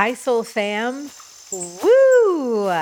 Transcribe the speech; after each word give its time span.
Hi, 0.00 0.14
Soul 0.14 0.44
Fam. 0.44 1.10
Woo! 1.50 2.72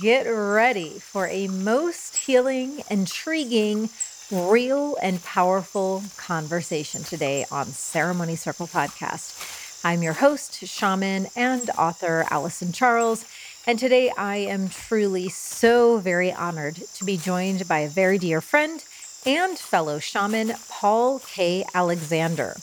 Get 0.00 0.22
ready 0.22 1.00
for 1.00 1.26
a 1.26 1.48
most 1.48 2.16
healing, 2.16 2.84
intriguing, 2.88 3.90
real, 4.30 4.96
and 5.02 5.20
powerful 5.24 6.04
conversation 6.16 7.02
today 7.02 7.44
on 7.50 7.66
Ceremony 7.66 8.36
Circle 8.36 8.68
Podcast. 8.68 9.84
I'm 9.84 10.04
your 10.04 10.12
host, 10.12 10.64
shaman, 10.64 11.26
and 11.34 11.68
author 11.70 12.24
Allison 12.30 12.70
Charles. 12.70 13.24
And 13.66 13.76
today 13.76 14.12
I 14.16 14.36
am 14.36 14.68
truly 14.68 15.28
so 15.28 15.98
very 15.98 16.32
honored 16.32 16.76
to 16.76 17.04
be 17.04 17.16
joined 17.16 17.66
by 17.66 17.80
a 17.80 17.88
very 17.88 18.16
dear 18.16 18.40
friend 18.40 18.84
and 19.26 19.58
fellow 19.58 19.98
shaman, 19.98 20.52
Paul 20.68 21.18
K. 21.18 21.64
Alexander. 21.74 22.54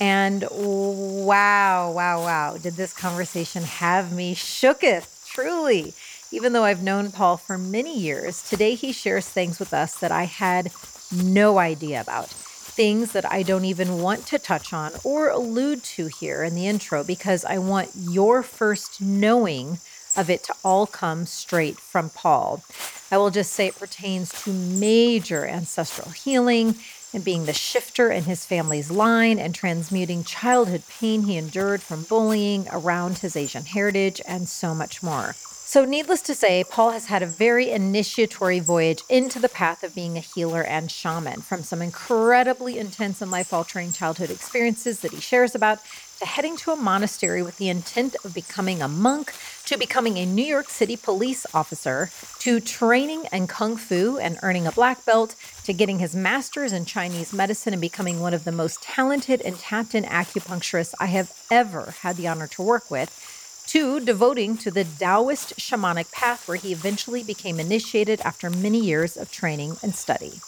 And 0.00 0.46
wow, 0.50 1.90
wow, 1.92 2.20
wow, 2.20 2.56
did 2.56 2.74
this 2.74 2.92
conversation 2.92 3.62
have 3.62 4.12
me 4.12 4.34
shooketh, 4.34 5.24
truly. 5.26 5.94
Even 6.30 6.52
though 6.52 6.64
I've 6.64 6.82
known 6.82 7.12
Paul 7.12 7.36
for 7.36 7.56
many 7.56 7.98
years, 7.98 8.42
today 8.42 8.74
he 8.74 8.92
shares 8.92 9.28
things 9.28 9.58
with 9.58 9.72
us 9.72 9.96
that 9.98 10.10
I 10.10 10.24
had 10.24 10.72
no 11.14 11.58
idea 11.58 12.00
about. 12.00 12.28
Things 12.28 13.12
that 13.12 13.30
I 13.30 13.44
don't 13.44 13.64
even 13.64 13.98
want 13.98 14.26
to 14.26 14.38
touch 14.38 14.72
on 14.72 14.92
or 15.04 15.28
allude 15.28 15.84
to 15.84 16.08
here 16.08 16.42
in 16.42 16.56
the 16.56 16.66
intro 16.66 17.04
because 17.04 17.44
I 17.44 17.58
want 17.58 17.90
your 17.94 18.42
first 18.42 19.00
knowing 19.00 19.78
of 20.16 20.28
it 20.28 20.42
to 20.44 20.54
all 20.64 20.86
come 20.86 21.26
straight 21.26 21.78
from 21.78 22.10
Paul. 22.10 22.64
I 23.10 23.18
will 23.18 23.30
just 23.30 23.52
say 23.52 23.68
it 23.68 23.78
pertains 23.78 24.30
to 24.42 24.52
major 24.52 25.46
ancestral 25.46 26.10
healing 26.10 26.76
and 27.14 27.24
being 27.24 27.46
the 27.46 27.52
shifter 27.52 28.10
in 28.10 28.24
his 28.24 28.44
family's 28.44 28.90
line 28.90 29.38
and 29.38 29.54
transmuting 29.54 30.24
childhood 30.24 30.82
pain 30.88 31.22
he 31.22 31.36
endured 31.36 31.80
from 31.80 32.02
bullying 32.02 32.66
around 32.72 33.18
his 33.18 33.36
Asian 33.36 33.64
heritage 33.64 34.20
and 34.26 34.48
so 34.48 34.74
much 34.74 35.02
more. 35.02 35.34
So, 35.74 35.84
needless 35.84 36.22
to 36.22 36.36
say, 36.36 36.62
Paul 36.62 36.92
has 36.92 37.06
had 37.06 37.24
a 37.24 37.26
very 37.26 37.72
initiatory 37.72 38.60
voyage 38.60 39.02
into 39.08 39.40
the 39.40 39.48
path 39.48 39.82
of 39.82 39.92
being 39.92 40.16
a 40.16 40.20
healer 40.20 40.62
and 40.62 40.88
shaman, 40.88 41.40
from 41.40 41.64
some 41.64 41.82
incredibly 41.82 42.78
intense 42.78 43.20
and 43.20 43.28
life 43.32 43.52
altering 43.52 43.90
childhood 43.90 44.30
experiences 44.30 45.00
that 45.00 45.10
he 45.10 45.20
shares 45.20 45.52
about, 45.52 45.80
to 46.20 46.26
heading 46.26 46.56
to 46.58 46.70
a 46.70 46.76
monastery 46.76 47.42
with 47.42 47.56
the 47.56 47.68
intent 47.68 48.14
of 48.24 48.32
becoming 48.32 48.82
a 48.82 48.86
monk, 48.86 49.32
to 49.64 49.76
becoming 49.76 50.16
a 50.16 50.24
New 50.24 50.44
York 50.44 50.68
City 50.68 50.96
police 50.96 51.44
officer, 51.52 52.08
to 52.38 52.60
training 52.60 53.24
in 53.32 53.48
kung 53.48 53.76
fu 53.76 54.16
and 54.16 54.38
earning 54.44 54.68
a 54.68 54.70
black 54.70 55.04
belt, 55.04 55.34
to 55.64 55.72
getting 55.72 55.98
his 55.98 56.14
master's 56.14 56.72
in 56.72 56.84
Chinese 56.84 57.32
medicine 57.32 57.72
and 57.74 57.80
becoming 57.82 58.20
one 58.20 58.32
of 58.32 58.44
the 58.44 58.52
most 58.52 58.80
talented 58.80 59.40
and 59.40 59.58
tapped 59.58 59.96
in 59.96 60.04
acupuncturists 60.04 60.94
I 61.00 61.06
have 61.06 61.36
ever 61.50 61.96
had 62.02 62.14
the 62.14 62.28
honor 62.28 62.46
to 62.46 62.62
work 62.62 62.92
with 62.92 63.33
to 63.66 64.00
devoting 64.00 64.56
to 64.58 64.70
the 64.70 64.84
Taoist 64.84 65.56
shamanic 65.56 66.12
path, 66.12 66.46
where 66.46 66.56
he 66.56 66.72
eventually 66.72 67.22
became 67.22 67.58
initiated 67.58 68.20
after 68.20 68.50
many 68.50 68.78
years 68.78 69.16
of 69.16 69.30
training 69.30 69.76
and 69.82 69.94
study. 69.94 70.40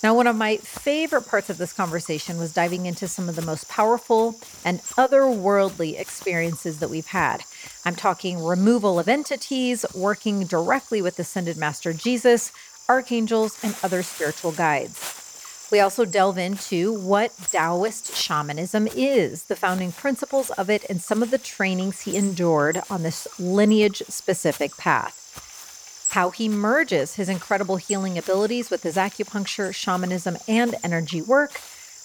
Now, 0.00 0.14
one 0.14 0.28
of 0.28 0.36
my 0.36 0.58
favorite 0.58 1.26
parts 1.26 1.50
of 1.50 1.58
this 1.58 1.72
conversation 1.72 2.38
was 2.38 2.52
diving 2.52 2.86
into 2.86 3.08
some 3.08 3.28
of 3.28 3.34
the 3.34 3.42
most 3.42 3.68
powerful 3.68 4.36
and 4.64 4.78
otherworldly 4.96 5.98
experiences 5.98 6.78
that 6.78 6.88
we've 6.88 7.06
had. 7.06 7.42
I'm 7.84 7.96
talking 7.96 8.42
removal 8.42 9.00
of 9.00 9.08
entities, 9.08 9.84
working 9.96 10.44
directly 10.44 11.02
with 11.02 11.18
Ascended 11.18 11.56
Master 11.56 11.92
Jesus, 11.92 12.52
archangels, 12.88 13.58
and 13.64 13.74
other 13.82 14.04
spiritual 14.04 14.52
guides. 14.52 15.27
We 15.70 15.80
also 15.80 16.06
delve 16.06 16.38
into 16.38 16.94
what 16.94 17.36
Taoist 17.52 18.16
shamanism 18.16 18.86
is, 18.86 19.44
the 19.44 19.56
founding 19.56 19.92
principles 19.92 20.48
of 20.50 20.70
it, 20.70 20.86
and 20.88 21.02
some 21.02 21.22
of 21.22 21.30
the 21.30 21.36
trainings 21.36 22.00
he 22.00 22.16
endured 22.16 22.80
on 22.88 23.02
this 23.02 23.28
lineage 23.38 24.02
specific 24.08 24.78
path. 24.78 26.08
How 26.12 26.30
he 26.30 26.48
merges 26.48 27.16
his 27.16 27.28
incredible 27.28 27.76
healing 27.76 28.16
abilities 28.16 28.70
with 28.70 28.82
his 28.82 28.96
acupuncture, 28.96 29.74
shamanism, 29.74 30.38
and 30.48 30.74
energy 30.82 31.20
work, 31.20 31.60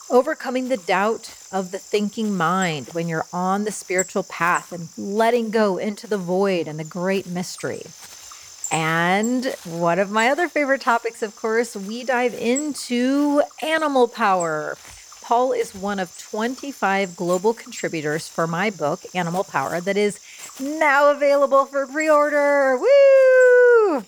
overcoming 0.09 0.67
the 0.67 0.75
doubt 0.75 1.33
of 1.49 1.71
the 1.71 1.79
thinking 1.79 2.35
mind 2.35 2.89
when 2.91 3.07
you're 3.07 3.27
on 3.31 3.63
the 3.63 3.71
spiritual 3.71 4.23
path 4.23 4.73
and 4.73 4.89
letting 4.97 5.51
go 5.51 5.77
into 5.77 6.05
the 6.05 6.17
void 6.17 6.67
and 6.67 6.77
the 6.77 6.83
great 6.83 7.27
mystery. 7.27 7.83
And 8.73 9.53
one 9.65 9.99
of 9.99 10.09
my 10.09 10.29
other 10.29 10.49
favorite 10.49 10.81
topics, 10.81 11.21
of 11.21 11.35
course, 11.35 11.75
we 11.75 12.03
dive 12.03 12.33
into 12.33 13.43
animal 13.61 14.07
power. 14.07 14.79
Paul 15.21 15.51
is 15.51 15.75
one 15.75 15.99
of 15.99 16.17
25 16.17 17.15
global 17.15 17.53
contributors 17.53 18.27
for 18.27 18.47
my 18.47 18.71
book, 18.71 19.01
Animal 19.13 19.43
Power, 19.43 19.79
that 19.79 19.95
is 19.95 20.19
now 20.59 21.11
available 21.11 21.65
for 21.65 21.85
pre 21.85 22.09
order. 22.09 22.75
Woo! 22.79 24.05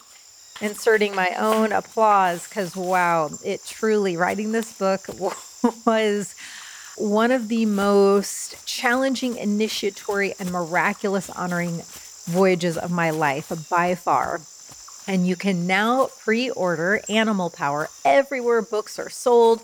Inserting 0.60 1.14
my 1.14 1.30
own 1.38 1.72
applause 1.72 2.48
because, 2.48 2.76
wow, 2.76 3.30
it 3.46 3.64
truly, 3.68 4.18
writing 4.18 4.52
this 4.52 4.74
book 4.74 5.06
was 5.86 6.34
one 6.98 7.30
of 7.30 7.50
the 7.50 7.68
most 7.68 8.66
challenging, 8.66 9.38
initiatory, 9.38 10.34
and 10.40 10.52
miraculous 10.52 11.30
honoring 11.30 11.84
voyages 12.26 12.80
of 12.80 12.90
my 12.90 13.12
life 13.12 13.52
by 13.70 13.94
far. 13.94 14.42
And 15.08 15.28
you 15.28 15.36
can 15.36 15.68
now 15.68 16.10
pre 16.20 16.50
order 16.50 17.02
Animal 17.10 17.50
Power 17.50 17.90
everywhere 18.04 18.62
books 18.62 18.98
are 19.00 19.10
sold. 19.10 19.62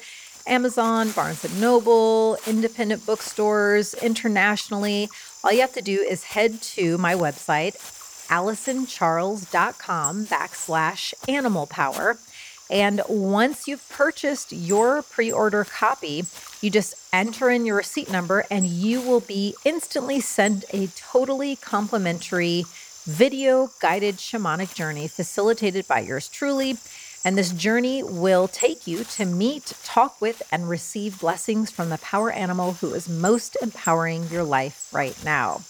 Amazon, 0.47 1.11
Barnes 1.11 1.45
and 1.45 1.61
Noble, 1.61 2.37
independent 2.47 3.05
bookstores, 3.05 3.93
internationally. 3.93 5.07
All 5.43 5.51
you 5.51 5.61
have 5.61 5.73
to 5.73 5.81
do 5.81 5.99
is 5.99 6.23
head 6.23 6.61
to 6.61 6.97
my 6.97 7.13
website, 7.13 7.75
allisoncharles.com 8.27 10.25
backslash 10.25 11.13
animal 11.27 11.67
power. 11.67 12.17
And 12.71 13.01
once 13.09 13.67
you've 13.67 13.87
purchased 13.89 14.53
your 14.53 15.01
pre 15.01 15.31
order 15.31 15.65
copy, 15.65 16.25
you 16.61 16.69
just 16.69 16.95
enter 17.11 17.49
in 17.49 17.65
your 17.65 17.75
receipt 17.75 18.09
number 18.09 18.45
and 18.49 18.65
you 18.65 19.01
will 19.01 19.19
be 19.19 19.55
instantly 19.65 20.21
sent 20.21 20.63
a 20.71 20.87
totally 20.87 21.57
complimentary 21.57 22.63
video 23.05 23.71
guided 23.79 24.15
shamanic 24.17 24.75
journey 24.75 25.07
facilitated 25.07 25.87
by 25.87 25.99
yours 25.99 26.27
truly. 26.27 26.77
And 27.23 27.37
this 27.37 27.51
journey 27.51 28.01
will 28.01 28.47
take 28.47 28.87
you 28.87 29.03
to 29.03 29.25
meet, 29.25 29.73
talk 29.83 30.19
with, 30.19 30.41
and 30.51 30.67
receive 30.67 31.19
blessings 31.19 31.69
from 31.69 31.89
the 31.89 31.99
power 31.99 32.31
animal 32.31 32.73
who 32.73 32.93
is 32.93 33.07
most 33.07 33.57
empowering 33.61 34.27
your 34.29 34.43
life 34.43 34.91
right 34.91 35.15
now. 35.23 35.61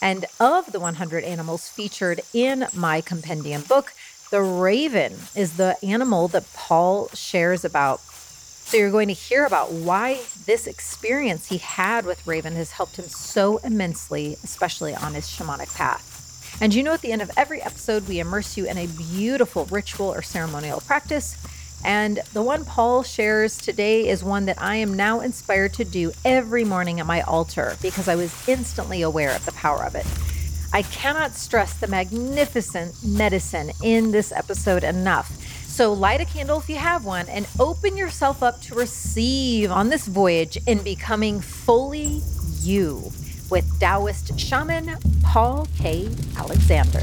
And 0.00 0.24
of 0.40 0.72
the 0.72 0.80
100 0.80 1.24
animals 1.24 1.68
featured 1.68 2.20
in 2.32 2.66
my 2.74 3.00
compendium 3.00 3.62
book, 3.62 3.92
the 4.30 4.42
raven 4.42 5.14
is 5.34 5.56
the 5.56 5.76
animal 5.82 6.28
that 6.28 6.52
Paul 6.54 7.08
shares 7.08 7.64
about. 7.64 8.00
So 8.00 8.76
you're 8.76 8.90
going 8.90 9.08
to 9.08 9.14
hear 9.14 9.46
about 9.46 9.72
why 9.72 10.20
this 10.44 10.66
experience 10.66 11.48
he 11.48 11.56
had 11.56 12.04
with 12.04 12.26
Raven 12.26 12.54
has 12.54 12.72
helped 12.72 12.98
him 12.98 13.06
so 13.06 13.56
immensely, 13.58 14.36
especially 14.44 14.94
on 14.94 15.14
his 15.14 15.26
shamanic 15.26 15.74
path. 15.74 16.17
And 16.60 16.74
you 16.74 16.82
know, 16.82 16.92
at 16.92 17.02
the 17.02 17.12
end 17.12 17.22
of 17.22 17.30
every 17.36 17.62
episode, 17.62 18.08
we 18.08 18.18
immerse 18.18 18.56
you 18.56 18.66
in 18.66 18.78
a 18.78 18.86
beautiful 18.88 19.66
ritual 19.66 20.12
or 20.12 20.22
ceremonial 20.22 20.80
practice. 20.80 21.36
And 21.84 22.20
the 22.32 22.42
one 22.42 22.64
Paul 22.64 23.04
shares 23.04 23.56
today 23.56 24.08
is 24.08 24.24
one 24.24 24.46
that 24.46 24.60
I 24.60 24.76
am 24.76 24.94
now 24.94 25.20
inspired 25.20 25.74
to 25.74 25.84
do 25.84 26.12
every 26.24 26.64
morning 26.64 26.98
at 26.98 27.06
my 27.06 27.20
altar 27.20 27.76
because 27.80 28.08
I 28.08 28.16
was 28.16 28.48
instantly 28.48 29.02
aware 29.02 29.34
of 29.34 29.44
the 29.44 29.52
power 29.52 29.84
of 29.84 29.94
it. 29.94 30.06
I 30.72 30.82
cannot 30.82 31.34
stress 31.34 31.74
the 31.74 31.86
magnificent 31.86 32.94
medicine 33.04 33.70
in 33.82 34.10
this 34.10 34.32
episode 34.32 34.82
enough. 34.82 35.32
So 35.66 35.92
light 35.92 36.20
a 36.20 36.24
candle 36.24 36.58
if 36.58 36.68
you 36.68 36.76
have 36.76 37.04
one 37.04 37.28
and 37.28 37.46
open 37.60 37.96
yourself 37.96 38.42
up 38.42 38.60
to 38.62 38.74
receive 38.74 39.70
on 39.70 39.90
this 39.90 40.08
voyage 40.08 40.58
in 40.66 40.82
becoming 40.82 41.40
fully 41.40 42.20
you 42.60 43.12
with 43.50 43.78
Taoist 43.80 44.38
shaman 44.38 44.96
Paul 45.22 45.66
K. 45.76 46.08
Alexander. 46.36 47.02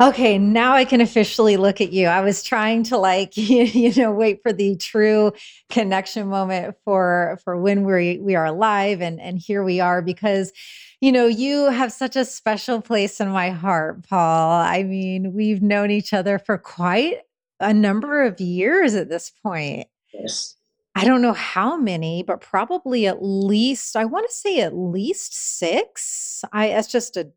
Okay, 0.00 0.38
now 0.38 0.74
I 0.74 0.84
can 0.84 1.00
officially 1.00 1.56
look 1.56 1.80
at 1.80 1.92
you. 1.92 2.08
I 2.08 2.20
was 2.20 2.42
trying 2.42 2.82
to 2.84 2.98
like 2.98 3.36
you, 3.36 3.62
you 3.64 3.94
know 3.94 4.10
wait 4.10 4.42
for 4.42 4.52
the 4.52 4.76
true 4.76 5.32
connection 5.70 6.26
moment 6.26 6.76
for 6.84 7.38
for 7.44 7.56
when 7.56 7.84
we 7.84 8.18
we 8.18 8.34
are 8.34 8.50
live 8.50 9.00
and 9.00 9.20
and 9.20 9.38
here 9.38 9.62
we 9.62 9.78
are 9.78 10.02
because 10.02 10.52
you 11.00 11.12
know 11.12 11.26
you 11.26 11.70
have 11.70 11.92
such 11.92 12.16
a 12.16 12.24
special 12.24 12.82
place 12.82 13.20
in 13.20 13.28
my 13.28 13.50
heart, 13.50 14.08
Paul. 14.08 14.60
I 14.60 14.82
mean, 14.82 15.32
we've 15.32 15.62
known 15.62 15.90
each 15.92 16.12
other 16.12 16.38
for 16.40 16.58
quite 16.58 17.18
a 17.60 17.72
number 17.72 18.24
of 18.24 18.40
years 18.40 18.94
at 18.94 19.08
this 19.08 19.30
point. 19.30 19.86
Yes. 20.12 20.53
I 20.94 21.04
don't 21.04 21.22
know 21.22 21.32
how 21.32 21.76
many, 21.76 22.22
but 22.22 22.40
probably 22.40 23.06
at 23.06 23.18
least, 23.22 23.96
I 23.96 24.04
want 24.04 24.28
to 24.28 24.34
say 24.34 24.60
at 24.60 24.76
least 24.76 25.34
six. 25.34 26.44
I, 26.52 26.68
that's 26.68 26.88
just 26.88 27.16
a, 27.16 27.30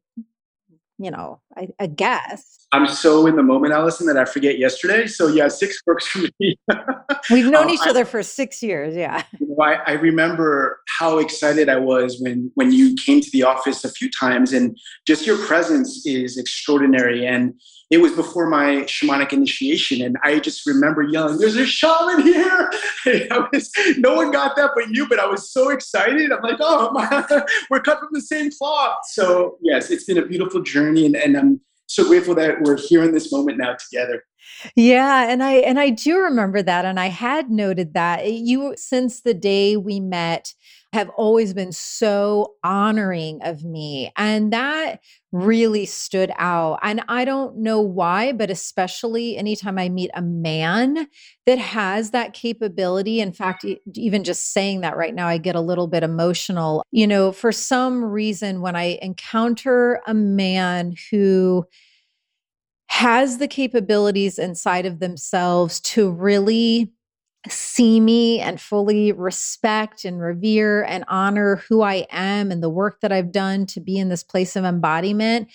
you 1.00 1.12
know, 1.12 1.42
I, 1.58 1.68
I 1.80 1.88
guess. 1.88 2.68
I'm 2.72 2.88
so 2.88 3.26
in 3.28 3.36
the 3.36 3.44
moment, 3.44 3.74
Allison, 3.74 4.08
that 4.08 4.18
I 4.18 4.26
forget 4.26 4.60
yesterday. 4.60 5.08
So 5.08 5.28
yeah, 5.28 5.48
six 5.48 5.82
works 5.88 6.06
for 6.08 6.20
me. 6.40 6.58
We've 7.32 7.50
known 7.50 7.66
um, 7.66 7.70
each 7.70 7.82
I, 7.82 7.90
other 7.90 8.06
for 8.06 8.22
six 8.24 8.62
years. 8.62 8.96
Yeah. 8.96 9.24
You 9.40 9.48
know, 9.48 9.64
I, 9.64 9.76
I, 9.88 9.92
remember 9.94 10.82
how 11.00 11.18
excited 11.18 11.70
I 11.70 11.78
was 11.78 12.20
when 12.20 12.52
when 12.56 12.72
you 12.72 12.96
came 12.96 13.22
to 13.22 13.32
the 13.32 13.44
office 13.44 13.84
a 13.86 13.90
few 13.90 14.10
times, 14.12 14.54
and 14.54 14.78
just 15.06 15.26
your 15.26 15.38
presence 15.46 16.06
is 16.06 16.38
extraordinary. 16.38 17.26
And 17.26 17.54
it 17.90 18.00
was 18.00 18.12
before 18.12 18.48
my 18.48 18.84
shamanic 18.84 19.32
initiation, 19.32 20.02
and 20.02 20.18
I 20.22 20.40
just 20.40 20.66
remember 20.66 21.04
yelling, 21.04 21.38
"There's 21.38 21.56
a 21.56 21.66
shaman 21.66 22.22
here!" 22.22 22.70
Was, 23.30 23.72
no 23.98 24.16
one 24.16 24.32
got 24.32 24.58
that 24.58 24.72
but 24.76 24.90
you, 24.90 25.08
but 25.08 25.20
I 25.20 25.26
was 25.26 25.50
so 25.50 25.70
excited. 25.70 26.34
I'm 26.34 26.42
like, 26.42 26.58
"Oh, 26.60 26.92
my, 26.92 27.46
we're 27.70 27.80
cut 27.80 28.00
from 28.00 28.10
the 28.12 28.22
same 28.22 28.52
cloth." 28.52 28.98
So 29.12 29.58
yes, 29.62 29.90
it's 29.90 30.04
been 30.04 30.18
a 30.18 30.26
beautiful 30.26 30.62
journey, 30.62 31.06
and, 31.06 31.16
and 31.16 31.38
I'm 31.38 31.47
so 31.88 32.06
grateful 32.06 32.36
that 32.36 32.62
we're 32.62 32.78
here 32.78 33.04
in 33.04 33.14
this 33.14 33.32
moment 33.32 33.58
now 33.58 33.76
together. 33.76 34.24
Yeah, 34.76 35.30
and 35.30 35.44
I 35.44 35.54
and 35.54 35.80
I 35.80 35.90
do 35.90 36.20
remember 36.20 36.62
that 36.62 36.86
and 36.86 37.00
I 37.00 37.08
had 37.08 37.50
noted 37.50 37.94
that 37.94 38.32
you 38.32 38.76
since 38.78 39.22
the 39.22 39.34
day 39.34 39.78
we 39.78 40.00
met 40.00 40.54
have 40.98 41.10
always 41.10 41.54
been 41.54 41.72
so 41.72 42.56
honoring 42.64 43.40
of 43.44 43.64
me 43.64 44.12
and 44.18 44.52
that 44.52 45.00
really 45.32 45.86
stood 45.86 46.32
out. 46.40 46.80
And 46.82 47.04
I 47.08 47.24
don't 47.24 47.58
know 47.58 47.80
why, 47.80 48.32
but 48.34 48.50
especially 48.50 49.38
anytime 49.38 49.78
I 49.78 49.90
meet 49.90 50.10
a 50.16 50.24
man 50.24 51.08
that 51.46 51.60
has 51.60 52.10
that 52.12 52.34
capability, 52.34 53.20
in 53.20 53.32
fact 53.32 53.64
even 53.94 54.24
just 54.24 54.54
saying 54.54 54.82
that 54.82 54.98
right 54.98 55.14
now 55.14 55.28
I 55.28 55.38
get 55.38 55.56
a 55.56 55.62
little 55.62 55.86
bit 55.86 56.02
emotional. 56.02 56.84
You 56.90 57.06
know, 57.06 57.32
for 57.32 57.52
some 57.52 58.04
reason 58.04 58.62
when 58.62 58.76
I 58.76 58.98
encounter 59.00 60.02
a 60.08 60.16
man 60.16 60.96
who 61.12 61.64
has 62.88 63.38
the 63.38 63.48
capabilities 63.48 64.40
inside 64.40 64.88
of 64.88 65.00
themselves 65.00 65.80
to 65.82 66.10
really 66.10 66.92
see 67.52 68.00
me 68.00 68.40
and 68.40 68.60
fully 68.60 69.12
respect 69.12 70.06
and 70.06 70.20
revere 70.20 70.84
and 70.84 71.04
honor 71.08 71.58
who 71.68 71.82
I 71.82 72.08
am 72.12 72.52
and 72.52 72.62
the 72.62 72.70
work 72.70 73.02
that 73.02 73.12
I've 73.12 73.32
done 73.32 73.66
to 73.68 73.80
be 73.80 73.98
in 73.98 74.10
this 74.10 74.24
place 74.24 74.56
of 74.56 74.66
embodiment, 74.66 75.50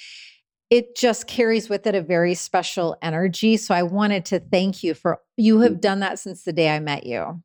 it 0.71 0.97
just 0.97 1.27
carries 1.27 1.69
with 1.69 1.87
it 1.87 1.95
a 1.95 2.01
very 2.01 2.35
special 2.35 2.97
energy. 3.03 3.57
So 3.57 3.75
I 3.75 3.83
wanted 3.83 4.25
to 4.27 4.41
thank 4.41 4.83
you 4.83 4.95
for 4.95 5.21
you 5.37 5.61
have 5.61 5.81
done 5.81 6.01
that 6.01 6.19
since 6.19 6.45
the 6.45 6.53
day 6.53 6.75
I 6.75 6.81
met 6.81 7.05
you. 7.05 7.43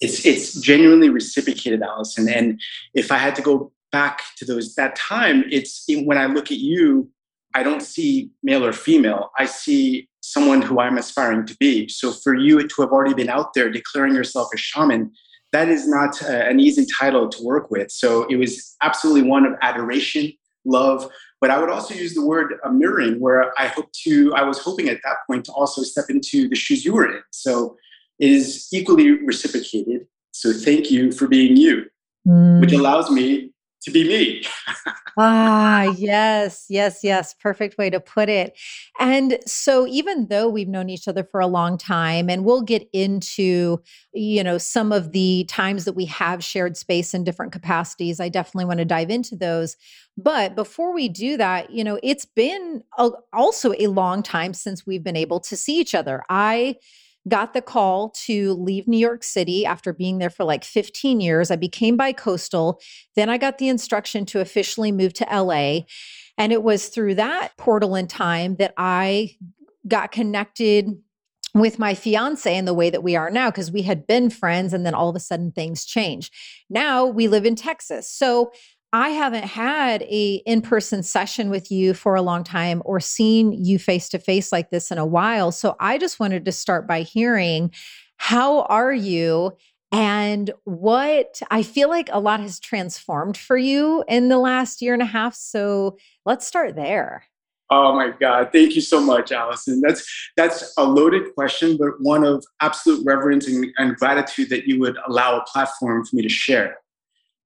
It's 0.00 0.24
it's 0.24 0.60
genuinely 0.60 1.08
reciprocated, 1.08 1.82
Allison. 1.82 2.28
And 2.28 2.60
if 2.94 3.10
I 3.10 3.16
had 3.16 3.34
to 3.34 3.42
go 3.42 3.72
back 3.90 4.20
to 4.36 4.44
those 4.44 4.74
that 4.76 4.94
time, 4.94 5.44
it's 5.50 5.84
when 5.88 6.18
I 6.18 6.26
look 6.26 6.52
at 6.52 6.58
you, 6.58 7.10
I 7.54 7.64
don't 7.64 7.82
see 7.82 8.30
male 8.42 8.64
or 8.64 8.72
female. 8.72 9.30
I 9.36 9.46
see 9.46 10.08
someone 10.32 10.60
who 10.62 10.78
I'm 10.80 10.98
aspiring 10.98 11.46
to 11.46 11.56
be. 11.58 11.88
So 11.88 12.12
for 12.12 12.34
you 12.34 12.66
to 12.66 12.82
have 12.82 12.90
already 12.90 13.14
been 13.14 13.30
out 13.30 13.54
there 13.54 13.70
declaring 13.70 14.14
yourself 14.14 14.48
a 14.54 14.58
shaman, 14.58 15.12
that 15.52 15.68
is 15.68 15.88
not 15.88 16.22
uh, 16.22 16.26
an 16.50 16.60
easy 16.60 16.86
title 17.00 17.28
to 17.28 17.42
work 17.42 17.70
with. 17.70 17.90
So 17.90 18.26
it 18.28 18.36
was 18.36 18.76
absolutely 18.82 19.22
one 19.22 19.46
of 19.46 19.54
adoration, 19.62 20.32
love, 20.66 21.10
but 21.40 21.50
I 21.50 21.58
would 21.58 21.70
also 21.70 21.94
use 21.94 22.14
the 22.14 22.26
word 22.26 22.54
uh, 22.62 22.70
mirroring, 22.70 23.20
where 23.20 23.58
I 23.58 23.68
hope 23.68 23.90
to, 24.04 24.34
I 24.34 24.42
was 24.42 24.58
hoping 24.58 24.88
at 24.88 24.98
that 25.04 25.18
point 25.26 25.46
to 25.46 25.52
also 25.52 25.82
step 25.82 26.06
into 26.10 26.48
the 26.48 26.56
shoes 26.56 26.84
you 26.84 26.92
were 26.92 27.06
in. 27.06 27.22
So 27.30 27.76
it 28.18 28.30
is 28.30 28.68
equally 28.72 29.24
reciprocated. 29.24 30.06
So 30.32 30.52
thank 30.52 30.90
you 30.90 31.12
for 31.12 31.26
being 31.26 31.56
you, 31.56 31.86
mm. 32.26 32.60
which 32.60 32.72
allows 32.72 33.10
me 33.10 33.52
to 33.82 33.90
be 33.90 34.04
me. 34.04 34.44
ah, 35.18 35.82
yes, 35.96 36.66
yes, 36.68 37.00
yes. 37.02 37.34
Perfect 37.34 37.78
way 37.78 37.90
to 37.90 38.00
put 38.00 38.28
it. 38.28 38.56
And 38.98 39.38
so, 39.46 39.86
even 39.86 40.28
though 40.28 40.48
we've 40.48 40.68
known 40.68 40.88
each 40.88 41.08
other 41.08 41.24
for 41.24 41.40
a 41.40 41.46
long 41.46 41.78
time, 41.78 42.28
and 42.28 42.44
we'll 42.44 42.62
get 42.62 42.88
into, 42.92 43.80
you 44.12 44.42
know, 44.42 44.58
some 44.58 44.92
of 44.92 45.12
the 45.12 45.44
times 45.48 45.84
that 45.84 45.94
we 45.94 46.06
have 46.06 46.42
shared 46.42 46.76
space 46.76 47.14
in 47.14 47.24
different 47.24 47.52
capacities, 47.52 48.20
I 48.20 48.28
definitely 48.28 48.66
want 48.66 48.78
to 48.78 48.84
dive 48.84 49.10
into 49.10 49.36
those. 49.36 49.76
But 50.16 50.56
before 50.56 50.92
we 50.92 51.08
do 51.08 51.36
that, 51.36 51.70
you 51.70 51.84
know, 51.84 52.00
it's 52.02 52.24
been 52.24 52.82
a, 52.98 53.10
also 53.32 53.72
a 53.78 53.86
long 53.86 54.22
time 54.22 54.52
since 54.52 54.84
we've 54.84 55.04
been 55.04 55.16
able 55.16 55.38
to 55.40 55.56
see 55.56 55.78
each 55.78 55.94
other. 55.94 56.24
I, 56.28 56.76
got 57.28 57.52
the 57.52 57.62
call 57.62 58.10
to 58.10 58.54
leave 58.54 58.88
New 58.88 58.98
York 58.98 59.22
City 59.22 59.66
after 59.66 59.92
being 59.92 60.18
there 60.18 60.30
for 60.30 60.44
like 60.44 60.64
15 60.64 61.20
years. 61.20 61.50
I 61.50 61.56
became 61.56 61.96
bi-coastal. 61.96 62.80
Then 63.16 63.28
I 63.28 63.38
got 63.38 63.58
the 63.58 63.68
instruction 63.68 64.24
to 64.26 64.40
officially 64.40 64.92
move 64.92 65.12
to 65.14 65.26
LA. 65.30 65.80
And 66.36 66.52
it 66.52 66.62
was 66.62 66.88
through 66.88 67.16
that 67.16 67.56
portal 67.56 67.94
in 67.94 68.06
time 68.06 68.56
that 68.56 68.74
I 68.76 69.36
got 69.86 70.12
connected 70.12 70.96
with 71.54 71.78
my 71.78 71.94
fiance 71.94 72.56
in 72.56 72.64
the 72.64 72.74
way 72.74 72.90
that 72.90 73.02
we 73.02 73.16
are 73.16 73.30
now 73.30 73.50
because 73.50 73.72
we 73.72 73.82
had 73.82 74.06
been 74.06 74.30
friends 74.30 74.72
and 74.72 74.84
then 74.84 74.94
all 74.94 75.08
of 75.08 75.16
a 75.16 75.20
sudden 75.20 75.50
things 75.50 75.84
changed. 75.84 76.32
Now 76.68 77.06
we 77.06 77.26
live 77.26 77.46
in 77.46 77.56
Texas. 77.56 78.10
So 78.10 78.52
I 78.92 79.10
haven't 79.10 79.44
had 79.44 80.02
a 80.02 80.42
in-person 80.46 81.02
session 81.02 81.50
with 81.50 81.70
you 81.70 81.92
for 81.92 82.14
a 82.14 82.22
long 82.22 82.42
time 82.42 82.80
or 82.86 83.00
seen 83.00 83.52
you 83.52 83.78
face 83.78 84.08
to 84.10 84.18
face 84.18 84.50
like 84.50 84.70
this 84.70 84.90
in 84.90 84.96
a 84.96 85.04
while. 85.04 85.52
So 85.52 85.76
I 85.78 85.98
just 85.98 86.18
wanted 86.18 86.46
to 86.46 86.52
start 86.52 86.86
by 86.86 87.02
hearing 87.02 87.70
how 88.16 88.62
are 88.62 88.92
you 88.92 89.56
and 89.92 90.50
what 90.64 91.40
I 91.50 91.62
feel 91.62 91.88
like 91.88 92.08
a 92.12 92.20
lot 92.20 92.40
has 92.40 92.58
transformed 92.60 93.36
for 93.36 93.56
you 93.56 94.04
in 94.08 94.28
the 94.28 94.38
last 94.38 94.80
year 94.80 94.94
and 94.94 95.02
a 95.02 95.06
half. 95.06 95.34
So 95.34 95.98
let's 96.24 96.46
start 96.46 96.74
there. 96.74 97.24
Oh 97.70 97.94
my 97.94 98.10
God. 98.18 98.48
Thank 98.52 98.74
you 98.74 98.80
so 98.80 99.00
much, 99.00 99.30
Allison. 99.30 99.82
That's 99.82 100.30
that's 100.38 100.72
a 100.78 100.84
loaded 100.84 101.34
question, 101.34 101.76
but 101.76 102.00
one 102.00 102.24
of 102.24 102.42
absolute 102.62 103.04
reverence 103.04 103.46
and, 103.46 103.66
and 103.76 103.94
gratitude 103.96 104.48
that 104.48 104.66
you 104.66 104.78
would 104.80 104.96
allow 105.06 105.38
a 105.38 105.44
platform 105.44 106.04
for 106.06 106.16
me 106.16 106.22
to 106.22 106.30
share. 106.30 106.78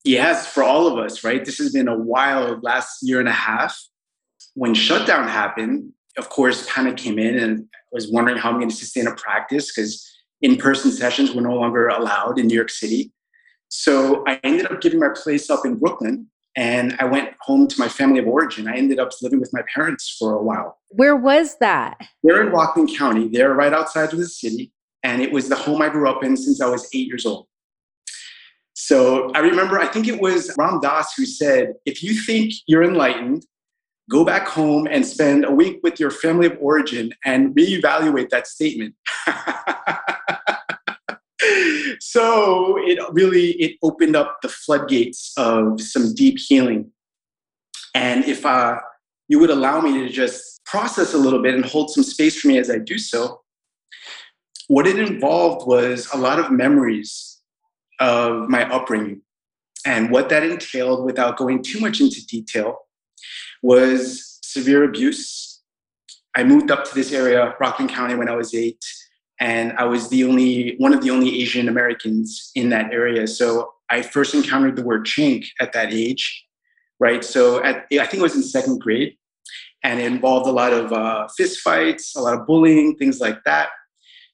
Yes, 0.05 0.47
for 0.47 0.63
all 0.63 0.87
of 0.87 0.99
us, 0.99 1.23
right? 1.23 1.45
This 1.45 1.59
has 1.59 1.73
been 1.73 1.89
a 1.89 1.97
wild 1.97 2.63
last 2.63 2.99
year 3.03 3.21
and 3.21 3.29
a 3.29 3.33
half. 3.33 3.79
When 4.55 4.75
shutdown 4.75 5.29
happened, 5.29 5.93
of 6.19 6.29
course, 6.29 6.67
panic 6.69 6.97
came 6.97 7.19
in 7.19 7.39
and 7.39 7.61
I 7.73 7.89
was 7.93 8.11
wondering 8.11 8.37
how 8.37 8.51
I'm 8.51 8.57
going 8.57 8.69
to 8.69 8.77
sustain 8.77 9.07
a 9.07 9.15
practice 9.15 9.73
because 9.73 10.05
in 10.41 10.57
person 10.57 10.91
sessions 10.91 11.33
were 11.33 11.41
no 11.41 11.55
longer 11.55 11.89
allowed 11.89 12.39
in 12.39 12.49
New 12.49 12.55
York 12.55 12.71
City. 12.71 13.13
So 13.69 14.23
I 14.27 14.39
ended 14.43 14.71
up 14.71 14.81
giving 14.81 15.01
my 15.01 15.09
place 15.15 15.49
up 15.49 15.65
in 15.65 15.77
Brooklyn 15.77 16.27
and 16.57 16.95
I 16.99 17.05
went 17.05 17.31
home 17.41 17.67
to 17.69 17.79
my 17.79 17.89
family 17.89 18.19
of 18.19 18.27
origin. 18.27 18.69
I 18.69 18.77
ended 18.77 18.99
up 18.99 19.11
living 19.23 19.41
with 19.41 19.53
my 19.55 19.63
parents 19.75 20.15
for 20.19 20.35
a 20.35 20.43
while. 20.43 20.79
Where 20.91 21.17
was 21.17 21.57
that? 21.61 21.97
They're 22.23 22.43
in 22.43 22.53
Rockland 22.53 22.91
County. 22.97 23.29
They're 23.29 23.55
right 23.55 23.73
outside 23.73 24.13
of 24.13 24.19
the 24.19 24.27
city. 24.27 24.73
And 25.03 25.23
it 25.23 25.33
was 25.33 25.49
the 25.49 25.57
home 25.57 25.81
I 25.81 25.89
grew 25.89 26.09
up 26.11 26.23
in 26.23 26.37
since 26.37 26.61
I 26.61 26.67
was 26.67 26.89
eight 26.93 27.07
years 27.07 27.25
old. 27.25 27.47
So 28.85 29.31
I 29.31 29.39
remember, 29.39 29.79
I 29.79 29.87
think 29.87 30.09
it 30.09 30.21
was 30.21 30.53
Ram 30.59 30.81
Dass 30.81 31.15
who 31.15 31.25
said, 31.25 31.75
if 31.87 32.03
you 32.03 32.15
think 32.15 32.53
you're 32.67 32.83
enlightened, 32.83 33.47
go 34.11 34.25
back 34.25 34.49
home 34.49 34.89
and 34.91 35.07
spend 35.07 35.45
a 35.45 35.53
week 35.53 35.79
with 35.85 36.01
your 36.01 36.11
family 36.11 36.49
of 36.49 36.59
origin 36.61 37.13
and 37.25 37.55
reevaluate 37.55 38.31
that 38.31 38.49
statement. 38.49 38.97
so 42.01 42.77
it 42.79 42.99
really 43.13 43.53
it 43.53 43.77
opened 43.85 44.17
up 44.17 44.39
the 44.43 44.49
floodgates 44.49 45.33
of 45.37 45.81
some 45.81 46.13
deep 46.15 46.39
healing 46.39 46.91
and 47.95 48.25
if 48.25 48.45
uh, 48.45 48.79
you 49.29 49.39
would 49.39 49.51
allow 49.51 49.81
me 49.81 49.99
to 49.99 50.09
just 50.09 50.65
process 50.65 51.15
a 51.15 51.19
little 51.19 51.43
bit 51.43 51.55
and 51.55 51.65
hold 51.65 51.91
some 51.91 52.05
space 52.05 52.41
for 52.41 52.47
me 52.47 52.59
as 52.59 52.71
i 52.71 52.79
do 52.79 52.97
so 52.97 53.41
what 54.69 54.87
it 54.87 55.01
involved 55.01 55.67
was 55.67 56.09
a 56.13 56.17
lot 56.17 56.39
of 56.39 56.53
memories 56.53 57.32
of 58.03 58.49
my 58.49 58.69
upbringing. 58.69 59.23
And 59.87 60.11
what 60.11 60.29
that 60.29 60.43
entailed, 60.43 61.05
without 61.05 61.37
going 61.37 61.63
too 61.63 61.81
much 61.81 62.01
into 62.01 62.25
detail, 62.27 62.79
was 63.63 64.39
severe 64.43 64.85
abuse. 64.85 65.61
I 66.35 66.45
moved 66.45 66.71
up 66.71 66.85
to 66.85 66.95
this 66.95 67.13
area, 67.13 67.55
Rockland 67.61 67.91
County, 67.91 68.15
when 68.15 68.29
I 68.29 68.37
was 68.37 68.55
eight, 68.55 68.85
and 69.41 69.73
I 69.79 69.85
was 69.85 70.09
the 70.09 70.25
only 70.25 70.77
one 70.79 70.93
of 70.93 71.03
the 71.03 71.11
only 71.11 71.43
Asian 71.43 71.69
Americans 71.69 72.51
in 72.55 72.69
that 72.71 72.93
area. 72.93 73.27
So 73.27 73.73
I 73.91 74.03
first 74.03 74.35
encountered 74.35 74.77
the 74.77 74.85
word 74.85 75.05
chink 75.05 75.47
at 75.61 75.73
that 75.73 75.93
age, 75.93 76.45
right? 76.99 77.25
So 77.25 77.63
at, 77.63 77.87
I 77.93 78.07
think 78.07 78.21
it 78.21 78.23
was 78.23 78.37
in 78.37 78.43
second 78.43 78.81
grade, 78.81 79.17
and 79.85 80.01
it 80.01 80.07
involved 80.07 80.49
a 80.49 80.53
lot 80.53 80.73
of 80.73 80.93
uh, 80.93 81.29
fist 81.37 81.61
fights, 81.61 82.17
a 82.17 82.21
lot 82.21 82.35
of 82.39 82.47
bullying, 82.47 82.97
things 82.97 83.21
like 83.21 83.43
that. 83.45 83.71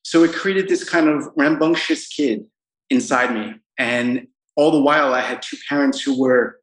So 0.02 0.24
it 0.24 0.32
created 0.32 0.68
this 0.68 0.88
kind 0.88 1.08
of 1.08 1.28
rambunctious 1.36 2.06
kid 2.06 2.44
inside 2.90 3.34
me. 3.34 3.54
And 3.78 4.26
all 4.56 4.70
the 4.70 4.80
while, 4.80 5.14
I 5.14 5.20
had 5.20 5.42
two 5.42 5.56
parents 5.68 6.00
who 6.00 6.18
were 6.18 6.58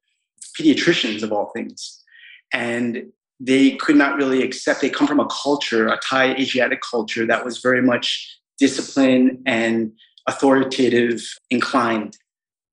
pediatricians 0.60 1.24
of 1.24 1.32
all 1.32 1.52
things. 1.56 2.04
And 2.54 3.12
they 3.40 3.72
could 3.72 3.96
not 3.96 4.18
really 4.18 4.44
accept, 4.44 4.82
they 4.82 4.90
come 4.90 5.08
from 5.08 5.20
a 5.20 5.28
culture, 5.28 5.88
a 5.88 6.00
Thai 6.08 6.36
Asiatic 6.36 6.82
culture 6.82 7.26
that 7.26 7.44
was 7.44 7.60
very 7.60 7.82
much 7.82 8.40
disciplined 8.58 9.40
and 9.46 9.92
authoritative 10.28 11.22
inclined, 11.50 12.18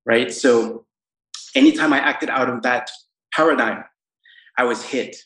right? 0.05 0.31
So 0.31 0.85
anytime 1.55 1.93
I 1.93 1.99
acted 1.99 2.29
out 2.29 2.49
of 2.49 2.63
that 2.63 2.89
paradigm, 3.33 3.83
I 4.57 4.63
was 4.63 4.83
hit. 4.83 5.17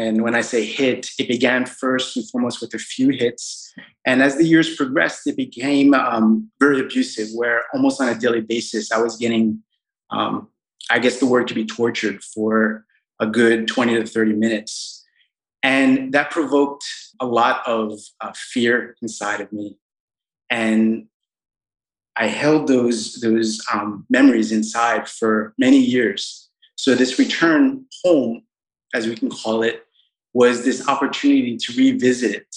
And 0.00 0.22
when 0.22 0.34
I 0.34 0.40
say 0.40 0.64
hit, 0.64 1.10
it 1.18 1.28
began 1.28 1.66
first 1.66 2.16
and 2.16 2.26
foremost 2.30 2.62
with 2.62 2.72
a 2.72 2.78
few 2.78 3.10
hits. 3.10 3.70
And 4.06 4.22
as 4.22 4.34
the 4.34 4.46
years 4.46 4.74
progressed, 4.74 5.26
it 5.26 5.36
became 5.36 5.92
um, 5.92 6.50
very 6.58 6.80
abusive, 6.80 7.28
where 7.34 7.64
almost 7.74 8.00
on 8.00 8.08
a 8.08 8.14
daily 8.14 8.40
basis, 8.40 8.90
I 8.90 8.98
was 8.98 9.18
getting, 9.18 9.62
um, 10.10 10.48
I 10.90 11.00
guess 11.00 11.20
the 11.20 11.26
word 11.26 11.48
could 11.48 11.54
be 11.54 11.66
tortured 11.66 12.24
for 12.24 12.86
a 13.20 13.26
good 13.26 13.68
20 13.68 13.96
to 13.96 14.06
30 14.06 14.32
minutes. 14.32 15.04
And 15.62 16.14
that 16.14 16.30
provoked 16.30 16.84
a 17.20 17.26
lot 17.26 17.62
of 17.66 18.00
uh, 18.22 18.32
fear 18.34 18.96
inside 19.02 19.42
of 19.42 19.52
me. 19.52 19.76
And 20.48 21.08
I 22.16 22.28
held 22.28 22.68
those, 22.68 23.20
those 23.20 23.62
um, 23.70 24.06
memories 24.08 24.50
inside 24.50 25.10
for 25.10 25.52
many 25.58 25.78
years. 25.78 26.48
So, 26.76 26.94
this 26.94 27.18
return 27.18 27.84
home 28.02 28.44
as 28.94 29.06
we 29.06 29.14
can 29.14 29.30
call 29.30 29.62
it, 29.62 29.84
was 30.32 30.64
this 30.64 30.86
opportunity 30.88 31.56
to 31.56 31.72
revisit 31.76 32.34
it, 32.34 32.56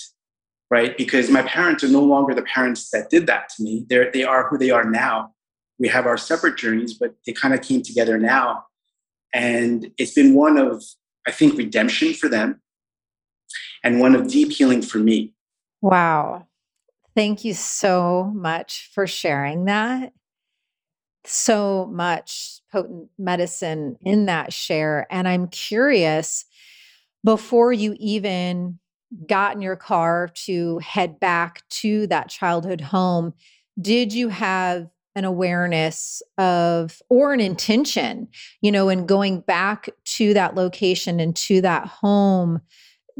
right? 0.69 0.97
Because 0.97 1.29
my 1.29 1.41
parents 1.43 1.83
are 1.83 1.89
no 1.89 2.03
longer 2.03 2.33
the 2.33 2.43
parents 2.43 2.89
that 2.91 3.09
did 3.09 3.27
that 3.27 3.49
to 3.49 3.63
me. 3.63 3.85
They're, 3.89 4.11
they 4.11 4.23
are 4.23 4.47
who 4.47 4.57
they 4.57 4.69
are 4.69 4.89
now. 4.89 5.33
We 5.79 5.87
have 5.87 6.05
our 6.05 6.17
separate 6.17 6.57
journeys, 6.57 6.93
but 6.93 7.15
they 7.25 7.33
kind 7.33 7.53
of 7.53 7.61
came 7.61 7.81
together 7.81 8.17
now. 8.17 8.65
And 9.33 9.91
it's 9.97 10.13
been 10.13 10.35
one 10.35 10.57
of, 10.57 10.83
I 11.27 11.31
think, 11.31 11.57
redemption 11.57 12.13
for 12.13 12.29
them 12.29 12.61
and 13.83 13.99
one 13.99 14.15
of 14.15 14.27
deep 14.27 14.51
healing 14.51 14.81
for 14.81 14.99
me. 14.99 15.33
Wow. 15.81 16.47
Thank 17.15 17.43
you 17.43 17.53
so 17.53 18.31
much 18.35 18.89
for 18.93 19.07
sharing 19.07 19.65
that 19.65 20.13
so 21.25 21.85
much 21.91 22.61
potent 22.71 23.09
medicine 23.17 23.97
in 24.01 24.25
that 24.25 24.51
share. 24.51 25.07
And 25.09 25.27
I'm 25.27 25.47
curious, 25.47 26.45
before 27.23 27.71
you 27.71 27.95
even 27.99 28.79
got 29.27 29.55
in 29.55 29.61
your 29.61 29.75
car 29.75 30.29
to 30.33 30.79
head 30.79 31.19
back 31.19 31.67
to 31.69 32.07
that 32.07 32.29
childhood 32.29 32.81
home, 32.81 33.33
did 33.79 34.13
you 34.13 34.29
have 34.29 34.89
an 35.15 35.25
awareness 35.25 36.23
of 36.37 36.99
or 37.09 37.33
an 37.33 37.39
intention, 37.39 38.27
you 38.61 38.71
know, 38.71 38.89
in 38.89 39.05
going 39.05 39.41
back 39.41 39.89
to 40.05 40.33
that 40.33 40.55
location 40.55 41.19
and 41.19 41.35
to 41.35 41.61
that 41.61 41.85
home? 41.85 42.61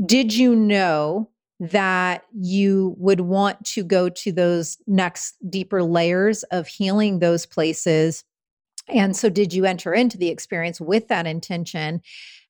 Did 0.05 0.33
you 0.33 0.55
know 0.55 1.29
that 1.59 2.25
you 2.33 2.95
would 2.97 3.21
want 3.21 3.63
to 3.65 3.83
go 3.83 4.09
to 4.09 4.31
those 4.31 4.77
next 4.85 5.35
deeper 5.49 5.81
layers 5.81 6.43
of 6.43 6.67
healing 6.67 7.19
those 7.19 7.45
places. 7.45 8.25
And 8.89 9.15
so, 9.15 9.29
did 9.29 9.53
you 9.53 9.63
enter 9.63 9.93
into 9.93 10.17
the 10.17 10.27
experience 10.27 10.81
with 10.81 11.07
that 11.07 11.25
intention? 11.25 12.01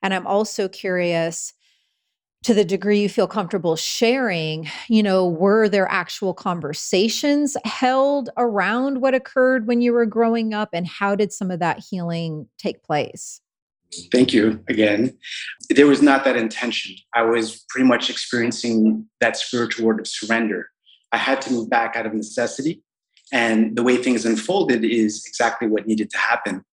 And 0.04 0.14
I'm 0.14 0.28
also 0.28 0.68
curious 0.68 1.54
to 2.44 2.54
the 2.54 2.66
degree 2.66 3.00
you 3.00 3.08
feel 3.08 3.26
comfortable 3.26 3.78
sharing, 3.78 4.70
you 4.90 5.02
know, 5.02 5.28
were 5.28 5.70
there 5.70 5.90
actual 5.90 6.34
conversations 6.34 7.56
held 7.64 8.30
around 8.38 9.00
what 9.00 9.16
occurred 9.16 9.66
when 9.66 9.82
you 9.82 9.94
were 9.94 10.06
growing 10.06 10.54
up? 10.54 10.70
And 10.74 10.86
how 10.86 11.16
did 11.16 11.32
some 11.32 11.50
of 11.50 11.60
that 11.60 11.80
healing 11.90 12.48
take 12.58 12.84
place? 12.84 13.40
Thank 14.12 14.34
you 14.34 14.62
again. 14.68 15.18
There 15.70 15.88
was 15.88 16.02
not 16.02 16.26
that 16.26 16.36
intention. 16.36 16.96
I 17.14 17.22
was 17.22 17.64
pretty 17.70 17.88
much 17.88 18.10
experiencing 18.10 19.08
that 19.22 19.38
spiritual 19.38 19.86
word 19.86 20.00
of 20.02 20.08
surrender. 20.08 20.70
I 21.12 21.18
had 21.18 21.42
to 21.44 21.54
move 21.54 21.70
back 21.70 21.96
out 21.96 22.06
of 22.06 22.14
necessity. 22.14 22.82
And 23.32 23.76
the 23.76 23.84
way 23.84 23.98
things 23.98 24.26
unfolded 24.26 24.84
is 24.84 25.24
exactly 25.26 25.68
what 25.68 25.88
needed 25.88 26.10
to 26.12 26.18
happen. 26.18 26.66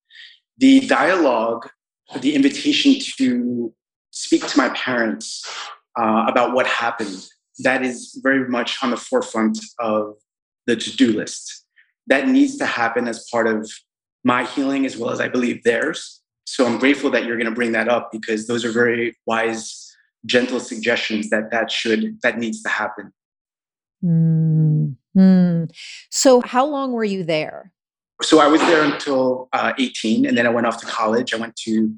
The 0.59 0.87
dialogue, 0.87 1.69
the 2.19 2.35
invitation 2.35 2.97
to 3.17 3.73
speak 4.11 4.47
to 4.47 4.59
my 4.59 4.69
parents 4.71 5.47
uh, 5.99 6.27
about 6.29 6.53
what 6.53 6.67
happened, 6.67 7.27
that 7.61 7.85
is 7.85 8.19
very 8.23 8.49
much 8.49 8.79
on 8.83 8.91
the 8.91 8.97
forefront 8.97 9.59
of 9.79 10.15
the 10.67 10.77
to 10.77 10.97
do 10.97 11.13
list. 11.13 11.65
That 12.07 12.29
needs 12.29 12.57
to 12.59 12.67
happen 12.67 13.07
as 13.07 13.27
part 13.31 13.47
of 13.47 13.71
my 14.25 14.45
healing 14.45 14.85
as 14.85 14.97
well 14.97 15.11
as 15.11 15.21
I 15.21 15.29
believe 15.29 15.63
theirs 15.63 16.21
so 16.51 16.67
I'm 16.67 16.79
grateful 16.79 17.11
that 17.11 17.25
you're 17.25 17.37
going 17.37 17.49
to 17.49 17.55
bring 17.55 17.71
that 17.73 17.89
up 17.89 18.11
because 18.11 18.49
those 18.49 18.65
are 18.65 18.73
very 18.73 19.17
wise, 19.25 19.95
gentle 20.27 20.59
suggestions 20.59 21.31
that 21.31 21.53
that 21.53 21.71
should 21.71 22.21
that 22.23 22.39
needs 22.39 22.61
to 22.63 22.69
happen. 22.69 23.13
Mm-hmm. 24.05 25.65
So 26.11 26.41
how 26.41 26.67
long 26.67 26.91
were 26.91 27.05
you 27.05 27.23
there? 27.23 27.73
So 28.23 28.41
I 28.41 28.47
was 28.47 28.61
there 28.63 28.85
until 28.85 29.49
uh, 29.53 29.73
18, 29.79 30.27
and 30.27 30.37
then 30.37 30.47
I 30.47 30.51
went 30.51 30.67
off 30.67 30.79
to 30.81 30.87
college. 30.87 31.33
I 31.33 31.39
went 31.39 31.57
to 31.65 31.95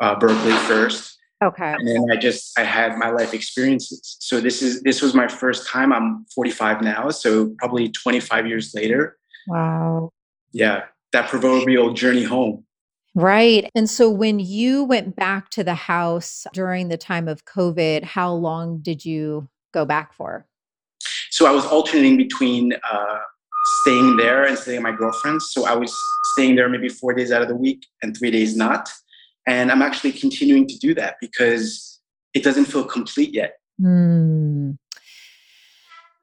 uh, 0.00 0.18
Berkeley 0.18 0.52
first. 0.68 1.18
Okay. 1.42 1.72
And 1.72 1.86
then 1.86 2.06
I 2.10 2.16
just 2.16 2.58
I 2.58 2.62
had 2.62 2.96
my 2.96 3.10
life 3.10 3.34
experiences. 3.34 4.16
So 4.20 4.40
this 4.40 4.62
is 4.62 4.82
this 4.82 5.02
was 5.02 5.14
my 5.14 5.28
first 5.28 5.68
time. 5.68 5.92
I'm 5.92 6.24
45 6.34 6.80
now, 6.80 7.10
so 7.10 7.54
probably 7.58 7.90
25 7.90 8.46
years 8.46 8.72
later. 8.74 9.18
Wow. 9.48 10.10
Yeah, 10.52 10.84
that 11.12 11.28
proverbial 11.28 11.92
journey 11.92 12.22
home. 12.22 12.64
Right. 13.14 13.70
And 13.74 13.88
so 13.88 14.10
when 14.10 14.40
you 14.40 14.84
went 14.84 15.14
back 15.14 15.50
to 15.50 15.62
the 15.62 15.74
house 15.74 16.46
during 16.52 16.88
the 16.88 16.96
time 16.96 17.28
of 17.28 17.44
COVID, 17.44 18.02
how 18.04 18.32
long 18.32 18.78
did 18.78 19.04
you 19.04 19.48
go 19.72 19.84
back 19.84 20.14
for? 20.14 20.46
So 21.30 21.46
I 21.46 21.50
was 21.50 21.64
alternating 21.66 22.16
between 22.16 22.72
uh, 22.90 23.18
staying 23.84 24.16
there 24.16 24.44
and 24.44 24.56
staying 24.56 24.78
at 24.78 24.82
my 24.82 24.92
girlfriend's. 24.92 25.50
So 25.50 25.66
I 25.66 25.74
was 25.74 25.94
staying 26.32 26.56
there 26.56 26.70
maybe 26.70 26.88
four 26.88 27.12
days 27.12 27.30
out 27.30 27.42
of 27.42 27.48
the 27.48 27.54
week 27.54 27.84
and 28.02 28.16
three 28.16 28.30
days 28.30 28.56
not. 28.56 28.88
And 29.46 29.70
I'm 29.70 29.82
actually 29.82 30.12
continuing 30.12 30.66
to 30.68 30.78
do 30.78 30.94
that 30.94 31.16
because 31.20 32.00
it 32.32 32.42
doesn't 32.42 32.64
feel 32.64 32.84
complete 32.84 33.34
yet. 33.34 33.58
Mm. 33.78 34.78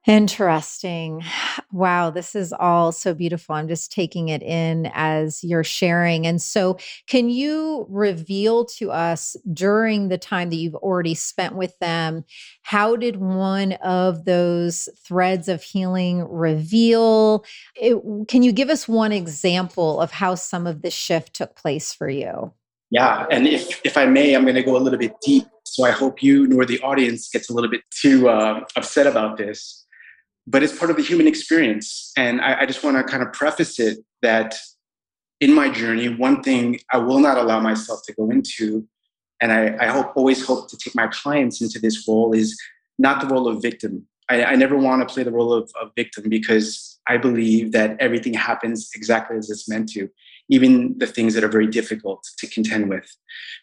Interesting. 0.08 1.24
Wow, 1.72 2.10
this 2.10 2.34
is 2.34 2.52
all 2.54 2.92
so 2.92 3.14
beautiful. 3.14 3.54
I'm 3.54 3.68
just 3.68 3.92
taking 3.92 4.30
it 4.30 4.42
in 4.42 4.90
as 4.96 5.44
you're 5.44 5.64
sharing. 5.64 6.26
And 6.26 6.42
so, 6.42 6.80
can 7.06 7.30
you 7.30 7.86
reveal 7.88 8.66
to 8.66 8.90
us 8.90 9.36
during 9.54 10.10
the 10.10 10.18
time 10.18 10.50
that 10.50 10.56
you've 10.56 10.76
already 10.76 11.14
spent 11.14 11.56
with 11.56 11.78
them, 11.78 12.26
how 12.64 12.96
did 12.96 13.18
one 13.18 13.74
of 13.74 14.26
those 14.26 14.90
threads 15.06 15.48
of 15.48 15.62
healing 15.62 16.28
reveal? 16.28 17.46
It, 17.76 18.02
can 18.28 18.42
you 18.42 18.52
give 18.52 18.72
us 18.72 18.88
one 18.88 19.12
example 19.12 20.02
of 20.02 20.10
how 20.10 20.34
some 20.34 20.66
of 20.66 20.82
this 20.82 20.96
shift 20.96 21.36
took 21.36 21.56
place 21.56 21.94
for 21.94 22.10
you? 22.10 22.52
Yeah, 22.90 23.28
and 23.30 23.48
if 23.48 23.80
if 23.86 23.98
I 23.98 24.08
may, 24.08 24.34
I'm 24.34 24.46
going 24.46 24.56
to 24.56 24.64
go 24.64 24.76
a 24.76 24.80
little 24.80 25.00
bit 25.00 25.14
deep. 25.22 25.46
So 25.64 25.84
I 25.84 25.92
hope 25.92 26.24
you 26.24 26.48
nor 26.48 26.66
the 26.66 26.80
audience 26.82 27.30
gets 27.30 27.52
a 27.52 27.54
little 27.54 27.70
bit 27.70 27.82
too 27.92 28.30
uh, 28.30 28.62
upset 28.76 29.06
about 29.06 29.38
this 29.38 29.82
but 30.52 30.62
it's 30.64 30.78
part 30.78 30.92
of 30.92 30.98
the 30.98 31.04
human 31.04 31.28
experience. 31.28 32.12
And 32.18 32.42
I, 32.42 32.62
I 32.62 32.66
just 32.66 32.84
want 32.84 32.98
to 32.98 33.04
kind 33.04 33.24
of 33.24 33.32
preface 33.32 33.80
it 33.80 34.00
that 34.22 34.58
in 35.40 35.54
my 35.54 35.70
journey, 35.70 36.10
one 36.10 36.44
thing 36.44 36.80
I 36.92 36.98
will 36.98 37.20
not 37.20 37.38
allow 37.38 37.60
myself 37.62 38.02
to 38.06 38.14
go 38.14 38.30
into, 38.30 38.86
and 39.42 39.52
I, 39.52 39.78
I 39.80 39.88
hope 39.88 40.12
always 40.16 40.46
hope 40.46 40.70
to 40.70 40.78
take 40.78 40.94
my 40.94 41.08
clients 41.08 41.62
into 41.62 41.80
this 41.80 42.06
role, 42.08 42.34
is 42.34 42.60
not 43.00 43.22
the 43.22 43.28
role 43.34 43.48
of 43.48 43.62
victim. 43.62 44.06
I, 44.30 44.44
I 44.44 44.56
never 44.56 44.78
want 44.78 45.08
to 45.08 45.12
play 45.12 45.24
the 45.24 45.32
role 45.32 45.54
of, 45.54 45.72
of 45.82 45.92
victim 45.96 46.26
because 46.28 47.00
I 47.08 47.18
believe 47.18 47.72
that 47.72 47.98
everything 48.00 48.34
happens 48.34 48.90
exactly 48.94 49.38
as 49.38 49.50
it's 49.50 49.68
meant 49.70 49.90
to, 49.94 50.10
even 50.50 50.98
the 50.98 51.08
things 51.08 51.34
that 51.34 51.44
are 51.44 51.50
very 51.50 51.68
difficult 51.68 52.28
to 52.40 52.48
contend 52.48 52.90
with. 52.90 53.10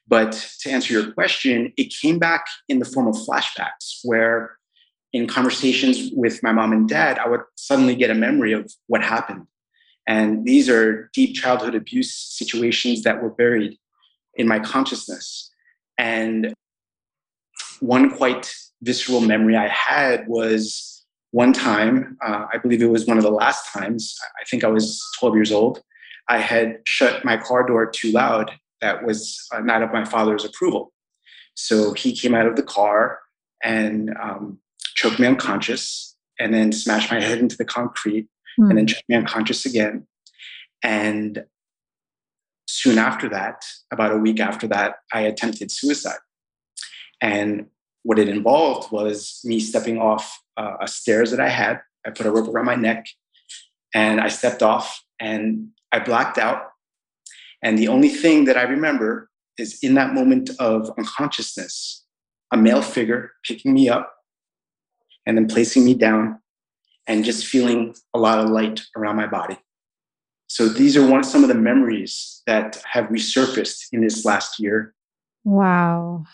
But 0.08 0.32
to 0.60 0.70
answer 0.70 0.94
your 0.94 1.12
question, 1.12 1.72
it 1.76 1.94
came 2.02 2.18
back 2.18 2.46
in 2.68 2.78
the 2.78 2.86
form 2.86 3.06
of 3.06 3.14
flashbacks 3.14 4.00
where 4.04 4.57
in 5.12 5.26
conversations 5.26 6.10
with 6.12 6.42
my 6.42 6.52
mom 6.52 6.72
and 6.72 6.88
dad, 6.88 7.18
I 7.18 7.28
would 7.28 7.40
suddenly 7.56 7.94
get 7.94 8.10
a 8.10 8.14
memory 8.14 8.52
of 8.52 8.70
what 8.86 9.02
happened. 9.02 9.46
And 10.06 10.44
these 10.44 10.68
are 10.68 11.10
deep 11.12 11.34
childhood 11.34 11.74
abuse 11.74 12.14
situations 12.14 13.02
that 13.02 13.22
were 13.22 13.30
buried 13.30 13.78
in 14.34 14.48
my 14.48 14.58
consciousness. 14.58 15.50
And 15.98 16.54
one 17.80 18.16
quite 18.16 18.54
visceral 18.82 19.20
memory 19.20 19.56
I 19.56 19.68
had 19.68 20.26
was 20.28 21.04
one 21.30 21.52
time, 21.52 22.16
uh, 22.24 22.46
I 22.52 22.58
believe 22.58 22.82
it 22.82 22.90
was 22.90 23.06
one 23.06 23.18
of 23.18 23.24
the 23.24 23.30
last 23.30 23.70
times, 23.72 24.16
I 24.40 24.44
think 24.44 24.64
I 24.64 24.68
was 24.68 25.02
12 25.18 25.34
years 25.34 25.52
old, 25.52 25.82
I 26.28 26.38
had 26.38 26.80
shut 26.86 27.24
my 27.24 27.36
car 27.36 27.66
door 27.66 27.86
too 27.86 28.12
loud. 28.12 28.52
That 28.80 29.04
was 29.04 29.46
uh, 29.52 29.60
not 29.60 29.82
of 29.82 29.92
my 29.92 30.04
father's 30.04 30.44
approval. 30.44 30.92
So 31.54 31.92
he 31.92 32.14
came 32.14 32.34
out 32.34 32.46
of 32.46 32.54
the 32.54 32.62
car 32.62 33.18
and 33.62 34.14
um, 34.22 34.58
choked 34.98 35.20
me 35.20 35.28
unconscious, 35.28 36.16
and 36.40 36.52
then 36.52 36.72
smashed 36.72 37.10
my 37.12 37.20
head 37.20 37.38
into 37.38 37.56
the 37.56 37.64
concrete, 37.64 38.26
mm. 38.58 38.68
and 38.68 38.76
then 38.76 38.84
hmm. 38.84 38.86
choked 38.86 39.08
me 39.08 39.14
unconscious 39.14 39.64
again. 39.64 40.06
And 40.82 41.44
soon 42.66 42.98
after 42.98 43.28
that, 43.28 43.62
about 43.92 44.12
a 44.12 44.16
week 44.16 44.40
after 44.40 44.66
that, 44.68 44.96
I 45.12 45.20
attempted 45.20 45.70
suicide. 45.70 46.18
And 47.20 47.66
what 48.02 48.18
it 48.18 48.28
involved 48.28 48.90
was 48.90 49.40
me 49.44 49.60
stepping 49.60 49.98
off 49.98 50.40
uh, 50.56 50.76
a 50.80 50.88
stairs 50.88 51.30
that 51.30 51.40
I 51.40 51.48
had. 51.48 51.80
I 52.04 52.10
put 52.10 52.26
a 52.26 52.32
rope 52.32 52.48
around 52.48 52.66
my 52.66 52.74
neck 52.74 53.06
and 53.94 54.20
I 54.20 54.28
stepped 54.28 54.62
off 54.62 55.00
and 55.20 55.68
I 55.92 56.00
blacked 56.00 56.38
out. 56.38 56.62
And 57.62 57.78
the 57.78 57.88
only 57.88 58.08
thing 58.08 58.44
that 58.46 58.56
I 58.56 58.62
remember 58.62 59.30
is 59.58 59.78
in 59.82 59.94
that 59.94 60.14
moment 60.14 60.50
of 60.58 60.90
unconsciousness, 60.98 62.04
a 62.52 62.56
male 62.56 62.82
figure 62.82 63.32
picking 63.44 63.74
me 63.74 63.88
up 63.88 64.17
and 65.28 65.36
then 65.36 65.46
placing 65.46 65.84
me 65.84 65.94
down 65.94 66.40
and 67.06 67.22
just 67.22 67.46
feeling 67.46 67.94
a 68.14 68.18
lot 68.18 68.38
of 68.38 68.48
light 68.48 68.80
around 68.96 69.16
my 69.16 69.26
body. 69.26 69.58
So 70.48 70.68
these 70.68 70.96
are 70.96 71.06
one 71.06 71.22
some 71.22 71.44
of 71.44 71.48
the 71.48 71.54
memories 71.54 72.42
that 72.46 72.82
have 72.90 73.08
resurfaced 73.08 73.88
in 73.92 74.00
this 74.00 74.24
last 74.24 74.58
year. 74.58 74.94
Wow. 75.44 76.24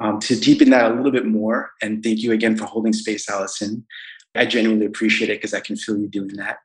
Um, 0.00 0.18
to 0.20 0.38
deepen 0.38 0.70
that 0.70 0.90
a 0.90 0.94
little 0.94 1.12
bit 1.12 1.26
more, 1.26 1.70
and 1.82 2.02
thank 2.02 2.18
you 2.20 2.32
again 2.32 2.56
for 2.56 2.64
holding 2.64 2.94
space, 2.94 3.28
Allison. 3.28 3.86
I 4.34 4.46
genuinely 4.46 4.86
appreciate 4.86 5.30
it 5.30 5.38
because 5.38 5.54
I 5.54 5.60
can 5.60 5.76
feel 5.76 5.98
you 5.98 6.08
doing 6.08 6.36
that, 6.36 6.58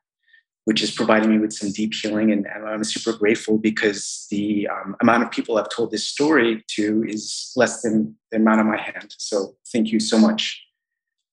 which 0.64 0.82
is 0.82 0.90
providing 0.90 1.30
me 1.30 1.38
with 1.38 1.52
some 1.52 1.70
deep 1.70 1.94
healing. 1.94 2.30
And, 2.32 2.46
and 2.46 2.66
I'm 2.66 2.84
super 2.84 3.16
grateful 3.16 3.58
because 3.58 4.26
the 4.30 4.68
um, 4.68 4.96
amount 5.02 5.22
of 5.22 5.30
people 5.30 5.56
I've 5.56 5.70
told 5.70 5.90
this 5.90 6.06
story 6.06 6.64
to 6.76 7.04
is 7.06 7.52
less 7.56 7.82
than 7.82 8.16
the 8.30 8.38
amount 8.38 8.60
of 8.60 8.66
my 8.66 8.78
hand. 8.78 9.14
So 9.18 9.54
thank 9.70 9.92
you 9.92 10.00
so 10.00 10.18
much. 10.18 10.62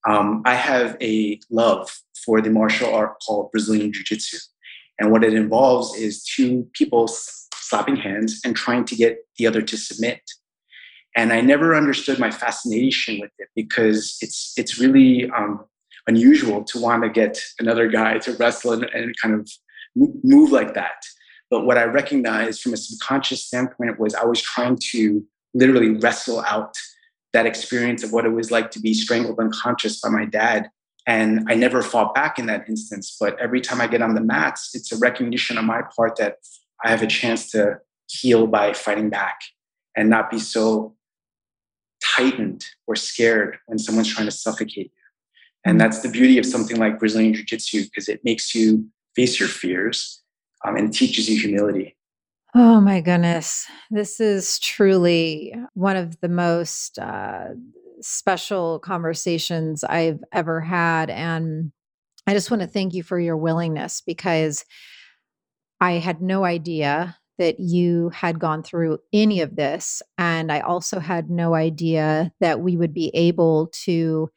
Um, 0.08 0.42
I 0.46 0.56
have 0.56 0.98
a 1.02 1.40
love 1.50 1.90
for 2.26 2.42
the 2.42 2.50
martial 2.50 2.94
art 2.94 3.16
called 3.26 3.52
Brazilian 3.52 3.92
Jiu 3.92 4.04
Jitsu. 4.04 4.38
And 5.00 5.12
what 5.12 5.24
it 5.24 5.34
involves 5.34 5.96
is 5.96 6.24
two 6.24 6.68
people 6.74 7.08
slapping 7.08 7.96
hands 7.96 8.42
and 8.44 8.56
trying 8.56 8.86
to 8.86 8.96
get 8.96 9.20
the 9.38 9.48
other 9.48 9.62
to 9.62 9.78
submit. 9.78 10.22
And 11.16 11.34
I 11.34 11.42
never 11.42 11.76
understood 11.76 12.20
my 12.20 12.32
fascination 12.32 13.20
with 13.20 13.32
it 13.40 13.50
because 13.56 14.18
it's 14.22 14.54
it's 14.58 14.80
really 14.80 15.30
um, 15.32 15.66
unusual 16.08 16.64
to 16.66 16.80
want 16.80 17.04
to 17.04 17.10
get 17.10 17.40
another 17.60 17.88
guy 17.88 18.20
to 18.20 18.34
wrestle 18.34 18.74
and, 18.74 18.84
and 18.84 19.16
kind 19.22 19.34
of 19.34 19.50
move 19.96 20.52
like 20.52 20.74
that. 20.76 21.04
But 21.50 21.66
what 21.66 21.78
I 21.78 21.86
recognized 21.86 22.62
from 22.62 22.74
a 22.74 22.78
subconscious 22.78 23.46
standpoint 23.46 24.00
was 24.00 24.14
I 24.14 24.26
was 24.26 24.42
trying 24.42 24.78
to 24.92 25.26
literally 25.54 25.92
wrestle 25.92 26.42
out 26.42 26.74
that 27.34 27.46
experience 27.46 28.04
of 28.04 28.12
what 28.12 28.26
it 28.26 28.30
was 28.30 28.52
like 28.52 28.72
to 28.72 28.80
be 28.80 28.94
strangled 28.94 29.40
unconscious 29.40 30.00
by 30.02 30.10
my 30.10 30.26
dad 30.26 30.70
and 31.10 31.48
I 31.50 31.56
never 31.56 31.82
fought 31.82 32.14
back 32.14 32.38
in 32.38 32.46
that 32.46 32.70
instance. 32.70 33.18
But 33.20 33.36
every 33.40 33.62
time 33.62 33.82
I 33.82 33.88
get 33.88 34.04
on 34.04 34.14
the 34.14 34.22
mats, 34.22 34.76
it's 34.76 34.92
a 34.92 34.98
recognition 35.00 35.58
on 35.58 35.66
my 35.66 35.82
part 35.96 36.18
that 36.18 36.36
I 36.86 36.92
have 36.92 37.02
a 37.02 37.08
chance 37.08 37.50
to 37.52 37.80
heal 38.08 38.46
by 38.46 38.74
fighting 38.74 39.10
back 39.10 39.40
and 39.98 40.08
not 40.08 40.30
be 40.30 40.38
so 40.38 40.96
tightened 42.16 42.64
or 42.86 42.96
scared 42.96 43.58
when 43.66 43.80
someone's 43.80 44.14
trying 44.14 44.28
to 44.28 44.32
suffocate 44.32 44.78
you. 44.78 44.90
And 45.66 45.82
that's 45.82 46.02
the 46.02 46.10
beauty 46.10 46.38
of 46.38 46.46
something 46.46 46.78
like 46.78 47.00
Brazilian 47.00 47.34
Jiu 47.34 47.44
Jitsu 47.44 47.86
because 47.86 48.08
it 48.08 48.22
makes 48.24 48.54
you 48.54 48.88
face 49.16 49.40
your 49.40 49.50
fears 49.50 50.22
um, 50.64 50.76
and 50.76 50.94
teaches 50.94 51.28
you 51.28 51.40
humility. 51.40 51.98
Oh 52.56 52.82
my 52.82 53.02
goodness. 53.02 53.68
This 53.92 54.20
is 54.20 54.60
truly 54.60 55.54
one 55.74 55.96
of 55.96 56.20
the 56.20 56.30
most 56.30 56.98
uh, 56.98 57.50
special 58.02 58.80
conversations 58.80 59.84
I've 59.84 60.24
ever 60.32 60.60
had. 60.60 61.10
And 61.10 61.72
I 62.28 62.34
just 62.34 62.52
want 62.52 62.62
to 62.62 62.68
thank 62.68 62.94
you 62.94 63.04
for 63.04 63.20
your 63.20 63.38
willingness 63.38 64.02
because 64.02 64.66
I 65.80 65.94
had 65.94 66.22
no 66.22 66.44
idea 66.44 67.18
that 67.38 67.60
you 67.60 68.10
had 68.10 68.40
gone 68.40 68.64
through 68.64 69.00
any 69.14 69.40
of 69.42 69.56
this. 69.56 70.02
And 70.18 70.52
I 70.52 70.60
also 70.60 71.00
had 71.00 71.30
no 71.30 71.54
idea 71.54 72.34
that 72.42 72.60
we 72.60 72.76
would 72.76 72.94
be 72.94 73.12
able 73.16 73.68
to 73.86 74.30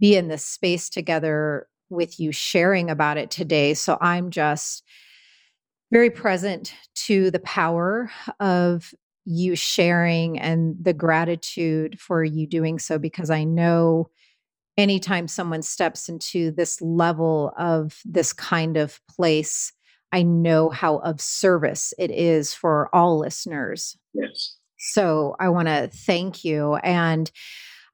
be 0.00 0.16
in 0.16 0.28
this 0.28 0.44
space 0.44 0.88
together 0.88 1.68
with 1.88 2.18
you 2.18 2.32
sharing 2.32 2.90
about 2.90 3.16
it 3.16 3.30
today. 3.30 3.74
So 3.74 3.96
I'm 4.00 4.30
just 4.30 4.82
very 5.90 6.10
present 6.10 6.74
to 6.94 7.30
the 7.30 7.40
power 7.40 8.10
of 8.40 8.94
you 9.24 9.54
sharing 9.56 10.38
and 10.38 10.76
the 10.80 10.92
gratitude 10.92 12.00
for 12.00 12.24
you 12.24 12.46
doing 12.46 12.78
so 12.78 12.98
because 12.98 13.30
I 13.30 13.44
know 13.44 14.08
anytime 14.76 15.28
someone 15.28 15.62
steps 15.62 16.08
into 16.08 16.50
this 16.50 16.80
level 16.80 17.52
of 17.58 18.00
this 18.04 18.32
kind 18.32 18.76
of 18.76 19.00
place, 19.10 19.72
I 20.12 20.22
know 20.22 20.70
how 20.70 20.98
of 20.98 21.20
service 21.20 21.92
it 21.98 22.10
is 22.10 22.54
for 22.54 22.88
all 22.94 23.18
listeners. 23.18 23.98
Yes. 24.14 24.56
So 24.78 25.36
I 25.40 25.48
want 25.48 25.68
to 25.68 25.90
thank 25.92 26.44
you. 26.44 26.76
And 26.76 27.30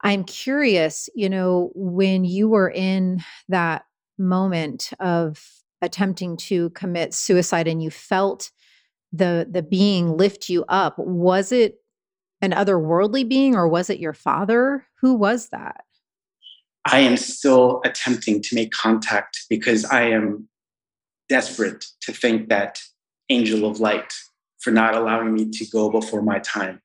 I'm 0.01 0.23
curious, 0.23 1.09
you 1.15 1.29
know, 1.29 1.71
when 1.73 2.23
you 2.23 2.47
were 2.47 2.69
in 2.69 3.23
that 3.49 3.85
moment 4.17 4.91
of 4.99 5.43
attempting 5.81 6.37
to 6.37 6.69
commit 6.71 7.13
suicide 7.13 7.67
and 7.67 7.81
you 7.81 7.89
felt 7.89 8.51
the 9.11 9.47
the 9.49 9.63
being 9.63 10.17
lift 10.17 10.49
you 10.49 10.65
up 10.67 10.95
was 10.97 11.51
it 11.51 11.75
an 12.41 12.51
otherworldly 12.51 13.27
being 13.27 13.55
or 13.55 13.67
was 13.67 13.89
it 13.89 13.99
your 13.99 14.13
father? 14.13 14.85
Who 15.01 15.13
was 15.13 15.49
that? 15.49 15.83
I 16.85 16.99
am 16.99 17.17
still 17.17 17.81
attempting 17.83 18.41
to 18.43 18.55
make 18.55 18.71
contact 18.71 19.45
because 19.49 19.85
i 19.85 20.03
am 20.03 20.47
desperate 21.27 21.83
to 22.01 22.13
thank 22.13 22.49
that 22.49 22.79
angel 23.29 23.67
of 23.69 23.79
light 23.79 24.13
for 24.59 24.71
not 24.71 24.95
allowing 24.95 25.33
me 25.33 25.49
to 25.49 25.65
go 25.71 25.89
before 25.89 26.21
my 26.21 26.39
time. 26.39 26.79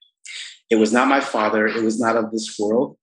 It 0.69 0.75
was 0.75 0.91
not 0.91 1.07
my 1.07 1.19
father. 1.19 1.67
It 1.67 1.83
was 1.83 1.99
not 1.99 2.15
of 2.15 2.31
this 2.31 2.57
world. 2.57 2.97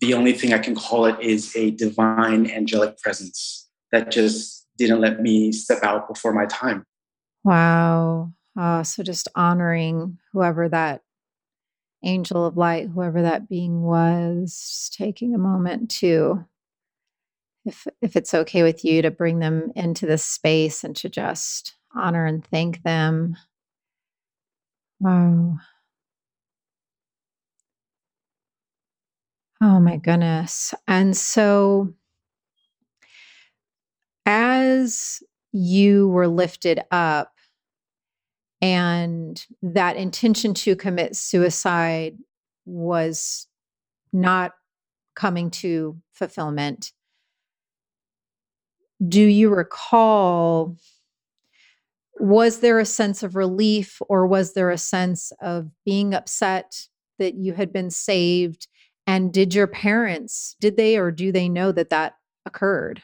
The 0.00 0.14
only 0.14 0.32
thing 0.32 0.52
i 0.52 0.58
can 0.58 0.74
call 0.74 1.06
it 1.06 1.20
is 1.20 1.54
a 1.56 1.72
divine 1.72 2.50
angelic 2.50 2.98
presence 2.98 3.68
that 3.92 4.10
just 4.10 4.59
didn't 4.86 5.00
let 5.00 5.20
me 5.20 5.52
step 5.52 5.82
out 5.82 6.08
before 6.08 6.32
my 6.32 6.46
time 6.46 6.84
wow 7.44 8.32
uh, 8.58 8.82
so 8.82 9.02
just 9.02 9.28
honoring 9.36 10.18
whoever 10.32 10.68
that 10.68 11.02
angel 12.02 12.46
of 12.46 12.56
light, 12.56 12.88
whoever 12.88 13.22
that 13.22 13.48
being 13.48 13.82
was, 13.82 14.90
taking 14.94 15.34
a 15.34 15.38
moment 15.38 15.90
to, 15.90 16.44
if 17.64 17.86
if 18.00 18.16
it's 18.16 18.34
okay 18.34 18.62
with 18.62 18.84
you, 18.84 19.02
to 19.02 19.10
bring 19.10 19.38
them 19.38 19.72
into 19.76 20.06
this 20.06 20.24
space 20.24 20.82
and 20.82 20.96
to 20.96 21.08
just 21.08 21.74
honor 21.94 22.24
and 22.26 22.44
thank 22.44 22.82
them. 22.82 23.36
Wow. 25.00 25.58
Oh 29.62 29.78
my 29.78 29.96
goodness. 29.98 30.74
And 30.88 31.16
so 31.16 31.92
as 34.30 35.24
you 35.50 36.06
were 36.06 36.28
lifted 36.28 36.80
up, 36.92 37.32
and 38.62 39.44
that 39.60 39.96
intention 39.96 40.54
to 40.54 40.76
commit 40.76 41.16
suicide 41.16 42.16
was 42.64 43.48
not 44.12 44.52
coming 45.16 45.50
to 45.50 45.96
fulfillment. 46.12 46.92
Do 49.06 49.22
you 49.22 49.48
recall? 49.48 50.76
Was 52.20 52.60
there 52.60 52.78
a 52.78 52.84
sense 52.84 53.24
of 53.24 53.34
relief 53.34 54.00
or 54.08 54.28
was 54.28 54.52
there 54.52 54.70
a 54.70 54.78
sense 54.78 55.32
of 55.40 55.70
being 55.84 56.14
upset 56.14 56.86
that 57.18 57.34
you 57.34 57.54
had 57.54 57.72
been 57.72 57.90
saved? 57.90 58.68
And 59.08 59.32
did 59.32 59.54
your 59.54 59.66
parents, 59.66 60.54
did 60.60 60.76
they 60.76 60.98
or 60.98 61.10
do 61.10 61.32
they 61.32 61.48
know 61.48 61.72
that 61.72 61.90
that 61.90 62.14
occurred? 62.46 63.02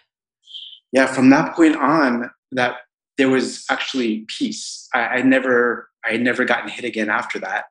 Yeah, 0.92 1.06
from 1.06 1.30
that 1.30 1.54
point 1.54 1.76
on, 1.76 2.30
that 2.52 2.76
there 3.18 3.28
was 3.28 3.64
actually 3.70 4.24
peace. 4.28 4.88
I, 4.94 5.00
I 5.00 5.22
never, 5.22 5.88
I 6.04 6.12
had 6.12 6.22
never 6.22 6.44
gotten 6.44 6.68
hit 6.68 6.84
again 6.84 7.10
after 7.10 7.38
that. 7.40 7.66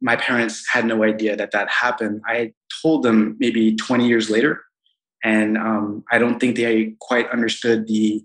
My 0.00 0.16
parents 0.16 0.64
had 0.70 0.84
no 0.84 1.04
idea 1.04 1.36
that 1.36 1.52
that 1.52 1.68
happened. 1.70 2.22
I 2.26 2.52
told 2.82 3.04
them 3.04 3.36
maybe 3.38 3.76
20 3.76 4.06
years 4.06 4.28
later, 4.28 4.62
and 5.24 5.56
um, 5.56 6.04
I 6.10 6.18
don't 6.18 6.40
think 6.40 6.56
they 6.56 6.94
quite 7.00 7.30
understood 7.30 7.86
the 7.86 8.24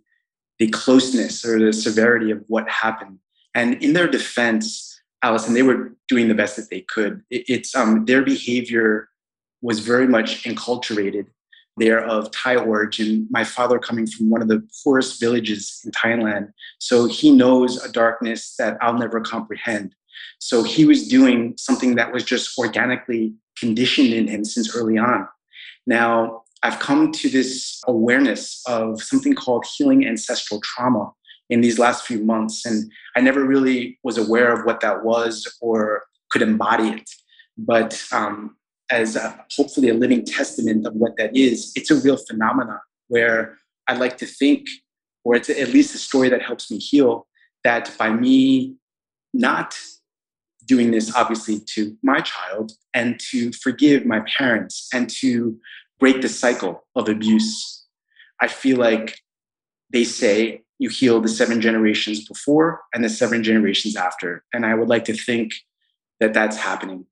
the 0.60 0.70
closeness 0.70 1.46
or 1.46 1.60
the 1.60 1.72
severity 1.72 2.32
of 2.32 2.44
what 2.48 2.68
happened. 2.68 3.20
And 3.54 3.76
in 3.84 3.94
their 3.94 4.08
defense, 4.08 5.00
Allison, 5.22 5.54
they 5.54 5.62
were 5.62 5.96
doing 6.08 6.28
the 6.28 6.34
best 6.34 6.56
that 6.56 6.70
they 6.72 6.82
could. 6.82 7.22
It, 7.30 7.46
it's 7.48 7.76
um, 7.76 8.06
their 8.06 8.24
behavior 8.24 9.10
was 9.62 9.80
very 9.80 10.08
much 10.08 10.44
enculturated 10.44 11.28
they're 11.78 12.04
of 12.04 12.32
Thai 12.32 12.56
origin. 12.56 13.28
My 13.30 13.44
father 13.44 13.80
coming 13.80 14.08
from 14.08 14.30
one 14.30 14.42
of 14.42 14.48
the 14.48 14.68
poorest 14.84 15.20
villages 15.20 15.82
in 15.86 15.92
Thailand. 15.92 16.52
So 16.80 17.06
he 17.06 17.32
knows 17.32 17.84
a 17.84 17.92
darkness 17.92 18.56
that 18.58 18.78
I'll 18.82 18.98
never 18.98 19.22
comprehend. 19.22 19.96
So 20.40 20.64
he 20.64 20.86
was 20.86 21.08
doing 21.08 21.54
something 21.58 21.96
that 21.96 22.12
was 22.12 22.24
just 22.24 22.58
organically 22.58 23.34
conditioned 23.60 24.14
in 24.14 24.28
him 24.28 24.44
since 24.44 24.76
early 24.76 24.98
on. 24.98 25.28
Now, 25.86 26.44
I've 26.64 26.80
come 26.80 27.12
to 27.12 27.30
this 27.30 27.82
awareness 27.88 28.62
of 28.68 29.02
something 29.02 29.34
called 29.34 29.66
healing 29.78 30.06
ancestral 30.06 30.60
trauma 30.62 31.12
in 31.50 31.62
these 31.62 31.80
last 31.80 32.06
few 32.06 32.24
months. 32.24 32.66
And 32.66 32.92
I 33.16 33.22
never 33.22 33.46
really 33.46 34.00
was 34.04 34.18
aware 34.18 34.52
of 34.52 34.66
what 34.66 34.82
that 34.82 35.04
was 35.04 35.48
or 35.62 36.04
could 36.30 36.42
embody 36.42 36.90
it. 36.90 37.10
But 37.58 38.04
um, 38.12 38.57
as 38.90 39.16
a, 39.16 39.46
hopefully 39.56 39.90
a 39.90 39.94
living 39.94 40.24
testament 40.26 40.86
of 40.86 40.94
what 40.94 41.18
that 41.18 41.36
is, 41.36 41.72
it's 41.76 41.92
a 41.92 41.96
real 41.96 42.18
phenomenon 42.18 42.80
where 43.08 43.58
I 43.88 43.96
like 43.96 44.18
to 44.18 44.26
think, 44.26 44.68
or 45.24 45.36
it's 45.36 45.50
at 45.50 45.70
least 45.70 45.96
a 45.96 45.98
story 45.98 46.30
that 46.30 46.42
helps 46.42 46.72
me 46.72 46.78
heal, 46.78 47.28
that 47.64 47.94
by 47.98 48.10
me 48.12 48.76
not 49.34 49.78
doing 50.66 50.92
this 50.92 51.16
obviously 51.16 51.60
to 51.60 51.98
my 52.04 52.20
child 52.20 52.74
and 52.94 53.20
to 53.20 53.52
forgive 53.54 54.06
my 54.06 54.22
parents 54.38 54.88
and 54.94 55.10
to 55.10 55.58
break 56.00 56.22
the 56.22 56.30
cycle 56.30 56.84
of 56.96 57.08
abuse. 57.10 57.86
I 58.42 58.48
feel 58.48 58.78
like 58.78 59.20
they 59.92 60.04
say 60.04 60.62
you 60.80 60.90
heal 60.90 61.22
the 61.22 61.30
seven 61.30 61.60
generations 61.62 62.28
before 62.28 62.82
and 62.94 63.04
the 63.04 63.10
seven 63.10 63.44
generations 63.44 63.96
after. 63.96 64.44
And 64.54 64.66
I 64.66 64.76
would 64.76 64.90
like 64.90 65.06
to 65.06 65.14
think 65.14 65.54
that 66.20 66.34
that's 66.34 66.58
happening. 66.58 67.06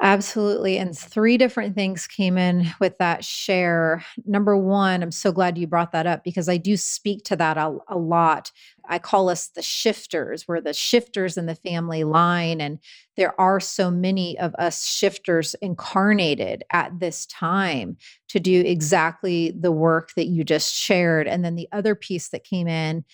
Absolutely. 0.00 0.78
And 0.78 0.96
three 0.96 1.36
different 1.36 1.74
things 1.74 2.06
came 2.06 2.38
in 2.38 2.72
with 2.78 2.96
that 2.98 3.24
share. 3.24 4.04
Number 4.26 4.56
one, 4.56 5.02
I'm 5.02 5.10
so 5.10 5.32
glad 5.32 5.58
you 5.58 5.66
brought 5.66 5.90
that 5.90 6.06
up 6.06 6.22
because 6.22 6.48
I 6.48 6.56
do 6.56 6.76
speak 6.76 7.24
to 7.24 7.36
that 7.36 7.56
a, 7.58 7.76
a, 7.88 7.98
lot. 7.98 8.52
I 8.88 9.00
call 9.00 9.28
us 9.28 9.48
the 9.48 9.60
shifters. 9.62 10.46
We're 10.46 10.60
the 10.60 10.72
shifters 10.72 11.36
in 11.36 11.46
the 11.46 11.56
family 11.56 12.04
line. 12.04 12.60
And 12.60 12.78
there 13.16 13.38
are 13.40 13.58
so 13.58 13.90
many 13.90 14.38
of 14.38 14.54
us 14.54 14.86
shifters 14.86 15.54
incarnated 15.62 16.62
at 16.72 17.00
this 17.00 17.26
time 17.26 17.96
to 18.28 18.38
do 18.38 18.60
exactly 18.60 19.50
the 19.50 19.72
work 19.72 20.12
that 20.14 20.26
you 20.26 20.44
just 20.44 20.76
shared. 20.76 21.26
And 21.26 21.44
then 21.44 21.56
the 21.56 21.68
other 21.72 21.96
piece 21.96 22.28
that 22.28 22.44
came 22.44 22.68
in 22.68 23.04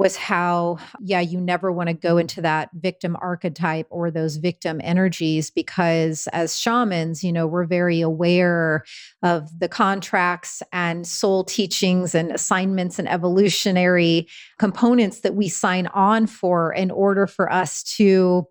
was 0.00 0.16
how, 0.16 0.78
yeah, 0.98 1.20
you 1.20 1.38
never 1.38 1.70
want 1.70 1.88
to 1.88 1.92
go 1.92 2.16
into 2.16 2.40
that 2.40 2.70
victim 2.72 3.18
archetype 3.20 3.86
or 3.90 4.10
those 4.10 4.36
victim 4.36 4.80
energies 4.82 5.50
because 5.50 6.26
as 6.32 6.58
shamans, 6.58 7.22
you 7.22 7.30
know, 7.30 7.46
we're 7.46 7.66
very 7.66 8.00
aware 8.00 8.82
of 9.22 9.50
the 9.60 9.68
contracts 9.68 10.62
and 10.72 11.06
soul 11.06 11.44
teachings 11.44 12.14
and 12.14 12.32
assignments 12.32 12.98
and 12.98 13.10
evolutionary 13.10 14.26
components 14.58 15.20
that 15.20 15.34
we 15.34 15.50
sign 15.50 15.86
on 15.88 16.26
for 16.26 16.72
in 16.72 16.90
order 16.90 17.26
for 17.26 17.52
us 17.52 17.82
to 17.82 18.46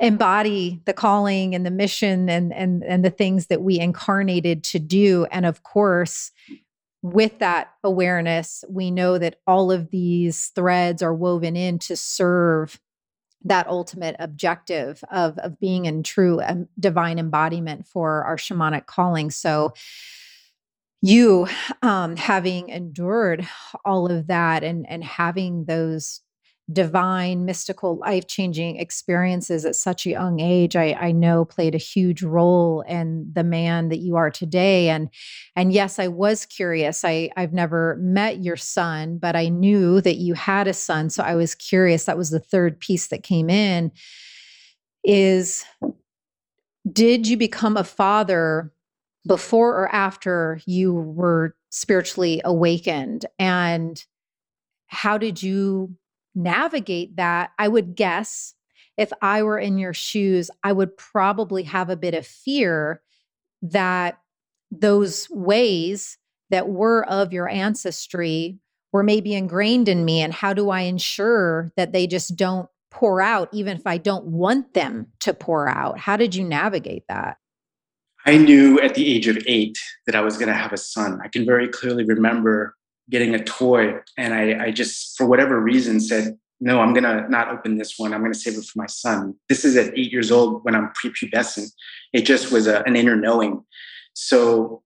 embody 0.00 0.80
the 0.84 0.92
calling 0.92 1.52
and 1.56 1.66
the 1.66 1.70
mission 1.70 2.28
and 2.28 2.52
and 2.52 2.84
and 2.84 3.04
the 3.04 3.10
things 3.10 3.46
that 3.46 3.62
we 3.62 3.78
incarnated 3.80 4.62
to 4.62 4.78
do. 4.78 5.26
And 5.32 5.46
of 5.46 5.64
course 5.64 6.30
with 7.04 7.38
that 7.40 7.74
awareness, 7.84 8.64
we 8.66 8.90
know 8.90 9.18
that 9.18 9.38
all 9.46 9.70
of 9.70 9.90
these 9.90 10.46
threads 10.54 11.02
are 11.02 11.12
woven 11.12 11.54
in 11.54 11.78
to 11.80 11.96
serve 11.96 12.80
that 13.44 13.66
ultimate 13.66 14.16
objective 14.18 15.04
of, 15.10 15.36
of 15.40 15.60
being 15.60 15.84
in 15.84 16.02
true 16.02 16.40
um, 16.40 16.66
divine 16.80 17.18
embodiment 17.18 17.86
for 17.86 18.24
our 18.24 18.38
shamanic 18.38 18.86
calling. 18.86 19.30
So, 19.30 19.74
you 21.02 21.46
um, 21.82 22.16
having 22.16 22.70
endured 22.70 23.46
all 23.84 24.10
of 24.10 24.28
that 24.28 24.64
and 24.64 24.88
and 24.88 25.04
having 25.04 25.66
those 25.66 26.22
divine, 26.72 27.44
mystical, 27.44 27.98
life 27.98 28.26
changing 28.26 28.76
experiences 28.76 29.64
at 29.64 29.76
such 29.76 30.06
a 30.06 30.10
young 30.10 30.40
age, 30.40 30.76
I, 30.76 30.94
I 30.94 31.12
know 31.12 31.44
played 31.44 31.74
a 31.74 31.78
huge 31.78 32.22
role 32.22 32.80
in 32.82 33.30
the 33.32 33.44
man 33.44 33.90
that 33.90 33.98
you 33.98 34.16
are 34.16 34.30
today. 34.30 34.88
And 34.88 35.10
and 35.56 35.72
yes, 35.72 35.98
I 35.98 36.08
was 36.08 36.46
curious. 36.46 37.04
I 37.04 37.30
I've 37.36 37.52
never 37.52 37.96
met 38.00 38.42
your 38.42 38.56
son, 38.56 39.18
but 39.18 39.36
I 39.36 39.48
knew 39.48 40.00
that 40.00 40.16
you 40.16 40.34
had 40.34 40.66
a 40.66 40.72
son, 40.72 41.10
so 41.10 41.22
I 41.22 41.34
was 41.34 41.54
curious. 41.54 42.04
That 42.04 42.18
was 42.18 42.30
the 42.30 42.40
third 42.40 42.80
piece 42.80 43.08
that 43.08 43.22
came 43.22 43.50
in. 43.50 43.92
Is 45.04 45.64
did 46.90 47.26
you 47.26 47.36
become 47.36 47.76
a 47.76 47.84
father 47.84 48.72
before 49.26 49.70
or 49.70 49.88
after 49.94 50.60
you 50.66 50.94
were 50.94 51.54
spiritually 51.70 52.40
awakened 52.44 53.26
and 53.38 54.04
how 54.86 55.18
did 55.18 55.42
you 55.42 55.96
navigate 56.34 57.16
that, 57.16 57.50
I 57.58 57.68
would 57.68 57.94
guess 57.94 58.54
if 58.96 59.12
I 59.20 59.42
were 59.42 59.58
in 59.58 59.78
your 59.78 59.94
shoes, 59.94 60.50
I 60.62 60.72
would 60.72 60.96
probably 60.96 61.64
have 61.64 61.90
a 61.90 61.96
bit 61.96 62.14
of 62.14 62.26
fear 62.26 63.02
that 63.62 64.18
those 64.70 65.28
ways 65.30 66.18
that 66.50 66.68
were 66.68 67.04
of 67.06 67.32
your 67.32 67.48
ancestry 67.48 68.58
were 68.92 69.02
maybe 69.02 69.34
ingrained 69.34 69.88
in 69.88 70.04
me. 70.04 70.20
And 70.20 70.32
how 70.32 70.52
do 70.52 70.70
I 70.70 70.82
ensure 70.82 71.72
that 71.76 71.92
they 71.92 72.06
just 72.06 72.36
don't 72.36 72.68
pour 72.90 73.20
out, 73.20 73.48
even 73.52 73.76
if 73.76 73.86
I 73.86 73.98
don't 73.98 74.26
want 74.26 74.74
them 74.74 75.08
to 75.20 75.34
pour 75.34 75.68
out? 75.68 75.98
How 75.98 76.16
did 76.16 76.34
you 76.34 76.44
navigate 76.44 77.04
that? 77.08 77.38
I 78.26 78.38
knew 78.38 78.80
at 78.80 78.94
the 78.94 79.12
age 79.12 79.26
of 79.26 79.36
eight 79.46 79.78
that 80.06 80.14
I 80.14 80.20
was 80.20 80.36
going 80.36 80.48
to 80.48 80.54
have 80.54 80.72
a 80.72 80.78
son. 80.78 81.20
I 81.22 81.28
can 81.28 81.44
very 81.44 81.68
clearly 81.68 82.04
remember 82.04 82.74
getting 83.10 83.34
a 83.34 83.42
toy 83.44 83.94
and 84.16 84.34
I, 84.34 84.66
I 84.66 84.70
just 84.70 85.16
for 85.16 85.26
whatever 85.26 85.60
reason 85.60 86.00
said 86.00 86.38
no 86.60 86.80
i'm 86.80 86.94
gonna 86.94 87.28
not 87.28 87.48
open 87.48 87.78
this 87.78 87.98
one. 87.98 88.14
I'm 88.14 88.22
gonna 88.22 88.34
save 88.34 88.56
it 88.56 88.64
for 88.64 88.78
my 88.78 88.86
son. 88.86 89.34
This 89.48 89.64
is 89.64 89.76
at 89.76 89.96
eight 89.98 90.12
years 90.12 90.30
old 90.30 90.64
when 90.64 90.74
i'm 90.74 90.90
prepubescent. 91.02 91.70
It 92.12 92.22
just 92.22 92.52
was 92.52 92.66
a, 92.66 92.82
an 92.86 92.96
inner 92.96 93.16
knowing. 93.16 93.64
So 94.14 94.82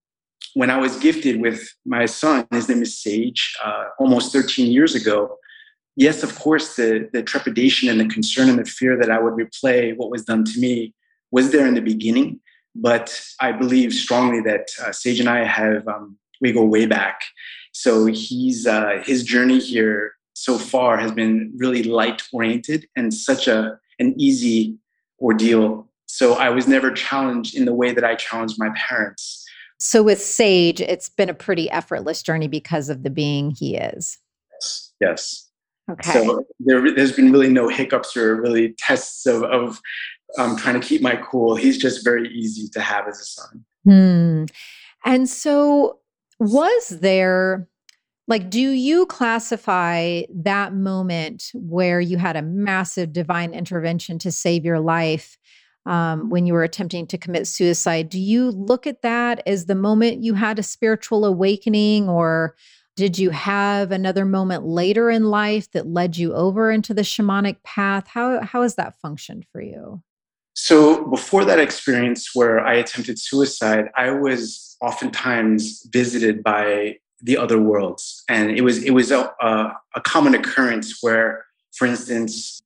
when 0.53 0.69
i 0.69 0.77
was 0.77 0.97
gifted 0.97 1.41
with 1.41 1.61
my 1.85 2.05
son 2.05 2.45
his 2.51 2.69
name 2.69 2.81
is 2.81 2.97
sage 3.01 3.55
uh, 3.63 3.85
almost 3.99 4.33
13 4.33 4.71
years 4.71 4.95
ago 4.95 5.37
yes 5.95 6.23
of 6.23 6.37
course 6.39 6.75
the, 6.75 7.09
the 7.13 7.23
trepidation 7.23 7.89
and 7.89 7.99
the 7.99 8.07
concern 8.07 8.49
and 8.49 8.59
the 8.59 8.65
fear 8.65 8.97
that 8.97 9.11
i 9.11 9.19
would 9.19 9.33
replay 9.33 9.95
what 9.95 10.09
was 10.09 10.23
done 10.25 10.43
to 10.43 10.59
me 10.59 10.93
was 11.31 11.51
there 11.51 11.67
in 11.67 11.75
the 11.75 11.81
beginning 11.81 12.39
but 12.75 13.21
i 13.39 13.51
believe 13.51 13.93
strongly 13.93 14.41
that 14.41 14.67
uh, 14.83 14.91
sage 14.91 15.19
and 15.19 15.29
i 15.29 15.43
have 15.43 15.87
um, 15.87 16.17
we 16.41 16.51
go 16.51 16.63
way 16.63 16.85
back 16.85 17.21
so 17.71 18.05
he's 18.05 18.67
uh, 18.67 19.01
his 19.05 19.23
journey 19.23 19.59
here 19.59 20.13
so 20.33 20.57
far 20.57 20.97
has 20.97 21.11
been 21.11 21.51
really 21.57 21.83
light 21.83 22.23
oriented 22.31 22.87
and 22.95 23.13
such 23.13 23.47
a 23.47 23.77
an 23.99 24.13
easy 24.17 24.77
ordeal. 25.19 25.87
So 26.05 26.33
I 26.33 26.49
was 26.49 26.67
never 26.67 26.91
challenged 26.91 27.55
in 27.55 27.65
the 27.65 27.73
way 27.73 27.91
that 27.91 28.03
I 28.03 28.15
challenged 28.15 28.55
my 28.57 28.69
parents. 28.75 29.45
So 29.79 30.01
with 30.01 30.21
Sage, 30.21 30.81
it's 30.81 31.09
been 31.09 31.29
a 31.29 31.33
pretty 31.33 31.69
effortless 31.69 32.23
journey 32.23 32.47
because 32.47 32.89
of 32.89 33.03
the 33.03 33.09
being 33.09 33.51
he 33.51 33.75
is. 33.75 34.17
Yes. 34.51 34.93
Yes. 34.99 35.49
Okay. 35.91 36.11
So 36.11 36.43
there, 36.59 36.95
has 36.95 37.11
been 37.11 37.31
really 37.31 37.49
no 37.49 37.67
hiccups 37.67 38.15
or 38.15 38.41
really 38.41 38.75
tests 38.77 39.25
of, 39.25 39.43
of 39.43 39.79
um, 40.37 40.55
trying 40.57 40.79
to 40.79 40.85
keep 40.85 41.01
my 41.01 41.15
cool. 41.17 41.55
He's 41.55 41.77
just 41.77 42.03
very 42.03 42.29
easy 42.29 42.67
to 42.69 42.81
have 42.81 43.07
as 43.07 43.19
a 43.19 43.25
son. 43.25 43.65
Hmm. 43.85 44.45
And 45.05 45.29
so 45.29 45.99
was 46.39 46.89
there 46.89 47.67
like 48.27 48.49
do 48.51 48.59
you 48.59 49.07
classify 49.07 50.21
that 50.33 50.73
moment 50.73 51.51
where 51.53 51.99
you 51.99 52.17
had 52.17 52.35
a 52.35 52.43
massive 52.43 53.11
divine 53.11 53.53
intervention 53.53 54.19
to 54.19 54.31
save 54.31 54.63
your 54.63 54.79
life 54.79 55.35
um, 55.87 56.29
when 56.29 56.45
you 56.45 56.53
were 56.53 56.63
attempting 56.63 57.07
to 57.07 57.17
commit 57.17 57.47
suicide? 57.47 58.07
Do 58.07 58.19
you 58.19 58.51
look 58.51 58.85
at 58.85 59.01
that 59.01 59.41
as 59.47 59.65
the 59.65 59.73
moment 59.73 60.23
you 60.23 60.35
had 60.35 60.59
a 60.59 60.63
spiritual 60.63 61.25
awakening 61.25 62.07
or 62.07 62.55
did 62.95 63.17
you 63.17 63.31
have 63.31 63.91
another 63.91 64.25
moment 64.25 64.63
later 64.65 65.09
in 65.09 65.23
life 65.23 65.71
that 65.71 65.87
led 65.87 66.15
you 66.15 66.33
over 66.33 66.69
into 66.69 66.93
the 66.93 67.01
shamanic 67.01 67.63
path? 67.63 68.07
How 68.07 68.41
how 68.41 68.61
has 68.61 68.75
that 68.75 68.99
functioned 69.01 69.45
for 69.51 69.61
you 69.61 70.03
so 70.67 71.05
before 71.09 71.43
that 71.45 71.59
experience 71.59 72.21
where 72.33 72.59
i 72.59 72.73
attempted 72.73 73.17
suicide 73.17 73.85
i 73.95 74.09
was 74.11 74.77
oftentimes 74.81 75.87
visited 75.91 76.43
by 76.43 76.95
the 77.21 77.37
other 77.37 77.59
worlds, 77.59 78.23
and 78.29 78.51
it 78.51 78.61
was 78.61 78.83
it 78.83 78.91
was 78.91 79.11
a, 79.11 79.31
a, 79.41 79.73
a 79.95 80.01
common 80.01 80.35
occurrence 80.35 80.99
where, 81.01 81.45
for 81.75 81.85
instance, 81.85 82.61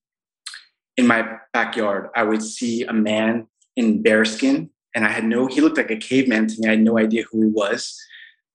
in 0.97 1.07
my 1.07 1.37
backyard, 1.53 2.09
I 2.15 2.23
would 2.23 2.43
see 2.43 2.83
a 2.83 2.93
man 2.93 3.47
in 3.75 4.03
bearskin, 4.03 4.69
and 4.93 5.05
I 5.05 5.09
had 5.09 5.25
no. 5.25 5.47
He 5.47 5.61
looked 5.61 5.77
like 5.77 5.91
a 5.91 5.97
caveman 5.97 6.47
to 6.47 6.61
me. 6.61 6.67
I 6.67 6.71
had 6.71 6.81
no 6.81 6.99
idea 6.99 7.23
who 7.31 7.41
he 7.41 7.47
was. 7.47 7.99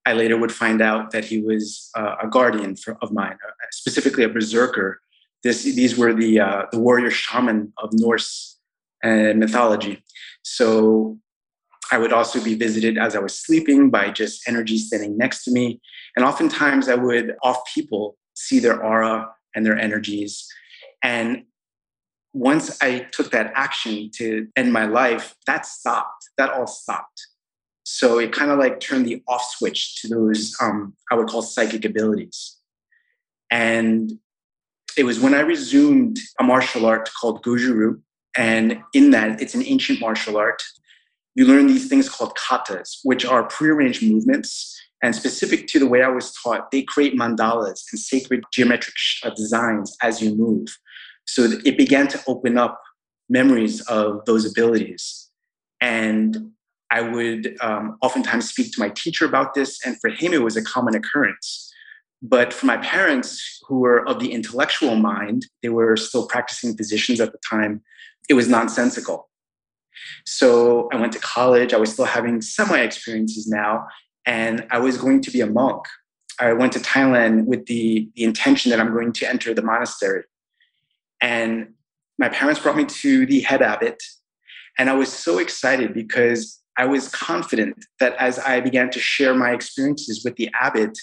I 0.06 0.12
later 0.12 0.38
would 0.38 0.52
find 0.52 0.80
out 0.80 1.10
that 1.10 1.24
he 1.24 1.40
was 1.42 1.90
uh, 1.94 2.16
a 2.22 2.28
guardian 2.28 2.76
for, 2.76 2.96
of 3.02 3.12
mine, 3.12 3.36
uh, 3.46 3.66
specifically 3.72 4.24
a 4.24 4.28
berserker. 4.28 5.00
This, 5.42 5.64
these 5.64 5.98
were 5.98 6.14
the 6.14 6.40
uh, 6.40 6.62
the 6.70 6.78
warrior 6.78 7.10
shaman 7.10 7.72
of 7.78 7.90
Norse 7.92 8.57
uh, 9.04 9.32
mythology. 9.34 10.02
So 10.42 11.18
I 11.90 11.98
would 11.98 12.12
also 12.12 12.42
be 12.42 12.54
visited 12.54 12.98
as 12.98 13.16
I 13.16 13.18
was 13.20 13.38
sleeping 13.38 13.90
by 13.90 14.10
just 14.10 14.46
energy 14.46 14.78
standing 14.78 15.16
next 15.16 15.44
to 15.44 15.50
me. 15.50 15.80
And 16.16 16.24
oftentimes 16.24 16.88
I 16.88 16.94
would, 16.94 17.34
off 17.42 17.58
people, 17.74 18.16
see 18.34 18.58
their 18.58 18.82
aura 18.82 19.30
and 19.54 19.64
their 19.64 19.78
energies. 19.78 20.46
And 21.02 21.44
once 22.34 22.80
I 22.82 23.06
took 23.12 23.30
that 23.30 23.52
action 23.54 24.10
to 24.16 24.46
end 24.56 24.72
my 24.72 24.84
life, 24.84 25.34
that 25.46 25.64
stopped. 25.64 26.28
That 26.36 26.50
all 26.50 26.66
stopped. 26.66 27.26
So 27.84 28.18
it 28.18 28.32
kind 28.32 28.50
of 28.50 28.58
like 28.58 28.80
turned 28.80 29.06
the 29.06 29.22
off 29.26 29.44
switch 29.56 30.00
to 30.02 30.08
those, 30.08 30.54
um, 30.60 30.94
I 31.10 31.14
would 31.14 31.28
call 31.28 31.40
psychic 31.40 31.86
abilities. 31.86 32.56
And 33.50 34.12
it 34.98 35.04
was 35.04 35.20
when 35.20 35.34
I 35.34 35.40
resumed 35.40 36.18
a 36.38 36.42
martial 36.42 36.84
art 36.84 37.08
called 37.18 37.42
Goju-Ryu. 37.42 38.02
And 38.36 38.82
in 38.94 39.10
that, 39.10 39.40
it's 39.40 39.54
an 39.54 39.64
ancient 39.64 40.00
martial 40.00 40.36
art 40.36 40.62
you 41.38 41.46
learn 41.46 41.68
these 41.68 41.88
things 41.88 42.08
called 42.08 42.36
katas, 42.36 42.98
which 43.04 43.24
are 43.24 43.44
prearranged 43.44 44.02
movements. 44.02 44.76
And 45.04 45.14
specific 45.14 45.68
to 45.68 45.78
the 45.78 45.86
way 45.86 46.02
I 46.02 46.08
was 46.08 46.34
taught, 46.34 46.72
they 46.72 46.82
create 46.82 47.14
mandalas 47.14 47.84
and 47.92 48.00
sacred 48.00 48.42
geometric 48.52 48.96
uh, 49.22 49.30
designs 49.30 49.96
as 50.02 50.20
you 50.20 50.34
move. 50.34 50.66
So 51.26 51.44
it 51.64 51.78
began 51.78 52.08
to 52.08 52.20
open 52.26 52.58
up 52.58 52.82
memories 53.28 53.80
of 53.82 54.24
those 54.24 54.50
abilities. 54.50 55.28
And 55.80 56.50
I 56.90 57.02
would 57.02 57.56
um, 57.60 57.98
oftentimes 58.02 58.48
speak 58.48 58.72
to 58.72 58.80
my 58.80 58.88
teacher 58.88 59.24
about 59.24 59.54
this, 59.54 59.78
and 59.86 59.96
for 60.00 60.10
him, 60.10 60.32
it 60.32 60.42
was 60.42 60.56
a 60.56 60.64
common 60.64 60.96
occurrence. 60.96 61.72
But 62.20 62.52
for 62.52 62.66
my 62.66 62.78
parents, 62.78 63.60
who 63.68 63.78
were 63.78 64.04
of 64.08 64.18
the 64.18 64.32
intellectual 64.32 64.96
mind, 64.96 65.46
they 65.62 65.68
were 65.68 65.96
still 65.96 66.26
practicing 66.26 66.76
physicians 66.76 67.20
at 67.20 67.30
the 67.30 67.38
time, 67.48 67.80
it 68.28 68.34
was 68.34 68.48
nonsensical. 68.48 69.28
So 70.24 70.88
I 70.92 70.96
went 70.96 71.12
to 71.14 71.18
college, 71.18 71.72
I 71.72 71.78
was 71.78 71.92
still 71.92 72.04
having 72.04 72.40
semi 72.40 72.78
experiences 72.78 73.48
now, 73.48 73.86
and 74.26 74.66
I 74.70 74.78
was 74.78 74.96
going 74.96 75.20
to 75.22 75.30
be 75.30 75.40
a 75.40 75.46
monk. 75.46 75.84
I 76.40 76.52
went 76.52 76.72
to 76.74 76.78
Thailand 76.78 77.46
with 77.46 77.66
the, 77.66 78.08
the 78.14 78.24
intention 78.24 78.70
that 78.70 78.78
I'm 78.78 78.92
going 78.92 79.12
to 79.12 79.28
enter 79.28 79.52
the 79.54 79.62
monastery. 79.62 80.22
And 81.20 81.74
my 82.18 82.28
parents 82.28 82.60
brought 82.60 82.76
me 82.76 82.84
to 82.84 83.26
the 83.26 83.40
head 83.40 83.62
abbot. 83.62 84.00
And 84.78 84.88
I 84.88 84.94
was 84.94 85.12
so 85.12 85.38
excited 85.38 85.94
because 85.94 86.60
I 86.76 86.86
was 86.86 87.08
confident 87.08 87.84
that 87.98 88.14
as 88.16 88.38
I 88.38 88.60
began 88.60 88.90
to 88.90 89.00
share 89.00 89.34
my 89.34 89.52
experiences 89.52 90.22
with 90.24 90.36
the 90.36 90.48
abbot 90.60 90.96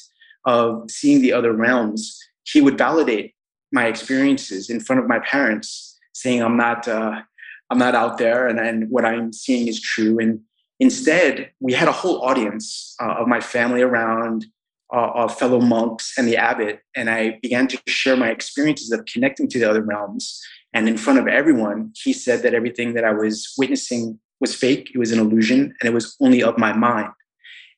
of 0.46 0.90
seeing 0.90 1.22
the 1.22 1.34
other 1.34 1.52
realms, 1.52 2.18
he 2.44 2.62
would 2.62 2.78
validate 2.78 3.34
my 3.74 3.88
experiences 3.88 4.70
in 4.70 4.80
front 4.80 5.02
of 5.02 5.08
my 5.08 5.20
parents, 5.20 5.95
saying 6.16 6.42
I'm 6.42 6.58
not 6.58 6.88
uh, 6.88 7.22
I'm 7.70 7.78
not 7.78 7.96
out 7.96 8.18
there, 8.18 8.48
and, 8.48 8.60
and 8.60 8.90
what 8.90 9.06
I'm 9.06 9.34
seeing 9.34 9.68
is 9.68 9.80
true. 9.82 10.18
And 10.20 10.40
instead, 10.80 11.52
we 11.60 11.74
had 11.74 11.88
a 11.88 11.92
whole 11.92 12.24
audience 12.24 12.96
uh, 13.02 13.16
of 13.20 13.28
my 13.28 13.42
family 13.42 13.82
around, 13.82 14.46
uh, 14.94 15.12
of 15.14 15.38
fellow 15.38 15.60
monks 15.60 16.14
and 16.18 16.28
the 16.28 16.38
abbot, 16.38 16.80
and 16.96 17.10
I 17.10 17.40
began 17.42 17.68
to 17.68 17.80
share 17.88 18.16
my 18.16 18.30
experiences 18.30 18.92
of 18.92 19.06
connecting 19.06 19.48
to 19.50 19.60
the 19.60 19.70
other 19.70 19.82
realms. 19.82 20.42
And 20.74 20.88
in 20.90 20.98
front 20.98 21.20
of 21.20 21.28
everyone, 21.28 21.92
he 22.04 22.14
said 22.14 22.42
that 22.44 22.54
everything 22.54 22.94
that 22.94 23.06
I 23.06 23.14
was 23.14 23.54
witnessing 23.58 24.20
was 24.40 24.54
fake, 24.54 24.92
it 24.94 24.98
was 24.98 25.12
an 25.12 25.20
illusion, 25.20 25.74
and 25.80 25.90
it 25.90 25.94
was 25.94 26.16
only 26.22 26.44
of 26.44 26.58
my 26.58 26.74
mind. 26.74 27.12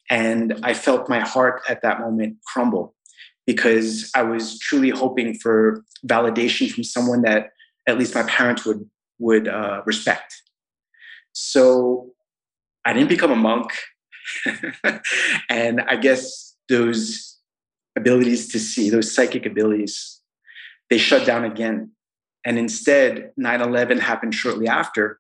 And 0.10 0.60
I 0.64 0.74
felt 0.74 1.10
my 1.10 1.20
heart 1.20 1.62
at 1.70 1.82
that 1.82 2.00
moment 2.00 2.38
crumble 2.46 2.96
because 3.46 4.12
I 4.16 4.24
was 4.24 4.60
truly 4.60 4.90
hoping 4.90 5.36
for 5.36 5.84
validation 6.06 6.72
from 6.72 6.84
someone 6.84 7.22
that 7.22 7.52
at 7.88 7.98
least 7.98 8.14
my 8.14 8.24
parents 8.24 8.66
would 8.66 8.88
would 9.20 9.48
uh, 9.48 9.82
respect. 9.86 10.44
So 11.32 12.12
I 12.86 12.94
didn't 12.94 13.10
become 13.10 13.32
a 13.32 13.36
monk, 13.36 13.72
and 15.50 15.82
I 15.82 15.96
guess 15.96 16.56
those 16.70 17.38
abilities 17.98 18.48
to 18.50 18.60
see, 18.60 18.90
those 18.90 19.14
psychic 19.14 19.46
abilities, 19.46 20.22
they 20.90 20.98
shut 20.98 21.26
down 21.26 21.46
again. 21.46 21.92
And 22.46 22.58
instead, 22.58 23.32
9 23.36 23.62
11 23.62 24.00
happened 24.00 24.34
shortly 24.34 24.68
after, 24.68 25.20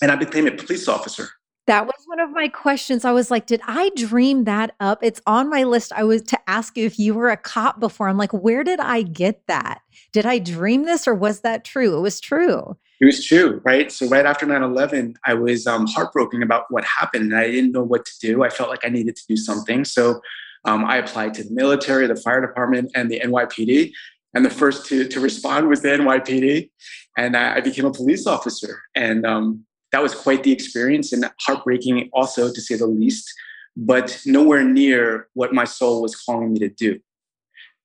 and 0.00 0.10
I 0.10 0.16
became 0.16 0.46
a 0.46 0.52
police 0.52 0.88
officer. 0.88 1.30
That 1.66 1.86
was 1.86 2.02
one 2.06 2.18
of 2.18 2.30
my 2.30 2.48
questions. 2.48 3.04
I 3.04 3.12
was 3.12 3.30
like, 3.30 3.46
did 3.46 3.60
I 3.66 3.90
dream 3.94 4.44
that 4.44 4.74
up? 4.80 4.98
It's 5.02 5.20
on 5.26 5.48
my 5.48 5.62
list. 5.62 5.92
I 5.92 6.02
was 6.02 6.22
to 6.22 6.38
ask 6.48 6.76
you 6.76 6.86
if 6.86 6.98
you 6.98 7.14
were 7.14 7.30
a 7.30 7.36
cop 7.36 7.78
before. 7.78 8.08
I'm 8.08 8.18
like, 8.18 8.32
where 8.32 8.64
did 8.64 8.80
I 8.80 9.02
get 9.02 9.46
that? 9.46 9.80
Did 10.12 10.26
I 10.26 10.40
dream 10.40 10.84
this 10.84 11.06
or 11.06 11.14
was 11.14 11.40
that 11.42 11.64
true? 11.64 11.96
It 11.96 12.00
was 12.00 12.20
true. 12.20 12.76
It 13.00 13.06
was 13.06 13.24
true, 13.24 13.60
right? 13.64 13.90
So 13.90 14.08
right 14.08 14.26
after 14.26 14.46
9/11, 14.46 15.16
I 15.24 15.34
was 15.34 15.66
um, 15.66 15.86
heartbroken 15.88 16.42
about 16.42 16.66
what 16.70 16.84
happened, 16.84 17.32
and 17.32 17.36
I 17.36 17.50
didn't 17.50 17.72
know 17.72 17.82
what 17.82 18.04
to 18.04 18.12
do. 18.20 18.44
I 18.44 18.48
felt 18.48 18.70
like 18.70 18.84
I 18.84 18.90
needed 18.90 19.16
to 19.16 19.22
do 19.28 19.36
something, 19.36 19.84
so 19.84 20.20
um, 20.64 20.84
I 20.84 20.98
applied 20.98 21.34
to 21.34 21.42
the 21.42 21.50
military, 21.52 22.06
the 22.06 22.14
fire 22.14 22.40
department, 22.40 22.92
and 22.94 23.10
the 23.10 23.18
NYPD. 23.18 23.90
And 24.34 24.44
the 24.44 24.50
first 24.50 24.86
to 24.86 25.08
to 25.08 25.18
respond 25.18 25.68
was 25.68 25.82
the 25.82 25.88
NYPD, 25.88 26.70
and 27.16 27.36
I, 27.36 27.56
I 27.56 27.60
became 27.60 27.86
a 27.86 27.90
police 27.90 28.24
officer. 28.24 28.80
And 28.94 29.26
um, 29.26 29.64
that 29.92 30.02
was 30.02 30.14
quite 30.14 30.42
the 30.42 30.52
experience 30.52 31.12
and 31.12 31.30
heartbreaking 31.40 32.08
also 32.12 32.52
to 32.52 32.60
say 32.60 32.76
the 32.76 32.86
least 32.86 33.32
but 33.76 34.20
nowhere 34.26 34.62
near 34.62 35.28
what 35.34 35.54
my 35.54 35.64
soul 35.64 36.02
was 36.02 36.14
calling 36.14 36.52
me 36.52 36.58
to 36.58 36.68
do. 36.68 37.00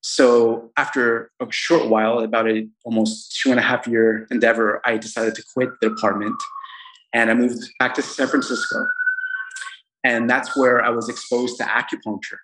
So 0.02 0.70
after 0.76 1.32
a 1.40 1.50
short 1.50 1.90
while 1.90 2.20
about 2.20 2.50
a 2.50 2.68
almost 2.84 3.40
two 3.42 3.52
and 3.52 3.60
a 3.60 3.64
half 3.64 3.88
year 3.88 4.28
endeavor 4.32 4.82
i 4.86 4.98
decided 4.98 5.36
to 5.36 5.44
quit 5.54 5.70
the 5.82 5.90
department 5.90 6.36
and 7.14 7.30
i 7.30 7.34
moved 7.34 7.70
back 7.80 7.94
to 7.96 8.02
san 8.02 8.28
francisco. 8.28 8.86
And 10.04 10.30
that's 10.30 10.56
where 10.56 10.84
i 10.84 10.90
was 10.90 11.10
exposed 11.10 11.58
to 11.58 11.64
acupuncture. 11.64 12.40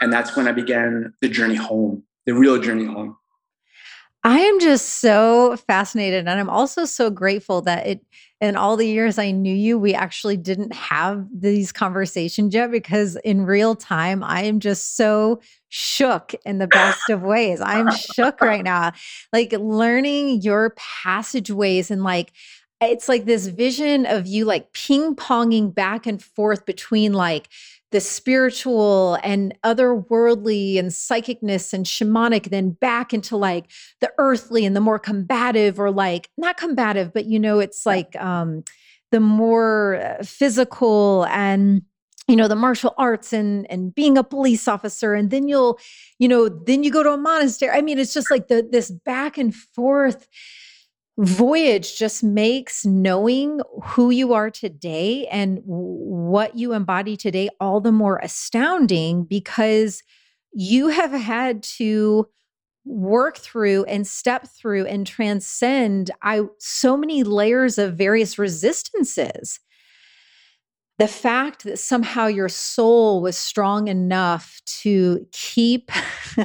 And 0.00 0.12
that's 0.12 0.36
when 0.36 0.48
i 0.48 0.52
began 0.52 1.14
the 1.20 1.28
journey 1.28 1.56
home 1.56 2.02
the 2.28 2.34
real 2.34 2.60
journey 2.60 2.84
home. 2.84 3.16
I 4.22 4.40
am 4.40 4.60
just 4.60 5.00
so 5.00 5.56
fascinated. 5.66 6.28
And 6.28 6.38
I'm 6.38 6.50
also 6.50 6.84
so 6.84 7.08
grateful 7.08 7.62
that 7.62 7.86
it, 7.86 8.04
in 8.40 8.54
all 8.54 8.76
the 8.76 8.86
years 8.86 9.18
I 9.18 9.32
knew 9.32 9.54
you, 9.54 9.78
we 9.78 9.94
actually 9.94 10.36
didn't 10.36 10.72
have 10.72 11.26
these 11.32 11.72
conversations 11.72 12.54
yet 12.54 12.70
because 12.70 13.16
in 13.16 13.44
real 13.44 13.74
time, 13.74 14.22
I 14.22 14.42
am 14.42 14.60
just 14.60 14.96
so 14.96 15.40
shook 15.68 16.34
in 16.46 16.58
the 16.58 16.68
best 16.68 17.10
of 17.10 17.22
ways. 17.22 17.60
I'm 17.60 17.90
shook 17.92 18.40
right 18.40 18.62
now. 18.62 18.92
Like 19.32 19.52
learning 19.52 20.42
your 20.42 20.74
passageways 20.76 21.90
and 21.90 22.04
like, 22.04 22.32
it's 22.80 23.08
like 23.08 23.24
this 23.24 23.46
vision 23.46 24.06
of 24.06 24.28
you 24.28 24.44
like 24.44 24.72
ping 24.72 25.16
ponging 25.16 25.74
back 25.74 26.06
and 26.06 26.22
forth 26.22 26.64
between 26.64 27.12
like 27.12 27.48
the 27.90 28.00
spiritual 28.00 29.18
and 29.22 29.56
otherworldly 29.64 30.78
and 30.78 30.90
psychicness 30.90 31.72
and 31.72 31.86
shamanic, 31.86 32.50
then 32.50 32.70
back 32.70 33.14
into 33.14 33.36
like 33.36 33.70
the 34.00 34.10
earthly 34.18 34.64
and 34.66 34.76
the 34.76 34.80
more 34.80 34.98
combative 34.98 35.80
or 35.80 35.90
like 35.90 36.28
not 36.36 36.56
combative, 36.56 37.12
but 37.12 37.26
you 37.26 37.38
know, 37.38 37.58
it's 37.58 37.86
like 37.86 38.14
um 38.20 38.62
the 39.10 39.20
more 39.20 39.96
uh, 39.96 40.22
physical 40.22 41.24
and 41.26 41.82
you 42.26 42.36
know 42.36 42.46
the 42.46 42.56
martial 42.56 42.94
arts 42.98 43.32
and 43.32 43.70
and 43.70 43.94
being 43.94 44.18
a 44.18 44.24
police 44.24 44.68
officer 44.68 45.14
and 45.14 45.30
then 45.30 45.48
you'll 45.48 45.78
you 46.18 46.28
know 46.28 46.48
then 46.48 46.84
you 46.84 46.90
go 46.90 47.02
to 47.02 47.12
a 47.12 47.16
monastery. 47.16 47.76
I 47.76 47.80
mean 47.80 47.98
it's 47.98 48.12
just 48.12 48.30
like 48.30 48.48
the 48.48 48.68
this 48.70 48.90
back 48.90 49.38
and 49.38 49.54
forth 49.54 50.28
voyage 51.18 51.98
just 51.98 52.22
makes 52.22 52.86
knowing 52.86 53.60
who 53.82 54.10
you 54.10 54.32
are 54.34 54.50
today 54.50 55.26
and 55.26 55.60
what 55.64 56.56
you 56.56 56.72
embody 56.72 57.16
today 57.16 57.48
all 57.60 57.80
the 57.80 57.90
more 57.90 58.18
astounding 58.22 59.24
because 59.24 60.02
you 60.52 60.88
have 60.88 61.10
had 61.10 61.62
to 61.62 62.28
work 62.84 63.36
through 63.36 63.84
and 63.84 64.06
step 64.06 64.46
through 64.46 64.86
and 64.86 65.06
transcend 65.06 66.10
I, 66.22 66.42
so 66.58 66.96
many 66.96 67.24
layers 67.24 67.78
of 67.78 67.96
various 67.96 68.38
resistances. 68.38 69.58
The 70.98 71.08
fact 71.08 71.64
that 71.64 71.78
somehow 71.78 72.26
your 72.26 72.48
soul 72.48 73.22
was 73.22 73.36
strong 73.36 73.88
enough 73.88 74.60
to 74.82 75.26
keep 75.32 75.90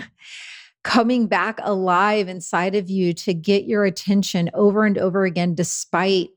coming 0.84 1.28
back 1.28 1.60
alive 1.64 2.28
inside 2.28 2.76
of 2.76 2.90
you 2.90 3.14
to 3.14 3.34
get 3.34 3.66
your 3.66 3.86
attention 3.86 4.50
over 4.54 4.86
and 4.86 4.98
over 4.98 5.26
again, 5.26 5.56
despite 5.56 6.30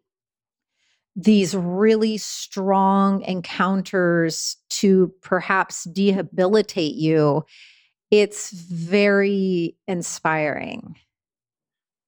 these 1.17 1.57
really 1.57 2.19
strong 2.19 3.23
encounters 3.23 4.57
to 4.69 5.13
perhaps 5.23 5.85
debilitate 5.85 6.95
you, 6.95 7.45
it's 8.11 8.51
very 8.51 9.77
inspiring. 9.89 10.97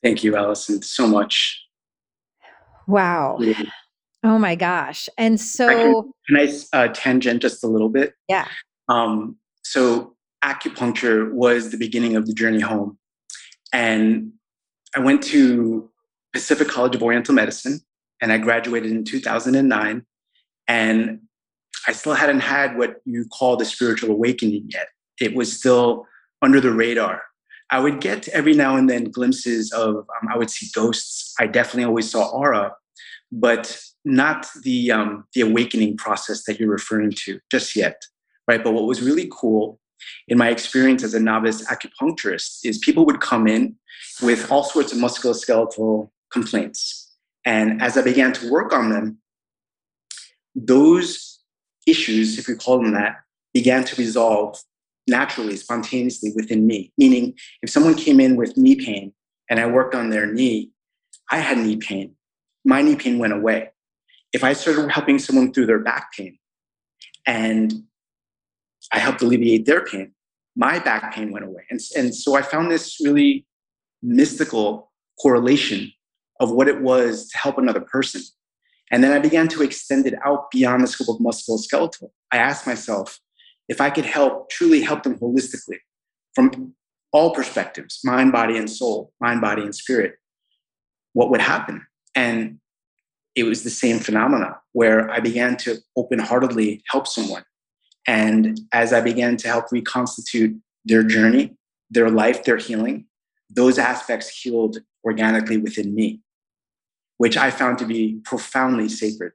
Thank 0.03 0.22
you, 0.22 0.37
Allison, 0.37 0.83
so 0.83 1.07
much. 1.07 1.61
Wow. 2.87 3.38
Yeah. 3.40 3.62
Oh 4.22 4.38
my 4.38 4.55
gosh. 4.55 5.09
And 5.16 5.40
so, 5.40 6.12
can, 6.27 6.38
can 6.38 6.48
I 6.72 6.77
uh, 6.77 6.88
tangent 6.92 7.42
just 7.42 7.64
a 7.64 7.66
little 7.66 7.88
bit? 7.88 8.14
Yeah. 8.29 8.46
Um, 8.88 9.37
so, 9.62 10.16
acupuncture 10.44 11.33
was 11.33 11.70
the 11.70 11.77
beginning 11.77 12.16
of 12.16 12.27
the 12.27 12.33
journey 12.33 12.61
home. 12.61 12.98
And 13.72 14.33
I 14.96 15.01
went 15.01 15.22
to 15.24 15.90
Pacific 16.33 16.68
College 16.68 16.94
of 16.94 17.03
Oriental 17.03 17.35
Medicine 17.35 17.81
and 18.20 18.33
I 18.33 18.38
graduated 18.38 18.90
in 18.90 19.05
2009. 19.05 20.05
And 20.66 21.20
I 21.87 21.92
still 21.92 22.14
hadn't 22.14 22.40
had 22.40 22.77
what 22.77 22.96
you 23.05 23.27
call 23.27 23.57
the 23.57 23.64
spiritual 23.64 24.11
awakening 24.11 24.66
yet. 24.68 24.88
It 25.20 25.35
was 25.35 25.57
still 25.57 26.07
under 26.42 26.61
the 26.61 26.72
radar. 26.72 27.22
I 27.70 27.81
would 27.81 28.01
get 28.01 28.29
every 28.29 28.55
now 28.55 28.77
and 28.77 28.88
then 28.88 29.05
glimpses 29.05 29.72
of, 29.72 29.96
um, 29.96 30.29
I 30.33 30.38
would 30.38 30.51
see 30.51 30.68
ghosts. 30.74 31.35
I 31.38 31.46
definitely 31.46 31.85
always 31.85 32.11
saw 32.11 32.31
aura, 32.31 32.74
but 33.31 33.79
not 34.05 34.46
the, 34.62 34.90
um, 34.90 35.24
the 35.35 35.42
awakening 35.42 35.96
process 35.98 36.44
that 36.44 36.59
you're 36.59 36.70
referring 36.70 37.12
to 37.24 37.40
just 37.51 37.77
yet, 37.77 38.01
right? 38.46 38.62
But 38.62 38.72
what 38.72 38.85
was 38.85 39.03
really 39.03 39.31
cool 39.31 39.79
in 40.28 40.38
my 40.38 40.48
experience 40.48 41.02
as 41.02 41.14
a 41.14 41.20
novice 41.20 41.64
acupuncturist 41.66 42.64
is 42.64 42.78
people 42.78 43.04
would 43.06 43.20
come 43.20 43.46
in 43.46 43.76
with 44.22 44.50
all 44.50 44.64
sorts 44.64 44.92
of 44.92 44.98
musculoskeletal 44.98 46.11
complaints. 46.30 47.12
And 47.44 47.80
as 47.80 47.96
I 47.96 48.02
began 48.02 48.32
to 48.34 48.50
work 48.50 48.72
on 48.72 48.90
them, 48.90 49.18
those 50.54 51.40
issues, 51.87 52.38
if 52.38 52.48
we 52.48 52.54
call 52.54 52.82
them 52.82 52.92
that, 52.92 53.16
began 53.54 53.84
to 53.84 53.96
resolve 53.96 54.61
naturally, 55.06 55.56
spontaneously 55.56 56.32
within 56.37 56.66
me. 56.66 56.92
Meaning, 56.98 57.34
if 57.62 57.70
someone 57.70 57.94
came 57.94 58.20
in 58.20 58.37
with 58.37 58.56
knee 58.56 58.76
pain 58.76 59.12
and 59.48 59.58
I 59.58 59.66
worked 59.66 59.94
on 59.94 60.11
their 60.11 60.26
knee, 60.26 60.70
I 61.30 61.38
had 61.38 61.58
knee 61.58 61.76
pain. 61.76 62.14
My 62.64 62.82
knee 62.82 62.96
pain 62.96 63.18
went 63.18 63.32
away. 63.32 63.70
If 64.32 64.44
I 64.44 64.52
started 64.52 64.90
helping 64.90 65.18
someone 65.18 65.52
through 65.52 65.66
their 65.66 65.78
back 65.78 66.12
pain 66.12 66.38
and 67.26 67.72
I 68.92 68.98
helped 68.98 69.22
alleviate 69.22 69.66
their 69.66 69.85
pain, 69.85 70.14
my 70.57 70.79
back 70.79 71.14
pain 71.14 71.31
went 71.31 71.44
away. 71.44 71.62
And, 71.70 71.81
and 71.96 72.14
so 72.14 72.35
I 72.37 72.42
found 72.42 72.70
this 72.70 72.98
really 73.01 73.46
mystical 74.03 74.90
correlation 75.20 75.92
of 76.40 76.51
what 76.51 76.68
it 76.68 76.81
was 76.81 77.29
to 77.29 77.38
help 77.38 77.59
another 77.59 77.81
person. 77.81 78.22
And 78.90 79.05
then 79.05 79.12
I 79.12 79.18
began 79.18 79.48
to 79.48 79.62
extend 79.62 80.07
it 80.07 80.14
out 80.24 80.51
beyond 80.51 80.83
the 80.83 80.87
scope 80.87 81.09
of 81.09 81.20
musculoskeletal. 81.20 82.11
I 82.33 82.38
asked 82.38 82.66
myself 82.66 83.18
if 83.68 83.81
I 83.81 83.90
could 83.90 84.07
help, 84.07 84.51
truly 84.51 84.81
help 84.81 85.03
them 85.03 85.18
holistically 85.18 85.79
from 86.35 86.74
all 87.12 87.35
perspectives 87.35 88.01
mind, 88.05 88.33
body, 88.33 88.57
and 88.57 88.68
soul, 88.68 89.12
mind, 89.20 89.40
body, 89.40 89.62
and 89.62 89.74
spirit 89.74 90.14
what 91.12 91.31
would 91.31 91.40
happen. 91.40 91.87
And 92.14 92.59
it 93.35 93.44
was 93.44 93.62
the 93.62 93.70
same 93.70 93.98
phenomena 93.98 94.57
where 94.72 95.11
I 95.11 95.20
began 95.20 95.57
to 95.59 95.79
open 95.96 96.18
heartedly 96.18 96.83
help 96.90 97.07
someone. 97.07 97.44
And 98.08 98.58
as 98.72 98.94
I 98.94 99.02
began 99.02 99.36
to 99.36 99.48
help 99.48 99.70
reconstitute 99.70 100.58
their 100.86 101.02
journey, 101.02 101.54
their 101.90 102.08
life, 102.08 102.42
their 102.42 102.56
healing, 102.56 103.04
those 103.50 103.78
aspects 103.78 104.30
healed 104.30 104.78
organically 105.04 105.58
within 105.58 105.94
me, 105.94 106.22
which 107.18 107.36
I 107.36 107.50
found 107.50 107.76
to 107.78 107.84
be 107.84 108.20
profoundly 108.24 108.88
sacred. 108.88 109.32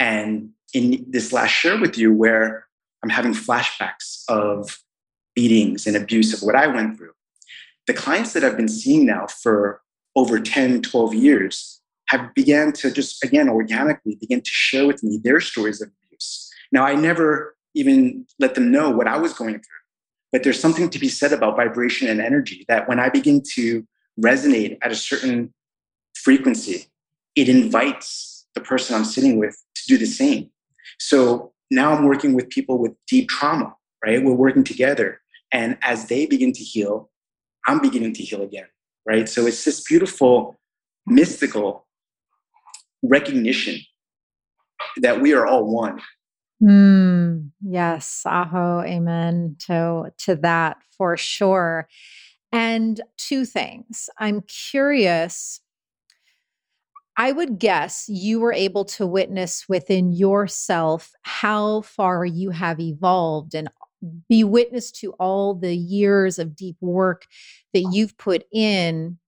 And 0.00 0.50
in 0.74 1.06
this 1.08 1.32
last 1.32 1.52
share 1.52 1.80
with 1.80 1.96
you, 1.96 2.12
where 2.12 2.66
I'm 3.04 3.10
having 3.10 3.32
flashbacks 3.32 4.24
of 4.28 4.80
beatings 5.36 5.86
and 5.86 5.96
abuse 5.96 6.34
of 6.34 6.44
what 6.44 6.56
I 6.56 6.66
went 6.66 6.96
through, 6.96 7.12
the 7.86 7.94
clients 7.94 8.32
that 8.32 8.42
I've 8.42 8.56
been 8.56 8.66
seeing 8.66 9.06
now 9.06 9.28
for 9.28 9.82
over 10.16 10.40
10, 10.40 10.82
12 10.82 11.14
years 11.14 11.80
have 12.08 12.34
began 12.34 12.72
to 12.72 12.90
just, 12.90 13.22
again, 13.22 13.48
organically 13.48 14.16
begin 14.20 14.40
to 14.40 14.50
share 14.50 14.84
with 14.84 15.04
me 15.04 15.20
their 15.22 15.40
stories 15.40 15.80
of 15.80 15.90
abuse. 16.06 16.50
Now, 16.72 16.84
I 16.84 16.94
never 16.94 17.54
even 17.74 18.26
let 18.38 18.54
them 18.54 18.70
know 18.70 18.90
what 18.90 19.06
I 19.06 19.18
was 19.18 19.32
going 19.32 19.54
through. 19.54 19.82
But 20.32 20.42
there's 20.42 20.60
something 20.60 20.90
to 20.90 20.98
be 20.98 21.08
said 21.08 21.32
about 21.32 21.56
vibration 21.56 22.08
and 22.08 22.20
energy 22.20 22.64
that 22.68 22.88
when 22.88 22.98
I 22.98 23.08
begin 23.08 23.42
to 23.54 23.86
resonate 24.20 24.78
at 24.82 24.92
a 24.92 24.96
certain 24.96 25.52
frequency, 26.14 26.86
it 27.36 27.48
invites 27.48 28.46
the 28.54 28.60
person 28.60 28.96
I'm 28.96 29.04
sitting 29.04 29.38
with 29.38 29.56
to 29.74 29.82
do 29.86 29.98
the 29.98 30.06
same. 30.06 30.50
So 30.98 31.52
now 31.70 31.92
I'm 31.92 32.04
working 32.04 32.34
with 32.34 32.48
people 32.48 32.78
with 32.78 32.92
deep 33.06 33.28
trauma, 33.28 33.74
right? 34.04 34.22
We're 34.22 34.34
working 34.34 34.64
together. 34.64 35.20
And 35.52 35.78
as 35.82 36.06
they 36.06 36.26
begin 36.26 36.52
to 36.52 36.62
heal, 36.62 37.10
I'm 37.66 37.80
beginning 37.80 38.12
to 38.14 38.22
heal 38.22 38.42
again, 38.42 38.66
right? 39.06 39.28
So 39.28 39.46
it's 39.46 39.64
this 39.64 39.82
beautiful, 39.82 40.58
mystical 41.06 41.86
recognition 43.02 43.80
that 44.98 45.20
we 45.20 45.32
are 45.32 45.46
all 45.46 45.64
one. 45.64 46.00
Mm, 46.62 47.50
yes, 47.62 48.22
aho, 48.26 48.80
amen 48.82 49.56
to 49.66 50.12
to 50.18 50.36
that 50.36 50.78
for 50.96 51.16
sure. 51.16 51.88
And 52.52 53.00
two 53.18 53.44
things. 53.46 54.10
I'm 54.18 54.42
curious 54.42 55.60
I 57.16 57.32
would 57.32 57.58
guess 57.58 58.08
you 58.08 58.40
were 58.40 58.52
able 58.52 58.84
to 58.86 59.06
witness 59.06 59.68
within 59.68 60.12
yourself 60.12 61.12
how 61.22 61.82
far 61.82 62.24
you 62.24 62.50
have 62.50 62.80
evolved 62.80 63.54
and 63.54 63.68
be 64.28 64.42
witness 64.44 64.90
to 64.90 65.12
all 65.12 65.54
the 65.54 65.74
years 65.76 66.38
of 66.38 66.56
deep 66.56 66.76
work 66.80 67.26
that 67.72 67.88
you've 67.92 68.16
put 68.18 68.44
in 68.52 69.18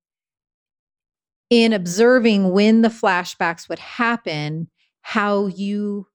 in 1.51 1.73
observing 1.73 2.51
when 2.51 2.83
the 2.83 2.89
flashbacks 2.89 3.69
would 3.69 3.79
happen 3.79 4.69
how 5.03 5.47
you 5.47 6.07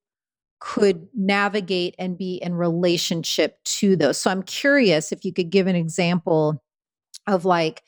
could 0.61 1.07
navigate 1.13 1.95
and 1.99 2.17
be 2.17 2.35
in 2.35 2.53
relationship 2.53 3.61
to 3.63 3.95
those. 3.95 4.17
So 4.17 4.31
I'm 4.31 4.43
curious 4.43 5.11
if 5.11 5.25
you 5.25 5.33
could 5.33 5.49
give 5.49 5.67
an 5.67 5.75
example 5.75 6.63
of 7.27 7.43
like 7.43 7.83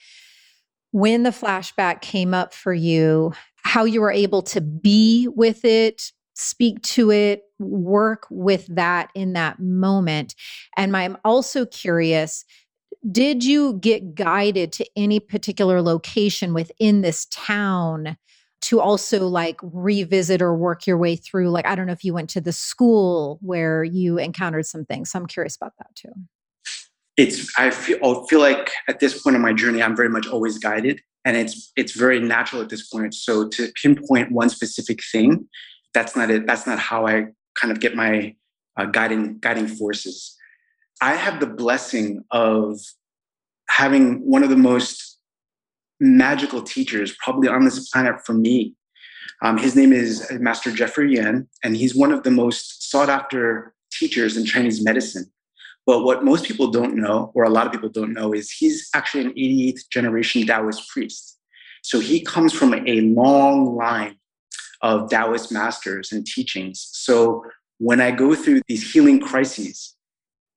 when 0.91 1.23
the 1.23 1.29
flashback 1.29 2.01
came 2.01 2.33
up 2.33 2.53
for 2.53 2.73
you, 2.73 3.31
how 3.63 3.85
you 3.85 4.01
were 4.01 4.11
able 4.11 4.41
to 4.41 4.59
be 4.59 5.27
with 5.29 5.63
it, 5.63 6.11
speak 6.33 6.81
to 6.81 7.11
it, 7.11 7.43
work 7.59 8.25
with 8.29 8.65
that 8.67 9.09
in 9.13 9.33
that 9.33 9.59
moment. 9.59 10.33
And 10.75 10.97
I'm 10.97 11.17
also 11.23 11.65
curious 11.65 12.43
did 13.11 13.43
you 13.43 13.73
get 13.73 14.15
guided 14.15 14.71
to 14.71 14.85
any 14.95 15.19
particular 15.19 15.81
location 15.81 16.53
within 16.53 17.01
this 17.01 17.27
town 17.31 18.15
to 18.63 18.79
also 18.79 19.27
like 19.27 19.59
revisit 19.61 20.41
or 20.41 20.55
work 20.55 20.87
your 20.87 20.97
way 20.97 21.15
through 21.15 21.49
like 21.49 21.65
i 21.65 21.75
don't 21.75 21.87
know 21.87 21.93
if 21.93 22.03
you 22.03 22.13
went 22.13 22.29
to 22.29 22.41
the 22.41 22.51
school 22.51 23.39
where 23.41 23.83
you 23.83 24.17
encountered 24.17 24.65
some 24.65 24.85
things 24.85 25.11
so 25.11 25.19
i'm 25.19 25.25
curious 25.25 25.55
about 25.55 25.73
that 25.77 25.93
too. 25.95 26.11
It's 27.15 27.51
i 27.57 27.69
feel 27.69 27.97
I 28.03 28.27
feel 28.27 28.39
like 28.39 28.71
at 28.87 28.99
this 28.99 29.21
point 29.21 29.35
in 29.35 29.41
my 29.41 29.53
journey 29.53 29.83
i'm 29.83 29.95
very 29.95 30.09
much 30.09 30.27
always 30.27 30.57
guided 30.57 31.01
and 31.25 31.37
it's 31.37 31.71
it's 31.75 31.93
very 31.93 32.19
natural 32.19 32.61
at 32.61 32.69
this 32.69 32.87
point. 32.89 33.13
So 33.13 33.47
to 33.47 33.71
pinpoint 33.81 34.31
one 34.31 34.49
specific 34.49 34.99
thing 35.11 35.47
that's 35.93 36.15
not 36.15 36.29
it 36.31 36.47
that's 36.47 36.65
not 36.65 36.79
how 36.79 37.05
i 37.07 37.27
kind 37.55 37.71
of 37.71 37.79
get 37.79 37.95
my 37.95 38.35
uh, 38.77 38.85
guiding 38.85 39.39
guiding 39.39 39.67
forces. 39.67 40.35
I 41.01 41.15
have 41.15 41.39
the 41.39 41.47
blessing 41.47 42.23
of 42.31 42.79
having 43.69 44.19
one 44.27 44.43
of 44.43 44.49
the 44.49 44.55
most 44.55 45.12
magical 46.03 46.61
teachers 46.61 47.15
probably 47.23 47.47
on 47.47 47.63
this 47.63 47.89
planet 47.89 48.25
for 48.25 48.33
me. 48.33 48.75
Um, 49.41 49.57
his 49.57 49.75
name 49.75 49.93
is 49.93 50.29
Master 50.31 50.71
Jeffrey 50.71 51.15
Yuen, 51.15 51.47
and 51.63 51.75
he's 51.75 51.95
one 51.95 52.11
of 52.11 52.23
the 52.23 52.31
most 52.31 52.91
sought 52.91 53.09
after 53.09 53.73
teachers 53.91 54.35
in 54.35 54.45
Chinese 54.45 54.83
medicine. 54.83 55.31
But 55.85 56.03
what 56.03 56.23
most 56.23 56.45
people 56.45 56.71
don't 56.71 56.95
know, 56.95 57.31
or 57.35 57.43
a 57.43 57.49
lot 57.49 57.65
of 57.65 57.71
people 57.71 57.89
don't 57.89 58.13
know, 58.13 58.33
is 58.33 58.51
he's 58.51 58.89
actually 58.93 59.25
an 59.25 59.33
88th 59.33 59.89
generation 59.91 60.45
Taoist 60.45 60.89
priest. 60.89 61.39
So 61.81 61.99
he 61.99 62.21
comes 62.21 62.53
from 62.53 62.73
a 62.73 63.01
long 63.01 63.75
line 63.75 64.17
of 64.81 65.09
Taoist 65.09 65.51
masters 65.51 66.11
and 66.11 66.25
teachings. 66.25 66.89
So 66.91 67.43
when 67.79 68.01
I 68.01 68.11
go 68.11 68.35
through 68.35 68.61
these 68.67 68.91
healing 68.91 69.19
crises, 69.19 69.95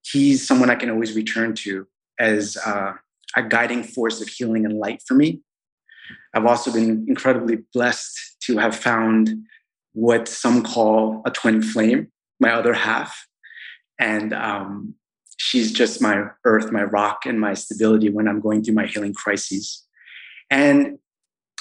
he's 0.03 0.47
someone 0.47 0.71
I 0.71 0.77
can 0.77 0.91
always 0.91 1.15
return 1.15 1.55
to 1.57 1.87
as 2.19 2.57
uh, 2.65 2.93
a 3.37 3.43
guiding 3.43 3.83
force 3.83 4.21
of 4.21 4.29
healing 4.29 4.65
and 4.65 4.79
light 4.79 5.03
for 5.07 5.15
me. 5.15 5.41
I've 6.35 6.47
also 6.47 6.73
been 6.73 7.05
incredibly 7.09 7.59
blessed 7.73 8.37
to 8.43 8.59
have 8.59 8.75
found 8.75 9.31
what 9.93 10.29
some 10.29 10.63
call 10.63 11.23
a 11.25 11.31
twin 11.31 11.63
flame, 11.63 12.09
my 12.41 12.53
other 12.53 12.75
half. 12.75 13.27
And 13.99 14.33
um, 14.35 14.95
she's 15.39 15.73
just 15.73 16.03
my 16.03 16.25
earth, 16.45 16.71
my 16.71 16.83
rock, 16.83 17.25
and 17.25 17.41
my 17.41 17.55
stability 17.55 18.11
when 18.11 18.29
I'm 18.29 18.41
going 18.41 18.63
through 18.63 18.75
my 18.75 18.87
healing 18.87 19.15
crises. 19.15 19.85
And 20.51 20.99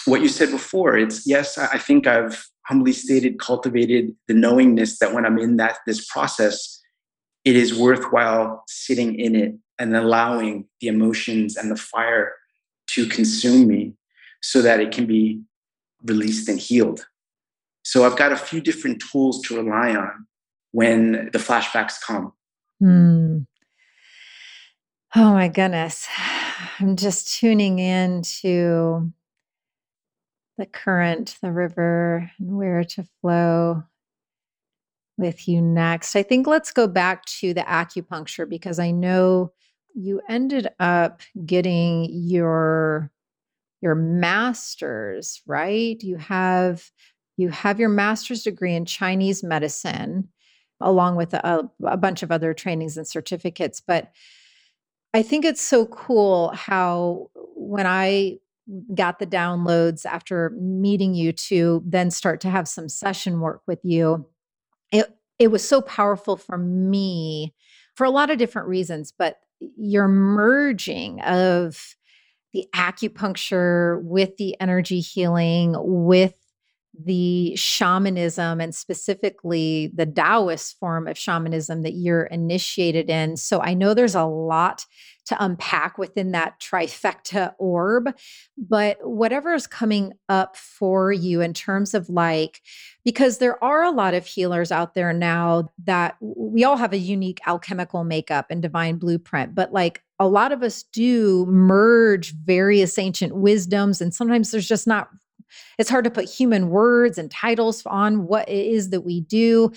what 0.06 0.22
you 0.22 0.28
said 0.28 0.52
before, 0.52 0.98
it's 0.98 1.26
yes, 1.26 1.58
I 1.58 1.78
think 1.78 2.08
I've 2.08 2.46
humbly 2.68 2.94
stated, 2.94 3.40
cultivated 3.40 4.14
the 4.28 4.34
knowingness 4.34 5.00
that 5.00 5.14
when 5.14 5.26
I'm 5.26 5.40
in 5.40 5.58
that 5.58 5.78
this 5.88 6.06
process, 6.06 6.82
it 7.44 7.56
is 7.56 7.78
worthwhile 7.78 8.64
sitting 8.68 9.20
in 9.20 9.36
it 9.36 9.56
and 9.80 9.96
allowing 9.96 10.68
the 10.80 10.88
emotions 10.88 11.58
and 11.58 11.70
the 11.70 11.76
fire 11.76 12.34
to 12.88 13.08
consume 13.08 13.68
me 13.68 13.94
so 14.42 14.62
that 14.62 14.80
it 14.80 14.92
can 14.92 15.06
be 15.06 15.42
released 16.04 16.48
and 16.48 16.60
healed. 16.60 17.06
So 17.84 18.06
I've 18.06 18.18
got 18.18 18.32
a 18.32 18.38
few 18.38 18.62
different 18.62 19.04
tools 19.12 19.42
to 19.44 19.58
rely 19.58 19.96
on 19.96 20.26
when 20.72 21.30
the 21.32 21.40
flashbacks 21.40 21.96
come. 22.06 22.34
Mm. 22.82 23.46
Oh 25.16 25.34
my 25.34 25.48
goodness. 25.48 26.08
I'm 26.80 26.96
just 26.96 27.40
tuning 27.40 27.80
in 27.80 28.22
to 28.42 29.12
the 30.58 30.66
current, 30.66 31.38
the 31.42 31.52
river, 31.52 32.32
and 32.40 32.58
where 32.58 32.84
to 32.84 33.06
flow 33.22 33.84
with 35.18 35.48
you 35.48 35.62
next. 35.62 36.16
I 36.16 36.24
think 36.24 36.48
let's 36.48 36.72
go 36.72 36.88
back 36.88 37.26
to 37.26 37.54
the 37.54 37.62
acupuncture 37.62 38.48
because 38.48 38.80
I 38.80 38.92
know 38.92 39.52
you 39.96 40.22
ended 40.28 40.68
up 40.80 41.22
getting 41.46 42.08
your 42.12 43.12
your 43.82 43.96
masters, 43.96 45.42
right? 45.46 46.02
You 46.02 46.18
have 46.18 46.90
you 47.38 47.50
have 47.50 47.80
your 47.80 47.90
master's 47.90 48.44
degree 48.44 48.76
in 48.76 48.86
Chinese 48.86 49.44
medicine 49.44 50.30
along 50.82 51.16
with 51.16 51.34
a, 51.34 51.70
a 51.86 51.98
bunch 51.98 52.22
of 52.22 52.32
other 52.32 52.54
trainings 52.54 52.98
and 52.98 53.08
certificates, 53.08 53.82
but 53.82 54.12
I 55.14 55.22
think 55.22 55.46
it's 55.46 55.62
so 55.62 55.86
cool 55.86 56.52
how 56.54 57.30
when 57.36 57.88
I 57.88 58.40
got 58.94 59.20
the 59.20 59.28
downloads 59.28 60.06
after 60.06 60.50
meeting 60.60 61.14
you 61.14 61.32
to 61.32 61.82
then 61.86 62.12
start 62.12 62.42
to 62.42 62.50
have 62.50 62.68
some 62.68 62.90
session 62.90 63.40
work 63.40 63.62
with 63.68 63.80
you, 63.84 64.26
it 64.92 65.16
it 65.40 65.48
was 65.50 65.68
so 65.68 65.82
powerful 65.82 66.36
for 66.36 66.58
me 66.58 67.54
for 67.96 68.04
a 68.06 68.10
lot 68.10 68.30
of 68.30 68.38
different 68.38 68.68
reasons, 68.68 69.14
but 69.18 69.40
your 69.78 70.08
merging 70.08 71.22
of 71.22 71.96
the 72.54 72.66
acupuncture, 72.74 74.02
with 74.04 74.38
the 74.38 74.56
energy 74.62 75.02
healing, 75.02 75.76
with 75.78 76.34
the 77.04 77.56
shamanism 77.56 78.62
and 78.62 78.74
specifically 78.74 79.92
the 79.94 80.06
Taoist 80.06 80.78
form 80.80 81.08
of 81.08 81.18
shamanism 81.18 81.82
that 81.84 81.94
you're 81.94 82.24
initiated 82.26 83.10
in. 83.10 83.38
So 83.38 83.62
I 83.62 83.74
know 83.74 83.94
there's 83.94 84.16
a 84.16 84.26
lot 84.26 84.86
to 85.26 85.44
unpack 85.44 85.98
within 85.98 86.32
that 86.32 86.60
trifecta 86.60 87.54
orb, 87.58 88.16
but 88.58 88.98
whatever 89.02 89.56
is 89.56 89.66
coming 89.66 90.14
up 90.30 90.56
for 90.56 91.12
you 91.12 91.42
in 91.42 91.54
terms 91.54 91.96
of 91.96 92.10
like, 92.10 92.62
because 93.04 93.40
there 93.40 93.62
are 93.64 93.84
a 93.84 93.92
lot 93.92 94.14
of 94.14 94.28
healers 94.28 94.72
out 94.72 94.94
there 94.94 95.12
now 95.14 95.68
that 95.84 96.16
we 96.22 96.64
all 96.64 96.78
have 96.78 96.94
a 96.94 96.98
unique 96.98 97.40
alchemical 97.48 98.04
makeup 98.04 98.46
and 98.52 98.62
divine 98.62 98.98
blueprint, 98.98 99.56
but 99.56 99.74
like 99.74 100.04
a 100.20 100.28
lot 100.28 100.52
of 100.52 100.62
us 100.62 100.84
do 100.84 101.46
merge 101.48 102.34
various 102.46 102.98
ancient 103.00 103.36
wisdoms, 103.36 104.02
and 104.02 104.14
sometimes 104.14 104.52
there's 104.52 104.68
just 104.68 104.88
not 104.88 105.10
it's 105.78 105.90
hard 105.90 106.06
to 106.06 106.12
put 106.12 106.26
human 106.26 106.70
words 106.70 107.18
and 107.18 107.30
titles 107.32 107.84
on 107.86 108.28
what 108.28 108.48
it 108.50 108.66
is 108.68 108.90
that 108.90 109.02
we 109.02 109.22
do. 109.22 109.72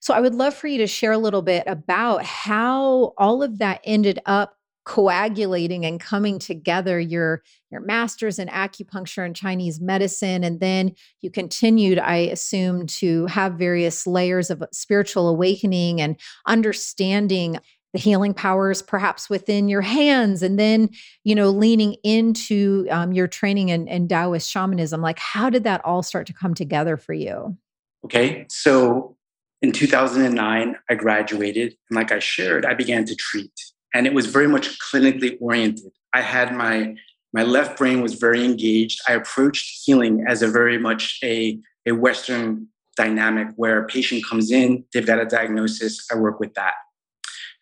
So 0.00 0.14
I 0.14 0.20
would 0.20 0.34
love 0.34 0.54
for 0.54 0.66
you 0.66 0.78
to 0.78 0.86
share 0.86 1.12
a 1.12 1.18
little 1.18 1.42
bit 1.42 1.64
about 1.66 2.24
how 2.24 3.14
all 3.16 3.42
of 3.42 3.58
that 3.58 3.80
ended 3.84 4.18
up 4.26 4.56
coagulating 4.84 5.86
and 5.86 5.98
coming 5.98 6.38
together 6.38 7.00
your 7.00 7.42
your 7.70 7.80
masters 7.80 8.38
in 8.38 8.48
acupuncture 8.48 9.24
and 9.24 9.34
chinese 9.34 9.80
medicine 9.80 10.44
and 10.44 10.60
then 10.60 10.92
you 11.22 11.30
continued 11.30 11.98
i 11.98 12.16
assume 12.16 12.86
to 12.86 13.24
have 13.26 13.54
various 13.54 14.06
layers 14.06 14.50
of 14.50 14.62
spiritual 14.72 15.28
awakening 15.28 16.02
and 16.02 16.20
understanding 16.46 17.58
the 17.94 17.98
healing 17.98 18.34
powers 18.34 18.82
perhaps 18.82 19.30
within 19.30 19.68
your 19.68 19.80
hands 19.80 20.42
and 20.42 20.58
then 20.58 20.90
you 21.24 21.34
know 21.34 21.48
leaning 21.48 21.94
into 22.04 22.86
um, 22.90 23.12
your 23.12 23.26
training 23.26 23.70
and, 23.70 23.88
in 23.88 24.06
taoist 24.06 24.50
shamanism 24.50 25.00
like 25.00 25.18
how 25.18 25.48
did 25.48 25.64
that 25.64 25.82
all 25.84 26.02
start 26.02 26.26
to 26.26 26.34
come 26.34 26.52
together 26.52 26.98
for 26.98 27.14
you 27.14 27.56
okay 28.04 28.44
so 28.50 29.16
in 29.62 29.72
2009 29.72 30.76
i 30.90 30.94
graduated 30.94 31.74
and 31.88 31.96
like 31.96 32.12
i 32.12 32.18
shared 32.18 32.66
i 32.66 32.74
began 32.74 33.06
to 33.06 33.14
treat 33.14 33.52
and 33.94 34.06
it 34.06 34.12
was 34.12 34.26
very 34.26 34.48
much 34.48 34.78
clinically 34.80 35.38
oriented. 35.40 35.92
I 36.12 36.20
had 36.20 36.52
my 36.54 36.96
my 37.32 37.42
left 37.42 37.78
brain 37.78 38.00
was 38.00 38.14
very 38.14 38.44
engaged. 38.44 39.00
I 39.08 39.12
approached 39.14 39.82
healing 39.84 40.24
as 40.28 40.42
a 40.42 40.48
very 40.48 40.78
much 40.78 41.18
a, 41.24 41.58
a 41.84 41.90
Western 41.92 42.68
dynamic 42.96 43.48
where 43.56 43.82
a 43.82 43.86
patient 43.88 44.24
comes 44.24 44.52
in, 44.52 44.84
they've 44.92 45.06
got 45.06 45.18
a 45.18 45.24
diagnosis, 45.24 46.06
I 46.12 46.16
work 46.16 46.38
with 46.38 46.54
that. 46.54 46.74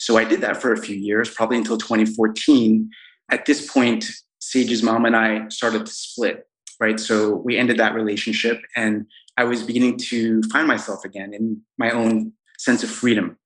So 0.02 0.16
I 0.16 0.24
did 0.24 0.40
that 0.40 0.60
for 0.60 0.72
a 0.72 0.76
few 0.76 0.96
years, 0.96 1.30
probably 1.30 1.58
until 1.58 1.78
2014. 1.78 2.90
At 3.30 3.46
this 3.46 3.70
point, 3.70 4.10
Sage's 4.40 4.82
mom 4.82 5.04
and 5.04 5.14
I 5.14 5.46
started 5.48 5.86
to 5.86 5.92
split, 5.92 6.48
right? 6.80 6.98
So 6.98 7.36
we 7.36 7.56
ended 7.56 7.76
that 7.76 7.94
relationship 7.94 8.60
and 8.74 9.06
I 9.36 9.44
was 9.44 9.62
beginning 9.62 9.98
to 9.98 10.42
find 10.50 10.66
myself 10.66 11.04
again 11.04 11.32
in 11.32 11.62
my 11.78 11.92
own 11.92 12.32
sense 12.58 12.82
of 12.82 12.90
freedom. 12.90 13.38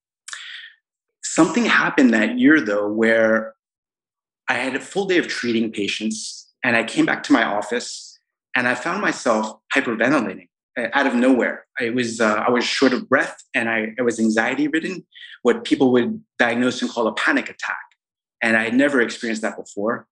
Something 1.22 1.66
happened 1.66 2.14
that 2.14 2.38
year, 2.38 2.58
though, 2.62 2.88
where 2.88 3.54
I 4.48 4.54
had 4.54 4.74
a 4.74 4.80
full 4.80 5.04
day 5.04 5.18
of 5.18 5.28
treating 5.28 5.70
patients, 5.70 6.54
and 6.64 6.74
I 6.74 6.84
came 6.84 7.04
back 7.04 7.22
to 7.24 7.34
my 7.34 7.44
office 7.44 8.18
and 8.54 8.66
I 8.66 8.74
found 8.74 9.02
myself 9.02 9.58
hyperventilating 9.74 10.48
out 10.92 11.06
of 11.06 11.14
nowhere. 11.14 11.64
I 11.80 11.90
was 11.90 12.20
uh, 12.20 12.44
I 12.46 12.50
was 12.50 12.64
short 12.64 12.92
of 12.92 13.08
breath 13.08 13.36
and 13.54 13.68
I, 13.68 13.94
I 13.98 14.02
was 14.02 14.20
anxiety 14.20 14.68
ridden, 14.68 15.06
what 15.42 15.64
people 15.64 15.92
would 15.92 16.22
diagnose 16.38 16.82
and 16.82 16.90
call 16.90 17.06
a 17.06 17.14
panic 17.14 17.48
attack. 17.48 17.76
And 18.42 18.56
I 18.56 18.64
had 18.64 18.74
never 18.74 19.00
experienced 19.00 19.42
that 19.42 19.56
before. 19.56 20.06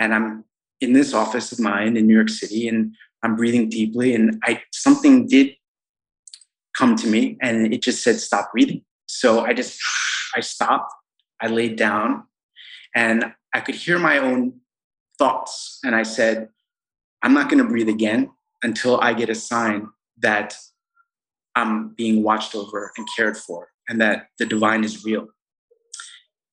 And 0.00 0.14
I'm 0.14 0.44
in 0.80 0.92
this 0.92 1.14
office 1.14 1.52
of 1.52 1.60
mine 1.60 1.96
in 1.96 2.06
New 2.06 2.14
York 2.14 2.28
City, 2.28 2.68
and 2.68 2.94
I'm 3.22 3.36
breathing 3.36 3.68
deeply, 3.68 4.14
and 4.14 4.38
I 4.44 4.62
something 4.72 5.26
did 5.26 5.54
come 6.76 6.96
to 6.96 7.06
me, 7.06 7.38
and 7.40 7.72
it 7.72 7.82
just 7.82 8.02
said 8.02 8.16
stop 8.20 8.52
breathing. 8.52 8.82
So 9.06 9.44
I 9.44 9.52
just 9.52 9.80
I 10.34 10.40
stopped, 10.40 10.92
I 11.40 11.48
laid 11.48 11.76
down, 11.76 12.24
and 12.94 13.32
I 13.54 13.60
could 13.60 13.74
hear 13.74 13.98
my 13.98 14.18
own 14.18 14.60
thoughts. 15.18 15.78
And 15.82 15.94
I 15.94 16.02
said, 16.02 16.48
I'm 17.22 17.32
not 17.32 17.48
going 17.48 17.62
to 17.62 17.68
breathe 17.68 17.88
again 17.88 18.30
until 18.62 19.00
I 19.00 19.14
get 19.14 19.30
a 19.30 19.34
sign 19.34 19.88
that 20.18 20.56
I'm 21.54 21.90
being 21.90 22.22
watched 22.22 22.54
over 22.54 22.92
and 22.96 23.06
cared 23.16 23.36
for 23.36 23.68
and 23.88 24.00
that 24.00 24.28
the 24.38 24.46
divine 24.46 24.84
is 24.84 25.04
real. 25.04 25.28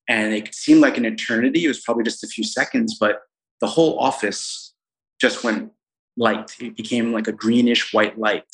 And 0.08 0.34
it 0.34 0.54
seemed 0.54 0.80
like 0.80 0.96
an 0.96 1.04
eternity. 1.04 1.64
It 1.64 1.68
was 1.68 1.80
probably 1.80 2.04
just 2.04 2.24
a 2.24 2.28
few 2.28 2.44
seconds, 2.44 2.96
but 2.98 3.20
the 3.60 3.66
whole 3.66 3.98
office 3.98 4.74
just 5.20 5.44
went 5.44 5.72
light. 6.16 6.54
It 6.60 6.76
became 6.76 7.12
like 7.12 7.28
a 7.28 7.32
greenish 7.32 7.92
white 7.92 8.18
light. 8.18 8.44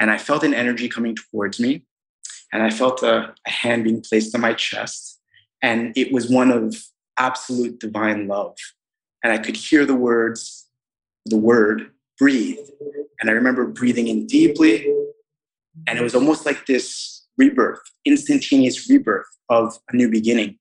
And 0.00 0.10
I 0.10 0.18
felt 0.18 0.44
an 0.44 0.54
energy 0.54 0.88
coming 0.88 1.16
towards 1.16 1.60
me 1.60 1.84
and 2.52 2.62
I 2.62 2.70
felt 2.70 3.02
a, 3.02 3.34
a 3.46 3.50
hand 3.50 3.84
being 3.84 4.00
placed 4.00 4.34
on 4.34 4.40
my 4.40 4.54
chest. 4.54 5.20
And 5.62 5.92
it 5.96 6.12
was 6.12 6.28
one 6.28 6.50
of 6.50 6.76
absolute 7.18 7.78
divine 7.78 8.26
love. 8.26 8.56
And 9.22 9.32
I 9.32 9.38
could 9.38 9.56
hear 9.56 9.84
the 9.84 9.94
words, 9.94 10.66
the 11.26 11.36
word, 11.36 11.90
breathe. 12.20 12.58
And 13.20 13.28
I 13.28 13.32
remember 13.32 13.66
breathing 13.66 14.06
in 14.06 14.26
deeply. 14.26 14.86
And 15.88 15.98
it 15.98 16.02
was 16.02 16.14
almost 16.14 16.46
like 16.46 16.66
this 16.66 17.26
rebirth, 17.36 17.80
instantaneous 18.04 18.88
rebirth 18.88 19.26
of 19.48 19.76
a 19.88 19.96
new 19.96 20.10
beginning. 20.10 20.58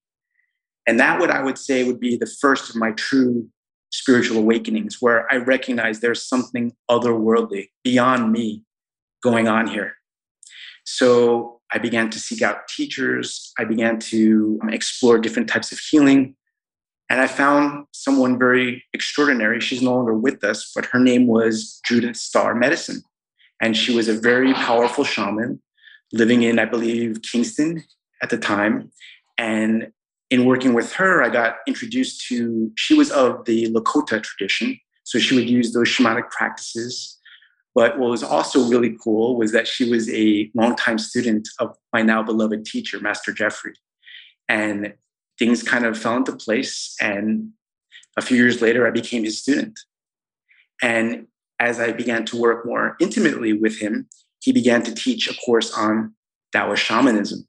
And 0.88 1.00
that, 1.00 1.20
what 1.20 1.30
I 1.30 1.44
would 1.44 1.58
say, 1.58 1.84
would 1.84 2.00
be 2.00 2.16
the 2.16 2.32
first 2.42 2.70
of 2.70 2.76
my 2.76 2.94
true 2.94 3.48
spiritual 3.92 4.38
awakenings, 4.38 4.98
where 5.00 5.32
I 5.32 5.38
recognize 5.38 6.00
there's 6.00 6.28
something 6.28 6.74
otherworldly 6.90 7.68
beyond 7.84 8.32
me 8.32 8.64
going 9.22 9.48
on 9.48 9.68
here. 9.68 9.96
So 10.86 11.60
I 11.72 11.78
began 11.78 12.10
to 12.12 12.20
seek 12.20 12.42
out 12.42 12.68
teachers. 12.68 13.52
I 13.60 13.66
began 13.66 14.00
to 14.00 14.60
um, 14.64 14.70
explore 14.70 15.20
different 15.20 15.50
types 15.50 15.72
of 15.72 15.80
healing. 15.80 16.36
And 17.10 17.20
I 17.20 17.28
found 17.28 17.86
someone 17.92 18.38
very 18.38 18.84
extraordinary. 18.94 19.60
She's 19.60 19.82
no 19.82 19.96
longer 19.96 20.14
with 20.14 20.44
us, 20.44 20.72
but 20.76 20.86
her 20.88 21.00
name 21.00 21.28
was 21.28 21.82
Judith 21.86 22.18
Starr 22.18 22.54
Medicine. 22.54 23.02
And 23.62 23.76
she 23.76 23.96
was 23.96 24.08
a 24.08 24.14
very 24.14 24.54
powerful 24.54 25.04
shaman 25.04 25.62
living 26.14 26.44
in, 26.44 26.60
I 26.60 26.66
believe, 26.66 27.22
Kingston 27.24 27.84
at 28.22 28.30
the 28.30 28.38
time. 28.38 28.92
And 29.38 29.92
in 30.30 30.46
working 30.46 30.74
with 30.74 30.94
her, 30.94 31.24
I 31.24 31.30
got 31.30 31.58
introduced 31.68 32.28
to, 32.28 32.72
she 32.76 32.94
was 32.94 33.12
of 33.12 33.46
the 33.46 33.66
Lakota 33.74 34.22
tradition. 34.22 34.80
So 35.04 35.18
she 35.18 35.34
would 35.36 35.50
use 35.50 35.74
those 35.74 35.88
shamanic 35.88 36.30
practices 36.30 37.20
but 37.76 38.00
what 38.00 38.10
was 38.10 38.24
also 38.24 38.68
really 38.68 38.98
cool 39.02 39.38
was 39.38 39.52
that 39.52 39.68
she 39.68 39.90
was 39.90 40.10
a 40.10 40.52
longtime 40.56 40.98
student 40.98 41.48
of 41.60 41.78
my 41.94 42.02
now 42.02 42.24
beloved 42.24 42.66
teacher, 42.66 43.00
Master 43.00 43.32
Jeffrey. 43.32 43.74
And 44.48 44.96
things 45.40 45.64
kind 45.64 45.86
of 45.86 45.98
fell 45.98 46.18
into 46.18 46.36
place. 46.36 46.96
And 47.02 47.52
a 48.18 48.22
few 48.22 48.38
years 48.38 48.62
later, 48.62 48.86
I 48.86 48.92
became 48.92 49.24
his 49.24 49.40
student. 49.40 49.80
And 50.82 51.28
as 51.60 51.80
I 51.80 51.92
began 51.92 52.26
to 52.26 52.38
work 52.38 52.66
more 52.66 52.96
intimately 53.00 53.54
with 53.54 53.80
him, 53.80 54.08
he 54.42 54.52
began 54.52 54.84
to 54.84 54.94
teach 54.94 55.30
a 55.30 55.36
course 55.46 55.74
on 55.74 56.14
Taoist 56.54 56.84
shamanism. 56.84 57.48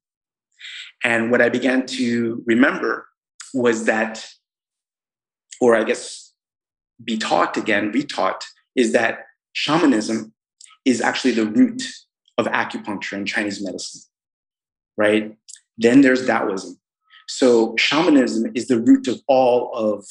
And 1.05 1.31
what 1.31 1.41
I 1.41 1.49
began 1.49 1.87
to 1.87 2.43
remember 2.47 3.09
was 3.55 3.85
that, 3.87 4.27
or 5.61 5.75
I 5.75 5.85
guess 5.85 6.33
be 7.03 7.17
taught 7.17 7.57
again, 7.57 7.93
retaught, 7.93 8.43
is 8.77 8.93
that 8.93 9.21
shamanism 9.53 10.33
is 10.85 11.01
actually 11.01 11.33
the 11.33 11.47
root 11.47 11.83
of 12.39 12.47
acupuncture 12.47 13.13
and 13.13 13.27
Chinese 13.27 13.63
medicine, 13.63 14.03
right? 14.97 15.37
Then 15.79 16.01
there's 16.01 16.27
Taoism. 16.27 16.80
So 17.31 17.77
shamanism 17.79 18.51
is 18.57 18.67
the 18.67 18.81
root 18.81 19.07
of 19.07 19.21
all 19.29 19.73
of 19.73 20.05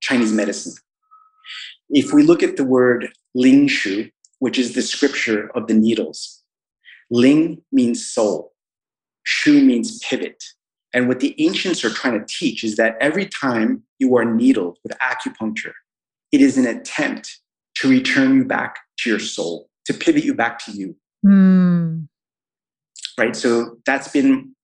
Chinese 0.00 0.32
medicine. 0.32 0.74
If 1.90 2.12
we 2.12 2.22
look 2.22 2.44
at 2.44 2.56
the 2.56 2.64
word 2.64 3.10
Ling 3.34 3.66
Shu, 3.66 4.08
which 4.38 4.56
is 4.56 4.74
the 4.74 4.82
scripture 4.82 5.50
of 5.56 5.66
the 5.66 5.74
needles, 5.74 6.44
Ling 7.10 7.62
means 7.72 8.06
soul, 8.06 8.52
Shu 9.24 9.64
means 9.64 9.98
pivot. 9.98 10.42
And 10.94 11.08
what 11.08 11.18
the 11.18 11.34
ancients 11.44 11.84
are 11.84 11.90
trying 11.90 12.20
to 12.20 12.26
teach 12.26 12.62
is 12.62 12.76
that 12.76 12.96
every 13.00 13.26
time 13.26 13.82
you 13.98 14.16
are 14.16 14.24
needled 14.24 14.78
with 14.84 14.96
acupuncture, 14.98 15.72
it 16.30 16.40
is 16.40 16.56
an 16.56 16.66
attempt 16.66 17.40
to 17.78 17.88
return 17.90 18.36
you 18.36 18.44
back 18.44 18.78
to 18.98 19.10
your 19.10 19.18
soul, 19.18 19.68
to 19.86 19.92
pivot 19.92 20.22
you 20.22 20.34
back 20.34 20.60
to 20.66 20.72
you. 20.72 20.94
Mm. 21.26 22.06
Right. 23.18 23.34
So 23.34 23.78
that's 23.84 24.08
been 24.08 24.54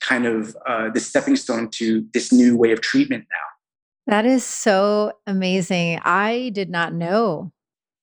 kind 0.00 0.26
of 0.26 0.56
uh, 0.66 0.90
the 0.90 1.00
stepping 1.00 1.36
stone 1.36 1.68
to 1.70 2.06
this 2.12 2.32
new 2.32 2.56
way 2.56 2.72
of 2.72 2.80
treatment 2.80 3.24
now. 3.30 4.12
That 4.12 4.24
is 4.24 4.44
so 4.44 5.12
amazing. 5.26 6.00
I 6.04 6.50
did 6.54 6.70
not 6.70 6.94
know 6.94 7.52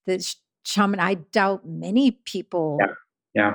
that 0.05 0.35
shaman. 0.65 0.99
I 0.99 1.15
doubt 1.15 1.65
many 1.65 2.11
people 2.11 2.77
yeah. 2.81 2.93
yeah. 3.33 3.53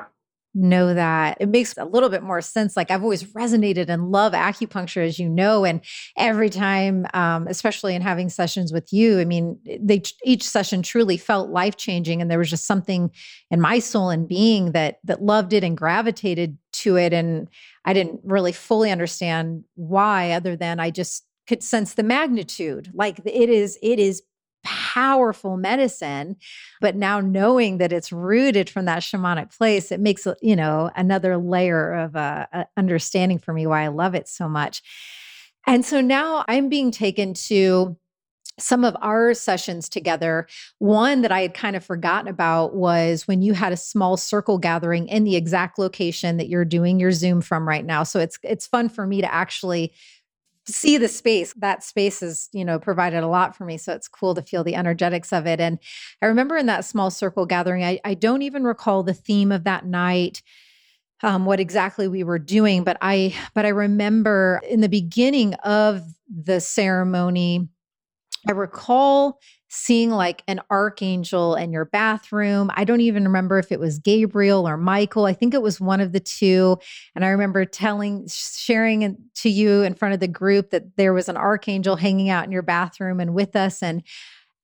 know 0.55 0.95
that. 0.95 1.37
It 1.41 1.51
makes 1.51 1.77
a 1.77 1.85
little 1.85 2.09
bit 2.09 2.23
more 2.23 2.41
sense. 2.41 2.75
Like 2.75 2.91
I've 2.91 3.03
always 3.03 3.23
resonated 3.35 3.91
and 3.91 4.11
love 4.11 4.33
acupuncture, 4.33 5.07
as 5.07 5.19
you 5.19 5.29
know. 5.29 5.67
And 5.67 5.83
every 6.17 6.49
time, 6.49 7.07
um, 7.13 7.47
especially 7.49 7.95
in 7.95 8.01
having 8.01 8.31
sessions 8.31 8.73
with 8.73 8.95
you, 8.95 9.21
I 9.21 9.27
mean, 9.27 9.59
they 9.79 10.03
each 10.25 10.45
session 10.45 10.81
truly 10.81 11.19
felt 11.19 11.51
life 11.51 11.77
changing, 11.77 12.23
and 12.23 12.31
there 12.31 12.39
was 12.39 12.49
just 12.49 12.67
something 12.67 13.11
in 13.51 13.61
my 13.61 13.79
soul 13.79 14.09
and 14.09 14.27
being 14.27 14.73
that 14.73 15.01
that 15.05 15.23
loved 15.23 15.53
it 15.53 15.65
and 15.65 15.77
gravitated 15.77 16.57
to 16.83 16.97
it. 16.97 17.13
And 17.13 17.49
I 17.85 17.93
didn't 17.93 18.21
really 18.25 18.53
fully 18.53 18.91
understand 18.91 19.65
why, 19.75 20.33
other 20.33 20.57
than 20.57 20.81
I 20.81 20.91
just 20.91 21.25
could 21.47 21.63
sense 21.63 21.95
the 21.95 22.03
magnitude. 22.03 22.91
Like 22.95 23.21
it 23.25 23.49
is, 23.49 23.79
it 23.83 23.99
is 23.99 24.23
powerful 24.65 25.57
medicine 25.57 26.37
but 26.81 26.97
now 26.97 27.21
knowing 27.21 27.79
that 27.79 27.93
it's 27.93 28.13
rooted 28.13 28.69
from 28.69 28.87
that 28.87 29.03
shamanic 29.03 29.57
place 29.57 29.93
it 29.93 30.01
makes 30.01 30.27
you 30.43 30.57
know 30.57 30.91
another 30.97 31.39
layer 31.39 31.95
of 31.95 32.17
uh, 32.17 32.45
uh, 32.53 32.65
understanding 32.77 33.39
for 33.39 33.53
me 33.55 33.67
why 33.67 33.85
i 33.85 33.89
love 33.89 34.15
it 34.15 34.29
so 34.29 34.49
much 34.49 34.83
and 35.67 35.85
so 35.85 36.01
now 36.01 36.45
i'm 36.49 36.69
being 36.69 36.91
taken 36.91 37.35
to 37.35 37.97
some 38.59 38.85
of 38.85 38.97
our 39.01 39.35
sessions 39.35 39.89
together 39.89 40.47
one 40.79 41.23
that 41.23 41.33
i 41.33 41.41
had 41.41 41.55
kind 41.55 41.77
of 41.77 41.85
forgotten 41.85 42.29
about 42.29 42.75
was 42.75 43.27
when 43.27 43.43
you 43.43 43.55
had 43.55 43.73
a 43.73 43.77
small 43.77 44.17
circle 44.17 44.59
gathering 44.59 45.09
in 45.09 45.25
the 45.25 45.37
exact 45.37 45.79
location 45.79 46.37
that 46.37 46.49
you're 46.49 46.65
doing 46.65 47.01
your 47.01 47.13
zoom 47.13 47.41
from 47.41 47.67
right 47.67 47.85
now. 47.85 48.03
So 48.03 48.21
it's 48.21 48.39
it's 48.43 48.67
fun 48.67 48.89
for 48.89 49.07
me 49.07 49.21
to 49.21 49.33
actually 49.33 49.93
see 50.67 50.99
the 50.99 51.09
space. 51.09 51.55
That 51.55 51.83
space 51.83 52.21
has 52.21 52.49
you 52.53 52.65
know 52.65 52.79
provided 52.79 53.23
a 53.23 53.29
lot 53.29 53.57
for 53.57 53.65
me 53.65 53.79
so 53.79 53.93
it's 53.95 54.09
cool 54.09 54.35
to 54.35 54.43
feel 54.43 54.65
the 54.65 54.75
energetics 54.75 55.33
of 55.33 55.47
it. 55.47 55.61
And 55.61 55.79
i 56.23 56.27
remember 56.27 56.57
in 56.57 56.67
that 56.67 56.85
small 56.85 57.11
circle 57.11 57.47
gathering 57.47 57.85
i, 57.85 58.01
I 58.05 58.15
don't 58.15 58.43
even 58.43 58.65
recall 58.65 59.03
the 59.03 59.15
theme 59.15 59.53
of 59.53 59.65
that 59.65 59.87
night 59.87 60.43
um, 61.23 61.47
what 61.47 61.59
exactly 61.59 62.07
we 62.07 62.23
were 62.23 62.39
doing 62.39 62.85
but 62.85 62.97
i 63.01 63.35
but 63.55 63.65
i 63.67 63.71
remember 63.71 64.61
in 64.69 64.81
the 64.81 64.89
beginning 64.89 65.55
of 65.55 66.03
the 66.29 66.61
ceremony 66.61 67.69
i 68.47 68.53
recall 68.53 69.39
seeing 69.69 70.11
like 70.11 70.43
an 70.49 70.61
archangel 70.71 71.55
in 71.55 71.73
your 71.73 71.85
bathroom. 71.85 72.71
I 72.75 72.85
don't 72.85 73.03
even 73.03 73.25
remember 73.25 73.59
if 73.59 73.71
it 73.71 73.79
was 73.79 73.99
Gabriel 73.99 74.67
or 74.67 74.77
Michael. 74.77 75.27
I 75.27 75.35
think 75.35 75.55
it 75.55 75.63
was 75.63 75.81
one 75.81 76.01
of 76.01 76.13
the 76.13 76.21
two. 76.21 76.79
And 77.15 77.25
I 77.25 77.29
remember 77.29 77.65
telling, 77.65 78.27
sharing 78.31 79.17
to 79.37 79.51
you 79.51 79.83
in 79.83 79.95
front 79.95 80.15
of 80.15 80.21
the 80.21 80.29
group 80.29 80.71
that 80.71 80.97
there 80.97 81.13
was 81.13 81.29
an 81.29 81.37
archangel 81.37 81.97
hanging 81.97 82.31
out 82.31 82.45
in 82.45 82.53
your 82.53 82.63
bathroom 82.63 83.21
and 83.21 83.35
with 83.35 83.55
us. 83.55 83.83
And 83.83 84.03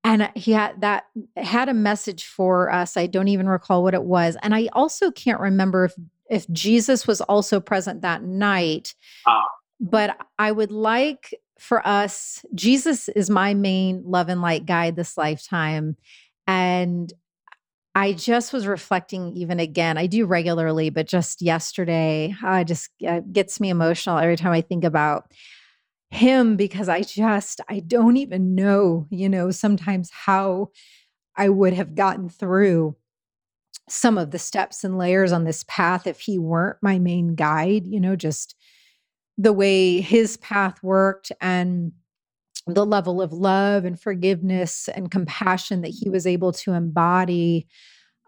and 0.06 0.30
he 0.34 0.52
had 0.52 0.82
that 0.82 1.04
had 1.34 1.70
a 1.70 1.74
message 1.74 2.26
for 2.26 2.70
us. 2.70 2.94
I 2.94 3.06
don't 3.06 3.28
even 3.28 3.48
recall 3.48 3.82
what 3.82 3.94
it 3.94 4.04
was. 4.04 4.36
And 4.42 4.54
I 4.54 4.68
also 4.74 5.10
can't 5.10 5.40
remember 5.40 5.86
if 5.86 5.94
if 6.28 6.50
Jesus 6.50 7.06
was 7.06 7.22
also 7.22 7.58
present 7.58 8.02
that 8.02 8.22
night. 8.22 8.94
Uh, 9.26 9.40
but 9.80 10.18
I 10.38 10.52
would 10.52 10.70
like 10.70 11.34
for 11.58 11.86
us, 11.86 12.44
Jesus 12.54 13.08
is 13.10 13.30
my 13.30 13.54
main 13.54 14.02
love 14.04 14.28
and 14.28 14.42
light 14.42 14.66
guide 14.66 14.96
this 14.96 15.16
lifetime. 15.16 15.96
And 16.46 17.12
I 17.94 18.12
just 18.12 18.52
was 18.52 18.66
reflecting 18.66 19.36
even 19.36 19.60
again. 19.60 19.96
I 19.96 20.06
do 20.06 20.26
regularly, 20.26 20.90
but 20.90 21.06
just 21.06 21.40
yesterday, 21.40 22.34
I 22.42 22.64
just 22.64 22.90
it 22.98 23.32
gets 23.32 23.60
me 23.60 23.70
emotional 23.70 24.18
every 24.18 24.36
time 24.36 24.52
I 24.52 24.62
think 24.62 24.82
about 24.82 25.32
him 26.10 26.56
because 26.56 26.88
I 26.88 27.02
just 27.02 27.60
I 27.68 27.80
don't 27.80 28.16
even 28.16 28.54
know, 28.54 29.06
you 29.10 29.28
know, 29.28 29.50
sometimes 29.50 30.10
how 30.10 30.70
I 31.36 31.48
would 31.48 31.72
have 31.72 31.94
gotten 31.94 32.28
through 32.28 32.96
some 33.88 34.18
of 34.18 34.30
the 34.30 34.38
steps 34.38 34.82
and 34.82 34.98
layers 34.98 35.30
on 35.30 35.44
this 35.44 35.64
path 35.68 36.06
if 36.06 36.20
he 36.20 36.38
weren't 36.38 36.78
my 36.82 36.98
main 36.98 37.34
guide, 37.34 37.86
you 37.86 38.00
know, 38.00 38.16
just 38.16 38.56
the 39.36 39.52
way 39.52 40.00
his 40.00 40.36
path 40.38 40.82
worked 40.82 41.32
and 41.40 41.92
the 42.66 42.86
level 42.86 43.20
of 43.20 43.32
love 43.32 43.84
and 43.84 44.00
forgiveness 44.00 44.88
and 44.88 45.10
compassion 45.10 45.82
that 45.82 45.88
he 45.88 46.08
was 46.08 46.26
able 46.26 46.52
to 46.52 46.72
embody 46.72 47.66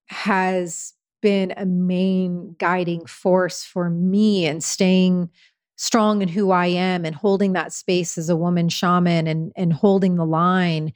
has 0.09 0.93
been 1.23 1.55
a 1.57 1.65
main 1.65 2.55
guiding 2.59 3.07
force 3.07 3.65
for 3.65 3.89
me 3.89 4.47
and 4.47 4.63
staying 4.63 5.31
strong 5.77 6.23
in 6.23 6.29
who 6.29 6.51
I 6.51 6.67
am 6.67 7.05
and 7.05 7.15
holding 7.15 7.53
that 7.55 7.73
space 7.73 8.19
as 8.19 8.29
a 8.29 8.37
woman 8.37 8.69
shaman 8.69 9.27
and 9.27 9.53
and 9.57 9.73
holding 9.73 10.17
the 10.17 10.27
line. 10.27 10.93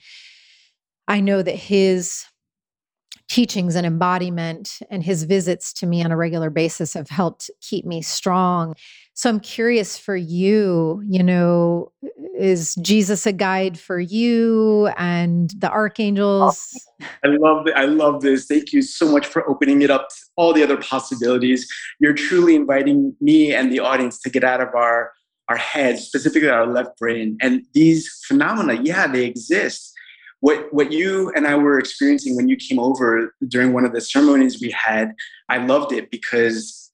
I 1.09 1.21
know 1.21 1.43
that 1.43 1.57
his 1.57 2.25
teachings 3.31 3.77
and 3.77 3.87
embodiment 3.87 4.81
and 4.91 5.05
his 5.05 5.23
visits 5.23 5.73
to 5.73 5.87
me 5.87 6.03
on 6.03 6.11
a 6.11 6.17
regular 6.17 6.51
basis 6.51 6.95
have 6.95 7.09
helped 7.09 7.49
keep 7.61 7.87
me 7.87 8.03
strong. 8.03 8.75
So 9.15 9.31
I'm 9.31 9.39
curious 9.39 9.97
for 9.97 10.17
you, 10.17 11.01
you 11.07 11.23
know, 11.23 11.93
is 12.37 12.75
Jesus 12.83 13.27
a 13.27 13.33
guide 13.33 13.79
for 13.79 14.01
you 14.01 14.89
and 14.99 15.51
the 15.59 15.71
archangels? 15.71 16.75
I 17.25 17.29
love 17.29 17.69
I 17.77 17.85
love 17.85 18.23
this. 18.23 18.47
Thank 18.47 18.73
you 18.73 18.83
so 18.83 19.07
much 19.07 19.27
for 19.27 19.49
opening 19.49 19.83
it 19.83 19.91
up 19.91 20.09
to 20.09 20.17
all 20.35 20.53
the 20.53 20.65
other 20.65 20.79
possibilities. 20.79 21.69
You're 22.01 22.15
truly 22.15 22.57
inviting 22.57 23.15
me 23.21 23.55
and 23.55 23.73
the 23.73 23.79
audience 23.79 24.19
to 24.23 24.31
get 24.31 24.43
out 24.43 24.61
of 24.61 24.75
our 24.75 25.13
our 25.49 25.57
heads, 25.57 26.03
specifically 26.03 26.49
our 26.49 26.67
left 26.67 26.99
brain. 26.99 27.37
And 27.41 27.63
these 27.75 28.09
phenomena, 28.27 28.75
yeah, 28.75 29.07
they 29.07 29.25
exist 29.25 29.93
what 30.41 30.73
what 30.73 30.91
you 30.93 31.31
and 31.37 31.47
I 31.47 31.55
were 31.55 31.79
experiencing 31.79 32.35
when 32.37 32.49
you 32.49 32.57
came 32.57 32.79
over 32.79 33.35
during 33.47 33.73
one 33.73 33.85
of 33.85 33.93
the 33.93 34.01
ceremonies 34.01 34.61
we 34.61 34.71
had, 34.71 35.15
I 35.49 35.59
loved 35.59 35.93
it 35.93 36.11
because 36.11 36.91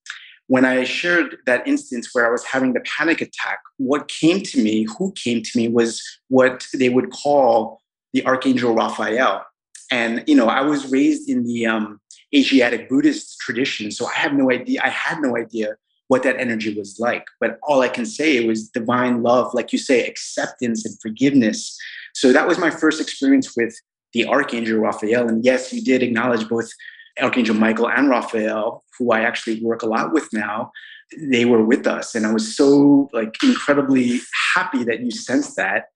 when 0.48 0.64
I 0.64 0.84
shared 0.84 1.38
that 1.46 1.66
instance 1.66 2.10
where 2.12 2.26
I 2.26 2.30
was 2.30 2.44
having 2.44 2.72
the 2.72 2.80
panic 2.80 3.20
attack, 3.20 3.58
what 3.78 4.06
came 4.08 4.42
to 4.42 4.62
me, 4.62 4.86
who 4.96 5.12
came 5.12 5.42
to 5.42 5.58
me, 5.58 5.68
was 5.68 6.02
what 6.28 6.66
they 6.72 6.88
would 6.88 7.10
call 7.10 7.80
the 8.12 8.24
Archangel 8.26 8.74
Raphael. 8.74 9.44
And 9.90 10.24
you 10.26 10.34
know, 10.34 10.46
I 10.46 10.60
was 10.60 10.90
raised 10.90 11.28
in 11.28 11.44
the 11.44 11.66
um, 11.66 12.00
Asiatic 12.34 12.88
Buddhist 12.88 13.38
tradition, 13.40 13.90
so 13.90 14.06
I 14.06 14.14
have 14.14 14.32
no 14.32 14.50
idea. 14.50 14.80
I 14.82 14.88
had 14.88 15.20
no 15.20 15.36
idea 15.36 15.76
what 16.08 16.22
that 16.22 16.38
energy 16.38 16.72
was 16.74 16.98
like. 17.00 17.24
But 17.40 17.58
all 17.62 17.80
I 17.82 17.88
can 17.88 18.06
say 18.06 18.36
it 18.36 18.46
was 18.46 18.68
divine 18.68 19.22
love, 19.22 19.52
like 19.54 19.72
you 19.72 19.78
say, 19.78 20.06
acceptance 20.06 20.84
and 20.84 20.96
forgiveness 21.00 21.76
so 22.16 22.32
that 22.32 22.48
was 22.48 22.58
my 22.58 22.70
first 22.70 22.98
experience 22.98 23.54
with 23.54 23.78
the 24.14 24.24
Archangel 24.26 24.78
Raphael. 24.78 25.28
And 25.28 25.44
yes, 25.44 25.70
you 25.70 25.82
did 25.84 26.02
acknowledge 26.02 26.48
both 26.48 26.66
Archangel 27.20 27.54
Michael 27.54 27.90
and 27.90 28.08
Raphael, 28.08 28.82
who 28.98 29.12
I 29.12 29.20
actually 29.20 29.62
work 29.62 29.82
a 29.82 29.86
lot 29.86 30.14
with 30.14 30.26
now. 30.32 30.72
They 31.20 31.44
were 31.44 31.62
with 31.62 31.86
us. 31.86 32.14
And 32.14 32.26
I 32.26 32.32
was 32.32 32.56
so 32.56 33.10
like 33.12 33.34
incredibly 33.42 34.20
happy 34.54 34.82
that 34.84 35.00
you 35.00 35.10
sensed 35.10 35.56
that. 35.56 35.88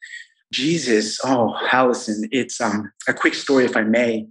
Jesus, 0.52 1.18
oh, 1.24 1.56
Allison, 1.72 2.28
it's 2.32 2.60
um, 2.60 2.92
a 3.08 3.14
quick 3.14 3.32
story, 3.32 3.64
if 3.64 3.74
I 3.74 3.82
may. 3.82 4.28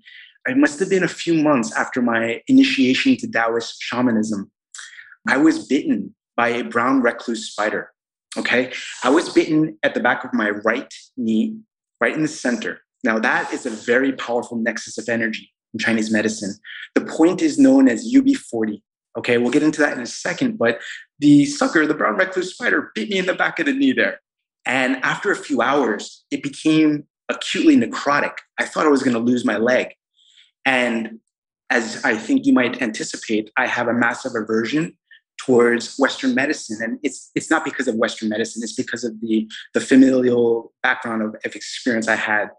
It 0.47 0.57
must 0.57 0.79
have 0.79 0.91
been 0.91 1.03
a 1.03 1.07
few 1.07 1.33
months 1.41 1.75
after 1.75 2.03
my 2.03 2.43
initiation 2.47 3.17
to 3.17 3.27
Taoist 3.27 3.81
shamanism. 3.81 4.51
I 5.29 5.37
was 5.37 5.67
bitten 5.67 6.15
by 6.35 6.49
a 6.49 6.63
brown 6.63 7.01
recluse 7.01 7.51
spider. 7.51 7.91
Okay. 8.35 8.73
I 9.03 9.09
was 9.09 9.29
bitten 9.29 9.77
at 9.83 9.93
the 9.93 9.99
back 9.99 10.23
of 10.23 10.33
my 10.33 10.49
right 10.49 10.91
knee 11.17 11.57
right 12.01 12.15
in 12.15 12.23
the 12.23 12.27
center. 12.27 12.81
Now, 13.03 13.19
that 13.19 13.53
is 13.53 13.65
a 13.65 13.69
very 13.69 14.13
powerful 14.13 14.57
nexus 14.57 14.97
of 14.97 15.07
energy 15.07 15.51
in 15.73 15.79
Chinese 15.79 16.11
medicine. 16.11 16.55
The 16.95 17.05
point 17.05 17.41
is 17.41 17.59
known 17.59 17.87
as 17.87 18.11
UB40. 18.11 18.81
Okay, 19.17 19.37
we'll 19.37 19.51
get 19.51 19.63
into 19.63 19.81
that 19.81 19.95
in 19.95 20.01
a 20.01 20.07
second, 20.07 20.57
but 20.57 20.79
the 21.19 21.45
sucker, 21.45 21.85
the 21.85 21.93
brown 21.93 22.15
recluse 22.15 22.53
spider, 22.53 22.91
bit 22.95 23.09
me 23.09 23.17
in 23.17 23.25
the 23.25 23.33
back 23.33 23.59
of 23.59 23.65
the 23.65 23.73
knee 23.73 23.91
there. 23.91 24.19
And 24.65 24.97
after 24.97 25.31
a 25.31 25.35
few 25.35 25.61
hours, 25.61 26.25
it 26.31 26.41
became 26.41 27.05
acutely 27.27 27.75
necrotic. 27.75 28.33
I 28.57 28.65
thought 28.65 28.85
I 28.85 28.89
was 28.89 29.03
going 29.03 29.15
to 29.15 29.19
lose 29.19 29.45
my 29.45 29.57
leg. 29.57 29.93
And 30.65 31.19
as 31.69 32.03
I 32.03 32.15
think 32.15 32.45
you 32.45 32.53
might 32.53 32.81
anticipate, 32.81 33.51
I 33.57 33.67
have 33.67 33.87
a 33.87 33.93
massive 33.93 34.33
aversion 34.35 34.97
towards 35.45 35.97
Western 35.97 36.35
medicine. 36.35 36.79
And 36.81 36.99
it's 37.03 37.31
it's 37.35 37.49
not 37.49 37.63
because 37.63 37.87
of 37.87 37.95
Western 37.95 38.29
medicine, 38.29 38.61
it's 38.63 38.75
because 38.75 39.03
of 39.03 39.19
the, 39.21 39.49
the 39.73 39.81
familial 39.81 40.73
background 40.83 41.21
of, 41.21 41.35
of 41.45 41.55
experience 41.55 42.07
I 42.07 42.15
had 42.15 42.49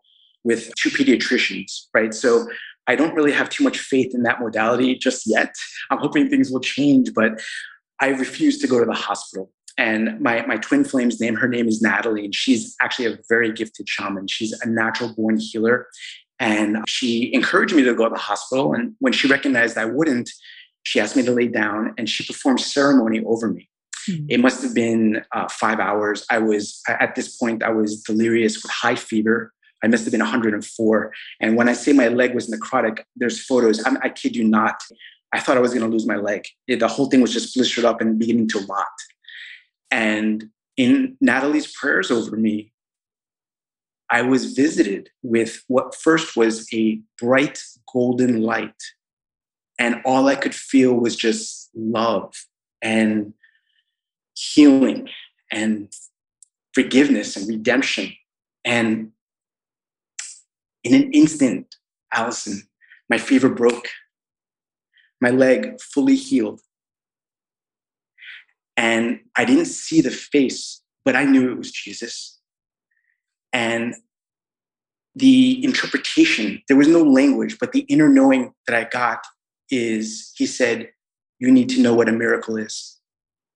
with 0.45 0.75
two 0.77 0.91
pediatricians, 0.91 1.87
right? 1.93 2.15
So 2.15 2.49
I 2.87 2.97
don't 2.97 3.15
really 3.15 3.33
have 3.33 3.49
too 3.51 3.63
much 3.63 3.79
faith 3.79 4.15
in 4.15 4.23
that 4.23 4.41
modality 4.41 4.97
just 4.97 5.25
yet. 5.27 5.55
I'm 5.91 5.99
hoping 5.99 6.29
things 6.29 6.51
will 6.51 6.61
change, 6.61 7.13
but 7.15 7.41
I 8.01 8.09
refuse 8.09 8.59
to 8.59 8.67
go 8.67 8.81
to 8.81 8.87
the 8.87 8.95
hospital. 8.95 9.53
And 9.77 10.21
my, 10.21 10.45
my 10.47 10.57
twin 10.57 10.85
flame's 10.85 11.21
name, 11.21 11.37
her 11.37 11.49
name 11.49 11.69
is 11.69 11.81
Natalie, 11.81 12.25
and 12.25 12.35
she's 12.35 12.75
actually 12.81 13.07
a 13.07 13.19
very 13.29 13.53
gifted 13.53 13.89
shaman. 13.89 14.27
She's 14.27 14.53
a 14.61 14.69
natural 14.69 15.15
born 15.15 15.39
healer. 15.39 15.87
And 16.39 16.79
she 16.89 17.33
encouraged 17.35 17.75
me 17.75 17.85
to 17.85 17.95
go 17.95 18.05
to 18.05 18.15
the 18.15 18.21
hospital. 18.21 18.73
And 18.73 18.95
when 18.99 19.13
she 19.13 19.29
recognized 19.29 19.77
I 19.77 19.85
wouldn't, 19.85 20.31
she 20.83 21.01
asked 21.01 21.17
me 21.17 21.23
to 21.25 21.33
lay 21.33 21.49
down 21.49 21.95
and 21.99 22.09
she 22.09 22.25
performed 22.25 22.61
ceremony 22.61 23.23
over 23.25 23.49
me. 23.49 23.69
Mm-hmm. 24.09 24.27
It 24.29 24.41
must 24.41 24.63
have 24.63 24.75
been 24.75 25.23
uh, 25.33 25.49
five 25.49 25.79
hours. 25.79 26.25
I 26.31 26.39
was, 26.39 26.81
at 26.89 27.15
this 27.15 27.37
point, 27.37 27.63
I 27.63 27.71
was 27.71 28.03
delirious 28.03 28.63
with 28.63 28.71
high 28.71 28.95
fever. 28.95 29.53
I 29.83 29.89
must 29.89 30.05
have 30.05 30.13
been 30.13 30.21
104. 30.21 31.13
And 31.41 31.57
when 31.57 31.69
I 31.69 31.73
say 31.73 31.93
my 31.93 32.09
leg 32.09 32.35
was 32.35 32.51
necrotic, 32.51 33.01
there's 33.17 33.45
photos. 33.45 33.85
I'm, 33.87 33.99
I 34.03 34.09
kid 34.09 34.37
you 34.37 34.45
not. 34.45 34.81
I 35.33 35.41
thought 35.41 35.57
I 35.57 35.61
was 35.61 35.73
going 35.73 35.85
to 35.85 35.93
lose 35.93 36.07
my 36.07 36.17
leg. 36.17 36.47
It, 36.67 36.81
the 36.81 36.89
whole 36.89 37.07
thing 37.07 37.21
was 37.21 37.33
just 37.33 37.55
blistered 37.55 37.85
up 37.85 38.01
and 38.01 38.19
beginning 38.19 38.49
to 38.49 38.61
rot. 38.61 38.87
And 39.91 40.51
in 40.77 41.17
Natalie's 41.21 41.73
prayers 41.73 42.11
over 42.11 42.37
me, 42.37 42.73
I 44.11 44.23
was 44.23 44.55
visited 44.55 45.11
with 45.23 45.63
what 45.69 45.95
first 45.95 46.37
was 46.37 46.67
a 46.75 47.01
bright 47.19 47.63
golden 47.93 48.43
light. 48.43 48.75
And 49.81 50.03
all 50.05 50.29
I 50.29 50.35
could 50.35 50.55
feel 50.55 50.93
was 50.93 51.17
just 51.17 51.71
love 51.75 52.35
and 52.83 53.33
healing 54.35 55.09
and 55.51 55.91
forgiveness 56.75 57.35
and 57.35 57.49
redemption. 57.49 58.13
And 58.63 59.13
in 60.85 60.95
an 60.95 61.11
instant, 61.13 61.75
Allison, 62.13 62.63
my 63.09 63.17
fever 63.17 63.49
broke, 63.49 63.89
my 65.19 65.31
leg 65.31 65.81
fully 65.81 66.15
healed. 66.15 66.61
And 68.77 69.21
I 69.35 69.47
didn't 69.47 69.65
see 69.65 70.03
the 70.03 70.11
face, 70.11 70.83
but 71.07 71.17
I 71.17 71.25
knew 71.25 71.51
it 71.51 71.57
was 71.57 71.73
Jesus. 71.73 72.39
And 73.55 73.95
the 75.15 75.65
interpretation, 75.65 76.63
there 76.69 76.77
was 76.77 76.89
no 76.89 77.03
language, 77.03 77.57
but 77.59 77.73
the 77.73 77.81
inner 77.89 78.11
knowing 78.11 78.53
that 78.67 78.77
I 78.77 78.85
got 78.85 79.27
is 79.71 80.33
he 80.37 80.47
said, 80.47 80.91
You 81.39 81.51
need 81.51 81.69
to 81.71 81.81
know 81.81 81.95
what 81.95 82.09
a 82.09 82.13
miracle 82.13 82.57
is. 82.57 82.99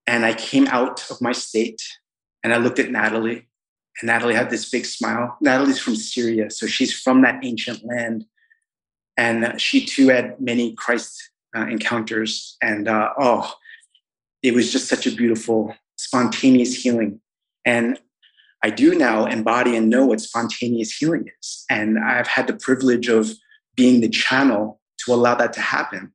And 0.06 0.24
I 0.24 0.34
came 0.34 0.66
out 0.66 1.10
of 1.10 1.20
my 1.20 1.32
state 1.32 1.82
and 2.42 2.52
I 2.52 2.58
looked 2.58 2.78
at 2.78 2.90
Natalie, 2.90 3.48
and 4.00 4.06
Natalie 4.08 4.34
had 4.34 4.50
this 4.50 4.68
big 4.68 4.84
smile. 4.84 5.36
Natalie's 5.40 5.78
from 5.78 5.96
Syria, 5.96 6.50
so 6.50 6.66
she's 6.66 6.92
from 6.92 7.22
that 7.22 7.40
ancient 7.42 7.84
land. 7.84 8.26
And 9.16 9.60
she 9.60 9.84
too 9.84 10.08
had 10.08 10.40
many 10.40 10.74
Christ 10.74 11.30
uh, 11.56 11.66
encounters. 11.66 12.56
And 12.60 12.88
uh, 12.88 13.10
oh, 13.18 13.54
it 14.42 14.52
was 14.52 14.72
just 14.72 14.88
such 14.88 15.06
a 15.06 15.14
beautiful, 15.14 15.74
spontaneous 15.96 16.74
healing. 16.74 17.20
And 17.64 17.98
I 18.62 18.70
do 18.70 18.94
now 18.94 19.26
embody 19.26 19.76
and 19.76 19.88
know 19.88 20.04
what 20.06 20.20
spontaneous 20.20 20.94
healing 20.94 21.30
is. 21.40 21.64
And 21.70 21.98
I've 21.98 22.26
had 22.26 22.46
the 22.46 22.54
privilege 22.54 23.08
of 23.08 23.30
being 23.76 24.00
the 24.00 24.08
channel 24.08 24.80
to 25.04 25.14
allow 25.14 25.34
that 25.34 25.52
to 25.54 25.60
happen. 25.60 26.12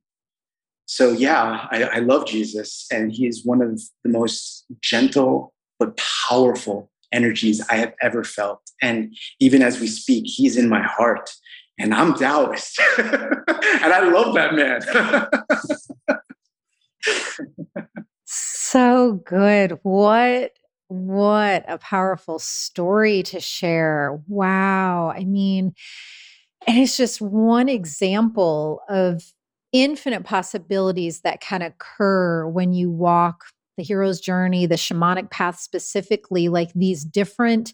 So, 0.86 1.12
yeah, 1.12 1.68
I, 1.70 1.84
I 1.84 1.98
love 2.00 2.26
Jesus, 2.26 2.86
and 2.90 3.12
he 3.12 3.26
is 3.26 3.44
one 3.44 3.62
of 3.62 3.80
the 4.02 4.10
most 4.10 4.64
gentle 4.80 5.54
but 5.78 5.96
powerful 5.96 6.90
energies 7.12 7.64
I 7.68 7.76
have 7.76 7.94
ever 8.02 8.24
felt. 8.24 8.60
And 8.82 9.16
even 9.38 9.62
as 9.62 9.80
we 9.80 9.86
speak, 9.86 10.24
he's 10.26 10.56
in 10.56 10.68
my 10.68 10.82
heart, 10.82 11.30
and 11.78 11.94
I'm 11.94 12.14
Taoist. 12.14 12.80
and 12.98 13.92
I 13.92 14.10
love 14.10 14.34
that 14.34 14.54
man. 14.54 16.18
so 18.24 19.22
good. 19.24 19.78
What 19.82 20.52
what 20.88 21.64
a 21.68 21.78
powerful 21.78 22.40
story 22.40 23.22
to 23.22 23.38
share. 23.38 24.20
Wow. 24.26 25.12
I 25.16 25.24
mean, 25.24 25.74
and 26.66 26.78
it's 26.78 26.96
just 26.96 27.20
one 27.20 27.68
example 27.68 28.80
of 28.88 29.22
infinite 29.72 30.24
possibilities 30.24 31.20
that 31.20 31.40
can 31.40 31.62
occur 31.62 32.46
when 32.46 32.72
you 32.72 32.90
walk 32.90 33.44
the 33.76 33.84
hero's 33.84 34.20
journey, 34.20 34.66
the 34.66 34.74
shamanic 34.74 35.30
path 35.30 35.58
specifically, 35.58 36.48
like 36.48 36.72
these 36.74 37.04
different 37.04 37.72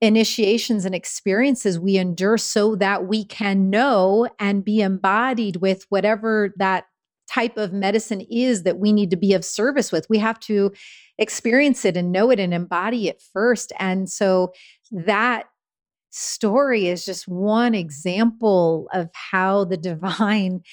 initiations 0.00 0.84
and 0.84 0.94
experiences 0.94 1.78
we 1.78 1.96
endure 1.96 2.36
so 2.36 2.76
that 2.76 3.06
we 3.06 3.24
can 3.24 3.70
know 3.70 4.28
and 4.38 4.64
be 4.64 4.80
embodied 4.80 5.56
with 5.56 5.86
whatever 5.88 6.52
that 6.56 6.84
type 7.28 7.56
of 7.56 7.72
medicine 7.72 8.20
is 8.30 8.64
that 8.64 8.78
we 8.78 8.92
need 8.92 9.10
to 9.10 9.16
be 9.16 9.32
of 9.32 9.44
service 9.44 9.90
with. 9.90 10.06
We 10.10 10.18
have 10.18 10.38
to 10.40 10.72
experience 11.18 11.84
it 11.84 11.96
and 11.96 12.12
know 12.12 12.30
it 12.30 12.38
and 12.38 12.52
embody 12.52 13.08
it 13.08 13.22
first. 13.32 13.72
And 13.78 14.10
so 14.10 14.52
that 14.92 15.44
story 16.14 16.86
is 16.86 17.04
just 17.04 17.26
one 17.26 17.74
example 17.74 18.88
of 18.92 19.10
how 19.12 19.64
the 19.64 19.76
divine 19.76 20.62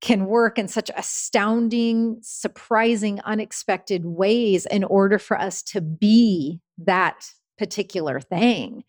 can 0.00 0.26
work 0.26 0.58
in 0.58 0.68
such 0.68 0.92
astounding, 0.96 2.18
surprising, 2.22 3.20
unexpected 3.24 4.04
ways 4.04 4.64
in 4.66 4.84
order 4.84 5.18
for 5.18 5.36
us 5.36 5.60
to 5.60 5.80
be 5.80 6.60
that 6.78 7.26
particular 7.58 8.20
thing. 8.20 8.84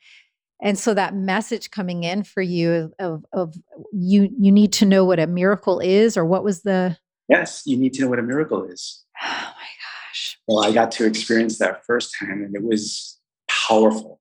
And 0.61 0.77
so 0.77 0.93
that 0.93 1.15
message 1.15 1.71
coming 1.71 2.03
in 2.03 2.23
for 2.23 2.43
you 2.43 2.93
of, 2.99 3.25
of 3.33 3.55
you 3.91 4.29
you 4.37 4.51
need 4.51 4.73
to 4.73 4.85
know 4.85 5.03
what 5.03 5.19
a 5.19 5.25
miracle 5.25 5.79
is 5.79 6.15
or 6.15 6.25
what 6.25 6.43
was 6.43 6.61
the 6.61 6.95
Yes, 7.27 7.63
you 7.65 7.77
need 7.77 7.93
to 7.93 8.01
know 8.01 8.07
what 8.09 8.19
a 8.19 8.23
miracle 8.23 8.63
is. 8.65 9.03
Oh 9.21 9.27
my 9.27 9.67
gosh. 10.11 10.39
Well, 10.47 10.63
I 10.63 10.71
got 10.71 10.91
to 10.93 11.05
experience 11.05 11.57
that 11.57 11.85
firsthand 11.85 12.43
and 12.43 12.55
it 12.55 12.63
was 12.63 13.17
powerful. 13.47 14.18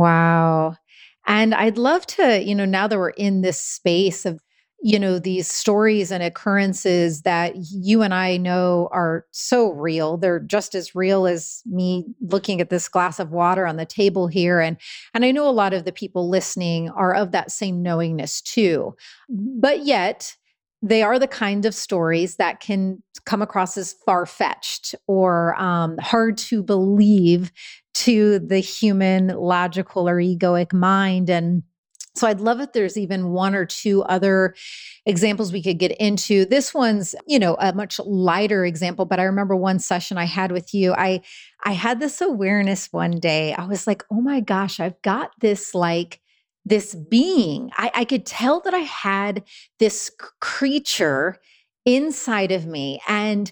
Wow. 0.00 0.76
And 1.26 1.54
I'd 1.54 1.76
love 1.76 2.06
to, 2.06 2.42
you 2.42 2.54
know, 2.54 2.64
now 2.64 2.88
that 2.88 2.96
we're 2.96 3.10
in 3.10 3.42
this 3.42 3.60
space 3.60 4.24
of, 4.24 4.40
you 4.82 4.98
know, 4.98 5.18
these 5.18 5.46
stories 5.46 6.10
and 6.10 6.22
occurrences 6.22 7.20
that 7.20 7.52
you 7.70 8.00
and 8.00 8.14
I 8.14 8.38
know 8.38 8.88
are 8.92 9.26
so 9.30 9.68
real. 9.72 10.16
They're 10.16 10.40
just 10.40 10.74
as 10.74 10.94
real 10.94 11.26
as 11.26 11.60
me 11.66 12.06
looking 12.22 12.62
at 12.62 12.70
this 12.70 12.88
glass 12.88 13.20
of 13.20 13.30
water 13.30 13.66
on 13.66 13.76
the 13.76 13.84
table 13.84 14.26
here. 14.26 14.58
And 14.58 14.78
and 15.12 15.22
I 15.22 15.32
know 15.32 15.46
a 15.46 15.50
lot 15.50 15.74
of 15.74 15.84
the 15.84 15.92
people 15.92 16.30
listening 16.30 16.88
are 16.88 17.14
of 17.14 17.32
that 17.32 17.50
same 17.50 17.82
knowingness 17.82 18.40
too. 18.40 18.94
But 19.28 19.84
yet, 19.84 20.34
they 20.80 21.02
are 21.02 21.18
the 21.18 21.28
kind 21.28 21.66
of 21.66 21.74
stories 21.74 22.36
that 22.36 22.60
can 22.60 23.02
come 23.26 23.42
across 23.42 23.76
as 23.76 23.92
far 24.06 24.24
fetched 24.24 24.94
or 25.06 25.54
um, 25.60 25.98
hard 25.98 26.38
to 26.38 26.62
believe 26.62 27.52
to 28.04 28.38
the 28.38 28.58
human 28.58 29.28
logical 29.28 30.08
or 30.08 30.16
egoic 30.16 30.72
mind. 30.72 31.30
And 31.30 31.62
so 32.14 32.26
I'd 32.26 32.40
love 32.40 32.60
if 32.60 32.72
there's 32.72 32.96
even 32.96 33.30
one 33.30 33.54
or 33.54 33.64
two 33.64 34.02
other 34.04 34.54
examples 35.06 35.52
we 35.52 35.62
could 35.62 35.78
get 35.78 35.92
into. 35.92 36.44
This 36.44 36.74
one's, 36.74 37.14
you 37.26 37.38
know, 37.38 37.56
a 37.60 37.72
much 37.72 37.98
lighter 38.00 38.64
example, 38.64 39.04
but 39.04 39.20
I 39.20 39.24
remember 39.24 39.54
one 39.56 39.78
session 39.78 40.18
I 40.18 40.24
had 40.24 40.52
with 40.52 40.74
you. 40.74 40.92
I 40.92 41.22
I 41.62 41.72
had 41.72 42.00
this 42.00 42.20
awareness 42.20 42.92
one 42.92 43.20
day. 43.20 43.54
I 43.54 43.66
was 43.66 43.86
like, 43.86 44.04
"Oh 44.10 44.20
my 44.20 44.40
gosh, 44.40 44.80
I've 44.80 45.00
got 45.02 45.30
this 45.40 45.74
like 45.74 46.20
this 46.64 46.94
being. 46.94 47.70
I, 47.76 47.90
I 47.94 48.04
could 48.04 48.26
tell 48.26 48.60
that 48.60 48.74
I 48.74 48.80
had 48.80 49.44
this 49.78 50.10
creature 50.40 51.36
inside 51.84 52.52
of 52.52 52.66
me. 52.66 53.00
And 53.08 53.50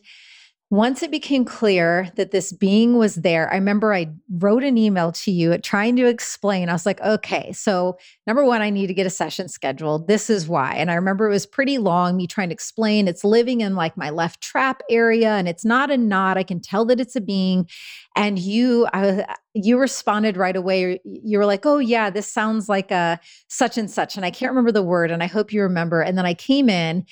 once 0.70 1.02
it 1.02 1.10
became 1.10 1.46
clear 1.46 2.10
that 2.16 2.30
this 2.30 2.52
being 2.52 2.98
was 2.98 3.14
there, 3.14 3.50
I 3.50 3.54
remember 3.54 3.94
I 3.94 4.08
wrote 4.30 4.62
an 4.62 4.76
email 4.76 5.12
to 5.12 5.30
you 5.30 5.56
trying 5.56 5.96
to 5.96 6.04
explain. 6.04 6.68
I 6.68 6.74
was 6.74 6.84
like, 6.84 7.00
okay, 7.00 7.52
so 7.52 7.96
number 8.26 8.44
one, 8.44 8.60
I 8.60 8.68
need 8.68 8.88
to 8.88 8.94
get 8.94 9.06
a 9.06 9.10
session 9.10 9.48
scheduled. 9.48 10.08
This 10.08 10.28
is 10.28 10.46
why. 10.46 10.74
And 10.74 10.90
I 10.90 10.94
remember 10.94 11.26
it 11.26 11.32
was 11.32 11.46
pretty 11.46 11.78
long, 11.78 12.18
me 12.18 12.26
trying 12.26 12.50
to 12.50 12.52
explain 12.52 13.08
it's 13.08 13.24
living 13.24 13.62
in 13.62 13.76
like 13.76 13.96
my 13.96 14.10
left 14.10 14.42
trap 14.42 14.82
area 14.90 15.30
and 15.30 15.48
it's 15.48 15.64
not 15.64 15.90
a 15.90 15.96
knot. 15.96 16.36
I 16.36 16.42
can 16.42 16.60
tell 16.60 16.84
that 16.86 17.00
it's 17.00 17.16
a 17.16 17.22
being. 17.22 17.66
And 18.14 18.38
you, 18.38 18.86
I, 18.92 19.24
you 19.54 19.78
responded 19.78 20.36
right 20.36 20.56
away. 20.56 21.00
You 21.04 21.38
were 21.38 21.46
like, 21.46 21.64
oh, 21.64 21.78
yeah, 21.78 22.10
this 22.10 22.30
sounds 22.30 22.68
like 22.68 22.90
a 22.90 23.18
such 23.48 23.78
and 23.78 23.90
such. 23.90 24.16
And 24.16 24.26
I 24.26 24.30
can't 24.30 24.50
remember 24.50 24.72
the 24.72 24.82
word. 24.82 25.10
And 25.10 25.22
I 25.22 25.28
hope 25.28 25.50
you 25.50 25.62
remember. 25.62 26.02
And 26.02 26.18
then 26.18 26.26
I 26.26 26.34
came 26.34 26.68
in 26.68 27.06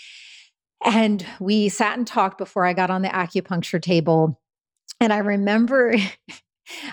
and 0.85 1.27
we 1.41 1.69
sat 1.69 1.99
and 1.99 2.07
talked 2.07 2.39
before 2.39 2.65
I 2.65 2.73
got 2.73 2.91
on 2.91 3.03
the 3.03 3.09
acupuncture 3.09 3.81
table. 3.81 4.41
And 5.01 5.13
I 5.13 5.19
remember 5.19 5.95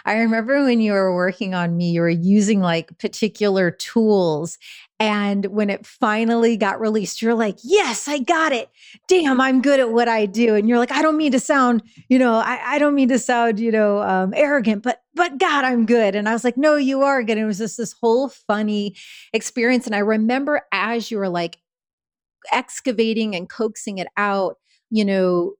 I 0.06 0.18
remember 0.18 0.64
when 0.64 0.82
you 0.82 0.94
were 0.94 1.16
working 1.16 1.54
on 1.54 1.76
me, 1.76 1.92
you 1.92 2.02
were 2.02 2.10
using 2.10 2.60
like 2.60 2.98
particular 3.00 3.72
tools. 3.72 4.58
And 5.00 5.48
when 5.48 5.70
it 5.70 5.86
finally 5.86 6.56
got 6.56 6.80
released, 6.80 7.22
you're 7.22 7.34
like, 7.34 7.58
yes, 7.64 8.08
I 8.08 8.20
got 8.20 8.52
it. 8.52 8.70
Damn, 9.08 9.42
I'm 9.42 9.62
good 9.62 9.80
at 9.80 9.92
what 9.92 10.08
I 10.08 10.26
do. 10.26 10.56
And 10.56 10.70
you're 10.70 10.78
like, 10.78 10.92
I 10.92 11.02
don't 11.02 11.18
mean 11.18 11.32
to 11.32 11.40
sound, 11.40 11.82
you 12.08 12.20
know, 12.20 12.36
I, 12.36 12.76
I 12.76 12.80
don't 12.80 12.96
mean 12.96 13.10
to 13.10 13.20
sound, 13.20 13.60
you 13.60 13.72
know, 13.72 14.02
um, 14.02 14.34
arrogant, 14.36 14.84
but, 14.84 15.02
but 15.16 15.40
God, 15.40 15.66
I'm 15.66 15.86
good. 15.86 16.16
And 16.16 16.30
I 16.30 16.34
was 16.34 16.44
like, 16.44 16.56
no, 16.56 16.76
you 16.76 17.02
are 17.02 17.24
good. 17.24 17.38
And 17.38 17.42
it 17.42 17.46
was 17.46 17.58
just 17.58 17.78
this 17.78 17.94
whole 17.94 18.30
funny 18.30 18.96
experience. 19.34 19.88
And 19.88 19.96
I 19.96 20.00
remember 20.00 20.62
as 20.72 21.10
you 21.10 21.18
were 21.18 21.30
like 21.30 21.58
excavating 22.52 23.36
and 23.36 23.50
coaxing 23.50 23.98
it 23.98 24.08
out, 24.18 24.58
you 24.89 25.06
know, 25.06 25.54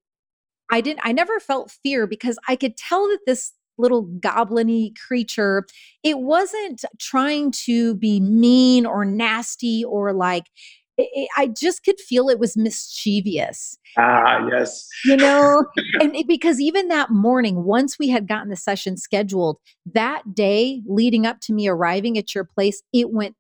I 0.72 0.82
didn't, 0.82 1.02
I 1.04 1.12
never 1.12 1.40
felt 1.40 1.72
fear 1.84 2.08
because 2.08 2.38
I 2.48 2.56
could 2.56 2.78
tell 2.78 3.08
that 3.08 3.20
this 3.26 3.52
little 3.78 4.06
gobliny 4.06 4.94
creature, 4.96 5.66
it 6.04 6.20
wasn't 6.20 6.84
trying 7.00 7.52
to 7.52 7.96
be 7.96 8.20
mean 8.20 8.86
or 8.86 9.06
nasty 9.06 9.84
or 9.84 10.14
like, 10.14 10.46
it, 10.98 11.30
I 11.38 11.48
just 11.48 11.84
could 11.84 12.00
feel 12.00 12.30
it 12.30 12.40
was 12.40 12.56
mischievous. 12.56 13.78
Ah, 13.98 14.48
yes. 14.52 14.88
You 15.06 15.18
know, 15.18 15.66
and 16.02 16.16
it, 16.16 16.28
because 16.28 16.60
even 16.60 16.88
that 16.90 17.10
morning, 17.10 17.64
once 17.64 17.98
we 17.98 18.10
had 18.10 18.28
gotten 18.28 18.50
the 18.50 18.56
session 18.56 18.98
scheduled, 18.98 19.58
that 19.92 20.36
day 20.36 20.82
leading 20.86 21.26
up 21.26 21.40
to 21.42 21.54
me 21.54 21.68
arriving 21.68 22.18
at 22.18 22.36
your 22.36 22.44
place, 22.44 22.84
it 22.94 23.12
went 23.12 23.36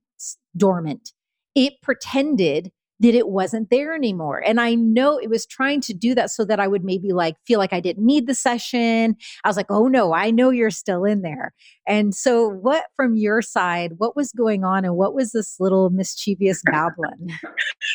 dormant. 0.57 1.11
It 1.55 1.73
pretended 1.81 2.71
that 3.03 3.13
it 3.13 3.27
wasn't 3.27 3.69
there 3.69 3.93
anymore. 3.93 4.41
And 4.45 4.61
I 4.61 4.75
know 4.75 5.17
it 5.17 5.29
was 5.29 5.45
trying 5.45 5.81
to 5.81 5.93
do 5.93 6.15
that 6.15 6.31
so 6.31 6.45
that 6.45 6.61
I 6.61 6.67
would 6.67 6.85
maybe 6.85 7.11
like 7.11 7.35
feel 7.45 7.59
like 7.59 7.73
I 7.73 7.81
didn't 7.81 8.05
need 8.05 8.27
the 8.27 8.33
session. 8.33 9.17
I 9.43 9.49
was 9.49 9.57
like, 9.57 9.69
oh 9.69 9.89
no, 9.89 10.13
I 10.13 10.31
know 10.31 10.51
you're 10.51 10.71
still 10.71 11.03
in 11.03 11.21
there. 11.21 11.53
And 11.85 12.15
so, 12.15 12.47
what 12.47 12.85
from 12.95 13.15
your 13.15 13.41
side, 13.41 13.93
what 13.97 14.15
was 14.15 14.31
going 14.31 14.63
on 14.63 14.85
and 14.85 14.95
what 14.95 15.13
was 15.13 15.33
this 15.33 15.59
little 15.59 15.89
mischievous 15.89 16.61
goblin? 16.71 17.27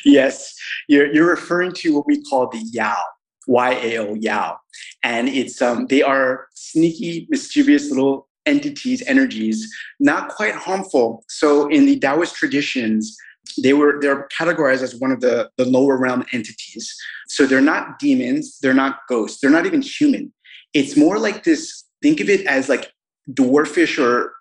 yes, 0.04 0.54
you're, 0.88 1.12
you're 1.12 1.28
referring 1.28 1.72
to 1.72 1.96
what 1.96 2.06
we 2.06 2.22
call 2.24 2.48
the 2.48 2.62
Yao. 2.72 2.96
Y-A-O, 3.46 4.14
Yao. 4.16 4.59
And 5.02 5.26
it's 5.26 5.62
um, 5.62 5.86
they 5.86 6.02
are 6.02 6.48
sneaky, 6.54 7.26
mischievous 7.30 7.88
little 7.88 8.28
entities, 8.44 9.02
energies, 9.06 9.66
not 10.00 10.28
quite 10.28 10.54
harmful. 10.54 11.24
So 11.28 11.66
in 11.68 11.86
the 11.86 11.98
Taoist 11.98 12.34
traditions, 12.34 13.16
they 13.62 13.72
were 13.72 13.99
they're 14.01 14.28
categorized 14.28 14.82
as 14.82 14.94
one 14.96 15.11
of 15.11 15.20
the, 15.20 15.51
the 15.57 15.64
lower 15.64 15.96
realm 15.96 16.24
entities. 16.32 16.94
So 17.28 17.46
they're 17.46 17.61
not 17.61 17.99
demons, 17.99 18.59
they're 18.61 18.74
not 18.74 19.01
ghosts, 19.09 19.40
they're 19.40 19.51
not 19.51 19.66
even 19.66 19.82
human. 19.82 20.32
It's 20.74 20.96
more 20.96 21.18
like 21.18 21.44
this, 21.44 21.84
think 22.03 22.20
of 22.20 22.28
it 22.28 22.46
as 22.46 22.68
like 22.68 22.92
dwarfish 23.32 24.03
or 24.03 24.32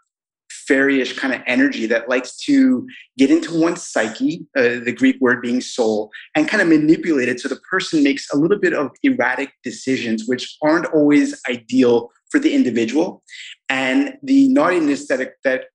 fairyish 0.69 1.17
kind 1.17 1.33
of 1.33 1.41
energy 1.47 1.85
that 1.87 2.09
likes 2.09 2.35
to 2.35 2.87
get 3.17 3.31
into 3.31 3.57
one's 3.57 3.83
psyche, 3.83 4.45
uh, 4.57 4.79
the 4.83 4.93
Greek 4.95 5.17
word 5.21 5.41
being 5.41 5.61
soul, 5.61 6.09
and 6.35 6.47
kind 6.47 6.61
of 6.61 6.67
manipulate 6.67 7.29
it 7.29 7.39
so 7.39 7.47
the 7.47 7.59
person 7.69 8.03
makes 8.03 8.29
a 8.33 8.37
little 8.37 8.59
bit 8.59 8.73
of 8.73 8.91
erratic 9.03 9.51
decisions, 9.63 10.27
which 10.27 10.57
aren't 10.61 10.85
always 10.87 11.39
ideal 11.49 12.09
for 12.29 12.39
the 12.39 12.53
individual. 12.53 13.23
And 13.69 14.17
the 14.23 14.49
naughtiness 14.49 15.07
that, 15.07 15.33
that 15.43 15.65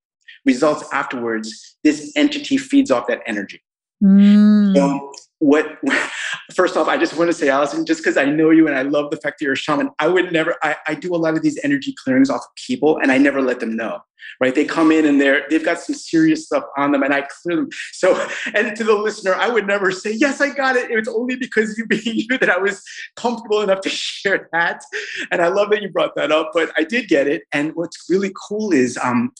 results 0.44 0.84
afterwards, 0.92 1.76
this 1.84 2.12
entity 2.16 2.56
feeds 2.56 2.90
off 2.90 3.06
that 3.06 3.20
energy. 3.26 3.62
Mm. 4.02 4.74
So 4.76 5.12
what 5.42 5.78
first 6.54 6.76
off 6.76 6.86
i 6.86 6.96
just 6.96 7.16
want 7.16 7.28
to 7.28 7.32
say 7.32 7.48
allison 7.48 7.84
just 7.84 8.00
because 8.00 8.16
i 8.16 8.24
know 8.24 8.50
you 8.50 8.68
and 8.68 8.76
i 8.76 8.82
love 8.82 9.10
the 9.10 9.16
fact 9.16 9.38
that 9.38 9.44
you're 9.44 9.54
a 9.54 9.56
shaman 9.56 9.90
i 9.98 10.06
would 10.06 10.32
never 10.32 10.54
I, 10.62 10.76
I 10.86 10.94
do 10.94 11.14
a 11.14 11.18
lot 11.18 11.34
of 11.34 11.42
these 11.42 11.58
energy 11.64 11.94
clearings 12.04 12.30
off 12.30 12.42
of 12.42 12.54
people 12.54 12.98
and 12.98 13.10
i 13.10 13.18
never 13.18 13.42
let 13.42 13.58
them 13.58 13.74
know 13.74 14.00
right? 14.40 14.54
They 14.54 14.64
come 14.64 14.92
in 14.92 15.04
and 15.04 15.20
they're 15.20 15.44
they've 15.50 15.64
got 15.64 15.78
some 15.78 15.94
serious 15.94 16.46
stuff 16.46 16.64
on 16.76 16.92
them 16.92 17.02
and 17.02 17.14
i 17.14 17.22
clear 17.22 17.56
them. 17.56 17.68
So 17.92 18.28
and 18.54 18.76
to 18.76 18.84
the 18.84 18.94
listener 18.94 19.34
i 19.34 19.48
would 19.48 19.66
never 19.66 19.90
say 19.90 20.12
yes 20.12 20.40
i 20.40 20.50
got 20.50 20.76
it. 20.76 20.90
It's 20.90 21.08
only 21.08 21.36
because 21.36 21.76
you 21.78 21.86
being 21.92 22.02
you 22.04 22.38
that 22.38 22.50
i 22.50 22.58
was 22.58 22.82
comfortable 23.16 23.62
enough 23.62 23.80
to 23.82 23.88
share 23.88 24.48
that. 24.52 24.82
And 25.30 25.42
i 25.42 25.48
love 25.48 25.70
that 25.70 25.82
you 25.82 25.88
brought 25.90 26.14
that 26.16 26.32
up 26.32 26.50
but 26.52 26.72
i 26.76 26.84
did 26.84 27.08
get 27.08 27.26
it. 27.26 27.42
And 27.52 27.72
what's 27.74 28.06
really 28.08 28.32
cool 28.48 28.72
is 28.72 28.98
um 28.98 29.32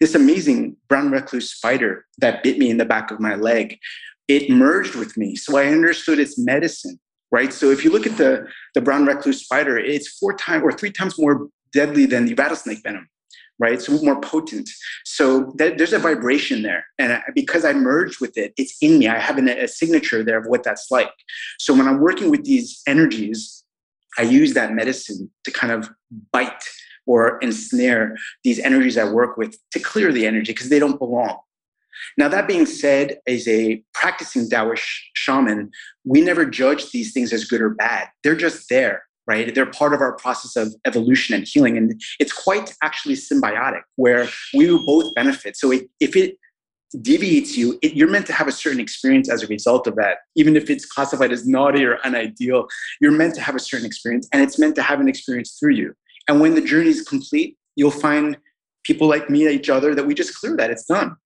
this 0.00 0.14
amazing 0.14 0.76
brown 0.88 1.10
recluse 1.10 1.52
spider 1.52 2.06
that 2.18 2.42
bit 2.42 2.58
me 2.58 2.70
in 2.70 2.76
the 2.76 2.84
back 2.84 3.10
of 3.10 3.20
my 3.20 3.34
leg 3.34 3.78
it 4.28 4.50
merged 4.50 4.94
with 4.94 5.16
me. 5.16 5.36
So 5.36 5.56
I 5.56 5.66
understood 5.66 6.18
its 6.18 6.38
medicine, 6.38 6.98
right? 7.30 7.52
So 7.52 7.70
if 7.70 7.84
you 7.84 7.90
look 7.90 8.06
at 8.06 8.16
the, 8.16 8.46
the 8.74 8.80
brown 8.80 9.06
recluse 9.06 9.42
spider, 9.42 9.78
it's 9.78 10.08
four 10.18 10.34
times 10.34 10.62
or 10.64 10.72
three 10.72 10.90
times 10.90 11.18
more 11.18 11.48
deadly 11.72 12.06
than 12.06 12.26
the 12.26 12.34
rattlesnake 12.34 12.82
venom, 12.82 13.08
right? 13.58 13.80
So 13.80 13.92
more 14.02 14.20
potent. 14.20 14.68
So 15.04 15.52
that, 15.58 15.78
there's 15.78 15.92
a 15.92 15.98
vibration 15.98 16.62
there. 16.62 16.86
And 16.98 17.12
I, 17.14 17.22
because 17.34 17.64
I 17.64 17.72
merged 17.72 18.20
with 18.20 18.36
it, 18.36 18.52
it's 18.56 18.76
in 18.80 18.98
me. 18.98 19.08
I 19.08 19.18
have 19.18 19.38
an, 19.38 19.48
a 19.48 19.68
signature 19.68 20.24
there 20.24 20.38
of 20.38 20.46
what 20.46 20.64
that's 20.64 20.90
like. 20.90 21.12
So 21.58 21.74
when 21.74 21.86
I'm 21.86 22.00
working 22.00 22.30
with 22.30 22.44
these 22.44 22.82
energies, 22.86 23.64
I 24.18 24.22
use 24.22 24.54
that 24.54 24.72
medicine 24.72 25.30
to 25.44 25.50
kind 25.50 25.72
of 25.72 25.90
bite 26.32 26.64
or 27.06 27.38
ensnare 27.38 28.16
these 28.44 28.58
energies 28.58 28.98
I 28.98 29.04
work 29.04 29.36
with 29.36 29.56
to 29.72 29.78
clear 29.78 30.12
the 30.12 30.26
energy 30.26 30.52
because 30.52 30.68
they 30.68 30.78
don't 30.78 30.98
belong. 30.98 31.38
Now, 32.18 32.28
that 32.28 32.46
being 32.46 32.66
said, 32.66 33.18
as 33.26 33.48
a 33.48 33.82
practicing 33.94 34.48
Taoist 34.48 34.84
shaman, 35.14 35.70
we 36.04 36.20
never 36.20 36.44
judge 36.44 36.90
these 36.90 37.12
things 37.12 37.32
as 37.32 37.44
good 37.44 37.60
or 37.60 37.70
bad. 37.70 38.08
They're 38.22 38.36
just 38.36 38.68
there, 38.68 39.04
right? 39.26 39.54
They're 39.54 39.66
part 39.66 39.94
of 39.94 40.00
our 40.00 40.14
process 40.16 40.56
of 40.56 40.74
evolution 40.84 41.34
and 41.34 41.46
healing. 41.46 41.76
And 41.76 42.00
it's 42.20 42.32
quite 42.32 42.74
actually 42.82 43.14
symbiotic 43.14 43.82
where 43.96 44.28
we 44.54 44.66
both 44.84 45.14
benefit. 45.14 45.56
So 45.56 45.72
if 45.72 46.16
it 46.16 46.36
deviates 47.00 47.56
you, 47.56 47.78
it, 47.82 47.94
you're 47.94 48.10
meant 48.10 48.26
to 48.26 48.32
have 48.32 48.46
a 48.46 48.52
certain 48.52 48.80
experience 48.80 49.30
as 49.30 49.42
a 49.42 49.46
result 49.46 49.86
of 49.86 49.96
that. 49.96 50.18
Even 50.36 50.56
if 50.56 50.70
it's 50.70 50.86
classified 50.86 51.32
as 51.32 51.46
naughty 51.46 51.84
or 51.84 51.98
unideal, 52.04 52.68
you're 53.00 53.12
meant 53.12 53.34
to 53.34 53.40
have 53.40 53.54
a 53.54 53.58
certain 53.58 53.86
experience 53.86 54.28
and 54.32 54.42
it's 54.42 54.58
meant 54.58 54.74
to 54.76 54.82
have 54.82 55.00
an 55.00 55.08
experience 55.08 55.56
through 55.58 55.74
you. 55.74 55.94
And 56.28 56.40
when 56.40 56.54
the 56.54 56.60
journey 56.60 56.90
is 56.90 57.02
complete, 57.02 57.56
you'll 57.76 57.90
find 57.90 58.36
people 58.84 59.08
like 59.08 59.28
me, 59.30 59.48
each 59.48 59.68
other, 59.68 59.94
that 59.94 60.06
we 60.06 60.14
just 60.14 60.38
clear 60.38 60.56
that. 60.56 60.70
It's 60.70 60.84
done 60.84 61.16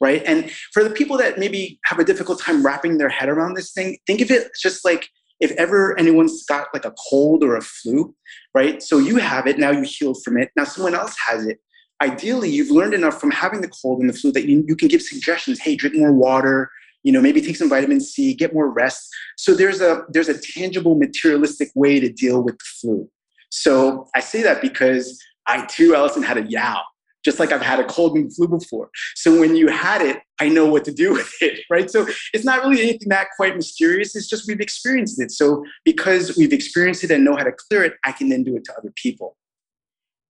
right? 0.00 0.22
And 0.26 0.50
for 0.72 0.84
the 0.84 0.90
people 0.90 1.16
that 1.18 1.38
maybe 1.38 1.78
have 1.84 1.98
a 1.98 2.04
difficult 2.04 2.40
time 2.40 2.64
wrapping 2.64 2.98
their 2.98 3.08
head 3.08 3.28
around 3.28 3.54
this 3.54 3.72
thing, 3.72 3.98
think 4.06 4.20
of 4.20 4.30
it 4.30 4.48
just 4.60 4.84
like 4.84 5.08
if 5.40 5.50
ever 5.52 5.98
anyone's 5.98 6.44
got 6.44 6.68
like 6.72 6.84
a 6.84 6.94
cold 7.10 7.44
or 7.44 7.56
a 7.56 7.62
flu, 7.62 8.14
right? 8.54 8.82
So 8.82 8.98
you 8.98 9.16
have 9.16 9.46
it, 9.46 9.58
now 9.58 9.70
you 9.70 9.82
healed 9.82 10.22
from 10.24 10.38
it, 10.38 10.50
now 10.56 10.64
someone 10.64 10.94
else 10.94 11.16
has 11.26 11.46
it. 11.46 11.58
Ideally, 12.02 12.50
you've 12.50 12.70
learned 12.70 12.94
enough 12.94 13.20
from 13.20 13.30
having 13.30 13.60
the 13.62 13.68
cold 13.68 14.00
and 14.00 14.08
the 14.08 14.12
flu 14.12 14.32
that 14.32 14.46
you, 14.46 14.64
you 14.66 14.76
can 14.76 14.88
give 14.88 15.02
suggestions. 15.02 15.60
Hey, 15.60 15.76
drink 15.76 15.96
more 15.96 16.12
water, 16.12 16.70
you 17.02 17.12
know, 17.12 17.22
maybe 17.22 17.40
take 17.40 17.56
some 17.56 17.70
vitamin 17.70 18.00
C, 18.00 18.34
get 18.34 18.52
more 18.52 18.70
rest. 18.70 19.08
So 19.36 19.54
there's 19.54 19.80
a 19.80 20.04
there's 20.10 20.28
a 20.28 20.38
tangible, 20.38 20.94
materialistic 20.94 21.70
way 21.74 22.00
to 22.00 22.10
deal 22.10 22.42
with 22.42 22.58
the 22.58 22.64
flu. 22.80 23.10
So 23.50 24.08
I 24.14 24.20
say 24.20 24.42
that 24.42 24.60
because 24.60 25.20
I 25.46 25.64
too, 25.66 25.94
Allison, 25.94 26.22
had 26.22 26.38
a 26.38 26.42
Yao 26.42 26.82
just 27.26 27.40
like 27.40 27.50
I've 27.50 27.60
had 27.60 27.80
a 27.80 27.84
cold 27.84 28.16
and 28.16 28.34
flu 28.34 28.46
before. 28.46 28.88
So 29.16 29.40
when 29.40 29.56
you 29.56 29.66
had 29.66 30.00
it, 30.00 30.22
I 30.40 30.48
know 30.48 30.64
what 30.64 30.84
to 30.84 30.92
do 30.92 31.12
with 31.18 31.30
it, 31.42 31.58
right? 31.68 31.90
So 31.90 32.06
it's 32.32 32.44
not 32.44 32.64
really 32.64 32.80
anything 32.80 33.08
that 33.10 33.26
quite 33.36 33.54
mysterious. 33.56 34.16
It's 34.16 34.28
just 34.28 34.48
we've 34.48 34.60
experienced 34.60 35.20
it. 35.20 35.32
So 35.32 35.64
because 35.84 36.36
we've 36.38 36.52
experienced 36.52 37.04
it 37.04 37.10
and 37.10 37.24
know 37.24 37.36
how 37.36 37.42
to 37.42 37.52
clear 37.52 37.82
it, 37.82 37.94
I 38.04 38.12
can 38.12 38.30
then 38.30 38.44
do 38.44 38.56
it 38.56 38.64
to 38.64 38.72
other 38.78 38.92
people. 38.94 39.36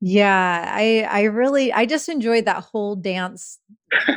Yeah, 0.01 0.71
I 0.75 1.07
I 1.09 1.23
really 1.25 1.73
I 1.73 1.87
just 1.87 2.09
enjoyed 2.09 2.47
that 2.47 2.65
whole 2.65 2.97
dance 2.97 3.59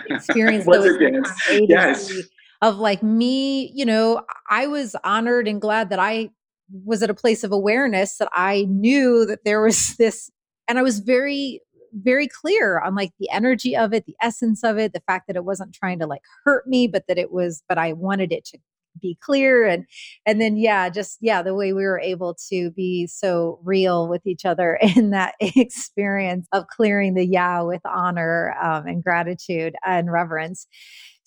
experience. 0.09 0.65
What's 0.65 0.85
a 0.85 0.97
dance? 0.97 1.29
Yes. 1.49 2.13
Of 2.61 2.77
like 2.77 3.01
me, 3.01 3.71
you 3.73 3.85
know, 3.85 4.21
I 4.49 4.67
was 4.67 4.95
honored 5.03 5.47
and 5.47 5.61
glad 5.61 5.89
that 5.91 5.99
I 5.99 6.31
was 6.71 7.03
at 7.03 7.09
a 7.09 7.15
place 7.15 7.43
of 7.43 7.51
awareness 7.51 8.17
that 8.17 8.29
I 8.33 8.65
knew 8.69 9.25
that 9.25 9.43
there 9.45 9.61
was 9.61 9.95
this 9.97 10.29
and 10.67 10.77
I 10.77 10.83
was 10.83 10.99
very 10.99 11.61
very 11.93 12.27
clear 12.27 12.79
on 12.79 12.93
like 12.93 13.11
the 13.19 13.29
energy 13.31 13.75
of 13.75 13.93
it, 13.93 14.05
the 14.05 14.15
essence 14.21 14.63
of 14.63 14.77
it, 14.77 14.93
the 14.93 15.01
fact 15.01 15.25
that 15.27 15.35
it 15.35 15.43
wasn't 15.43 15.73
trying 15.73 15.97
to 15.99 16.05
like 16.05 16.21
hurt 16.45 16.67
me, 16.67 16.87
but 16.87 17.05
that 17.07 17.17
it 17.17 17.31
was, 17.31 17.63
but 17.67 17.79
I 17.79 17.93
wanted 17.93 18.31
it 18.31 18.45
to 18.45 18.59
be 19.01 19.17
clear 19.21 19.65
and 19.65 19.85
and 20.25 20.41
then 20.41 20.57
yeah 20.57 20.89
just 20.89 21.19
yeah 21.21 21.41
the 21.41 21.53
way 21.53 21.73
we 21.73 21.83
were 21.83 21.99
able 21.99 22.35
to 22.49 22.71
be 22.71 23.07
so 23.07 23.59
real 23.63 24.07
with 24.07 24.25
each 24.25 24.45
other 24.45 24.77
in 24.95 25.11
that 25.11 25.35
experience 25.39 26.47
of 26.51 26.67
clearing 26.67 27.13
the 27.13 27.25
yeah 27.25 27.61
with 27.61 27.81
honor 27.85 28.55
um, 28.61 28.87
and 28.87 29.03
gratitude 29.03 29.75
and 29.85 30.11
reverence 30.11 30.67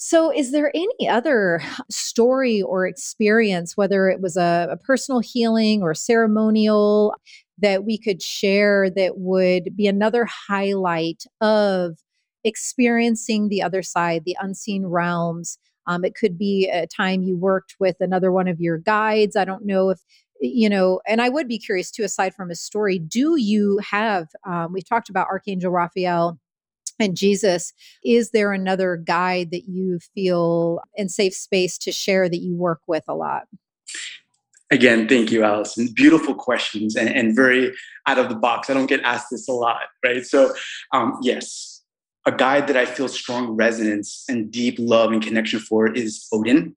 so, 0.05 0.33
is 0.33 0.51
there 0.51 0.73
any 0.75 1.09
other 1.09 1.63
story 1.89 2.61
or 2.61 2.89
experience, 2.89 3.77
whether 3.77 4.09
it 4.09 4.21
was 4.21 4.37
a, 4.37 4.67
a, 4.73 4.77
personal 4.77 5.21
healing 5.21 5.81
or 5.81 5.95
ceremonial, 5.95 7.15
that 7.59 7.85
we 7.85 7.99
could 7.99 8.21
share 8.21 8.91
that 8.91 9.19
would 9.19 9.77
be 9.77 9.87
another 9.87 10.25
highlight 10.25 11.23
of 11.41 11.99
experiencing 12.43 13.49
the 13.49 13.63
other 13.63 13.81
side, 13.81 14.25
the 14.25 14.37
unseen 14.41 14.87
realms. 14.87 15.57
Um, 15.87 16.05
it 16.05 16.17
could 16.17 16.37
be 16.37 16.69
a 16.69 16.89
time 16.89 17.23
you 17.23 17.37
worked 17.37 17.77
with 17.79 17.95
another 18.01 18.33
one 18.33 18.49
of 18.49 18.61
your 18.61 18.79
guides. 18.79 19.37
I 19.37 19.45
don't 19.45 19.65
know 19.65 19.91
if 19.91 20.01
you 20.41 20.69
know, 20.69 21.01
and 21.07 21.23
I 21.23 21.29
would 21.29 21.47
be 21.47 21.61
curious 21.61 21.93
too, 21.93 22.03
aside 22.03 22.35
from 22.35 22.49
his 22.49 22.61
story, 22.61 22.99
do 22.99 23.37
you 23.37 23.79
have, 23.89 24.27
um, 24.45 24.73
we've 24.73 24.89
talked 24.89 25.09
about 25.09 25.29
Archangel 25.29 25.71
Raphael 25.71 26.41
and 26.99 27.17
Jesus, 27.17 27.73
is 28.05 28.31
there 28.31 28.53
another 28.53 28.97
guide 28.97 29.51
that 29.51 29.65
you 29.69 29.99
feel 30.15 30.81
in 30.95 31.09
safe 31.09 31.35
space 31.35 31.79
to 31.79 31.93
share 31.93 32.29
that 32.29 32.39
you 32.39 32.55
work 32.55 32.81
with 32.87 33.05
a 33.09 33.15
lot? 33.15 33.45
Again, 34.71 35.07
thank 35.07 35.31
you, 35.31 35.45
Allison. 35.45 35.89
Beautiful 35.95 36.35
questions 36.35 36.97
and, 36.97 37.11
and 37.11 37.37
very 37.37 37.75
out 38.07 38.19
of 38.19 38.31
the 38.31 38.35
box. 38.35 38.71
I 38.71 38.75
don't 38.75 38.87
get 38.87 39.03
asked 39.03 39.27
this 39.31 39.47
a 39.47 39.53
lot, 39.53 39.83
right? 40.03 40.25
So, 40.25 40.55
um, 40.93 41.19
yes, 41.21 41.83
a 42.25 42.33
guide 42.33 42.69
that 42.69 42.77
I 42.77 42.87
feel 42.87 43.09
strong 43.09 43.51
resonance 43.51 44.25
and 44.29 44.51
deep 44.51 44.77
love 44.79 45.13
and 45.13 45.23
connection 45.23 45.61
for 45.61 45.93
is 45.93 46.27
Odin. 46.33 46.75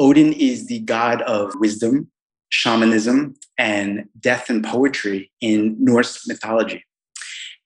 Odin 0.00 0.32
is 0.32 0.66
the 0.66 0.80
god 0.80 1.22
of 1.22 1.52
wisdom, 1.60 2.10
shamanism, 2.48 3.34
and 3.56 4.08
death 4.18 4.50
and 4.50 4.64
poetry 4.64 5.30
in 5.40 5.76
Norse 5.78 6.26
mythology. 6.26 6.84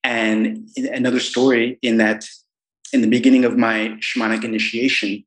And 0.07 0.69
another 0.77 1.19
story 1.19 1.81
in 1.83 1.97
that, 1.97 2.25
in 2.93 3.01
the 3.01 3.09
beginning 3.09 3.45
of 3.45 3.59
my 3.59 3.99
shamanic 3.99 4.45
initiation, 4.45 5.25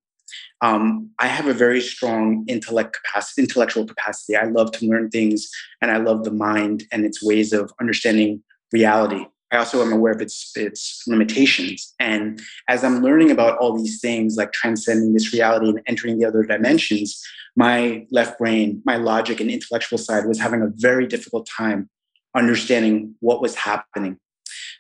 um, 0.61 1.09
I 1.19 1.27
have 1.27 1.47
a 1.47 1.53
very 1.53 1.81
strong 1.81 2.45
intellect 2.47 2.97
capacity, 3.03 3.41
intellectual 3.41 3.85
capacity. 3.85 4.37
I 4.37 4.45
love 4.45 4.71
to 4.73 4.85
learn 4.85 5.09
things 5.09 5.49
and 5.81 5.91
I 5.91 5.97
love 5.97 6.23
the 6.23 6.31
mind 6.31 6.85
and 6.93 7.05
its 7.05 7.21
ways 7.21 7.51
of 7.51 7.73
understanding 7.81 8.41
reality. 8.71 9.25
I 9.51 9.57
also 9.57 9.81
am 9.81 9.91
aware 9.91 10.13
of 10.13 10.21
its 10.21 10.53
its 10.55 11.03
limitations. 11.07 11.93
And 11.99 12.41
as 12.69 12.85
I'm 12.85 13.01
learning 13.01 13.31
about 13.31 13.57
all 13.57 13.77
these 13.77 13.99
things, 13.99 14.37
like 14.37 14.53
transcending 14.53 15.13
this 15.13 15.33
reality 15.33 15.69
and 15.69 15.81
entering 15.87 16.19
the 16.19 16.25
other 16.25 16.43
dimensions, 16.43 17.21
my 17.57 18.05
left 18.11 18.37
brain, 18.39 18.81
my 18.85 18.95
logic 18.95 19.41
and 19.41 19.51
intellectual 19.51 19.97
side 19.97 20.25
was 20.25 20.39
having 20.39 20.61
a 20.61 20.71
very 20.75 21.05
difficult 21.05 21.47
time 21.47 21.89
understanding 22.33 23.15
what 23.19 23.41
was 23.41 23.55
happening. 23.55 24.17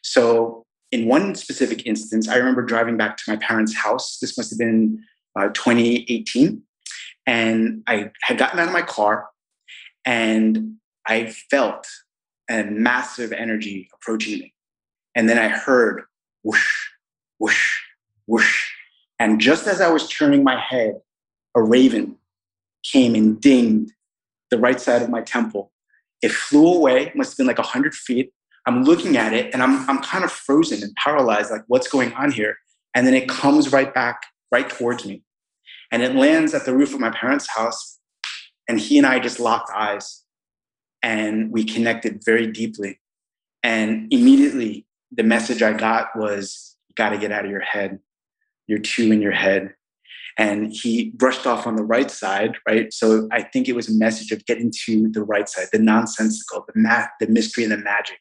So, 0.03 0.65
in 0.91 1.07
one 1.07 1.35
specific 1.35 1.85
instance, 1.85 2.27
I 2.27 2.37
remember 2.37 2.63
driving 2.63 2.97
back 2.97 3.17
to 3.17 3.23
my 3.27 3.35
parents' 3.35 3.75
house. 3.75 4.17
This 4.19 4.37
must 4.37 4.49
have 4.49 4.57
been 4.57 5.03
uh, 5.39 5.49
2018. 5.49 6.63
And 7.27 7.83
I 7.85 8.09
had 8.23 8.39
gotten 8.39 8.59
out 8.59 8.67
of 8.67 8.73
my 8.73 8.81
car 8.81 9.27
and 10.03 10.77
I 11.07 11.27
felt 11.51 11.85
a 12.49 12.63
massive 12.63 13.31
energy 13.31 13.87
approaching 13.93 14.39
me. 14.39 14.53
And 15.15 15.29
then 15.29 15.37
I 15.37 15.47
heard 15.47 16.03
whoosh, 16.43 16.87
whoosh, 17.37 17.79
whoosh. 18.25 18.71
And 19.19 19.39
just 19.39 19.67
as 19.67 19.81
I 19.81 19.89
was 19.89 20.09
turning 20.09 20.43
my 20.43 20.59
head, 20.59 20.99
a 21.55 21.61
raven 21.61 22.17
came 22.83 23.15
and 23.15 23.39
dinged 23.39 23.91
the 24.49 24.57
right 24.57 24.79
side 24.79 25.01
of 25.01 25.09
my 25.09 25.21
temple. 25.21 25.71
It 26.21 26.31
flew 26.31 26.73
away, 26.73 27.11
must 27.15 27.31
have 27.33 27.37
been 27.37 27.47
like 27.47 27.57
100 27.57 27.93
feet. 27.93 28.31
I'm 28.69 28.83
looking 28.83 29.17
at 29.17 29.33
it 29.33 29.51
and 29.51 29.63
I'm, 29.63 29.89
I'm 29.89 29.97
kind 29.97 30.23
of 30.23 30.31
frozen 30.31 30.83
and 30.83 30.95
paralyzed, 30.95 31.49
like, 31.49 31.63
what's 31.65 31.87
going 31.87 32.13
on 32.13 32.31
here? 32.31 32.55
And 32.93 33.07
then 33.07 33.15
it 33.15 33.27
comes 33.27 33.73
right 33.73 33.91
back, 33.91 34.21
right 34.51 34.69
towards 34.69 35.07
me. 35.07 35.23
And 35.91 36.03
it 36.03 36.13
lands 36.13 36.53
at 36.53 36.65
the 36.65 36.75
roof 36.75 36.93
of 36.93 36.99
my 36.99 37.09
parents' 37.09 37.49
house. 37.49 37.99
And 38.67 38.79
he 38.79 38.99
and 38.99 39.07
I 39.07 39.17
just 39.17 39.39
locked 39.39 39.71
eyes 39.75 40.23
and 41.01 41.51
we 41.51 41.63
connected 41.63 42.21
very 42.23 42.45
deeply. 42.45 42.99
And 43.63 44.13
immediately 44.13 44.85
the 45.11 45.23
message 45.23 45.63
I 45.63 45.73
got 45.73 46.15
was, 46.15 46.75
you 46.89 46.93
got 46.93 47.09
to 47.09 47.17
get 47.17 47.31
out 47.31 47.45
of 47.45 47.49
your 47.49 47.61
head. 47.61 47.97
You're 48.67 48.77
too 48.77 49.11
in 49.11 49.19
your 49.19 49.31
head. 49.31 49.73
And 50.37 50.71
he 50.71 51.09
brushed 51.09 51.47
off 51.47 51.65
on 51.65 51.75
the 51.75 51.83
right 51.83 52.11
side, 52.11 52.55
right? 52.67 52.93
So 52.93 53.27
I 53.31 53.41
think 53.41 53.67
it 53.67 53.75
was 53.75 53.89
a 53.89 53.97
message 53.97 54.31
of 54.31 54.45
getting 54.45 54.71
to 54.85 55.09
the 55.09 55.23
right 55.23 55.49
side, 55.49 55.69
the 55.73 55.79
nonsensical, 55.79 56.65
the 56.67 56.79
math, 56.79 57.09
the 57.19 57.25
mystery 57.25 57.63
and 57.63 57.73
the 57.73 57.77
magic, 57.77 58.19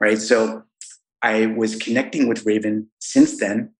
right? 0.00 0.18
So 0.18 0.64
I 1.22 1.46
was 1.46 1.76
connecting 1.76 2.28
with 2.28 2.46
Raven 2.46 2.88
since 3.00 3.38
then, 3.38 3.72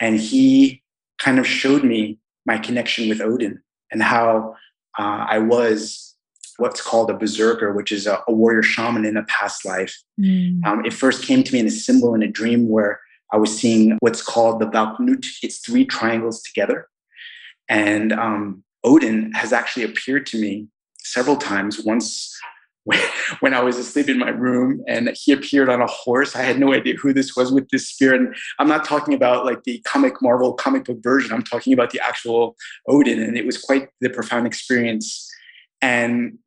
and 0.00 0.18
he 0.18 0.82
kind 1.18 1.38
of 1.38 1.46
showed 1.46 1.84
me 1.84 2.18
my 2.46 2.58
connection 2.58 3.08
with 3.08 3.20
Odin 3.20 3.60
and 3.90 4.02
how 4.02 4.54
uh, 4.98 5.26
I 5.28 5.38
was 5.38 6.14
what's 6.58 6.80
called 6.80 7.08
a 7.08 7.14
berserker, 7.14 7.72
which 7.72 7.92
is 7.92 8.06
a, 8.06 8.20
a 8.26 8.32
warrior 8.32 8.62
shaman 8.62 9.04
in 9.04 9.16
a 9.16 9.22
past 9.24 9.64
life. 9.64 9.96
Mm. 10.20 10.64
Um, 10.66 10.84
it 10.84 10.92
first 10.92 11.22
came 11.22 11.44
to 11.44 11.52
me 11.52 11.60
in 11.60 11.66
a 11.66 11.70
symbol 11.70 12.14
in 12.14 12.22
a 12.22 12.28
dream 12.28 12.68
where 12.68 13.00
I 13.32 13.36
was 13.36 13.56
seeing 13.56 13.96
what's 14.00 14.22
called 14.22 14.60
the 14.60 14.66
Valknut. 14.66 15.24
It's 15.42 15.58
three 15.58 15.84
triangles 15.84 16.42
together. 16.42 16.88
And 17.68 18.12
um, 18.12 18.64
Odin 18.82 19.32
has 19.32 19.52
actually 19.52 19.84
appeared 19.84 20.26
to 20.26 20.40
me 20.40 20.66
several 20.98 21.36
times. 21.36 21.80
Once 21.80 22.36
when 23.40 23.54
I 23.54 23.60
was 23.60 23.76
asleep 23.76 24.08
in 24.08 24.18
my 24.18 24.30
room 24.30 24.82
and 24.86 25.10
he 25.14 25.32
appeared 25.32 25.68
on 25.68 25.80
a 25.80 25.86
horse. 25.86 26.34
I 26.34 26.42
had 26.42 26.58
no 26.58 26.72
idea 26.72 26.94
who 26.94 27.12
this 27.12 27.36
was 27.36 27.52
with 27.52 27.68
this 27.70 27.88
spirit. 27.88 28.20
And 28.20 28.34
I'm 28.58 28.68
not 28.68 28.84
talking 28.84 29.14
about 29.14 29.44
like 29.44 29.64
the 29.64 29.80
comic 29.80 30.22
Marvel 30.22 30.54
comic 30.54 30.84
book 30.84 31.02
version. 31.02 31.32
I'm 31.32 31.42
talking 31.42 31.72
about 31.72 31.90
the 31.90 32.00
actual 32.00 32.56
Odin. 32.88 33.22
And 33.22 33.36
it 33.36 33.46
was 33.46 33.58
quite 33.58 33.88
the 34.00 34.10
profound 34.10 34.46
experience. 34.46 35.30
And 35.82 36.38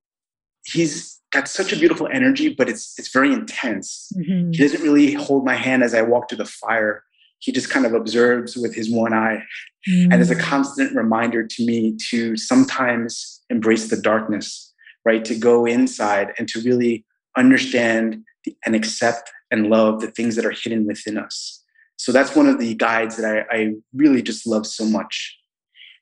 he's 0.65 1.19
got 1.31 1.47
such 1.47 1.71
a 1.71 1.77
beautiful 1.77 2.07
energy, 2.11 2.49
but 2.49 2.67
it's 2.67 2.97
it's 2.97 3.11
very 3.11 3.31
intense. 3.31 4.11
Mm-hmm. 4.17 4.51
He 4.51 4.57
doesn't 4.57 4.81
really 4.81 5.13
hold 5.13 5.45
my 5.45 5.55
hand 5.55 5.83
as 5.83 5.93
I 5.93 6.01
walk 6.01 6.29
through 6.29 6.39
the 6.39 6.45
fire. 6.45 7.03
He 7.39 7.51
just 7.51 7.69
kind 7.69 7.85
of 7.85 7.93
observes 7.93 8.55
with 8.55 8.75
his 8.75 8.91
one 8.91 9.13
eye. 9.13 9.43
Mm-hmm. 9.89 10.11
And 10.11 10.21
is 10.21 10.29
a 10.29 10.35
mm. 10.35 10.41
constant 10.41 10.95
reminder 10.95 11.47
to 11.47 11.65
me 11.65 11.97
to 12.11 12.37
sometimes 12.37 13.41
embrace 13.49 13.89
the 13.89 13.99
darkness 13.99 14.70
right? 15.05 15.23
To 15.25 15.35
go 15.35 15.65
inside 15.65 16.33
and 16.37 16.47
to 16.49 16.61
really 16.61 17.05
understand 17.37 18.23
and 18.65 18.75
accept 18.75 19.31
and 19.51 19.67
love 19.67 20.01
the 20.01 20.11
things 20.11 20.35
that 20.35 20.45
are 20.45 20.51
hidden 20.51 20.85
within 20.87 21.17
us. 21.17 21.63
So 21.97 22.11
that's 22.11 22.35
one 22.35 22.47
of 22.47 22.59
the 22.59 22.73
guides 22.73 23.17
that 23.17 23.45
I, 23.51 23.55
I 23.55 23.73
really 23.93 24.21
just 24.21 24.47
love 24.47 24.65
so 24.65 24.85
much. 24.85 25.37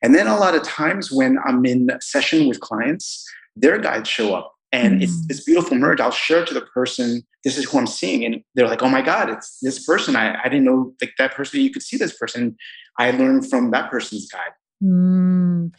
And 0.02 0.16
then 0.16 0.28
a 0.28 0.38
lot 0.38 0.56
of 0.56 0.64
times 0.64 1.12
when 1.12 1.38
I'm 1.46 1.66
in 1.66 1.90
session 2.00 2.48
with 2.48 2.62
clients, 2.62 3.26
their 3.56 3.78
guides 3.78 4.08
show 4.08 4.34
up 4.34 4.54
and 4.72 4.94
mm-hmm. 4.94 5.04
it's 5.04 5.14
mm. 5.14 5.28
this 5.28 5.44
beautiful 5.44 5.78
merge. 5.78 6.00
I'll 6.00 6.12
share 6.12 6.46
to 6.46 6.54
the 6.54 6.62
person, 6.62 7.24
this 7.44 7.58
is 7.58 7.66
who 7.66 7.80
I'm 7.80 7.88
seeing. 7.88 8.24
And 8.24 8.44
they're 8.56 8.68
like, 8.68 8.82
oh 8.82 8.90
my 8.90 9.02
God, 9.02 9.30
it's 9.30 9.58
this 9.62 9.84
person. 9.86 10.16
I, 10.16 10.40
I 10.40 10.44
didn't 10.44 10.64
know 10.64 10.94
like 11.02 11.14
that 11.18 11.34
person, 11.34 11.60
you 11.60 11.72
could 11.72 11.84
see 11.84 11.98
this 11.98 12.18
person. 12.18 12.56
I 12.98 13.12
learned 13.12 13.50
from 13.50 13.72
that 13.72 13.92
person's 13.92 14.30
guide. 14.30 14.52
Mm. 14.82 15.72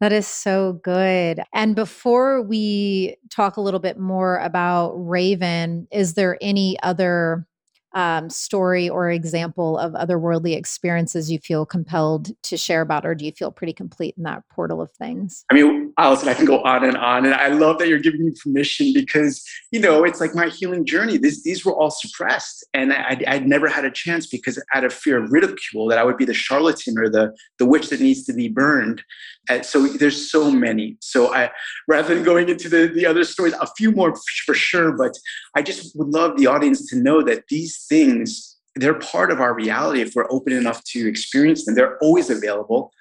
That 0.00 0.12
is 0.12 0.26
so 0.26 0.74
good. 0.82 1.42
And 1.52 1.74
before 1.76 2.40
we 2.42 3.16
talk 3.28 3.56
a 3.56 3.60
little 3.60 3.80
bit 3.80 3.98
more 3.98 4.38
about 4.38 4.92
Raven, 4.94 5.86
is 5.92 6.14
there 6.14 6.38
any 6.40 6.78
other 6.82 7.46
um, 7.92 8.30
story 8.30 8.88
or 8.88 9.10
example 9.10 9.78
of 9.78 9.92
otherworldly 9.92 10.56
experiences 10.56 11.30
you 11.30 11.38
feel 11.38 11.66
compelled 11.66 12.30
to 12.42 12.56
share 12.56 12.82
about, 12.82 13.04
or 13.04 13.14
do 13.14 13.24
you 13.24 13.32
feel 13.32 13.50
pretty 13.50 13.72
complete 13.72 14.14
in 14.16 14.22
that 14.24 14.42
portal 14.50 14.80
of 14.80 14.90
things? 14.92 15.44
I 15.50 15.54
mean, 15.54 15.92
Allison, 15.98 16.28
I 16.28 16.34
can 16.34 16.44
go 16.44 16.62
on 16.62 16.84
and 16.84 16.96
on, 16.96 17.24
and 17.24 17.34
I 17.34 17.48
love 17.48 17.78
that 17.78 17.88
you're 17.88 17.98
giving 17.98 18.24
me 18.24 18.32
permission 18.42 18.92
because 18.94 19.44
you 19.72 19.80
know 19.80 20.04
it's 20.04 20.20
like 20.20 20.34
my 20.34 20.48
healing 20.48 20.84
journey. 20.84 21.18
This, 21.18 21.42
these 21.42 21.64
were 21.64 21.74
all 21.74 21.90
suppressed, 21.90 22.64
and 22.74 22.92
I, 22.92 23.20
I'd 23.26 23.48
never 23.48 23.68
had 23.68 23.84
a 23.84 23.90
chance 23.90 24.26
because 24.26 24.62
out 24.72 24.84
of 24.84 24.92
fear 24.92 25.22
of 25.22 25.32
ridicule, 25.32 25.88
that 25.88 25.98
I 25.98 26.04
would 26.04 26.16
be 26.16 26.24
the 26.24 26.34
charlatan 26.34 26.98
or 26.98 27.08
the 27.08 27.34
the 27.58 27.66
witch 27.66 27.88
that 27.88 28.00
needs 28.00 28.24
to 28.24 28.32
be 28.32 28.48
burned. 28.48 29.02
And 29.48 29.64
so 29.64 29.86
there's 29.86 30.30
so 30.30 30.50
many. 30.50 30.96
So 31.00 31.34
I, 31.34 31.50
rather 31.88 32.14
than 32.14 32.22
going 32.22 32.48
into 32.48 32.68
the 32.68 32.86
the 32.86 33.06
other 33.06 33.24
stories, 33.24 33.54
a 33.60 33.66
few 33.76 33.90
more 33.90 34.14
for 34.46 34.54
sure, 34.54 34.92
but 34.92 35.18
I 35.56 35.62
just 35.62 35.96
would 35.96 36.08
love 36.08 36.36
the 36.36 36.46
audience 36.46 36.86
to 36.90 36.96
know 36.96 37.22
that 37.22 37.48
these 37.48 37.79
things, 37.88 38.56
they're 38.76 38.94
part 38.94 39.30
of 39.30 39.40
our 39.40 39.54
reality 39.54 40.00
if 40.00 40.14
we're 40.14 40.30
open 40.30 40.52
enough 40.52 40.82
to 40.84 41.08
experience 41.08 41.64
them. 41.64 41.74
They're 41.74 41.98
always 41.98 42.30
available. 42.30 42.92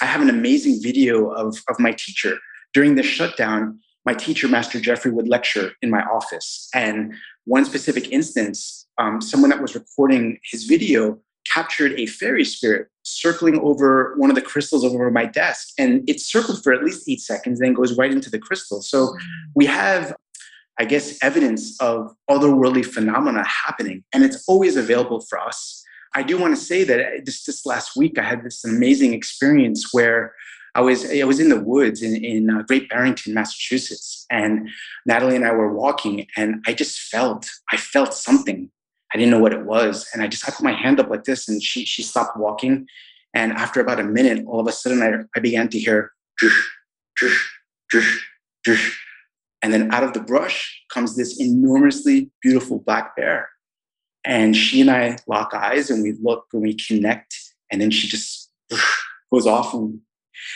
I 0.00 0.06
have 0.06 0.22
an 0.22 0.30
amazing 0.30 0.80
video 0.82 1.30
of, 1.30 1.56
of 1.68 1.78
my 1.78 1.92
teacher. 1.92 2.38
During 2.72 2.94
the 2.94 3.02
shutdown, 3.02 3.78
my 4.04 4.14
teacher, 4.14 4.48
Master 4.48 4.80
Jeffrey, 4.80 5.10
would 5.10 5.28
lecture 5.28 5.72
in 5.82 5.90
my 5.90 6.02
office. 6.02 6.68
And 6.74 7.14
one 7.44 7.64
specific 7.64 8.10
instance, 8.10 8.86
um, 8.98 9.20
someone 9.20 9.50
that 9.50 9.60
was 9.60 9.74
recording 9.74 10.38
his 10.50 10.64
video 10.64 11.20
captured 11.52 11.92
a 11.98 12.06
fairy 12.06 12.44
spirit 12.44 12.88
circling 13.04 13.58
over 13.60 14.14
one 14.16 14.30
of 14.30 14.36
the 14.36 14.42
crystals 14.42 14.84
over 14.84 15.10
my 15.10 15.26
desk. 15.26 15.68
And 15.78 16.08
it 16.08 16.20
circled 16.20 16.62
for 16.62 16.72
at 16.72 16.84
least 16.84 17.08
eight 17.08 17.20
seconds, 17.20 17.58
then 17.58 17.74
goes 17.74 17.96
right 17.98 18.10
into 18.10 18.30
the 18.30 18.38
crystal. 18.38 18.80
So 18.80 19.14
we 19.54 19.66
have 19.66 20.14
I 20.82 20.84
guess, 20.84 21.16
evidence 21.22 21.80
of 21.80 22.12
otherworldly 22.28 22.84
phenomena 22.84 23.44
happening. 23.46 24.02
And 24.12 24.24
it's 24.24 24.42
always 24.48 24.76
available 24.76 25.20
for 25.20 25.38
us. 25.38 25.80
I 26.12 26.24
do 26.24 26.36
want 26.36 26.56
to 26.56 26.60
say 26.60 26.82
that 26.82 27.24
just 27.24 27.46
this 27.46 27.64
last 27.64 27.96
week, 27.96 28.18
I 28.18 28.22
had 28.22 28.42
this 28.42 28.64
amazing 28.64 29.14
experience 29.14 29.90
where 29.92 30.34
I 30.74 30.80
was 30.80 31.08
I 31.08 31.22
was 31.22 31.38
in 31.38 31.50
the 31.50 31.60
woods 31.60 32.02
in, 32.02 32.16
in 32.24 32.50
uh, 32.50 32.62
Great 32.62 32.88
Barrington, 32.88 33.32
Massachusetts, 33.32 34.26
and 34.28 34.68
Natalie 35.06 35.36
and 35.36 35.44
I 35.44 35.52
were 35.52 35.72
walking, 35.72 36.26
and 36.36 36.56
I 36.66 36.72
just 36.72 36.98
felt 36.98 37.48
I 37.70 37.76
felt 37.76 38.12
something. 38.12 38.68
I 39.14 39.18
didn't 39.18 39.30
know 39.30 39.38
what 39.38 39.52
it 39.52 39.64
was, 39.64 40.08
and 40.12 40.20
I 40.20 40.26
just 40.26 40.48
I 40.48 40.50
put 40.50 40.64
my 40.64 40.72
hand 40.72 40.98
up 40.98 41.10
like 41.10 41.22
this, 41.22 41.48
and 41.48 41.62
she 41.62 41.84
she 41.84 42.02
stopped 42.02 42.36
walking, 42.36 42.86
and 43.34 43.52
after 43.52 43.80
about 43.80 44.00
a 44.00 44.04
minute, 44.18 44.44
all 44.48 44.58
of 44.58 44.66
a 44.66 44.72
sudden 44.72 45.00
I, 45.00 45.10
I 45.36 45.40
began 45.40 45.68
to 45.68 45.78
hear, 45.78 46.10
and 49.62 49.72
then 49.72 49.92
out 49.92 50.02
of 50.02 50.12
the 50.12 50.20
brush 50.20 50.82
comes 50.92 51.16
this 51.16 51.40
enormously 51.40 52.30
beautiful 52.42 52.80
black 52.80 53.14
bear. 53.16 53.48
And 54.24 54.56
she 54.56 54.80
and 54.80 54.90
I 54.90 55.18
lock 55.26 55.54
eyes 55.54 55.90
and 55.90 56.02
we 56.02 56.14
look 56.20 56.46
and 56.52 56.62
we 56.62 56.74
connect. 56.74 57.34
And 57.70 57.80
then 57.80 57.90
she 57.90 58.08
just 58.08 58.50
goes 59.32 59.46
off 59.46 59.72
and 59.72 60.00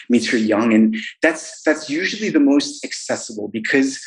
meets 0.08 0.28
her 0.30 0.36
young. 0.36 0.72
And 0.72 0.96
that's 1.22 1.62
that's 1.62 1.88
usually 1.88 2.30
the 2.30 2.40
most 2.40 2.84
accessible 2.84 3.48
because 3.48 4.00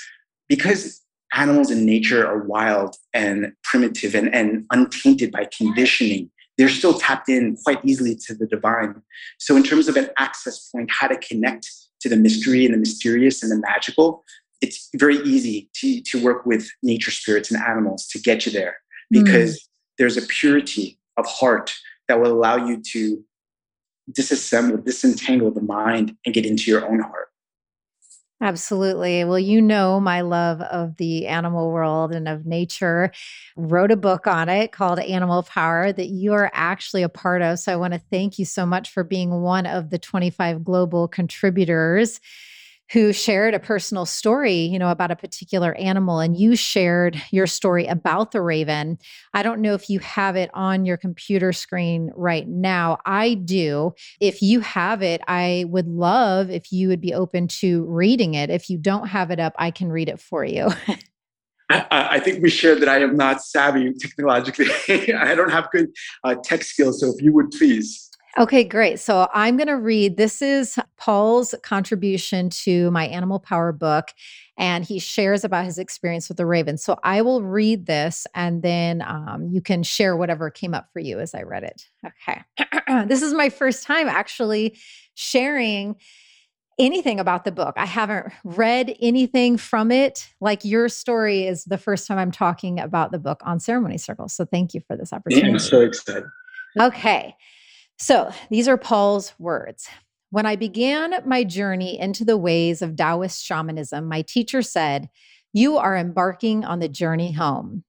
because 0.47 1.01
animals 1.33 1.71
in 1.71 1.85
nature 1.85 2.25
are 2.25 2.43
wild 2.43 2.95
and 3.13 3.53
primitive 3.63 4.15
and, 4.15 4.33
and 4.33 4.65
untainted 4.71 5.31
by 5.31 5.47
conditioning. 5.55 6.29
They're 6.57 6.69
still 6.69 6.99
tapped 6.99 7.29
in 7.29 7.55
quite 7.63 7.79
easily 7.85 8.15
to 8.27 8.35
the 8.35 8.45
divine. 8.45 9.01
So, 9.37 9.55
in 9.55 9.63
terms 9.63 9.87
of 9.87 9.95
an 9.95 10.09
access 10.17 10.69
point, 10.69 10.89
how 10.91 11.07
to 11.07 11.17
connect 11.17 11.69
to 12.01 12.09
the 12.09 12.17
mystery 12.17 12.65
and 12.65 12.73
the 12.73 12.77
mysterious 12.77 13.41
and 13.43 13.51
the 13.51 13.59
magical, 13.59 14.25
it's 14.61 14.89
very 14.95 15.17
easy 15.17 15.69
to, 15.75 16.01
to 16.01 16.23
work 16.23 16.45
with 16.45 16.69
nature 16.83 17.11
spirits 17.11 17.51
and 17.51 17.61
animals 17.61 18.07
to 18.07 18.19
get 18.19 18.45
you 18.45 18.51
there 18.51 18.77
because 19.09 19.55
mm. 19.55 19.67
there's 19.97 20.17
a 20.17 20.21
purity 20.23 20.99
of 21.17 21.25
heart 21.25 21.75
that 22.07 22.19
will 22.19 22.31
allow 22.31 22.55
you 22.57 22.81
to 22.81 23.23
disassemble, 24.11 24.83
disentangle 24.83 25.51
the 25.51 25.61
mind 25.61 26.15
and 26.25 26.33
get 26.33 26.45
into 26.45 26.71
your 26.71 26.87
own 26.89 26.99
heart. 26.99 27.27
Absolutely. 28.41 29.25
Well, 29.25 29.39
you 29.39 29.61
know 29.61 29.99
my 29.99 30.21
love 30.21 30.61
of 30.61 30.95
the 30.95 31.27
animal 31.27 31.71
world 31.71 32.13
and 32.13 32.25
of 32.25 32.45
nature. 32.45 33.11
Wrote 33.57 33.91
a 33.91 33.97
book 33.97 34.27
on 34.27 34.47
it 34.47 34.71
called 34.71 34.97
Animal 34.99 35.43
Power 35.43 35.91
that 35.91 36.07
you 36.07 36.31
are 36.33 36.49
actually 36.53 37.03
a 37.03 37.09
part 37.09 37.41
of. 37.41 37.59
So 37.59 37.73
I 37.73 37.75
want 37.75 37.93
to 37.93 38.01
thank 38.09 38.39
you 38.39 38.45
so 38.45 38.65
much 38.65 38.91
for 38.91 39.03
being 39.03 39.41
one 39.41 39.65
of 39.65 39.89
the 39.89 39.99
25 39.99 40.63
global 40.63 41.09
contributors 41.09 42.21
who 42.91 43.13
shared 43.13 43.53
a 43.53 43.59
personal 43.59 44.05
story, 44.05 44.61
you 44.61 44.79
know, 44.79 44.89
about 44.89 45.11
a 45.11 45.15
particular 45.15 45.75
animal 45.75 46.19
and 46.19 46.37
you 46.37 46.55
shared 46.55 47.21
your 47.31 47.45
story 47.45 47.85
about 47.85 48.31
the 48.31 48.41
raven. 48.41 48.97
I 49.33 49.43
don't 49.43 49.61
know 49.61 49.75
if 49.75 49.89
you 49.89 49.99
have 49.99 50.35
it 50.35 50.49
on 50.53 50.85
your 50.85 50.97
computer 50.97 51.53
screen 51.53 52.11
right 52.15 52.47
now. 52.47 52.97
I 53.05 53.35
do. 53.35 53.93
If 54.19 54.41
you 54.41 54.61
have 54.61 55.03
it, 55.03 55.21
I 55.27 55.65
would 55.67 55.87
love 55.87 56.49
if 56.49 56.71
you 56.71 56.87
would 56.87 57.01
be 57.01 57.13
open 57.13 57.47
to 57.59 57.85
reading 57.85 58.33
it. 58.33 58.49
If 58.49 58.69
you 58.69 58.77
don't 58.77 59.07
have 59.07 59.29
it 59.29 59.39
up, 59.39 59.53
I 59.57 59.71
can 59.71 59.91
read 59.91 60.09
it 60.09 60.19
for 60.19 60.43
you. 60.43 60.69
I, 61.71 61.85
I, 61.91 62.19
think 62.19 62.41
we 62.41 62.49
shared 62.49 62.81
that 62.81 62.89
I 62.89 62.97
am 62.97 63.15
not 63.15 63.43
savvy 63.43 63.93
technologically. 63.93 64.67
I 65.13 65.35
don't 65.35 65.51
have 65.51 65.69
good 65.71 65.89
uh, 66.23 66.35
tech 66.43 66.63
skills. 66.63 66.99
So 66.99 67.13
if 67.15 67.21
you 67.21 67.31
would 67.33 67.51
please. 67.51 68.08
Okay, 68.39 68.63
great. 68.63 69.01
So 69.01 69.27
I'm 69.33 69.57
going 69.57 69.67
to 69.67 69.75
read 69.75 70.15
this 70.15 70.41
is 70.41 70.79
Paul's 70.95 71.53
contribution 71.61 72.49
to 72.51 72.89
my 72.89 73.05
Animal 73.05 73.37
Power 73.37 73.73
book, 73.73 74.13
and 74.57 74.85
he 74.85 74.97
shares 74.97 75.43
about 75.43 75.65
his 75.65 75.77
experience 75.77 76.29
with 76.29 76.37
the 76.37 76.45
raven. 76.45 76.77
So 76.77 76.97
I 77.03 77.21
will 77.21 77.43
read 77.43 77.85
this, 77.85 78.25
and 78.33 78.63
then 78.63 79.01
um, 79.01 79.49
you 79.51 79.59
can 79.59 79.83
share 79.83 80.15
whatever 80.15 80.49
came 80.49 80.73
up 80.73 80.87
for 80.93 81.01
you 81.01 81.19
as 81.19 81.35
I 81.35 81.41
read 81.41 81.63
it. 81.63 81.89
Okay. 82.05 82.41
this 83.07 83.21
is 83.21 83.33
my 83.33 83.49
first 83.49 83.83
time 83.83 84.07
actually 84.07 84.77
sharing 85.15 85.97
anything 86.79 87.19
about 87.19 87.43
the 87.43 87.51
book. 87.51 87.73
I 87.75 87.85
haven't 87.85 88.31
read 88.45 88.95
anything 89.01 89.57
from 89.57 89.91
it. 89.91 90.29
Like 90.39 90.63
your 90.63 90.87
story 90.87 91.45
is 91.45 91.65
the 91.65 91.77
first 91.77 92.07
time 92.07 92.17
I'm 92.17 92.31
talking 92.31 92.79
about 92.79 93.11
the 93.11 93.19
book 93.19 93.41
on 93.43 93.59
Ceremony 93.59 93.97
Circles. 93.97 94.33
So 94.33 94.45
thank 94.45 94.73
you 94.73 94.79
for 94.87 94.95
this 94.95 95.11
opportunity. 95.11 95.51
I'm 95.51 95.59
so 95.59 95.81
excited. 95.81 96.23
Okay. 96.79 97.35
So 97.99 98.31
these 98.49 98.67
are 98.67 98.77
Paul's 98.77 99.33
words. 99.39 99.89
When 100.31 100.45
I 100.45 100.55
began 100.55 101.13
my 101.25 101.43
journey 101.43 101.99
into 101.99 102.23
the 102.23 102.37
ways 102.37 102.81
of 102.81 102.95
Taoist 102.95 103.43
shamanism, 103.43 104.07
my 104.07 104.21
teacher 104.21 104.61
said, 104.61 105.09
You 105.53 105.77
are 105.77 105.97
embarking 105.97 106.63
on 106.63 106.79
the 106.79 106.87
journey 106.87 107.33
home. 107.33 107.83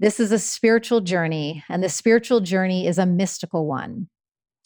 This 0.00 0.18
is 0.18 0.32
a 0.32 0.38
spiritual 0.38 1.00
journey, 1.00 1.62
and 1.68 1.82
the 1.82 1.88
spiritual 1.88 2.40
journey 2.40 2.88
is 2.88 2.98
a 2.98 3.06
mystical 3.06 3.66
one. 3.66 4.08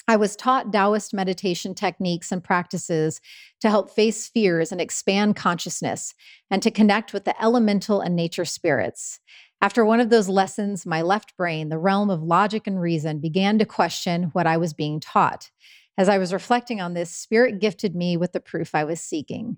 I 0.09 0.17
was 0.17 0.37
taught 0.37 0.73
Taoist 0.73 1.13
meditation 1.13 1.75
techniques 1.75 2.31
and 2.31 2.43
practices 2.43 3.21
to 3.61 3.69
help 3.69 3.91
face 3.91 4.29
fears 4.29 4.71
and 4.71 4.81
expand 4.81 5.35
consciousness 5.35 6.15
and 6.49 6.63
to 6.63 6.71
connect 6.71 7.13
with 7.13 7.25
the 7.25 7.43
elemental 7.43 8.01
and 8.01 8.15
nature 8.15 8.45
spirits. 8.45 9.19
After 9.63 9.85
one 9.85 10.01
of 10.01 10.11
those 10.11 10.29
lessons, 10.29 10.85
my 10.85 11.03
left 11.03 11.37
brain, 11.37 11.71
the 11.71 11.79
realm 11.79 12.11
of 12.11 12.23
logic 12.23 12.67
and 12.67 12.81
reason, 12.81 13.21
began 13.21 13.59
to 13.59 13.65
question 13.65 14.25
what 14.33 14.47
I 14.47 14.59
was 14.59 14.75
being 14.75 15.01
taught. 15.01 15.51
As 15.99 16.09
I 16.09 16.19
was 16.19 16.33
reflecting 16.33 16.81
on 16.81 16.93
this, 16.93 17.11
Spirit 17.11 17.59
gifted 17.59 17.97
me 17.97 18.17
with 18.17 18.33
the 18.33 18.41
proof 18.41 18.75
I 18.75 18.85
was 18.85 19.01
seeking. 19.01 19.57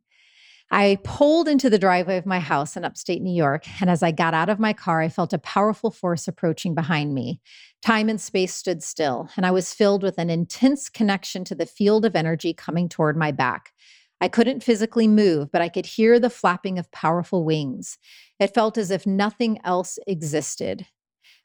I 0.70 0.98
pulled 1.02 1.48
into 1.48 1.70
the 1.70 1.78
driveway 1.78 2.18
of 2.18 2.26
my 2.26 2.40
house 2.40 2.76
in 2.76 2.84
upstate 2.84 3.22
New 3.22 3.34
York, 3.34 3.64
and 3.80 3.88
as 3.88 4.02
I 4.02 4.12
got 4.12 4.34
out 4.34 4.50
of 4.50 4.60
my 4.60 4.74
car, 4.74 5.00
I 5.00 5.08
felt 5.08 5.32
a 5.32 5.38
powerful 5.38 5.90
force 5.90 6.28
approaching 6.28 6.74
behind 6.74 7.14
me. 7.14 7.40
Time 7.82 8.08
and 8.08 8.20
space 8.20 8.54
stood 8.54 8.82
still, 8.82 9.30
and 9.36 9.46
I 9.46 9.50
was 9.50 9.72
filled 9.72 10.02
with 10.02 10.18
an 10.18 10.28
intense 10.28 10.90
connection 10.90 11.42
to 11.44 11.54
the 11.54 11.66
field 11.66 12.04
of 12.04 12.14
energy 12.14 12.52
coming 12.52 12.88
toward 12.88 13.16
my 13.16 13.32
back. 13.32 13.72
I 14.20 14.28
couldn't 14.28 14.62
physically 14.62 15.08
move, 15.08 15.50
but 15.50 15.62
I 15.62 15.68
could 15.68 15.86
hear 15.86 16.18
the 16.18 16.30
flapping 16.30 16.78
of 16.78 16.90
powerful 16.90 17.44
wings. 17.44 17.98
It 18.38 18.54
felt 18.54 18.78
as 18.78 18.90
if 18.90 19.06
nothing 19.06 19.58
else 19.64 19.98
existed. 20.06 20.86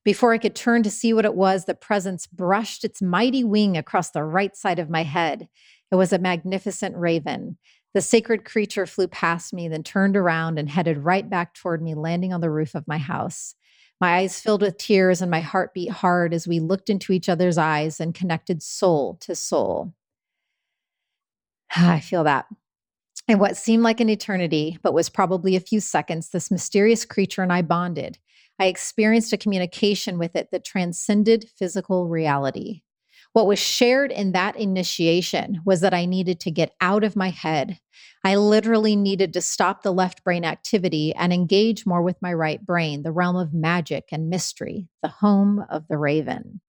Before 0.03 0.33
I 0.33 0.37
could 0.37 0.55
turn 0.55 0.83
to 0.83 0.91
see 0.91 1.13
what 1.13 1.25
it 1.25 1.35
was, 1.35 1.65
the 1.65 1.73
presence 1.73 2.27
brushed 2.27 2.83
its 2.83 3.01
mighty 3.01 3.43
wing 3.43 3.77
across 3.77 4.11
the 4.11 4.23
right 4.23 4.55
side 4.55 4.79
of 4.79 4.89
my 4.89 5.03
head. 5.03 5.47
It 5.91 5.95
was 5.95 6.11
a 6.11 6.19
magnificent 6.19 6.95
raven. 6.97 7.57
The 7.93 8.01
sacred 8.01 8.43
creature 8.43 8.85
flew 8.85 9.07
past 9.07 9.53
me, 9.53 9.67
then 9.67 9.83
turned 9.83 10.17
around 10.17 10.59
and 10.59 10.69
headed 10.69 10.97
right 10.97 11.29
back 11.29 11.53
toward 11.53 11.81
me, 11.81 11.93
landing 11.93 12.33
on 12.33 12.41
the 12.41 12.49
roof 12.49 12.75
of 12.75 12.87
my 12.87 12.97
house. 12.97 13.55
My 14.01 14.17
eyes 14.17 14.39
filled 14.39 14.61
with 14.61 14.77
tears 14.77 15.21
and 15.21 15.31
my 15.31 15.39
heart 15.39 15.73
beat 15.73 15.91
hard 15.91 16.33
as 16.33 16.47
we 16.47 16.59
looked 16.59 16.89
into 16.89 17.13
each 17.13 17.29
other's 17.29 17.57
eyes 17.57 17.99
and 17.99 18.13
connected 18.13 18.61
soul 18.61 19.17
to 19.21 19.35
soul. 19.35 19.93
I 21.75 21.99
feel 21.99 22.23
that. 22.25 22.47
In 23.27 23.39
what 23.39 23.55
seemed 23.55 23.83
like 23.83 24.01
an 24.01 24.09
eternity, 24.09 24.77
but 24.83 24.93
was 24.93 25.09
probably 25.09 25.55
a 25.55 25.61
few 25.61 25.79
seconds, 25.79 26.29
this 26.29 26.51
mysterious 26.51 27.05
creature 27.05 27.41
and 27.41 27.53
I 27.53 27.61
bonded. 27.61 28.17
I 28.59 28.65
experienced 28.65 29.31
a 29.31 29.37
communication 29.37 30.19
with 30.19 30.35
it 30.35 30.49
that 30.51 30.65
transcended 30.65 31.49
physical 31.57 32.07
reality. 32.09 32.81
What 33.31 33.47
was 33.47 33.59
shared 33.59 34.11
in 34.11 34.33
that 34.33 34.57
initiation 34.57 35.61
was 35.65 35.81
that 35.81 35.93
I 35.93 36.05
needed 36.05 36.39
to 36.41 36.51
get 36.51 36.75
out 36.81 37.03
of 37.03 37.15
my 37.15 37.29
head. 37.29 37.79
I 38.25 38.35
literally 38.35 38.95
needed 38.95 39.33
to 39.33 39.41
stop 39.41 39.81
the 39.81 39.93
left 39.93 40.23
brain 40.23 40.45
activity 40.45 41.15
and 41.15 41.33
engage 41.33 41.85
more 41.85 42.01
with 42.01 42.21
my 42.21 42.33
right 42.33 42.63
brain, 42.63 43.03
the 43.03 43.11
realm 43.11 43.37
of 43.37 43.53
magic 43.53 44.05
and 44.11 44.29
mystery, 44.29 44.87
the 45.01 45.07
home 45.07 45.65
of 45.69 45.87
the 45.87 45.97
raven. 45.97 46.61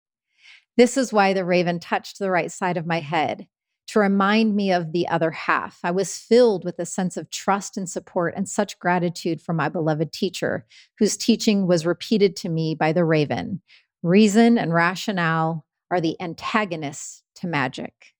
This 0.77 0.97
is 0.97 1.11
why 1.11 1.33
the 1.33 1.43
raven 1.43 1.79
touched 1.79 2.19
the 2.19 2.31
right 2.31 2.51
side 2.51 2.77
of 2.77 2.85
my 2.85 2.99
head 2.99 3.47
to 3.87 3.99
remind 3.99 4.55
me 4.55 4.71
of 4.71 4.91
the 4.91 5.07
other 5.07 5.31
half. 5.31 5.79
I 5.83 5.91
was 5.91 6.17
filled 6.17 6.63
with 6.63 6.79
a 6.79 6.85
sense 6.85 7.17
of 7.17 7.29
trust 7.29 7.77
and 7.77 7.89
support 7.89 8.33
and 8.35 8.47
such 8.47 8.79
gratitude 8.79 9.41
for 9.41 9.53
my 9.53 9.69
beloved 9.69 10.11
teacher, 10.11 10.65
whose 10.97 11.17
teaching 11.17 11.67
was 11.67 11.85
repeated 11.85 12.35
to 12.37 12.49
me 12.49 12.75
by 12.75 12.93
the 12.93 13.05
raven. 13.05 13.61
Reason 14.01 14.57
and 14.57 14.73
rationale 14.73 15.65
are 15.91 16.01
the 16.01 16.19
antagonists 16.21 17.23
to 17.35 17.47
magic. 17.47 18.13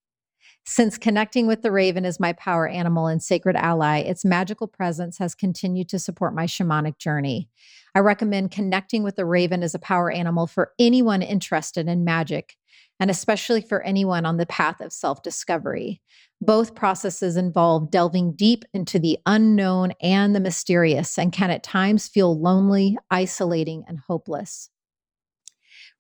Since 0.66 0.97
connecting 0.97 1.45
with 1.45 1.61
the 1.61 1.72
raven 1.72 2.05
is 2.05 2.22
my 2.22 2.32
power 2.34 2.68
animal 2.68 3.07
and 3.07 3.22
sacred 3.22 3.57
ally, 3.57 3.99
its 3.99 4.24
magical 4.24 4.68
presence 4.68 5.18
has 5.18 5.36
continued 5.36 5.89
to 5.89 5.99
support 5.99 6.34
my 6.34 6.45
shamanic 6.45 6.97
journey. 6.97 7.49
I 7.93 7.99
recommend 7.99 8.51
connecting 8.51 9.03
with 9.03 9.18
the 9.18 9.26
raven 9.26 9.61
as 9.61 9.76
a 9.76 9.80
power 9.80 10.09
animal 10.09 10.47
for 10.47 10.72
anyone 10.80 11.22
interested 11.22 11.89
in 11.89 12.05
magic 12.05 12.55
and 12.99 13.09
especially 13.09 13.61
for 13.61 13.81
anyone 13.81 14.25
on 14.25 14.37
the 14.37 14.45
path 14.45 14.79
of 14.81 14.93
self 14.93 15.21
discovery. 15.21 16.01
Both 16.41 16.75
processes 16.75 17.37
involve 17.37 17.89
delving 17.89 18.33
deep 18.33 18.65
into 18.73 18.99
the 18.99 19.17
unknown 19.25 19.93
and 20.01 20.35
the 20.35 20.39
mysterious 20.39 21.17
and 21.17 21.31
can 21.31 21.49
at 21.49 21.63
times 21.63 22.07
feel 22.07 22.39
lonely, 22.39 22.97
isolating, 23.09 23.83
and 23.87 23.99
hopeless. 24.07 24.69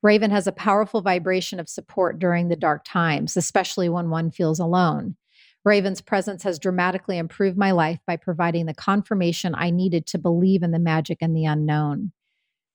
Raven 0.01 0.31
has 0.31 0.47
a 0.47 0.51
powerful 0.51 1.01
vibration 1.01 1.61
of 1.61 1.69
support 1.69 2.19
during 2.19 2.49
the 2.49 2.57
dark 2.57 2.83
times, 2.85 3.37
especially 3.37 3.87
when 3.87 4.09
one 4.09 4.31
feels 4.31 4.59
alone. 4.59 5.15
Raven's 5.63 6.01
presence 6.01 6.43
has 6.43 6.59
dramatically 6.59 7.17
improved 7.17 7.57
my 7.57 7.71
life 7.71 7.99
by 8.05 8.17
providing 8.17 8.65
the 8.65 8.73
confirmation 8.73 9.55
I 9.55 9.69
needed 9.69 10.05
to 10.07 10.17
believe 10.17 10.61
in 10.61 10.71
the 10.71 10.79
magic 10.79 11.19
and 11.21 11.33
the 11.33 11.45
unknown. 11.45 12.11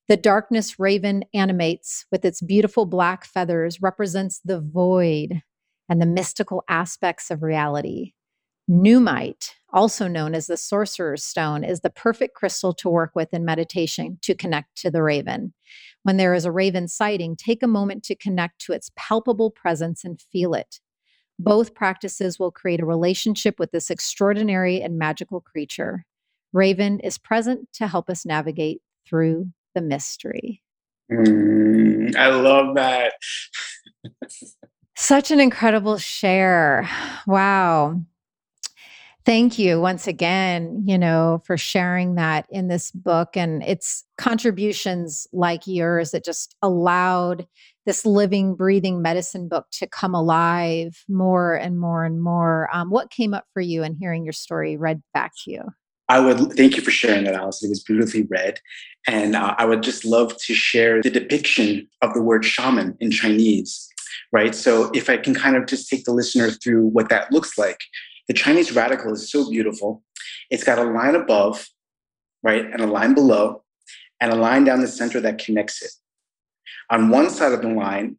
The 0.09 0.17
darkness 0.17 0.79
raven 0.79 1.25
animates 1.35 2.07
with 2.11 2.25
its 2.25 2.41
beautiful 2.41 2.87
black 2.87 3.27
feathers 3.27 3.83
represents 3.83 4.41
the 4.43 4.59
void 4.59 5.43
and 5.87 6.01
the 6.01 6.07
mystical 6.07 6.65
aspects 6.67 7.31
of 7.31 7.43
reality. 7.43 8.15
Nuummite, 8.71 9.51
also 9.71 10.09
known 10.09 10.35
as 10.35 10.47
the 10.47 10.57
sorcerer's 10.57 11.25
stone, 11.25 11.63
is 11.63 11.81
the 11.81 11.91
perfect 11.91 12.35
crystal 12.35 12.73
to 12.75 12.89
work 12.89 13.13
with 13.15 13.35
in 13.35 13.45
meditation 13.45 14.19
to 14.23 14.35
connect 14.35 14.77
to 14.77 14.91
the 14.91 15.03
raven. 15.03 15.53
When 16.05 16.17
there 16.17 16.33
is 16.33 16.47
a 16.47 16.53
raven 16.53 16.89
sighting, 16.89 17.37
take 17.37 17.63
a 17.63 17.67
moment 17.67 18.03
to 18.05 18.15
connect 18.15 18.61
to 18.63 18.73
its 18.73 18.91
palpable 18.97 19.51
presence 19.51 20.05
and 20.05 20.21
feel 20.33 20.55
it. 20.55 20.81
Both 21.39 21.75
practices 21.75 22.39
will 22.39 22.51
create 22.51 22.81
a 22.81 22.87
relationship 22.87 23.59
with 23.59 23.73
this 23.73 23.91
extraordinary 23.91 24.81
and 24.81 24.99
magical 24.99 25.43
creature. 25.43 26.07
Raven 26.55 26.99
is 27.01 27.19
present 27.19 27.69
to 27.75 27.87
help 27.87 28.09
us 28.09 28.25
navigate 28.25 28.81
through 29.07 29.49
the 29.79 29.87
mystery. 29.87 30.61
Mm, 31.11 32.17
I 32.17 32.29
love 32.31 32.75
that. 32.75 33.13
Such 34.97 35.31
an 35.31 35.39
incredible 35.39 35.99
share. 35.99 36.89
Wow. 37.27 38.03
Thank 39.25 39.59
you 39.59 39.81
once 39.81 40.09
again, 40.09 40.83
you 40.85 40.99
know, 40.99 41.43
for 41.45 41.57
sharing 41.57 42.17
that 42.17 42.47
in 42.51 42.67
this 42.67 42.91
book 42.91 43.37
and 43.37 43.63
its 43.63 44.05
contributions 44.17 45.29
like 45.33 45.67
yours 45.67 46.11
that 46.11 46.25
just 46.25 46.57
allowed 46.63 47.47
this 47.87 48.05
living, 48.05 48.57
breathing 48.57 49.01
medicine 49.01 49.47
book 49.47 49.67
to 49.73 49.87
come 49.87 50.15
alive 50.15 51.05
more 51.09 51.55
and 51.55 51.79
more 51.79 52.05
and 52.05 52.21
more. 52.23 52.69
Um, 52.73 52.91
what 52.91 53.11
came 53.11 53.35
up 53.35 53.45
for 53.53 53.61
you 53.61 53.85
in 53.85 53.95
hearing 53.95 54.25
your 54.25 54.33
story 54.33 54.77
read 54.77 55.03
back 55.15 55.33
to 55.45 55.51
you? 55.53 55.63
I 56.09 56.21
would 56.21 56.53
thank 56.55 56.77
you 56.77 56.83
for 56.83 56.91
sharing 56.91 57.25
that, 57.25 57.35
Alice. 57.35 57.63
It 57.63 57.69
was 57.69 57.83
beautifully 57.83 58.27
read. 58.31 58.61
And 59.07 59.37
uh, 59.37 59.55
I 59.59 59.67
would 59.67 59.83
just 59.83 60.05
love 60.05 60.37
to 60.39 60.55
share 60.55 61.03
the 61.03 61.11
depiction 61.11 61.89
of 62.03 62.15
the 62.15 62.23
word 62.23 62.45
shaman 62.45 62.97
in 63.01 63.11
Chinese, 63.11 63.89
right? 64.33 64.55
So 64.55 64.91
if 64.95 65.11
I 65.11 65.19
can 65.19 65.35
kind 65.35 65.57
of 65.57 65.67
just 65.67 65.89
take 65.89 66.05
the 66.05 66.13
listener 66.13 66.51
through 66.51 66.87
what 66.87 67.09
that 67.11 67.31
looks 67.31 67.59
like. 67.59 67.81
The 68.27 68.35
Chinese 68.35 68.73
radical 68.73 69.13
is 69.13 69.31
so 69.31 69.51
beautiful. 69.51 70.03
It's 70.51 70.65
got 70.65 70.79
a 70.79 70.85
line 70.85 71.15
above, 71.15 71.67
right, 72.43 72.65
and 72.65 72.81
a 72.81 72.87
line 72.87 73.15
below, 73.15 73.63
and 74.21 74.33
a 74.33 74.37
line 74.37 74.65
down 74.65 74.81
the 74.81 74.89
center 74.89 75.21
that 75.21 75.39
connects 75.39 75.83
it. 75.83 75.93
On 76.91 77.09
one 77.11 77.31
side 77.31 77.53
of 77.53 77.63
the 77.63 77.69
line, 77.69 78.19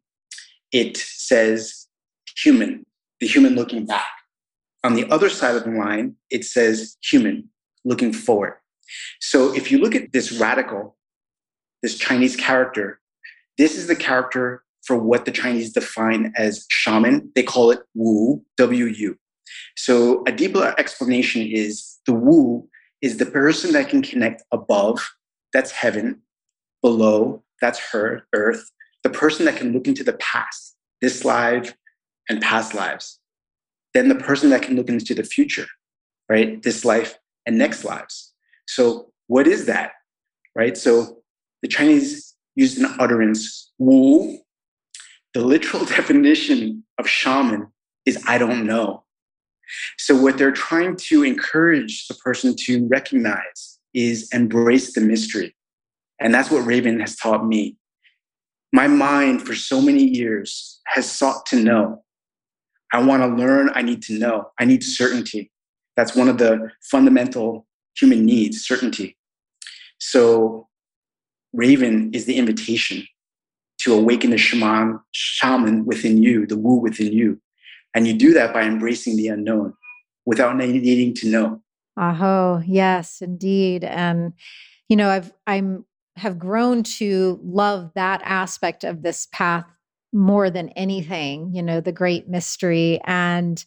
it 0.72 0.96
says 0.96 1.86
human, 2.36 2.86
the 3.20 3.26
human 3.26 3.54
looking 3.54 3.86
back. 3.86 4.10
On 4.82 4.94
the 4.94 5.08
other 5.10 5.28
side 5.28 5.56
of 5.56 5.64
the 5.64 5.70
line, 5.70 6.16
it 6.30 6.44
says 6.44 6.96
human, 7.02 7.50
looking 7.84 8.12
forward. 8.12 8.54
So 9.20 9.54
if 9.54 9.70
you 9.70 9.78
look 9.78 9.94
at 9.94 10.12
this 10.12 10.32
radical, 10.32 10.96
this 11.82 11.96
Chinese 11.96 12.36
character, 12.36 13.00
this 13.58 13.76
is 13.76 13.86
the 13.86 13.96
character 13.96 14.64
for 14.84 14.96
what 14.96 15.24
the 15.24 15.30
Chinese 15.30 15.72
define 15.72 16.32
as 16.36 16.66
shaman. 16.70 17.30
They 17.34 17.42
call 17.42 17.70
it 17.70 17.80
Wu, 17.94 18.42
W 18.56 18.86
U. 18.86 19.16
So 19.76 20.22
a 20.26 20.32
deeper 20.32 20.74
explanation 20.78 21.46
is 21.46 21.98
the 22.06 22.14
Wu 22.14 22.68
is 23.02 23.16
the 23.16 23.26
person 23.26 23.72
that 23.72 23.88
can 23.88 24.02
connect 24.02 24.42
above, 24.52 25.08
that's 25.52 25.70
heaven, 25.70 26.22
below, 26.82 27.42
that's 27.60 27.78
her, 27.92 28.26
earth, 28.34 28.70
the 29.02 29.10
person 29.10 29.46
that 29.46 29.56
can 29.56 29.72
look 29.72 29.86
into 29.86 30.04
the 30.04 30.12
past, 30.14 30.76
this 31.00 31.24
life 31.24 31.74
and 32.28 32.40
past 32.42 32.74
lives. 32.74 33.18
Then 33.94 34.08
the 34.08 34.14
person 34.14 34.50
that 34.50 34.62
can 34.62 34.76
look 34.76 34.88
into 34.88 35.14
the 35.14 35.24
future, 35.24 35.66
right? 36.28 36.62
This 36.62 36.84
life 36.84 37.18
and 37.46 37.58
next 37.58 37.84
lives. 37.84 38.32
So 38.66 39.12
what 39.26 39.46
is 39.46 39.66
that? 39.66 39.92
Right? 40.54 40.76
So 40.76 41.22
the 41.62 41.68
Chinese 41.68 42.34
used 42.56 42.78
an 42.78 42.94
utterance, 42.98 43.72
wu. 43.78 44.38
The 45.34 45.40
literal 45.40 45.84
definition 45.96 46.84
of 46.98 47.08
shaman 47.08 47.68
is 48.06 48.22
I 48.26 48.38
don't 48.38 48.66
know. 48.66 49.04
So 49.98 50.20
what 50.20 50.36
they're 50.36 50.50
trying 50.50 50.96
to 50.96 51.22
encourage 51.22 52.08
the 52.08 52.14
person 52.14 52.56
to 52.56 52.88
recognize 52.88 53.78
is 53.94 54.28
embrace 54.32 54.94
the 54.94 55.00
mystery. 55.00 55.54
And 56.20 56.34
that's 56.34 56.50
what 56.50 56.66
Raven 56.66 57.00
has 57.00 57.16
taught 57.16 57.46
me. 57.46 57.76
My 58.72 58.86
mind 58.86 59.46
for 59.46 59.54
so 59.54 59.80
many 59.80 60.04
years 60.04 60.80
has 60.86 61.10
sought 61.10 61.46
to 61.46 61.56
know. 61.56 62.04
I 62.92 63.02
want 63.02 63.22
to 63.22 63.28
learn, 63.28 63.70
I 63.74 63.82
need 63.82 64.02
to 64.02 64.18
know. 64.18 64.50
I 64.58 64.64
need 64.64 64.82
certainty. 64.82 65.50
That's 66.00 66.16
one 66.16 66.30
of 66.30 66.38
the 66.38 66.70
fundamental 66.80 67.66
human 67.94 68.24
needs, 68.24 68.62
certainty. 68.62 69.18
So 69.98 70.66
Raven 71.52 72.10
is 72.14 72.24
the 72.24 72.38
invitation 72.38 73.06
to 73.80 73.92
awaken 73.92 74.30
the 74.30 74.38
shaman, 74.38 74.98
shaman 75.10 75.84
within 75.84 76.22
you, 76.22 76.46
the 76.46 76.56
Wu 76.56 76.76
within 76.76 77.12
you. 77.12 77.38
And 77.92 78.06
you 78.06 78.14
do 78.14 78.32
that 78.32 78.54
by 78.54 78.62
embracing 78.62 79.18
the 79.18 79.28
unknown 79.28 79.74
without 80.24 80.56
needing 80.56 81.12
to 81.16 81.28
know. 81.28 81.62
Aho, 81.98 82.62
yes, 82.66 83.20
indeed. 83.20 83.84
And, 83.84 84.32
you 84.88 84.96
know, 84.96 85.10
I've, 85.10 85.30
I'm, 85.46 85.84
have 86.16 86.38
grown 86.38 86.82
to 86.82 87.38
love 87.44 87.90
that 87.94 88.22
aspect 88.24 88.84
of 88.84 89.02
this 89.02 89.28
path 89.32 89.66
more 90.14 90.48
than 90.48 90.70
anything, 90.70 91.54
you 91.54 91.62
know, 91.62 91.82
the 91.82 91.92
great 91.92 92.26
mystery. 92.26 93.00
And, 93.04 93.62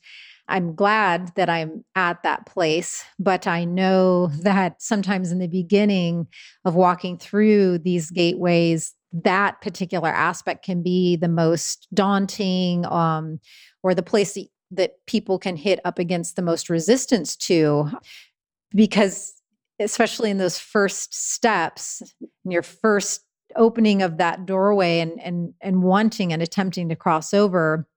I'm 0.48 0.76
glad 0.76 1.34
that 1.36 1.50
I'm 1.50 1.86
at 1.96 2.22
that 2.24 2.46
place, 2.46 3.04
but 3.18 3.48
I 3.48 3.64
know 3.64 4.28
that 4.41 4.82
sometimes 4.82 5.32
in 5.32 5.39
the 5.39 5.48
beginning 5.48 6.28
of 6.66 6.76
walking 6.76 7.18
through 7.18 7.80
these 7.80 8.12
gateways, 8.12 8.94
that 9.14 9.62
particular 9.62 10.10
aspect 10.10 10.66
can 10.66 10.84
be 10.84 11.16
the 11.16 11.30
most 11.30 11.88
daunting 11.94 12.86
um, 12.88 13.39
or 13.84 13.96
the 13.96 14.04
place 14.04 14.34
that, 14.34 14.48
that 14.72 14.94
people 15.06 15.39
can 15.39 15.56
hit 15.56 15.80
up 15.86 16.00
against 16.00 16.36
the 16.36 16.41
most 16.41 16.70
resistance 16.70 17.36
to 17.36 17.89
because 18.76 19.34
especially 19.80 20.30
in 20.30 20.38
those 20.38 20.58
first 20.58 21.14
steps 21.14 22.02
in 22.44 22.52
your 22.52 22.64
first 22.64 23.22
opening 23.56 24.02
of 24.02 24.18
that 24.18 24.46
doorway 24.46 25.00
and 25.00 25.22
and 25.22 25.54
and 25.62 25.84
wanting 25.84 26.34
and 26.34 26.41
attempting 26.41 26.89
to 26.89 26.96
cross 26.96 27.34
over 27.34 27.88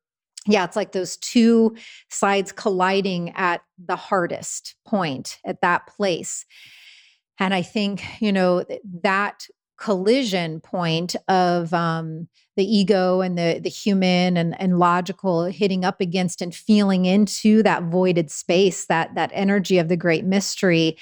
yeah, 0.47 0.65
it's 0.65 0.77
like 0.77 0.93
those 0.93 1.17
two 1.17 1.77
sides 2.11 2.53
colliding 2.53 3.31
at 3.37 3.63
the 3.85 3.97
hardest 3.97 4.77
point 4.87 5.39
at 5.45 5.61
that 5.61 5.87
place. 5.87 6.45
And 7.39 7.53
I 7.53 7.63
think, 7.63 8.03
you 8.21 8.33
know, 8.33 8.65
that 9.03 9.47
collision 9.79 10.59
point 10.61 11.15
of 11.29 11.75
um, 11.75 12.29
the 12.57 12.65
ego 12.65 13.21
and 13.21 13.37
the 13.37 13.61
the 13.63 13.69
human 13.69 14.39
and, 14.39 14.59
and 14.59 14.79
logical 14.79 15.45
hitting 15.45 15.85
up 15.85 16.01
against 16.01 16.41
and 16.41 16.55
feeling 16.55 17.05
into 17.05 17.63
that 17.63 17.83
voided 17.83 18.31
space, 18.31 18.87
that 18.87 19.15
that 19.17 19.31
energy 19.35 19.79
of 19.79 19.89
the 19.89 19.97
great 19.97 20.25
mystery 20.25 20.97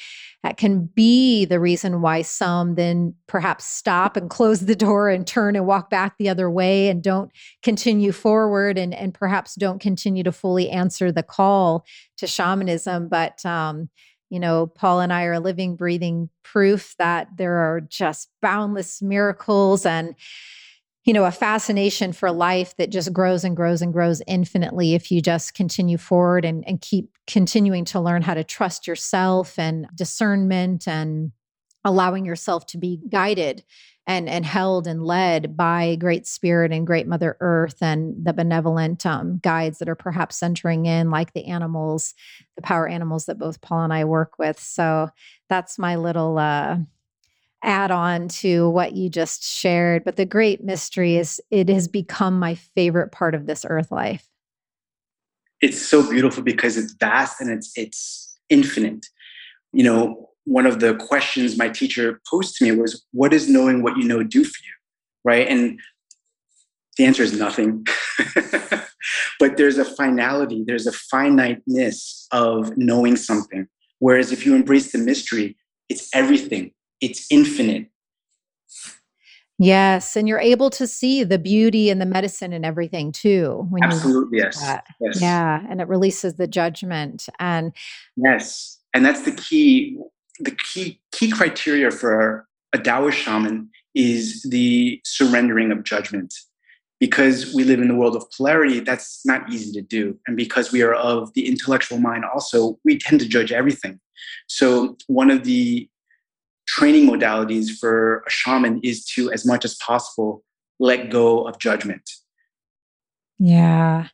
that 0.44 0.58
can 0.58 0.84
be 0.84 1.46
the 1.46 1.58
reason 1.58 2.02
why 2.02 2.20
some 2.20 2.74
then 2.74 3.14
perhaps 3.26 3.64
stop 3.64 4.14
and 4.14 4.28
close 4.28 4.60
the 4.60 4.76
door 4.76 5.08
and 5.08 5.26
turn 5.26 5.56
and 5.56 5.66
walk 5.66 5.88
back 5.88 6.18
the 6.18 6.28
other 6.28 6.50
way 6.50 6.88
and 6.88 7.02
don't 7.02 7.32
continue 7.62 8.12
forward 8.12 8.76
and, 8.76 8.92
and 8.92 9.14
perhaps 9.14 9.54
don't 9.54 9.80
continue 9.80 10.22
to 10.22 10.30
fully 10.30 10.68
answer 10.68 11.10
the 11.10 11.22
call 11.22 11.86
to 12.18 12.26
shamanism. 12.26 13.08
But, 13.08 13.44
um, 13.46 13.88
you 14.28 14.38
know, 14.38 14.66
Paul 14.66 15.00
and 15.00 15.14
I 15.14 15.24
are 15.24 15.40
living, 15.40 15.76
breathing 15.76 16.28
proof 16.42 16.94
that 16.98 17.28
there 17.38 17.56
are 17.56 17.80
just 17.80 18.28
boundless 18.42 19.00
miracles 19.00 19.86
and 19.86 20.14
you 21.04 21.12
know, 21.12 21.24
a 21.24 21.30
fascination 21.30 22.12
for 22.12 22.32
life 22.32 22.76
that 22.78 22.90
just 22.90 23.12
grows 23.12 23.44
and 23.44 23.54
grows 23.54 23.82
and 23.82 23.92
grows 23.92 24.22
infinitely 24.26 24.94
if 24.94 25.12
you 25.12 25.20
just 25.20 25.54
continue 25.54 25.98
forward 25.98 26.44
and, 26.44 26.66
and 26.66 26.80
keep 26.80 27.10
continuing 27.26 27.84
to 27.84 28.00
learn 28.00 28.22
how 28.22 28.34
to 28.34 28.44
trust 28.44 28.86
yourself 28.86 29.58
and 29.58 29.86
discernment 29.94 30.88
and 30.88 31.32
allowing 31.84 32.24
yourself 32.24 32.64
to 32.66 32.78
be 32.78 33.00
guided 33.10 33.62
and 34.06 34.28
and 34.28 34.44
held 34.44 34.86
and 34.86 35.04
led 35.04 35.56
by 35.56 35.96
great 35.96 36.26
spirit 36.26 36.72
and 36.72 36.86
great 36.86 37.06
mother 37.06 37.36
earth 37.40 37.76
and 37.82 38.14
the 38.24 38.32
benevolent 38.32 39.04
um, 39.06 39.38
guides 39.42 39.78
that 39.78 39.88
are 39.88 39.94
perhaps 39.94 40.36
centering 40.36 40.86
in 40.86 41.10
like 41.10 41.32
the 41.32 41.46
animals 41.46 42.14
the 42.56 42.62
power 42.62 42.86
animals 42.86 43.26
that 43.26 43.38
both 43.38 43.60
paul 43.60 43.82
and 43.82 43.92
i 43.92 44.04
work 44.04 44.38
with. 44.38 44.58
So 44.58 45.08
that's 45.48 45.78
my 45.78 45.96
little 45.96 46.38
uh, 46.38 46.78
add 47.64 47.90
on 47.90 48.28
to 48.28 48.68
what 48.70 48.92
you 48.92 49.08
just 49.08 49.42
shared. 49.42 50.04
But 50.04 50.16
the 50.16 50.26
great 50.26 50.62
mystery 50.62 51.16
is 51.16 51.40
it 51.50 51.68
has 51.68 51.88
become 51.88 52.38
my 52.38 52.54
favorite 52.54 53.12
part 53.12 53.34
of 53.34 53.46
this 53.46 53.64
earth 53.68 53.90
life. 53.90 54.28
It's 55.60 55.80
so 55.80 56.08
beautiful 56.08 56.42
because 56.42 56.76
it's 56.76 56.92
vast 56.92 57.40
and 57.40 57.50
it's 57.50 57.72
it's 57.76 58.38
infinite. 58.50 59.06
You 59.72 59.84
know, 59.84 60.30
one 60.44 60.66
of 60.66 60.80
the 60.80 60.94
questions 60.94 61.56
my 61.56 61.68
teacher 61.68 62.20
posed 62.30 62.56
to 62.56 62.64
me 62.64 62.72
was, 62.72 63.04
What 63.12 63.30
does 63.30 63.48
knowing 63.48 63.82
what 63.82 63.96
you 63.96 64.04
know 64.04 64.22
do 64.22 64.44
for 64.44 64.58
you? 64.64 64.72
Right. 65.24 65.48
And 65.48 65.80
the 66.98 67.06
answer 67.06 67.22
is 67.22 67.36
nothing. 67.36 67.86
but 69.40 69.56
there's 69.56 69.78
a 69.78 69.84
finality, 69.84 70.64
there's 70.66 70.86
a 70.86 70.92
finiteness 70.92 72.28
of 72.30 72.76
knowing 72.76 73.16
something. 73.16 73.66
Whereas 73.98 74.32
if 74.32 74.44
you 74.44 74.54
embrace 74.54 74.92
the 74.92 74.98
mystery, 74.98 75.56
it's 75.88 76.08
everything 76.14 76.72
it's 77.04 77.26
infinite. 77.30 77.88
Yes, 79.58 80.16
and 80.16 80.26
you're 80.26 80.40
able 80.40 80.68
to 80.70 80.86
see 80.86 81.22
the 81.22 81.38
beauty 81.38 81.88
and 81.88 82.00
the 82.00 82.06
medicine 82.06 82.52
and 82.52 82.66
everything 82.66 83.12
too. 83.12 83.66
When 83.70 83.84
Absolutely, 83.84 84.38
yes. 84.38 84.60
yes. 85.00 85.20
Yeah, 85.20 85.64
and 85.68 85.80
it 85.80 85.86
releases 85.86 86.34
the 86.34 86.48
judgment 86.48 87.28
and 87.38 87.72
yes, 88.16 88.80
and 88.92 89.04
that's 89.04 89.22
the 89.22 89.32
key. 89.32 89.98
The 90.40 90.50
key 90.50 91.00
key 91.12 91.30
criteria 91.30 91.92
for 91.92 92.48
a 92.72 92.78
Taoist 92.78 93.18
shaman 93.18 93.70
is 93.94 94.42
the 94.42 95.00
surrendering 95.04 95.70
of 95.70 95.84
judgment. 95.84 96.34
Because 97.00 97.54
we 97.54 97.64
live 97.64 97.80
in 97.80 97.88
the 97.88 97.94
world 97.94 98.16
of 98.16 98.24
polarity, 98.36 98.80
that's 98.80 99.20
not 99.26 99.52
easy 99.52 99.72
to 99.72 99.82
do. 99.82 100.18
And 100.26 100.36
because 100.36 100.72
we 100.72 100.80
are 100.80 100.94
of 100.94 101.32
the 101.34 101.46
intellectual 101.46 101.98
mind, 101.98 102.24
also, 102.24 102.78
we 102.84 102.98
tend 102.98 103.20
to 103.20 103.28
judge 103.28 103.52
everything. 103.52 104.00
So, 104.46 104.96
one 105.06 105.30
of 105.30 105.44
the 105.44 105.88
training 106.66 107.08
modalities 107.08 107.70
for 107.70 108.22
a 108.26 108.30
shaman 108.30 108.80
is 108.82 109.04
to, 109.04 109.30
as 109.32 109.46
much 109.46 109.64
as 109.64 109.74
possible, 109.76 110.42
let 110.78 111.10
go 111.10 111.46
of 111.46 111.58
judgment. 111.58 112.10
Yeah. 113.38 114.08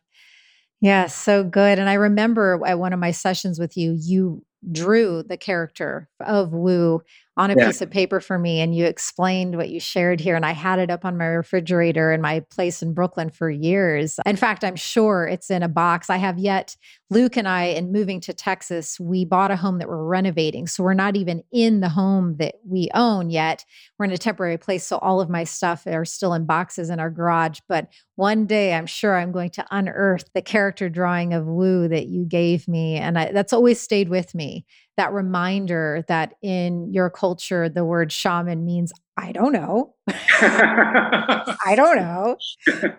Yeah, 0.81 1.07
so 1.07 1.43
good. 1.43 1.79
And 1.79 1.89
I 1.89 1.93
remember 1.93 2.59
at 2.65 2.79
one 2.79 2.93
of 2.93 2.99
my 2.99 3.11
sessions 3.11 3.59
with 3.59 3.77
you, 3.77 3.95
you 3.99 4.43
drew 4.71 5.23
the 5.23 5.37
character 5.37 6.09
of 6.19 6.53
Wu 6.53 7.01
on 7.37 7.49
a 7.49 7.55
yeah. 7.57 7.67
piece 7.67 7.81
of 7.81 7.89
paper 7.89 8.19
for 8.19 8.37
me 8.37 8.59
and 8.59 8.75
you 8.75 8.85
explained 8.85 9.55
what 9.55 9.69
you 9.69 9.79
shared 9.79 10.19
here 10.19 10.35
and 10.35 10.45
I 10.45 10.51
had 10.51 10.79
it 10.79 10.89
up 10.89 11.05
on 11.05 11.17
my 11.17 11.25
refrigerator 11.25 12.11
in 12.11 12.19
my 12.19 12.41
place 12.51 12.81
in 12.81 12.93
Brooklyn 12.93 13.29
for 13.29 13.49
years. 13.49 14.19
In 14.25 14.35
fact, 14.35 14.65
I'm 14.65 14.75
sure 14.75 15.27
it's 15.27 15.49
in 15.49 15.63
a 15.63 15.69
box. 15.69 16.09
I 16.09 16.17
have 16.17 16.37
yet 16.37 16.75
Luke 17.09 17.37
and 17.37 17.47
I 17.47 17.65
in 17.65 17.91
moving 17.91 18.19
to 18.21 18.33
Texas, 18.33 18.99
we 18.99 19.23
bought 19.23 19.51
a 19.51 19.55
home 19.55 19.79
that 19.79 19.87
we're 19.87 20.05
renovating. 20.05 20.67
So 20.67 20.83
we're 20.83 20.93
not 20.93 21.15
even 21.15 21.43
in 21.51 21.79
the 21.79 21.89
home 21.89 22.35
that 22.37 22.55
we 22.65 22.89
own 22.93 23.29
yet. 23.29 23.63
We're 23.97 24.05
in 24.05 24.11
a 24.11 24.17
temporary 24.17 24.57
place 24.57 24.85
so 24.85 24.97
all 24.97 25.21
of 25.21 25.29
my 25.29 25.45
stuff 25.45 25.87
are 25.87 26.05
still 26.05 26.33
in 26.33 26.45
boxes 26.45 26.89
in 26.89 26.99
our 26.99 27.09
garage, 27.09 27.59
but 27.69 27.87
one 28.15 28.45
day 28.45 28.73
I'm 28.73 28.85
sure 28.85 29.17
I'm 29.17 29.31
going 29.31 29.49
to 29.51 29.65
unearth 29.71 30.29
the 30.33 30.41
character 30.41 30.89
drawing 30.89 31.33
of 31.33 31.45
Wu 31.45 31.87
that 31.87 32.07
you 32.07 32.25
gave 32.25 32.67
me 32.67 32.97
and 32.97 33.17
I, 33.17 33.31
that's 33.31 33.53
always 33.53 33.79
stayed 33.79 34.09
with 34.09 34.35
me 34.35 34.65
that 34.97 35.11
reminder 35.13 36.03
that 36.07 36.33
in 36.41 36.91
your 36.93 37.09
culture, 37.09 37.69
the 37.69 37.85
word 37.85 38.11
shaman 38.11 38.65
means 38.65 38.91
I 39.17 39.33
don't 39.33 39.51
know. 39.51 39.93
I 40.09 41.73
don't 41.75 41.97
know. 41.97 42.37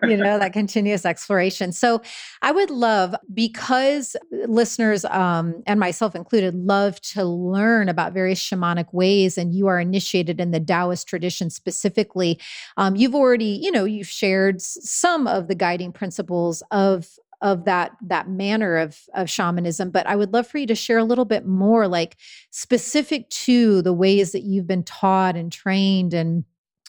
You 0.03 0.15
know, 0.15 0.39
that 0.39 0.53
continuous 0.53 1.05
exploration. 1.05 1.71
So 1.71 2.01
I 2.41 2.51
would 2.51 2.69
love, 2.69 3.15
because 3.33 4.15
listeners 4.47 5.05
um, 5.05 5.63
and 5.65 5.79
myself 5.79 6.15
included 6.15 6.55
love 6.55 7.01
to 7.01 7.25
learn 7.25 7.89
about 7.89 8.13
various 8.13 8.39
shamanic 8.39 8.93
ways, 8.93 9.37
and 9.37 9.53
you 9.53 9.67
are 9.67 9.79
initiated 9.79 10.39
in 10.39 10.51
the 10.51 10.59
Taoist 10.59 11.07
tradition 11.07 11.49
specifically. 11.49 12.39
Um, 12.77 12.95
you've 12.95 13.15
already, 13.15 13.59
you 13.61 13.71
know, 13.71 13.85
you've 13.85 14.07
shared 14.07 14.61
some 14.61 15.27
of 15.27 15.47
the 15.47 15.55
guiding 15.55 15.91
principles 15.91 16.63
of 16.71 17.07
of 17.43 17.65
that 17.65 17.91
that 18.01 18.29
manner 18.29 18.77
of 18.77 18.97
of 19.13 19.29
shamanism 19.29 19.91
but 19.91 20.07
i 20.07 20.15
would 20.15 20.33
love 20.33 20.47
for 20.47 20.57
you 20.57 20.65
to 20.65 20.73
share 20.73 20.97
a 20.97 21.03
little 21.03 21.25
bit 21.25 21.45
more 21.45 21.87
like 21.87 22.15
specific 22.49 23.29
to 23.29 23.81
the 23.83 23.93
ways 23.93 24.31
that 24.31 24.43
you've 24.43 24.65
been 24.65 24.83
taught 24.83 25.35
and 25.35 25.51
trained 25.51 26.13
and 26.13 26.45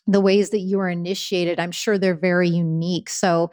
the 0.06 0.20
ways 0.20 0.50
that 0.50 0.58
you 0.58 0.78
are 0.80 0.90
initiated. 0.90 1.58
I'm 1.58 1.72
sure 1.72 1.96
they're 1.98 2.14
very 2.14 2.48
unique 2.48 3.10
so 3.10 3.50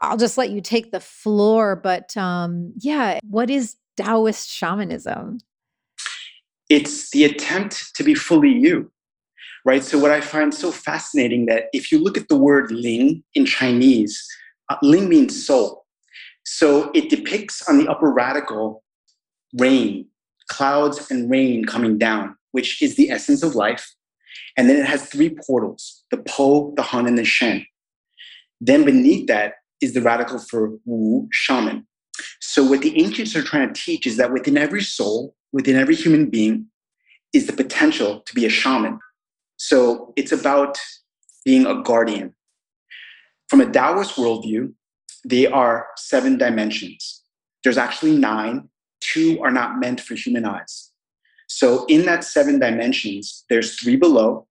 i'll 0.00 0.16
just 0.16 0.36
let 0.36 0.50
you 0.50 0.60
take 0.60 0.90
the 0.90 1.00
floor 1.00 1.76
but 1.76 2.16
um 2.16 2.72
yeah 2.78 3.20
what 3.28 3.48
is 3.48 3.76
taoist 3.96 4.50
shamanism? 4.50 5.38
It's 6.68 7.10
the 7.10 7.24
attempt 7.24 7.94
to 7.94 8.02
be 8.02 8.14
fully 8.14 8.50
you 8.50 8.90
right? 9.64 9.84
So 9.84 9.98
what 9.98 10.10
i 10.10 10.20
find 10.20 10.52
so 10.52 10.72
fascinating 10.72 11.46
that 11.46 11.64
if 11.72 11.92
you 11.92 12.02
look 12.02 12.16
at 12.16 12.28
the 12.28 12.36
word 12.36 12.70
ling 12.70 13.22
in 13.34 13.46
chinese 13.46 14.26
uh, 14.68 14.76
ling 14.82 15.08
means 15.08 15.46
soul 15.46 15.83
so 16.44 16.90
it 16.94 17.10
depicts 17.10 17.66
on 17.68 17.78
the 17.78 17.88
upper 17.88 18.10
radical 18.10 18.82
rain, 19.58 20.06
clouds 20.48 21.10
and 21.10 21.30
rain 21.30 21.64
coming 21.64 21.98
down, 21.98 22.36
which 22.52 22.82
is 22.82 22.96
the 22.96 23.10
essence 23.10 23.42
of 23.42 23.54
life. 23.54 23.94
And 24.56 24.68
then 24.68 24.76
it 24.76 24.86
has 24.86 25.06
three 25.06 25.36
portals 25.46 26.04
the 26.10 26.18
Po, 26.18 26.72
the 26.76 26.82
Hun, 26.82 27.06
and 27.06 27.18
the 27.18 27.24
Shen. 27.24 27.66
Then 28.60 28.84
beneath 28.84 29.26
that 29.26 29.54
is 29.80 29.94
the 29.94 30.02
radical 30.02 30.38
for 30.38 30.78
Wu, 30.84 31.28
shaman. 31.32 31.86
So 32.40 32.62
what 32.62 32.82
the 32.82 33.00
ancients 33.00 33.34
are 33.34 33.42
trying 33.42 33.72
to 33.72 33.80
teach 33.80 34.06
is 34.06 34.16
that 34.18 34.32
within 34.32 34.56
every 34.56 34.82
soul, 34.82 35.34
within 35.52 35.76
every 35.76 35.96
human 35.96 36.30
being, 36.30 36.66
is 37.32 37.46
the 37.46 37.52
potential 37.52 38.20
to 38.20 38.34
be 38.34 38.46
a 38.46 38.50
shaman. 38.50 39.00
So 39.56 40.12
it's 40.16 40.30
about 40.30 40.78
being 41.44 41.66
a 41.66 41.82
guardian. 41.82 42.34
From 43.48 43.60
a 43.60 43.70
Taoist 43.70 44.16
worldview, 44.16 44.72
they 45.24 45.46
are 45.46 45.86
seven 45.96 46.38
dimensions. 46.38 47.22
There's 47.62 47.78
actually 47.78 48.16
nine, 48.16 48.68
two 49.00 49.40
are 49.42 49.50
not 49.50 49.78
meant 49.78 50.00
for 50.00 50.14
human 50.14 50.44
eyes. 50.44 50.90
So, 51.46 51.84
in 51.86 52.04
that 52.06 52.24
seven 52.24 52.58
dimensions, 52.58 53.44
there's 53.48 53.78
three 53.78 53.96
below. 53.96 54.46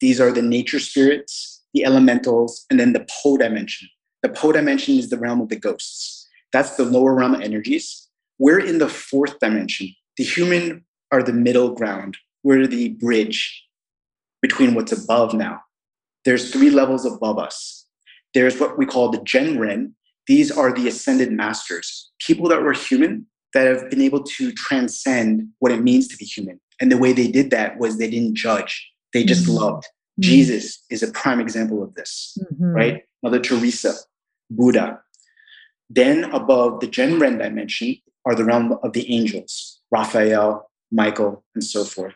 These 0.00 0.20
are 0.20 0.32
the 0.32 0.42
nature 0.42 0.78
spirits, 0.78 1.62
the 1.74 1.84
elementals, 1.84 2.66
and 2.70 2.78
then 2.78 2.92
the 2.92 3.06
Po 3.10 3.36
dimension. 3.36 3.88
The 4.22 4.28
Po 4.28 4.52
dimension 4.52 4.98
is 4.98 5.10
the 5.10 5.18
realm 5.18 5.40
of 5.40 5.48
the 5.48 5.56
ghosts. 5.56 6.28
That's 6.52 6.76
the 6.76 6.84
lower 6.84 7.14
realm 7.14 7.34
of 7.34 7.40
energies. 7.40 8.08
We're 8.38 8.60
in 8.60 8.78
the 8.78 8.88
fourth 8.88 9.38
dimension. 9.38 9.94
The 10.16 10.24
human 10.24 10.84
are 11.10 11.22
the 11.22 11.32
middle 11.32 11.70
ground. 11.70 12.16
We're 12.42 12.66
the 12.66 12.90
bridge 12.90 13.64
between 14.42 14.74
what's 14.74 14.92
above 14.92 15.34
now. 15.34 15.60
There's 16.24 16.52
three 16.52 16.70
levels 16.70 17.04
above 17.04 17.38
us. 17.38 17.86
There's 18.34 18.58
what 18.58 18.78
we 18.78 18.86
call 18.86 19.10
the 19.10 19.18
Zhenren, 19.18 19.92
these 20.26 20.50
are 20.50 20.72
the 20.72 20.88
ascended 20.88 21.32
masters, 21.32 22.10
people 22.18 22.48
that 22.48 22.62
were 22.62 22.72
human 22.72 23.26
that 23.54 23.66
have 23.66 23.88
been 23.90 24.02
able 24.02 24.22
to 24.22 24.52
transcend 24.52 25.48
what 25.60 25.72
it 25.72 25.82
means 25.82 26.08
to 26.08 26.16
be 26.16 26.24
human. 26.24 26.60
And 26.80 26.92
the 26.92 26.98
way 26.98 27.12
they 27.12 27.28
did 27.28 27.50
that 27.50 27.78
was 27.78 27.98
they 27.98 28.10
didn't 28.10 28.36
judge, 28.36 28.90
they 29.12 29.24
just 29.24 29.44
mm-hmm. 29.44 29.54
loved. 29.54 29.84
Mm-hmm. 29.84 30.22
Jesus 30.22 30.84
is 30.90 31.02
a 31.02 31.10
prime 31.12 31.40
example 31.40 31.82
of 31.82 31.94
this, 31.94 32.36
mm-hmm. 32.40 32.64
right? 32.64 33.02
Mother 33.22 33.40
Teresa, 33.40 33.94
Buddha. 34.50 35.00
Then 35.88 36.24
above 36.24 36.80
the 36.80 36.88
Zhenren 36.88 37.38
dimension 37.38 37.96
are 38.24 38.34
the 38.34 38.44
realm 38.44 38.78
of 38.82 38.92
the 38.92 39.10
angels, 39.10 39.80
Raphael, 39.90 40.68
Michael, 40.90 41.44
and 41.54 41.62
so 41.62 41.84
forth. 41.84 42.14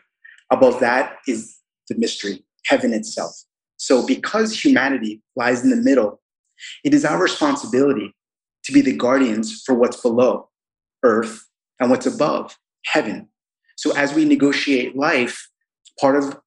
Above 0.51 0.79
that 0.81 1.17
is 1.27 1.57
the 1.87 1.95
mystery, 1.97 2.43
heaven 2.65 2.93
itself. 2.93 3.33
So 3.77 4.05
because 4.05 4.63
humanity 4.63 5.21
lies 5.35 5.63
in 5.63 5.69
the 5.69 5.75
middle 5.75 6.20
it 6.83 6.93
is 6.93 7.05
our 7.05 7.21
responsibility 7.21 8.13
to 8.63 8.71
be 8.71 8.81
the 8.81 8.95
guardians 8.95 9.63
for 9.65 9.73
what's 9.75 9.99
below 10.01 10.49
earth 11.03 11.45
and 11.79 11.89
what's 11.89 12.05
above 12.05 12.57
heaven. 12.85 13.27
So 13.77 13.95
as 13.95 14.13
we 14.13 14.25
negotiate 14.25 14.95
life, 14.95 15.49
part 15.99 16.15
of 16.15 16.39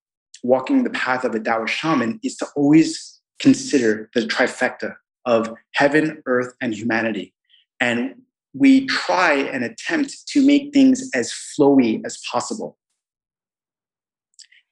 walking 0.43 0.85
the 0.85 0.91
path 0.91 1.25
of 1.25 1.35
a 1.35 1.41
Taoist 1.41 1.75
shaman 1.75 2.21
is 2.23 2.37
to 2.37 2.47
always 2.55 3.21
consider 3.41 4.11
the 4.15 4.21
trifecta 4.23 4.95
of 5.27 5.53
heaven, 5.75 6.23
earth, 6.27 6.55
and 6.61 6.75
humanity. 6.75 7.35
And 7.81 8.15
we 8.53 8.87
try 8.87 9.33
and 9.35 9.65
attempt 9.65 10.29
to 10.29 10.47
make 10.47 10.73
things 10.73 11.11
as 11.15 11.33
flowy 11.33 12.03
as 12.05 12.21
possible. 12.31 12.79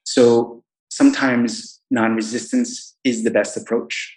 So 0.05 0.63
sometimes 0.91 1.81
non 1.91 2.15
resistance 2.15 2.97
is 3.03 3.25
the 3.25 3.31
best 3.31 3.57
approach. 3.57 4.17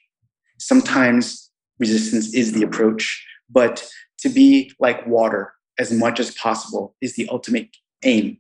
Sometimes 0.57 1.51
resistance 1.79 2.33
is 2.33 2.53
the 2.53 2.63
approach, 2.63 3.25
but 3.49 3.87
to 4.19 4.29
be 4.29 4.71
like 4.79 5.05
water 5.05 5.53
as 5.77 5.91
much 5.91 6.19
as 6.19 6.31
possible 6.31 6.95
is 7.01 7.15
the 7.15 7.27
ultimate 7.29 7.69
aim. 8.03 8.37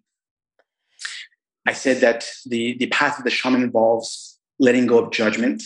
I 1.67 1.73
said 1.73 1.97
that 2.01 2.25
the, 2.45 2.77
the 2.77 2.87
path 2.87 3.17
of 3.17 3.23
the 3.23 3.31
shaman 3.31 3.63
involves 3.63 4.39
letting 4.59 4.85
go 4.85 4.99
of 4.99 5.11
judgment. 5.11 5.63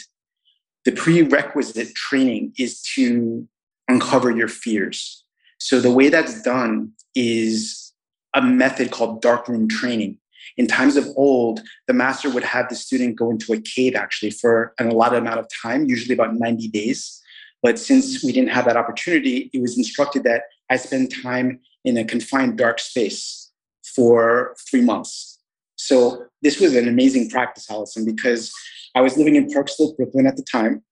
The 0.85 0.93
prerequisite 0.93 1.93
training 1.93 2.53
is 2.57 2.81
to 2.95 3.47
uncover 3.87 4.31
your 4.31 4.47
fears. 4.47 5.25
So 5.59 5.79
the 5.79 5.91
way 5.91 6.09
that's 6.09 6.41
done 6.41 6.93
is 7.15 7.93
a 8.33 8.41
method 8.41 8.91
called 8.91 9.21
darkroom 9.21 9.67
training. 9.67 10.18
In 10.57 10.67
times 10.67 10.95
of 10.95 11.07
old, 11.15 11.61
the 11.87 11.93
master 11.93 12.29
would 12.29 12.43
have 12.43 12.69
the 12.69 12.75
student 12.75 13.17
go 13.17 13.29
into 13.31 13.53
a 13.53 13.61
cave 13.61 13.95
actually 13.95 14.31
for 14.31 14.73
an 14.79 14.89
allotted 14.89 15.19
amount 15.19 15.39
of 15.39 15.47
time, 15.61 15.85
usually 15.85 16.13
about 16.13 16.35
90 16.35 16.67
days. 16.69 17.21
But 17.61 17.77
since 17.77 18.23
we 18.23 18.31
didn't 18.31 18.51
have 18.51 18.65
that 18.65 18.77
opportunity, 18.77 19.49
it 19.53 19.61
was 19.61 19.77
instructed 19.77 20.23
that 20.23 20.43
I 20.69 20.77
spend 20.77 21.13
time 21.23 21.59
in 21.83 21.97
a 21.97 22.03
confined 22.03 22.57
dark 22.57 22.79
space 22.79 23.51
for 23.95 24.55
three 24.69 24.81
months. 24.81 25.39
So 25.75 26.25
this 26.41 26.59
was 26.59 26.75
an 26.75 26.87
amazing 26.87 27.29
practice, 27.29 27.69
Allison, 27.69 28.05
because 28.05 28.51
I 28.95 29.01
was 29.01 29.17
living 29.17 29.35
in 29.35 29.49
Park 29.49 29.69
Slope, 29.69 29.97
Brooklyn 29.97 30.27
at 30.27 30.35
the 30.35 30.43
time. 30.43 30.83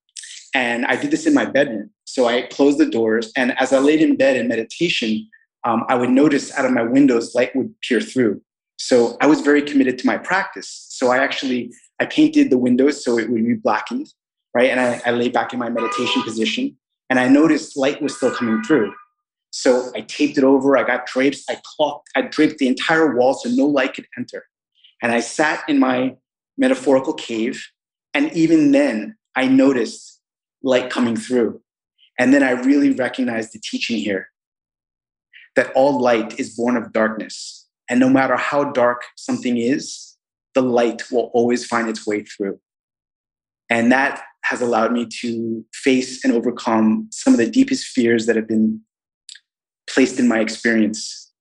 And 0.53 0.85
I 0.85 0.95
did 0.95 1.11
this 1.11 1.25
in 1.25 1.33
my 1.33 1.45
bedroom. 1.45 1.89
So 2.05 2.25
I 2.25 2.43
closed 2.43 2.77
the 2.79 2.89
doors. 2.89 3.31
And 3.35 3.57
as 3.59 3.73
I 3.73 3.79
laid 3.79 4.01
in 4.01 4.15
bed 4.15 4.37
in 4.37 4.47
meditation, 4.47 5.27
um, 5.63 5.83
I 5.89 5.95
would 5.95 6.09
notice 6.09 6.57
out 6.57 6.65
of 6.65 6.71
my 6.71 6.83
windows 6.83 7.35
light 7.35 7.55
would 7.55 7.73
peer 7.81 7.99
through. 7.99 8.41
So 8.77 9.17
I 9.19 9.27
was 9.27 9.41
very 9.41 9.61
committed 9.61 9.97
to 9.99 10.07
my 10.07 10.17
practice. 10.17 10.87
So 10.89 11.09
I 11.09 11.17
actually 11.17 11.73
I 11.99 12.05
painted 12.05 12.49
the 12.49 12.57
windows 12.57 13.03
so 13.03 13.17
it 13.17 13.29
would 13.29 13.43
be 13.43 13.55
blackened, 13.55 14.07
right? 14.53 14.69
And 14.69 14.79
I, 14.79 15.01
I 15.05 15.11
lay 15.11 15.29
back 15.29 15.51
in 15.51 15.59
my 15.59 15.69
meditation 15.69 16.21
position, 16.21 16.77
and 17.09 17.19
I 17.19 17.27
noticed 17.27 17.75
light 17.75 18.01
was 18.01 18.15
still 18.15 18.33
coming 18.33 18.63
through. 18.63 18.93
So 19.49 19.91
I 19.95 20.01
taped 20.01 20.37
it 20.37 20.43
over. 20.43 20.77
I 20.77 20.83
got 20.83 21.07
drapes. 21.07 21.43
I 21.49 21.59
clocked. 21.63 22.09
I 22.15 22.21
draped 22.21 22.59
the 22.59 22.67
entire 22.67 23.15
wall 23.15 23.33
so 23.33 23.49
no 23.49 23.65
light 23.65 23.95
could 23.95 24.07
enter. 24.17 24.45
And 25.01 25.11
I 25.11 25.21
sat 25.21 25.67
in 25.67 25.79
my 25.79 26.15
metaphorical 26.57 27.13
cave, 27.13 27.65
and 28.13 28.31
even 28.33 28.71
then 28.71 29.15
I 29.35 29.47
noticed 29.47 30.21
light 30.63 30.89
coming 30.89 31.15
through. 31.15 31.61
And 32.19 32.33
then 32.33 32.43
I 32.43 32.51
really 32.51 32.91
recognized 32.91 33.53
the 33.53 33.59
teaching 33.59 33.97
here 33.97 34.29
that 35.55 35.71
all 35.73 35.99
light 35.99 36.39
is 36.39 36.55
born 36.55 36.77
of 36.77 36.93
darkness 36.93 37.56
and 37.89 37.99
no 37.99 38.09
matter 38.09 38.35
how 38.35 38.71
dark 38.71 39.03
something 39.15 39.57
is, 39.57 40.15
the 40.53 40.61
light 40.61 41.11
will 41.11 41.31
always 41.33 41.65
find 41.65 41.89
its 41.89 42.05
way 42.05 42.23
through. 42.23 42.59
And 43.69 43.91
that 43.91 44.23
has 44.43 44.61
allowed 44.61 44.93
me 44.93 45.05
to 45.21 45.65
face 45.73 46.23
and 46.23 46.33
overcome 46.33 47.07
some 47.11 47.33
of 47.33 47.37
the 47.37 47.49
deepest 47.49 47.87
fears 47.87 48.25
that 48.25 48.35
have 48.35 48.47
been 48.47 48.81
placed 49.89 50.19
in 50.19 50.27
my 50.27 50.39
experience. 50.39 51.31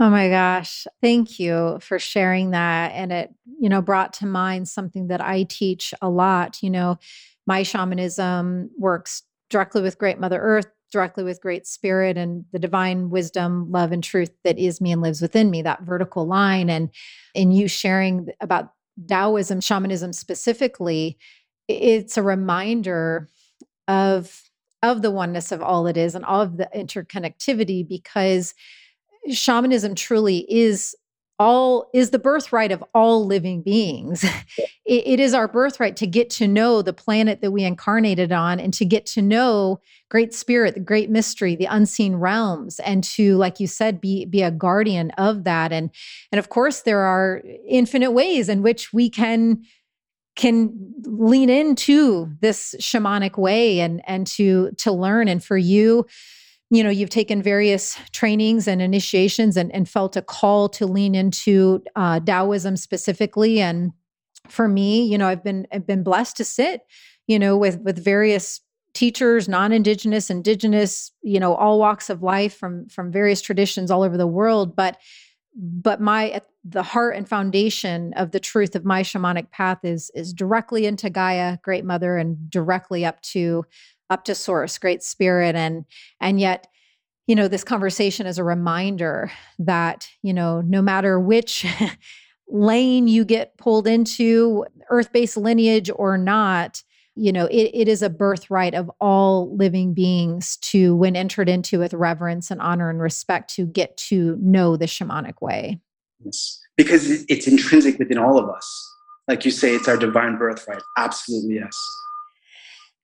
Oh 0.00 0.10
my 0.10 0.28
gosh. 0.28 0.86
Thank 1.00 1.38
you 1.38 1.78
for 1.80 1.98
sharing 1.98 2.50
that. 2.50 2.92
And 2.92 3.12
it, 3.12 3.34
you 3.60 3.68
know, 3.68 3.82
brought 3.82 4.12
to 4.14 4.26
mind 4.26 4.68
something 4.68 5.08
that 5.08 5.20
I 5.20 5.44
teach 5.44 5.94
a 6.02 6.08
lot. 6.08 6.62
You 6.62 6.70
know, 6.70 6.98
my 7.46 7.62
shamanism 7.62 8.70
works 8.78 9.22
directly 9.48 9.82
with 9.82 9.98
Great 9.98 10.18
Mother 10.18 10.40
Earth, 10.40 10.66
directly 10.92 11.24
with 11.24 11.40
great 11.40 11.66
spirit 11.66 12.16
and 12.16 12.44
the 12.52 12.58
divine 12.58 13.10
wisdom 13.10 13.70
love 13.70 13.90
and 13.90 14.04
truth 14.04 14.30
that 14.44 14.58
is 14.58 14.80
me 14.80 14.92
and 14.92 15.02
lives 15.02 15.20
within 15.20 15.50
me 15.50 15.62
that 15.62 15.82
vertical 15.82 16.26
line. 16.26 16.70
And 16.70 16.90
in 17.34 17.50
you 17.50 17.66
sharing 17.66 18.28
about 18.40 18.72
taoism 19.08 19.60
shamanism 19.60 20.12
specifically 20.12 21.16
it's 21.66 22.18
a 22.18 22.22
reminder 22.22 23.28
of 23.88 24.42
of 24.82 25.00
the 25.00 25.10
oneness 25.10 25.52
of 25.52 25.62
all 25.62 25.86
it 25.86 25.96
is 25.96 26.14
and 26.14 26.24
all 26.24 26.40
of 26.40 26.56
the 26.56 26.68
interconnectivity 26.74 27.86
because 27.88 28.54
shamanism 29.30 29.94
truly 29.94 30.40
is 30.52 30.94
all 31.42 31.90
is 31.92 32.10
the 32.10 32.18
birthright 32.20 32.70
of 32.70 32.84
all 32.94 33.26
living 33.26 33.62
beings. 33.62 34.22
it, 34.56 34.72
it 35.06 35.20
is 35.20 35.34
our 35.34 35.48
birthright 35.48 35.96
to 35.96 36.06
get 36.06 36.30
to 36.30 36.46
know 36.46 36.82
the 36.82 36.92
planet 36.92 37.40
that 37.40 37.50
we 37.50 37.64
incarnated 37.64 38.30
on 38.30 38.60
and 38.60 38.72
to 38.74 38.84
get 38.84 39.04
to 39.06 39.20
know 39.20 39.80
great 40.08 40.32
spirit, 40.32 40.74
the 40.74 40.80
great 40.80 41.10
mystery, 41.10 41.56
the 41.56 41.66
unseen 41.66 42.14
realms, 42.14 42.78
and 42.80 43.02
to, 43.02 43.36
like 43.36 43.58
you 43.58 43.66
said, 43.66 44.00
be 44.00 44.24
be 44.24 44.42
a 44.42 44.52
guardian 44.52 45.10
of 45.12 45.42
that. 45.42 45.72
And 45.72 45.90
and 46.30 46.38
of 46.38 46.48
course, 46.48 46.82
there 46.82 47.00
are 47.00 47.42
infinite 47.66 48.12
ways 48.12 48.48
in 48.48 48.62
which 48.62 48.92
we 48.92 49.10
can 49.10 49.64
can 50.36 50.72
lean 51.02 51.50
into 51.50 52.30
this 52.40 52.76
shamanic 52.78 53.36
way 53.36 53.80
and 53.80 54.00
and 54.06 54.28
to 54.28 54.70
to 54.78 54.92
learn. 54.92 55.26
And 55.26 55.42
for 55.42 55.58
you, 55.58 56.06
you 56.72 56.82
know 56.82 56.90
you've 56.90 57.10
taken 57.10 57.42
various 57.42 57.98
trainings 58.12 58.66
and 58.66 58.82
initiations 58.82 59.56
and, 59.56 59.72
and 59.72 59.88
felt 59.88 60.16
a 60.16 60.22
call 60.22 60.68
to 60.70 60.86
lean 60.86 61.14
into 61.14 61.82
uh, 61.94 62.18
taoism 62.18 62.76
specifically. 62.76 63.60
And 63.60 63.92
for 64.48 64.66
me 64.66 65.04
you 65.04 65.16
know 65.16 65.28
i've 65.28 65.44
been 65.44 65.68
i've 65.72 65.86
been 65.86 66.02
blessed 66.02 66.36
to 66.36 66.44
sit 66.44 66.80
you 67.28 67.38
know 67.38 67.56
with 67.56 67.78
with 67.82 68.04
various 68.04 68.60
teachers 68.94 69.48
non-indigenous 69.48 70.30
indigenous 70.30 71.12
you 71.22 71.40
know 71.40 71.54
all 71.54 71.78
walks 71.78 72.10
of 72.10 72.22
life 72.22 72.54
from 72.56 72.88
from 72.88 73.10
various 73.10 73.40
traditions 73.40 73.90
all 73.90 74.02
over 74.02 74.16
the 74.16 74.26
world. 74.26 74.76
But 74.76 74.98
but 75.54 76.00
my 76.00 76.40
the 76.64 76.82
heart 76.82 77.16
and 77.16 77.28
foundation 77.28 78.12
of 78.14 78.30
the 78.30 78.40
truth 78.40 78.74
of 78.74 78.84
my 78.84 79.02
shamanic 79.02 79.50
path 79.50 79.78
is 79.84 80.10
is 80.14 80.32
directly 80.32 80.86
into 80.86 81.10
gaia 81.10 81.58
great 81.62 81.84
mother 81.84 82.16
and 82.16 82.50
directly 82.50 83.04
up 83.04 83.20
to 83.22 83.64
up 84.12 84.24
to 84.24 84.34
source 84.34 84.78
great 84.78 85.02
spirit 85.02 85.56
and 85.56 85.84
and 86.20 86.38
yet 86.38 86.68
you 87.26 87.34
know 87.34 87.48
this 87.48 87.64
conversation 87.64 88.26
is 88.26 88.38
a 88.38 88.44
reminder 88.44 89.32
that 89.58 90.08
you 90.22 90.32
know 90.32 90.60
no 90.60 90.82
matter 90.82 91.18
which 91.18 91.66
lane 92.48 93.08
you 93.08 93.24
get 93.24 93.56
pulled 93.56 93.86
into 93.86 94.66
earth-based 94.90 95.36
lineage 95.36 95.90
or 95.96 96.18
not 96.18 96.82
you 97.14 97.32
know 97.32 97.46
it, 97.46 97.70
it 97.72 97.88
is 97.88 98.02
a 98.02 98.10
birthright 98.10 98.74
of 98.74 98.90
all 99.00 99.56
living 99.56 99.94
beings 99.94 100.58
to 100.58 100.94
when 100.96 101.16
entered 101.16 101.48
into 101.48 101.78
with 101.78 101.94
reverence 101.94 102.50
and 102.50 102.60
honor 102.60 102.90
and 102.90 103.00
respect 103.00 103.54
to 103.54 103.64
get 103.64 103.96
to 103.96 104.36
know 104.40 104.76
the 104.76 104.86
shamanic 104.86 105.40
way. 105.40 105.80
Yes 106.24 106.62
because 106.76 107.24
it's 107.28 107.46
intrinsic 107.46 107.98
within 107.98 108.18
all 108.18 108.38
of 108.38 108.48
us. 108.48 108.90
Like 109.28 109.44
you 109.44 109.50
say 109.50 109.74
it's 109.74 109.88
our 109.88 109.96
divine 109.96 110.36
birthright. 110.36 110.82
Absolutely 110.96 111.56
yes 111.56 111.76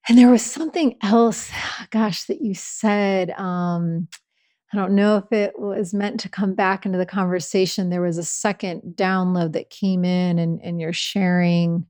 and 0.07 0.17
there 0.17 0.29
was 0.29 0.43
something 0.43 0.95
else, 1.01 1.51
gosh, 1.91 2.23
that 2.25 2.41
you 2.41 2.53
said. 2.53 3.31
Um, 3.31 4.07
I 4.71 4.77
don't 4.77 4.93
know 4.93 5.17
if 5.17 5.31
it 5.31 5.59
was 5.59 5.93
meant 5.93 6.19
to 6.21 6.29
come 6.29 6.53
back 6.53 6.85
into 6.85 6.97
the 6.97 7.05
conversation. 7.05 7.89
There 7.89 8.01
was 8.01 8.19
a 8.19 8.23
second 8.23 8.93
download 8.95 9.53
that 9.53 9.71
came 9.71 10.05
in 10.05 10.37
and, 10.37 10.61
and 10.61 10.79
you're 10.79 10.93
sharing. 10.93 11.85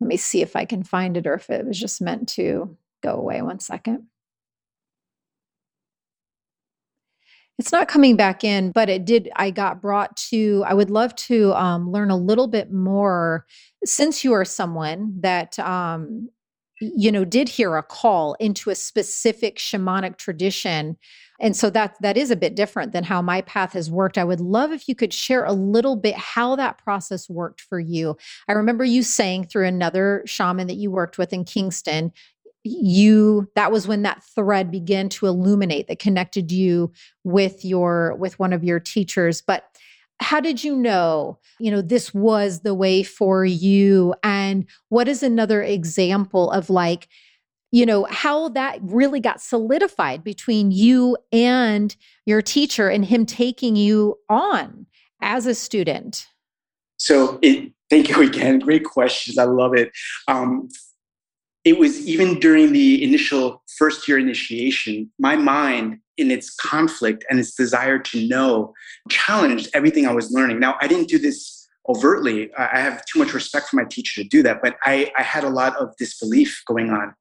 Let 0.00 0.08
me 0.08 0.16
see 0.16 0.40
if 0.40 0.56
I 0.56 0.64
can 0.64 0.82
find 0.82 1.18
it 1.18 1.26
or 1.26 1.34
if 1.34 1.50
it 1.50 1.66
was 1.66 1.78
just 1.78 2.00
meant 2.00 2.30
to 2.30 2.76
go 3.02 3.16
away. 3.16 3.42
One 3.42 3.60
second. 3.60 4.06
It's 7.58 7.72
not 7.72 7.88
coming 7.88 8.16
back 8.16 8.42
in, 8.42 8.72
but 8.72 8.88
it 8.88 9.04
did. 9.04 9.30
I 9.36 9.50
got 9.50 9.82
brought 9.82 10.16
to, 10.28 10.64
I 10.66 10.72
would 10.72 10.88
love 10.88 11.14
to 11.16 11.52
um, 11.52 11.92
learn 11.92 12.10
a 12.10 12.16
little 12.16 12.48
bit 12.48 12.72
more 12.72 13.44
since 13.84 14.24
you 14.24 14.32
are 14.32 14.46
someone 14.46 15.16
that 15.20 15.58
um, 15.58 16.30
you 16.80 17.12
know 17.12 17.24
did 17.24 17.48
hear 17.48 17.76
a 17.76 17.82
call 17.82 18.34
into 18.34 18.70
a 18.70 18.74
specific 18.74 19.58
shamanic 19.58 20.16
tradition. 20.16 20.96
And 21.42 21.56
so 21.56 21.70
that 21.70 21.96
that 22.00 22.16
is 22.16 22.30
a 22.30 22.36
bit 22.36 22.54
different 22.54 22.92
than 22.92 23.04
how 23.04 23.22
my 23.22 23.40
path 23.42 23.72
has 23.72 23.90
worked. 23.90 24.18
I 24.18 24.24
would 24.24 24.40
love 24.40 24.72
if 24.72 24.88
you 24.88 24.94
could 24.94 25.12
share 25.12 25.44
a 25.44 25.52
little 25.52 25.96
bit 25.96 26.14
how 26.14 26.56
that 26.56 26.78
process 26.78 27.30
worked 27.30 27.62
for 27.62 27.80
you. 27.80 28.16
I 28.48 28.52
remember 28.52 28.84
you 28.84 29.02
saying 29.02 29.46
through 29.46 29.66
another 29.66 30.22
shaman 30.26 30.66
that 30.66 30.74
you 30.74 30.90
worked 30.90 31.16
with 31.16 31.32
in 31.32 31.44
kingston 31.44 32.12
you 32.62 33.48
that 33.54 33.72
was 33.72 33.88
when 33.88 34.02
that 34.02 34.22
thread 34.22 34.70
began 34.70 35.08
to 35.08 35.26
illuminate 35.26 35.88
that 35.88 35.98
connected 35.98 36.52
you 36.52 36.92
with 37.24 37.64
your 37.64 38.14
with 38.16 38.38
one 38.38 38.52
of 38.52 38.62
your 38.62 38.78
teachers. 38.78 39.40
But 39.40 39.64
how 40.20 40.38
did 40.40 40.62
you 40.62 40.76
know 40.76 41.38
you 41.58 41.70
know 41.70 41.82
this 41.82 42.14
was 42.14 42.60
the 42.60 42.74
way 42.74 43.02
for 43.02 43.44
you? 43.44 44.14
And 44.22 44.66
what 44.88 45.08
is 45.08 45.22
another 45.22 45.62
example 45.62 46.50
of 46.50 46.70
like 46.70 47.08
you 47.72 47.86
know 47.86 48.04
how 48.04 48.48
that 48.50 48.78
really 48.82 49.20
got 49.20 49.40
solidified 49.40 50.22
between 50.22 50.70
you 50.70 51.16
and 51.32 51.94
your 52.26 52.42
teacher 52.42 52.88
and 52.88 53.04
him 53.04 53.26
taking 53.26 53.76
you 53.76 54.16
on 54.28 54.86
as 55.22 55.46
a 55.46 55.54
student? 55.54 56.26
So 56.96 57.38
it, 57.42 57.72
thank 57.88 58.10
you 58.10 58.22
again. 58.22 58.58
Great 58.58 58.84
questions. 58.84 59.38
I 59.38 59.44
love 59.44 59.74
it. 59.74 59.90
Um, 60.28 60.68
it 61.64 61.78
was 61.78 62.06
even 62.06 62.38
during 62.40 62.72
the 62.72 63.02
initial 63.02 63.62
first 63.78 64.08
year 64.08 64.18
initiation, 64.18 65.10
my 65.18 65.36
mind, 65.36 65.98
in 66.16 66.30
its 66.30 66.54
conflict 66.54 67.24
and 67.30 67.38
its 67.38 67.54
desire 67.54 67.98
to 67.98 68.28
know, 68.28 68.72
challenged 69.08 69.68
everything 69.74 70.06
I 70.06 70.12
was 70.12 70.30
learning. 70.30 70.60
Now, 70.60 70.76
I 70.80 70.86
didn't 70.86 71.08
do 71.08 71.18
this 71.18 71.66
overtly. 71.88 72.50
I 72.56 72.78
have 72.78 73.04
too 73.06 73.18
much 73.18 73.32
respect 73.32 73.68
for 73.68 73.76
my 73.76 73.84
teacher 73.84 74.22
to 74.22 74.28
do 74.28 74.42
that, 74.42 74.62
but 74.62 74.76
I, 74.84 75.10
I 75.16 75.22
had 75.22 75.44
a 75.44 75.48
lot 75.48 75.76
of 75.76 75.96
disbelief 75.96 76.62
going 76.66 76.90
on. 76.90 77.14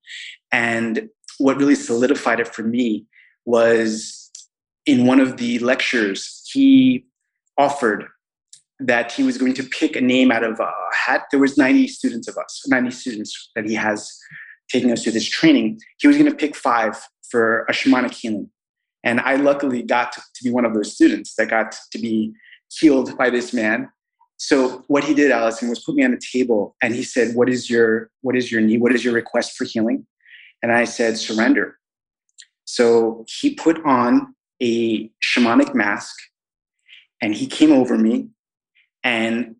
And 0.51 1.09
what 1.37 1.57
really 1.57 1.75
solidified 1.75 2.39
it 2.39 2.47
for 2.47 2.63
me 2.63 3.05
was 3.45 4.31
in 4.85 5.05
one 5.05 5.19
of 5.19 5.37
the 5.37 5.59
lectures, 5.59 6.47
he 6.51 7.05
offered 7.57 8.05
that 8.79 9.11
he 9.11 9.23
was 9.23 9.37
going 9.37 9.53
to 9.53 9.63
pick 9.63 9.95
a 9.95 10.01
name 10.01 10.31
out 10.31 10.43
of 10.43 10.59
a 10.59 10.71
hat. 10.93 11.25
There 11.31 11.39
was 11.39 11.57
90 11.57 11.87
students 11.87 12.27
of 12.27 12.37
us, 12.37 12.63
90 12.67 12.91
students 12.91 13.51
that 13.55 13.65
he 13.65 13.75
has 13.75 14.09
taking 14.71 14.91
us 14.91 15.03
through 15.03 15.13
this 15.13 15.27
training. 15.27 15.79
He 15.99 16.07
was 16.07 16.17
going 16.17 16.29
to 16.29 16.35
pick 16.35 16.55
five 16.55 17.01
for 17.29 17.63
a 17.63 17.71
shamanic 17.71 18.13
healing. 18.13 18.49
And 19.03 19.19
I 19.19 19.35
luckily 19.35 19.81
got 19.81 20.11
to, 20.13 20.21
be 20.43 20.51
one 20.51 20.65
of 20.65 20.73
those 20.73 20.93
students 20.93 21.35
that 21.35 21.49
got 21.49 21.75
to 21.91 21.99
be 21.99 22.33
healed 22.71 23.17
by 23.17 23.29
this 23.29 23.53
man. 23.53 23.89
So 24.37 24.83
what 24.87 25.03
he 25.03 25.13
did, 25.13 25.31
Allison, 25.31 25.69
was 25.69 25.83
put 25.83 25.95
me 25.95 26.05
on 26.05 26.13
a 26.13 26.19
table 26.31 26.75
and 26.81 26.95
he 26.95 27.03
said, 27.03 27.35
What 27.35 27.49
is 27.49 27.69
your 27.69 28.09
what 28.21 28.37
is 28.37 28.51
your 28.51 28.61
need? 28.61 28.79
What 28.79 28.93
is 28.93 29.03
your 29.03 29.13
request 29.13 29.57
for 29.57 29.65
healing? 29.65 30.05
And 30.61 30.71
I 30.71 30.85
said, 30.85 31.17
surrender. 31.17 31.77
So 32.65 33.25
he 33.41 33.55
put 33.55 33.83
on 33.85 34.35
a 34.61 35.09
shamanic 35.23 35.73
mask 35.73 36.15
and 37.21 37.33
he 37.33 37.47
came 37.47 37.71
over 37.71 37.97
me 37.97 38.29
and 39.03 39.55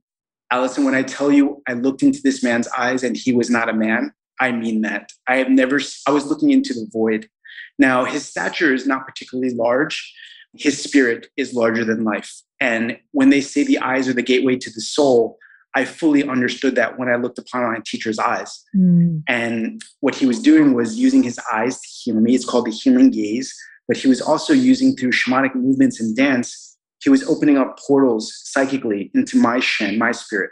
Allison, 0.52 0.84
when 0.84 0.96
I 0.96 1.04
tell 1.04 1.32
you 1.32 1.62
I 1.68 1.74
looked 1.74 2.04
into 2.04 2.22
this 2.24 2.44
man's 2.44 2.68
eyes 2.70 3.04
and 3.04 3.16
he 3.16 3.32
was 3.32 3.50
not 3.50 3.70
a 3.70 3.74
man, 3.74 4.12
I 4.40 4.52
mean 4.52 4.82
that. 4.82 5.12
I 5.28 5.38
have 5.38 5.50
never, 5.50 5.80
I 6.08 6.12
was 6.12 6.26
looking 6.26 6.50
into 6.50 6.74
the 6.74 6.88
void. 6.92 7.30
Now, 7.78 8.06
his 8.06 8.26
stature 8.26 8.74
is 8.74 8.88
not 8.88 9.06
particularly 9.06 9.54
large. 9.54 10.14
His 10.58 10.82
spirit 10.82 11.28
is 11.38 11.54
larger 11.54 11.86
than 11.86 12.04
life. 12.04 12.42
And 12.60 12.98
when 13.12 13.30
they 13.30 13.42
say 13.42 13.64
the 13.64 13.80
eyes 13.80 14.08
are 14.08 14.14
the 14.14 14.22
gateway 14.22 14.58
to 14.58 14.70
the 14.70 14.82
soul, 14.82 15.38
I 15.76 15.86
fully 15.86 16.28
understood 16.28 16.76
that 16.76 16.98
when 16.98 17.10
I 17.10 17.16
looked 17.16 17.38
upon 17.38 17.72
my 17.72 17.80
teacher's 17.86 18.18
eyes. 18.18 18.64
Mm. 18.76 19.22
And 19.28 19.82
what 20.00 20.16
he 20.16 20.26
was 20.26 20.42
doing 20.42 20.74
was 20.74 20.98
using 20.98 21.22
his 21.22 21.40
eyes 21.54 21.80
to 21.80 21.88
heal 21.88 22.20
me. 22.20 22.34
It's 22.34 22.46
called 22.46 22.66
the 22.66 22.72
healing 22.72 23.12
gaze. 23.12 23.54
But 23.88 23.98
he 23.98 24.08
was 24.08 24.22
also 24.22 24.54
using 24.54 24.96
through 24.96 25.12
shamanic 25.12 25.56
movements 25.56 26.00
and 26.00 26.16
dance 26.16 26.69
he 27.02 27.10
was 27.10 27.24
opening 27.28 27.58
up 27.58 27.80
portals 27.80 28.34
psychically 28.46 29.12
into 29.14 29.38
my 29.38 29.60
shen, 29.60 29.98
my 29.98 30.12
spirit. 30.12 30.52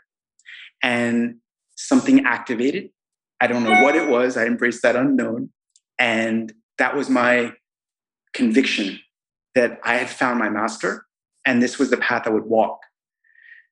And 0.81 1.35
something 1.75 2.25
activated. 2.25 2.89
I 3.39 3.47
don't 3.47 3.63
know 3.63 3.83
what 3.83 3.95
it 3.95 4.09
was. 4.09 4.37
I 4.37 4.45
embraced 4.45 4.81
that 4.83 4.95
unknown. 4.95 5.49
And 5.99 6.53
that 6.77 6.95
was 6.95 7.09
my 7.09 7.53
conviction 8.33 8.99
that 9.55 9.79
I 9.83 9.95
had 9.95 10.09
found 10.09 10.39
my 10.39 10.49
master 10.49 11.05
and 11.45 11.63
this 11.63 11.79
was 11.79 11.89
the 11.89 11.97
path 11.97 12.23
I 12.25 12.29
would 12.29 12.45
walk. 12.45 12.79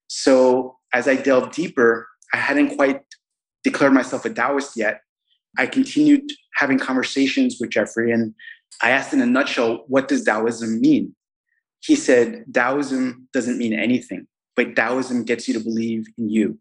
So 0.08 0.78
as 0.94 1.08
I 1.08 1.16
delved 1.16 1.54
deeper, 1.54 2.08
I 2.34 2.38
hadn't 2.38 2.76
quite 2.76 3.02
declared 3.64 3.94
myself 3.94 4.26
a 4.26 4.30
Taoist 4.30 4.78
yet. 4.78 5.02
I 5.58 5.68
continued 5.68 6.24
having 6.56 6.80
conversations 6.80 7.58
with 7.60 7.70
Jeffrey 7.70 8.12
and 8.12 8.34
I 8.82 8.92
asked 8.92 9.14
in 9.14 9.22
a 9.22 9.26
nutshell, 9.26 9.84
what 9.88 10.08
does 10.08 10.24
Taoism 10.24 10.80
mean? 10.82 11.16
He 11.86 11.96
said, 11.96 12.46
Taoism 12.54 13.28
doesn't 13.34 13.58
mean 13.58 13.74
anything, 13.74 14.28
but 14.56 14.76
Taoism 14.76 15.24
gets 15.24 15.48
you 15.48 15.54
to 15.54 15.60
believe 15.60 16.08
in 16.18 16.30
you. 16.30 16.60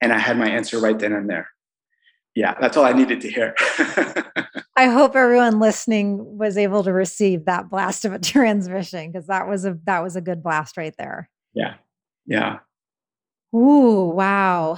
And 0.00 0.12
I 0.12 0.18
had 0.18 0.38
my 0.38 0.48
answer 0.48 0.78
right 0.78 0.98
then 0.98 1.12
and 1.12 1.28
there. 1.28 1.48
Yeah, 2.34 2.54
that's 2.60 2.76
all 2.76 2.84
I 2.84 2.92
needed 2.92 3.20
to 3.22 3.30
hear. 3.30 3.54
I 4.76 4.86
hope 4.86 5.16
everyone 5.16 5.58
listening 5.58 6.38
was 6.38 6.56
able 6.56 6.84
to 6.84 6.92
receive 6.92 7.46
that 7.46 7.68
blast 7.68 8.04
of 8.04 8.12
a 8.12 8.18
transmission 8.20 9.10
because 9.10 9.26
that 9.26 9.48
was 9.48 9.64
a 9.64 9.76
that 9.84 10.04
was 10.04 10.14
a 10.14 10.20
good 10.20 10.42
blast 10.42 10.76
right 10.76 10.94
there. 10.96 11.28
Yeah. 11.52 11.74
Yeah. 12.26 12.58
Ooh, 13.54 14.12
wow. 14.14 14.76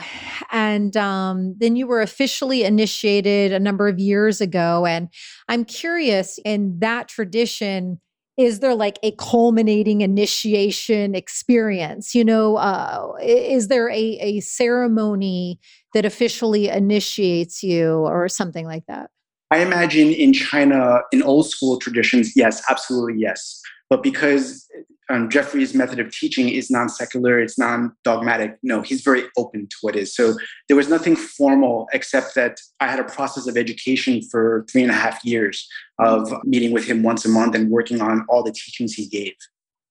And 0.53 0.97
um, 0.97 1.57
then 1.59 1.75
you 1.75 1.87
were 1.87 2.01
officially 2.01 2.63
initiated 2.63 3.53
a 3.53 3.59
number 3.59 3.89
of 3.89 3.99
years 3.99 4.41
ago. 4.41 4.87
And 4.87 5.09
I'm 5.49 5.65
curious 5.65 6.39
in 6.45 6.79
that 6.79 7.09
tradition, 7.09 8.01
is 8.41 8.61
there 8.61 8.75
like 8.75 8.99
a 9.03 9.13
culminating 9.13 10.01
initiation 10.01 11.15
experience? 11.15 12.15
You 12.15 12.25
know 12.25 12.57
uh, 12.57 13.13
is 13.23 13.69
there 13.69 13.91
a, 13.91 14.19
a 14.21 14.41
ceremony 14.41 15.61
that 15.95 16.05
officially 16.05 16.69
initiates 16.69 17.63
you 17.63 17.93
or 17.93 18.29
something 18.29 18.67
like 18.67 18.87
that? 18.87 19.11
I 19.51 19.59
imagine 19.59 20.09
in 20.09 20.33
china 20.33 21.01
in 21.13 21.23
old 21.23 21.51
school 21.51 21.79
traditions 21.79 22.33
yes 22.37 22.63
absolutely 22.71 23.21
yes. 23.21 23.61
But 23.89 24.03
because 24.03 24.67
um, 25.11 25.29
Jeffrey's 25.29 25.75
method 25.75 25.99
of 25.99 26.11
teaching 26.13 26.49
is 26.49 26.71
non 26.71 26.89
secular, 26.89 27.41
it's 27.41 27.59
non 27.59 27.93
dogmatic. 28.05 28.57
No, 28.63 28.81
he's 28.81 29.03
very 29.03 29.25
open 29.37 29.67
to 29.67 29.77
what 29.81 29.97
is. 29.97 30.15
So 30.15 30.37
there 30.69 30.77
was 30.77 30.89
nothing 30.89 31.17
formal 31.17 31.89
except 31.93 32.35
that 32.37 32.59
I 32.79 32.87
had 32.87 33.01
a 33.01 33.05
process 33.05 33.47
of 33.47 33.57
education 33.57 34.23
for 34.23 34.65
three 34.71 34.83
and 34.83 34.91
a 34.91 34.95
half 34.95 35.25
years 35.25 35.69
of 35.99 36.33
meeting 36.45 36.73
with 36.73 36.85
him 36.85 37.03
once 37.03 37.25
a 37.25 37.29
month 37.29 37.55
and 37.55 37.71
working 37.71 38.01
on 38.01 38.25
all 38.29 38.43
the 38.43 38.53
teachings 38.53 38.95
he 38.95 39.07
gave. 39.07 39.35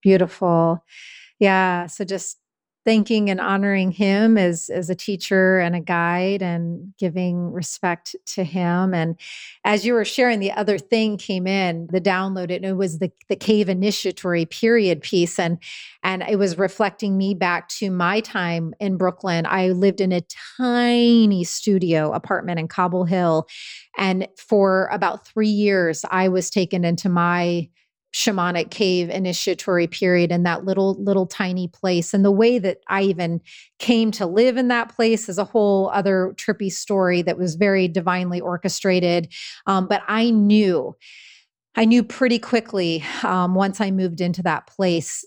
Beautiful. 0.02 0.84
Yeah. 1.40 1.88
So 1.88 2.06
just 2.06 2.38
thanking 2.86 3.30
and 3.30 3.40
honoring 3.42 3.92
him 3.92 4.38
as 4.38 4.70
as 4.70 4.90
a 4.90 4.96
teacher 4.96 5.60
and 5.60 5.76
a 5.76 5.80
guide 5.80 6.42
and 6.42 6.94
giving 6.98 7.52
respect 7.52 8.16
to 8.26 8.44
him. 8.44 8.94
And 8.94 9.16
as 9.66 9.86
you 9.86 9.94
were 9.94 10.06
sharing 10.06 10.40
the 10.40 10.52
other 10.52 10.78
thing 10.78 11.18
came 11.18 11.46
in 11.46 11.88
the 11.92 12.02
download 12.02 12.56
and 12.56 12.66
it 12.66 12.78
was 12.78 13.00
the 13.00 13.12
the 13.28 13.36
cave 13.36 13.70
initiatory 13.70 14.46
period 14.46 15.02
piece. 15.02 15.38
And 15.38 15.58
and 16.04 16.24
it 16.24 16.38
was 16.38 16.58
reflecting 16.58 17.18
me 17.18 17.34
back 17.34 17.68
to 17.70 17.92
my 17.92 18.22
time 18.22 18.74
in 18.80 18.98
Brooklyn. 18.98 19.46
I 19.46 19.70
lived 19.70 20.02
in 20.02 20.12
a 20.12 20.24
tiny 20.58 21.44
studio 21.44 22.12
apartment 22.14 22.60
in 22.60 22.68
Cobble 22.68 23.06
Hill. 23.06 23.48
And 23.98 24.28
for 24.38 24.90
about 24.92 25.28
3 25.28 25.48
years 25.48 26.06
I 26.10 26.30
was 26.30 26.50
taken 26.50 26.86
into 26.86 27.10
my 27.10 27.70
shamanic 28.14 28.72
cave 28.72 29.10
initiatory 29.10 29.88
period 29.88 30.32
in 30.32 30.44
that 30.44 30.66
little 30.66 30.96
little 30.96 31.28
tiny 31.28 31.68
place. 31.68 32.14
And 32.14 32.26
the 32.26 32.32
way 32.32 32.58
that 32.60 32.80
i 32.88 33.04
even 33.04 33.42
came 33.78 34.12
to 34.12 34.26
live 34.26 34.58
in 34.58 34.68
that 34.70 34.90
place 34.96 35.30
is 35.30 35.38
a 35.38 35.44
whole 35.44 35.90
other 35.94 36.34
trippy 36.36 36.72
story 36.72 37.22
that 37.22 37.38
was 37.38 37.56
very 37.56 37.88
divinely 37.88 38.42
orchestrated. 38.42 39.32
Um, 39.68 39.88
but 39.88 40.02
i 40.08 40.30
knew 40.30 40.96
i 41.76 41.86
knew 41.86 42.04
pretty 42.04 42.40
quickly 42.40 43.04
um, 43.24 43.54
once 43.56 43.80
i 43.80 43.92
moved 43.92 44.22
into 44.22 44.42
that 44.44 44.68
place 44.68 45.24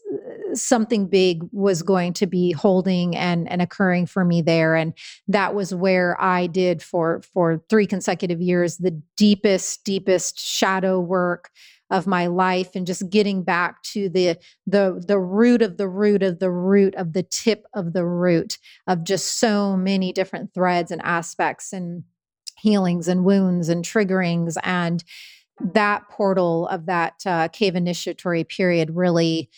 something 0.54 1.06
big 1.06 1.42
was 1.52 1.82
going 1.82 2.12
to 2.14 2.26
be 2.26 2.52
holding 2.52 3.16
and 3.16 3.50
and 3.50 3.62
occurring 3.62 4.06
for 4.06 4.24
me 4.24 4.42
there. 4.42 4.74
And 4.74 4.94
that 5.28 5.54
was 5.54 5.74
where 5.74 6.20
i 6.20 6.46
did 6.46 6.82
for 6.82 7.22
for 7.32 7.62
three 7.68 7.86
consecutive 7.86 8.40
years 8.40 8.78
the 8.78 9.00
deepest 9.16 9.84
deepest 9.84 10.38
shadow 10.38 11.00
work 11.00 11.50
of 11.92 12.06
my 12.06 12.26
life 12.26 12.70
and 12.74 12.86
just 12.86 13.08
getting 13.10 13.44
back 13.44 13.82
to 13.82 14.08
the 14.08 14.36
the 14.66 15.04
the 15.06 15.18
root 15.18 15.60
of 15.60 15.76
the 15.76 15.88
root 15.88 16.22
of 16.22 16.38
the 16.38 16.50
root 16.50 16.94
of 16.96 17.12
the 17.12 17.22
tip 17.22 17.66
of 17.74 17.92
the 17.92 18.04
root 18.04 18.58
of 18.88 19.04
just 19.04 19.38
so 19.38 19.76
many 19.76 20.10
different 20.10 20.52
threads 20.54 20.90
and 20.90 21.02
aspects 21.04 21.72
and 21.72 22.02
healings 22.58 23.08
and 23.08 23.24
wounds 23.24 23.68
and 23.68 23.84
triggerings. 23.84 24.56
And 24.62 25.04
that 25.60 26.08
portal 26.08 26.66
of 26.68 26.86
that 26.86 27.20
uh, 27.26 27.48
cave 27.48 27.76
initiatory 27.76 28.42
period 28.42 28.90
really 28.96 29.50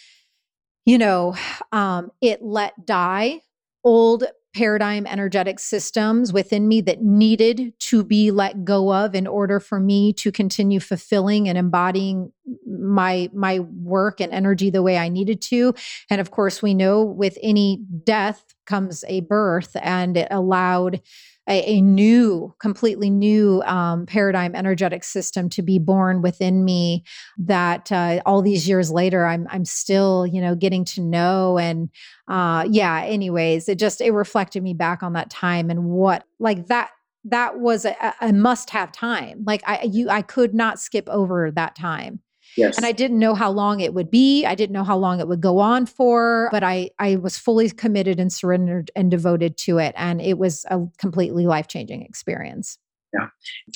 you 0.84 0.98
know 0.98 1.34
um, 1.72 2.10
it 2.20 2.42
let 2.42 2.84
die 2.84 3.40
old 3.84 4.24
paradigm 4.54 5.06
energetic 5.06 5.58
systems 5.58 6.32
within 6.32 6.68
me 6.68 6.80
that 6.80 7.02
needed 7.02 7.72
to 7.80 8.04
be 8.04 8.30
let 8.30 8.64
go 8.64 8.94
of 8.94 9.14
in 9.14 9.26
order 9.26 9.58
for 9.58 9.80
me 9.80 10.12
to 10.12 10.30
continue 10.30 10.78
fulfilling 10.78 11.48
and 11.48 11.58
embodying 11.58 12.32
my 12.66 13.28
my 13.32 13.58
work 13.58 14.20
and 14.20 14.32
energy 14.32 14.70
the 14.70 14.82
way 14.82 14.96
I 14.96 15.08
needed 15.08 15.42
to. 15.42 15.74
And 16.08 16.20
of 16.20 16.30
course 16.30 16.62
we 16.62 16.72
know 16.72 17.02
with 17.02 17.36
any 17.42 17.82
death 18.04 18.54
comes 18.64 19.04
a 19.08 19.20
birth 19.20 19.76
and 19.82 20.16
it 20.16 20.28
allowed 20.30 21.00
a, 21.48 21.62
a 21.76 21.80
new, 21.80 22.54
completely 22.58 23.10
new 23.10 23.62
um, 23.66 24.06
paradigm 24.06 24.54
energetic 24.54 25.04
system 25.04 25.48
to 25.50 25.62
be 25.62 25.78
born 25.78 26.22
within 26.22 26.64
me. 26.64 27.04
That 27.38 27.92
uh, 27.92 28.20
all 28.24 28.42
these 28.42 28.68
years 28.68 28.90
later, 28.90 29.26
I'm 29.26 29.46
I'm 29.50 29.64
still 29.64 30.26
you 30.26 30.40
know 30.40 30.54
getting 30.54 30.84
to 30.86 31.00
know 31.00 31.58
and 31.58 31.90
uh, 32.28 32.66
yeah. 32.70 33.02
Anyways, 33.04 33.68
it 33.68 33.78
just 33.78 34.00
it 34.00 34.12
reflected 34.12 34.62
me 34.62 34.74
back 34.74 35.02
on 35.02 35.12
that 35.14 35.30
time 35.30 35.70
and 35.70 35.84
what 35.84 36.24
like 36.38 36.66
that 36.68 36.90
that 37.24 37.58
was 37.58 37.84
a, 37.84 38.14
a 38.20 38.32
must 38.32 38.70
have 38.70 38.92
time. 38.92 39.44
Like 39.46 39.62
I 39.66 39.82
you 39.82 40.08
I 40.08 40.22
could 40.22 40.54
not 40.54 40.78
skip 40.78 41.08
over 41.08 41.50
that 41.50 41.76
time. 41.76 42.20
Yes. 42.56 42.76
And 42.76 42.86
I 42.86 42.92
didn't 42.92 43.18
know 43.18 43.34
how 43.34 43.50
long 43.50 43.80
it 43.80 43.94
would 43.94 44.10
be. 44.10 44.44
I 44.44 44.54
didn't 44.54 44.72
know 44.72 44.84
how 44.84 44.96
long 44.96 45.20
it 45.20 45.28
would 45.28 45.40
go 45.40 45.58
on 45.58 45.86
for, 45.86 46.48
but 46.52 46.62
I 46.62 46.90
I 46.98 47.16
was 47.16 47.38
fully 47.38 47.70
committed 47.70 48.20
and 48.20 48.32
surrendered 48.32 48.90
and 48.94 49.10
devoted 49.10 49.56
to 49.58 49.78
it 49.78 49.94
and 49.96 50.20
it 50.20 50.38
was 50.38 50.64
a 50.70 50.80
completely 50.98 51.46
life-changing 51.46 52.02
experience. 52.02 52.78
Yeah. 53.12 53.28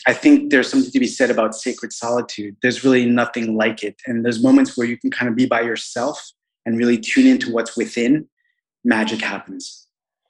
I 0.07 0.15
think 0.15 0.51
there's 0.51 0.69
something 0.69 0.91
to 0.91 0.99
be 0.99 1.07
said 1.07 1.31
about 1.31 1.55
sacred 1.55 1.93
solitude. 1.93 2.57
There's 2.61 2.83
really 2.83 3.07
nothing 3.07 3.57
like 3.57 3.85
it. 3.85 3.97
And 4.07 4.25
there's 4.25 4.43
moments 4.43 4.77
where 4.77 4.87
you 4.87 4.97
can 4.97 5.13
kind 5.13 5.29
of 5.29 5.37
be 5.37 5.47
by 5.47 5.61
yourself 5.61 6.33
and 6.67 6.77
really 6.77 6.99
tune 6.99 7.27
into 7.27 7.53
what's 7.53 7.77
within. 7.77 8.29
Magic 8.85 9.21
happens. 9.21 9.87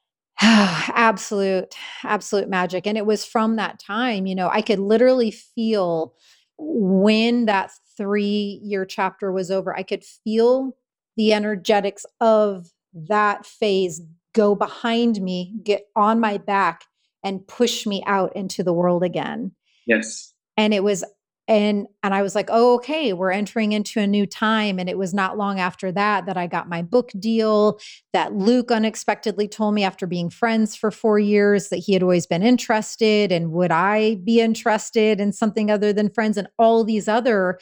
absolute, 0.41 1.75
absolute 2.05 2.49
magic. 2.49 2.87
And 2.87 2.99
it 2.99 3.07
was 3.07 3.25
from 3.25 3.57
that 3.57 3.81
time, 3.81 4.27
you 4.27 4.35
know, 4.35 4.51
I 4.53 4.62
could 4.62 4.79
literally 4.79 5.31
feel 5.31 6.15
when 6.59 7.47
that 7.47 7.70
three 7.99 8.61
year 8.62 8.87
chapter 8.87 9.31
was 9.31 9.51
over, 9.51 9.77
I 9.77 9.83
could 9.83 10.05
feel 10.25 10.75
the 11.19 11.35
energetics 11.35 12.07
of 12.20 12.69
that 12.95 13.45
phase 13.45 14.01
go 14.33 14.55
behind 14.55 15.20
me, 15.20 15.55
get 15.62 15.83
on 15.95 16.20
my 16.20 16.39
back, 16.39 16.85
and 17.23 17.47
push 17.47 17.87
me 17.87 18.03
out 18.07 18.35
into 18.35 18.62
the 18.62 18.73
world 18.73 19.03
again. 19.03 19.53
Yes. 19.87 20.33
And 20.57 20.73
it 20.73 20.83
was 20.83 21.05
and 21.49 21.87
and 22.03 22.15
i 22.15 22.23
was 22.23 22.35
like 22.35 22.49
oh 22.53 22.75
okay 22.75 23.12
we're 23.12 23.31
entering 23.31 23.73
into 23.73 23.99
a 23.99 24.07
new 24.07 24.27
time 24.27 24.79
and 24.79 24.89
it 24.89 24.99
was 24.99 25.15
not 25.15 25.37
long 25.37 25.59
after 25.59 25.91
that 25.91 26.27
that 26.27 26.37
i 26.37 26.47
got 26.47 26.69
my 26.69 26.83
book 26.83 27.11
deal 27.19 27.81
that 28.12 28.35
luke 28.35 28.70
unexpectedly 28.70 29.49
told 29.49 29.75
me 29.75 29.83
after 29.83 30.07
being 30.07 30.31
friends 30.31 30.77
for 30.77 30.91
four 30.91 31.19
years 31.19 31.70
that 31.70 31.79
he 31.79 31.95
had 31.95 32.03
always 32.03 32.27
been 32.27 32.43
interested 32.43 33.33
and 33.33 33.51
would 33.51 33.73
i 33.73 34.16
be 34.16 34.41
interested 34.41 35.20
in 35.20 35.33
something 35.33 35.70
other 35.70 35.93
than 35.93 36.11
friends 36.11 36.37
and 36.37 36.49
all 36.59 36.85
these 36.85 37.09
other 37.09 37.59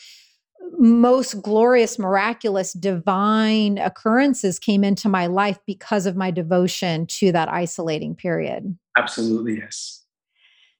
most 0.79 1.41
glorious 1.43 1.97
miraculous 1.97 2.73
divine 2.73 3.79
occurrences 3.79 4.59
came 4.59 4.83
into 4.83 5.09
my 5.09 5.27
life 5.27 5.59
because 5.65 6.07
of 6.07 6.17
my 6.17 6.33
devotion 6.33 7.07
to 7.07 7.31
that 7.31 7.49
isolating 7.49 8.17
period. 8.17 8.77
Absolutely 8.97 9.59
yes 9.59 10.06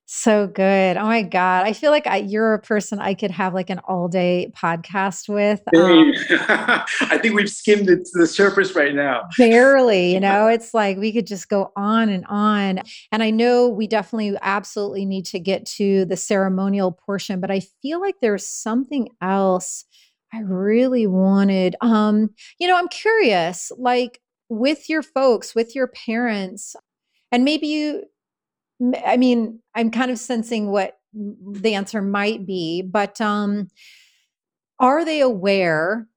so 0.09 0.47
good. 0.47 0.95
Oh 0.95 1.03
my 1.03 1.21
God. 1.21 1.65
I 1.65 1.73
feel 1.73 1.91
like 1.91 2.07
I, 2.07 2.17
you're 2.17 2.53
a 2.53 2.59
person 2.59 2.99
I 2.99 3.13
could 3.13 3.29
have 3.31 3.53
like 3.53 3.69
an 3.69 3.79
all 3.79 4.07
day 4.07 4.49
podcast 4.55 5.27
with. 5.27 5.61
Um, 5.75 6.13
I 7.11 7.19
think 7.21 7.35
we've 7.35 7.49
skimmed 7.49 7.89
it 7.89 8.05
to 8.05 8.19
the 8.19 8.25
surface 8.25 8.73
right 8.73 8.95
now. 8.95 9.23
Barely, 9.37 10.13
you 10.13 10.21
know, 10.21 10.47
it's 10.47 10.73
like 10.73 10.97
we 10.97 11.11
could 11.11 11.27
just 11.27 11.49
go 11.49 11.73
on 11.75 12.07
and 12.07 12.25
on. 12.29 12.79
And 13.11 13.21
I 13.21 13.31
know 13.31 13.67
we 13.67 13.85
definitely 13.85 14.37
absolutely 14.41 15.05
need 15.05 15.25
to 15.25 15.39
get 15.39 15.65
to 15.65 16.05
the 16.05 16.15
ceremonial 16.15 16.93
portion, 16.93 17.41
but 17.41 17.51
I 17.51 17.59
feel 17.81 17.99
like 17.99 18.15
there's 18.21 18.47
something 18.47 19.09
else 19.21 19.83
I 20.33 20.39
really 20.39 21.05
wanted. 21.05 21.75
Um, 21.81 22.29
you 22.59 22.69
know, 22.69 22.77
I'm 22.77 22.87
curious, 22.87 23.73
like 23.77 24.21
with 24.47 24.87
your 24.87 25.03
folks, 25.03 25.53
with 25.53 25.75
your 25.75 25.87
parents, 25.87 26.77
and 27.29 27.43
maybe 27.43 27.67
you 27.67 28.03
I 29.05 29.17
mean, 29.17 29.59
I'm 29.75 29.91
kind 29.91 30.11
of 30.11 30.19
sensing 30.19 30.69
what 30.71 30.97
the 31.13 31.73
answer 31.73 32.01
might 32.01 32.45
be, 32.45 32.81
but 32.81 33.19
um, 33.19 33.69
are 34.79 35.03
they 35.03 35.21
aware 35.21 36.07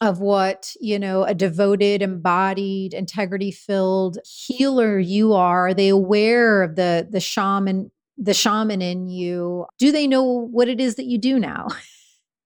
of 0.00 0.18
what 0.18 0.72
you 0.80 0.98
know 0.98 1.22
a 1.22 1.34
devoted 1.34 2.02
embodied 2.02 2.92
integrity 2.92 3.52
filled 3.52 4.18
healer 4.24 4.98
you 4.98 5.34
are? 5.34 5.68
Are 5.68 5.74
they 5.74 5.88
aware 5.88 6.62
of 6.62 6.74
the 6.76 7.06
the 7.08 7.20
shaman 7.20 7.90
the 8.18 8.34
shaman 8.34 8.82
in 8.82 9.08
you? 9.08 9.66
Do 9.78 9.92
they 9.92 10.06
know 10.06 10.24
what 10.24 10.68
it 10.68 10.80
is 10.80 10.96
that 10.96 11.06
you 11.06 11.18
do 11.18 11.38
now? 11.38 11.68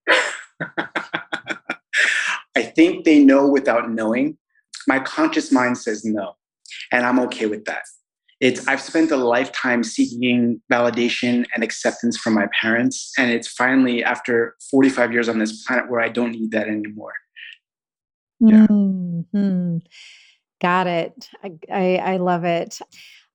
I 2.56 2.62
think 2.62 3.04
they 3.04 3.24
know 3.24 3.48
without 3.48 3.90
knowing. 3.90 4.36
My 4.86 5.00
conscious 5.00 5.50
mind 5.50 5.78
says 5.78 6.04
no 6.04 6.36
and 6.92 7.04
i'm 7.06 7.18
okay 7.18 7.46
with 7.46 7.64
that 7.64 7.84
it's 8.40 8.66
i've 8.68 8.80
spent 8.80 9.10
a 9.10 9.16
lifetime 9.16 9.82
seeking 9.82 10.60
validation 10.70 11.44
and 11.54 11.62
acceptance 11.62 12.16
from 12.16 12.34
my 12.34 12.46
parents 12.60 13.12
and 13.18 13.30
it's 13.30 13.48
finally 13.48 14.04
after 14.04 14.54
45 14.70 15.12
years 15.12 15.28
on 15.28 15.38
this 15.38 15.64
planet 15.64 15.90
where 15.90 16.00
i 16.00 16.08
don't 16.08 16.32
need 16.32 16.50
that 16.50 16.68
anymore 16.68 17.14
yeah. 18.40 18.66
mm-hmm. 18.66 19.78
got 20.60 20.86
it 20.86 21.28
I, 21.42 21.52
I, 21.72 21.96
I 21.96 22.16
love 22.18 22.44
it 22.44 22.80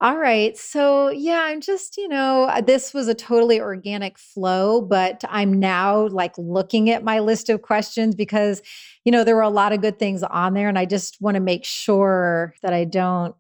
All 0.02 0.18
right. 0.18 0.58
So, 0.58 1.10
yeah, 1.10 1.42
I'm 1.44 1.62
just, 1.62 1.96
you 1.96 2.08
know, 2.08 2.46
uh, 2.46 2.62
this 2.62 2.92
was 2.92 3.08
a 3.08 3.14
totally 3.14 3.62
organic 3.62 4.18
flow, 4.18 4.82
but 4.82 5.24
I'm 5.30 5.60
now 5.60 6.08
like 6.08 6.34
looking 6.40 6.90
at 6.90 7.04
my 7.04 7.20
list 7.20 7.50
of 7.50 7.62
questions 7.62 8.16
because, 8.16 8.64
you 9.06 9.12
know, 9.12 9.24
there 9.24 9.36
were 9.36 9.44
a 9.44 9.50
lot 9.50 9.74
of 9.74 9.82
good 9.82 10.00
things 10.00 10.24
on 10.24 10.56
there. 10.56 10.70
And 10.70 10.80
I 10.80 10.86
just 10.86 11.22
want 11.22 11.36
to 11.36 11.40
make 11.40 11.64
sure 11.66 12.56
that 12.64 12.74
I 12.74 12.84
don't 12.84 13.36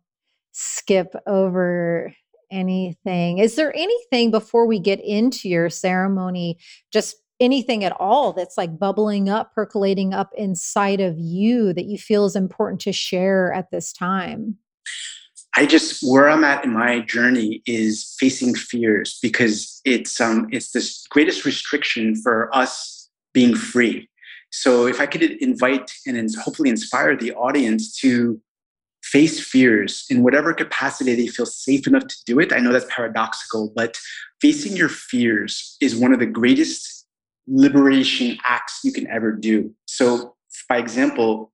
skip 0.51 1.13
over 1.27 2.13
anything. 2.51 3.39
Is 3.39 3.55
there 3.55 3.75
anything 3.75 4.29
before 4.29 4.67
we 4.67 4.79
get 4.79 4.99
into 4.99 5.49
your 5.49 5.69
ceremony, 5.69 6.59
just 6.91 7.15
anything 7.39 7.83
at 7.83 7.95
all 7.99 8.33
that's 8.33 8.57
like 8.57 8.77
bubbling 8.77 9.29
up, 9.29 9.53
percolating 9.55 10.13
up 10.13 10.31
inside 10.37 11.01
of 11.01 11.17
you 11.17 11.73
that 11.73 11.85
you 11.85 11.97
feel 11.97 12.25
is 12.25 12.35
important 12.35 12.81
to 12.81 12.91
share 12.91 13.51
at 13.53 13.71
this 13.71 13.91
time? 13.91 14.57
I 15.55 15.65
just 15.65 16.01
where 16.01 16.29
I'm 16.29 16.45
at 16.45 16.63
in 16.63 16.71
my 16.71 17.01
journey 17.01 17.61
is 17.65 18.15
facing 18.19 18.55
fears 18.55 19.19
because 19.21 19.81
it's 19.83 20.21
um 20.21 20.47
it's 20.51 20.71
this 20.71 21.05
greatest 21.09 21.43
restriction 21.43 22.15
for 22.15 22.55
us 22.55 23.09
being 23.33 23.55
free. 23.55 24.07
So 24.51 24.85
if 24.85 25.01
I 25.01 25.05
could 25.05 25.23
invite 25.23 25.91
and 26.05 26.29
hopefully 26.35 26.69
inspire 26.69 27.17
the 27.17 27.33
audience 27.33 27.97
to 27.99 28.41
face 29.11 29.45
fears 29.45 30.05
in 30.09 30.23
whatever 30.23 30.53
capacity 30.53 31.15
they 31.15 31.27
feel 31.27 31.45
safe 31.45 31.85
enough 31.85 32.07
to 32.07 32.15
do 32.25 32.39
it. 32.39 32.53
I 32.53 32.59
know 32.59 32.71
that's 32.71 32.85
paradoxical, 32.89 33.71
but 33.75 33.99
facing 34.39 34.75
your 34.75 34.89
fears 34.89 35.75
is 35.81 35.95
one 35.95 36.13
of 36.13 36.19
the 36.19 36.25
greatest 36.25 37.05
liberation 37.47 38.37
acts 38.45 38.79
you 38.83 38.93
can 38.93 39.07
ever 39.07 39.31
do. 39.31 39.73
So, 39.85 40.35
by 40.69 40.77
example, 40.77 41.51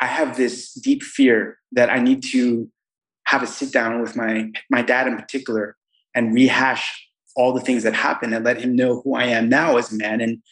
I 0.00 0.06
have 0.06 0.36
this 0.36 0.74
deep 0.74 1.02
fear 1.02 1.58
that 1.72 1.90
I 1.90 1.98
need 1.98 2.22
to 2.32 2.68
have 3.26 3.42
a 3.42 3.46
sit 3.46 3.72
down 3.72 4.00
with 4.00 4.16
my 4.16 4.50
my 4.70 4.82
dad 4.82 5.06
in 5.06 5.16
particular 5.16 5.76
and 6.14 6.34
rehash 6.34 7.06
all 7.36 7.52
the 7.52 7.60
things 7.60 7.84
that 7.84 7.94
happened 7.94 8.34
and 8.34 8.44
let 8.44 8.60
him 8.60 8.74
know 8.74 9.00
who 9.02 9.14
I 9.14 9.24
am 9.24 9.48
now 9.48 9.76
as 9.76 9.92
a 9.92 9.96
man 9.96 10.20
and 10.20 10.42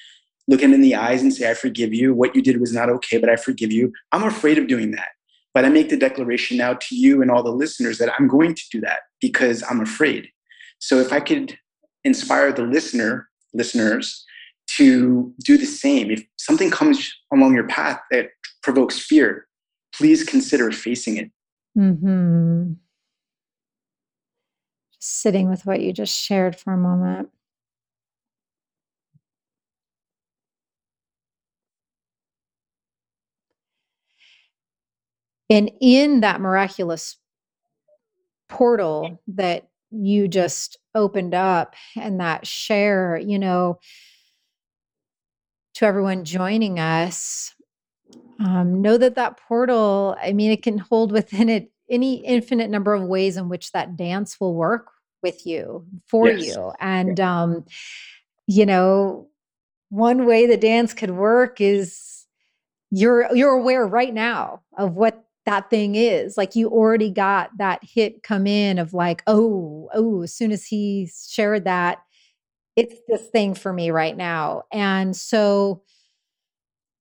look 0.49 0.61
him 0.61 0.73
in 0.73 0.81
the 0.81 0.95
eyes 0.95 1.23
and 1.23 1.35
say, 1.35 1.51
I 1.51 1.55
forgive 1.55 1.93
you. 1.93 2.15
What 2.15 2.37
you 2.37 2.43
did 2.43 2.61
was 2.61 2.73
not 2.73 2.89
okay, 2.89 3.19
but 3.19 3.29
I 3.29 3.37
forgive 3.37 3.73
you. 3.73 3.93
I'm 4.13 4.23
afraid 4.23 4.59
of 4.59 4.69
doing 4.69 4.93
that. 4.93 5.09
But 5.57 5.65
I 5.65 5.71
make 5.71 5.89
the 5.89 5.97
declaration 5.97 6.59
now 6.59 6.75
to 6.75 6.95
you 6.95 7.23
and 7.23 7.31
all 7.31 7.43
the 7.43 7.51
listeners 7.51 7.97
that 7.97 8.13
I'm 8.19 8.29
going 8.29 8.55
to 8.55 8.63
do 8.71 8.79
that 8.83 8.99
because 9.23 9.65
I'm 9.71 9.81
afraid. 9.81 10.29
So 10.81 10.99
if 10.99 11.15
I 11.15 11.19
could 11.19 11.59
inspire 12.05 12.53
the 12.53 12.65
listener, 12.65 13.31
listeners, 13.55 14.23
to 14.77 15.33
do 15.43 15.57
the 15.57 15.65
same. 15.65 16.11
If 16.11 16.27
something 16.37 16.71
comes 16.71 17.11
along 17.33 17.55
your 17.55 17.67
path 17.67 17.99
that 18.11 18.33
provokes 18.63 18.99
fear, 18.99 19.47
please 19.95 20.25
consider 20.25 20.71
facing 20.73 21.17
it. 21.17 21.31
Mm-hmm. 21.75 22.75
Just 24.93 25.23
sitting 25.23 25.49
with 25.49 25.65
what 25.65 25.81
you 25.81 25.95
just 25.95 26.15
shared 26.15 26.57
for 26.57 26.75
a 26.75 26.77
moment. 26.77 27.31
And 35.49 35.71
in 35.81 36.21
that 36.21 36.41
miraculous 36.41 37.17
portal 38.49 39.21
that 39.29 39.69
you 39.91 40.29
just 40.29 40.79
opened 40.95 41.35
up 41.35 41.75
and 41.97 42.21
that 42.21 42.47
share, 42.47 43.17
you 43.17 43.39
know, 43.39 43.79
to 45.75 45.85
everyone 45.85 46.25
joining 46.25 46.79
us, 46.79 47.55
um, 48.41 48.83
know 48.83 48.97
that 48.97 49.15
that 49.15 49.39
portal, 49.39 50.17
I 50.23 50.33
mean, 50.33 50.51
it 50.51 50.63
can 50.63 50.79
hold 50.79 51.13
within 51.13 51.49
it 51.49 51.71
any 51.89 52.25
infinite 52.25 52.71
number 52.71 52.95
of 52.95 53.03
ways 53.03 53.37
in 53.37 53.49
which 53.49 53.73
that 53.73 53.97
dance 53.97 54.41
will 54.41 54.55
work 54.55 54.91
with 55.23 55.47
you, 55.47 55.87
for 56.07 56.29
yes. 56.29 56.47
you. 56.47 56.73
And, 56.81 57.21
um, 57.21 57.65
you 58.47 58.67
know, 58.67 59.29
one 59.91 60.27
way 60.27 60.47
the 60.47 60.57
dance 60.57 60.93
could 60.95 61.11
work 61.11 61.61
is 61.61 62.27
you're 62.91 63.35
you're 63.35 63.53
aware 63.53 63.87
right 63.87 64.15
now 64.15 64.63
of 64.77 64.95
what 64.95 65.26
that 65.47 65.71
thing 65.71 65.95
is 65.95 66.37
like 66.37 66.55
you 66.55 66.69
already 66.69 67.11
got 67.11 67.51
that 67.59 67.81
hit 67.83 68.23
come 68.23 68.47
in 68.47 68.79
of 68.79 68.93
like 68.93 69.23
oh 69.27 69.89
oh 69.95 70.23
as 70.23 70.35
soon 70.35 70.53
as 70.53 70.67
he 70.67 71.09
shared 71.29 71.65
that 71.65 71.99
it's 72.77 72.95
this 73.09 73.27
thing 73.29 73.55
for 73.55 73.73
me 73.73 73.91
right 73.91 74.17
now. 74.17 74.65
And 74.71 75.17
so 75.17 75.83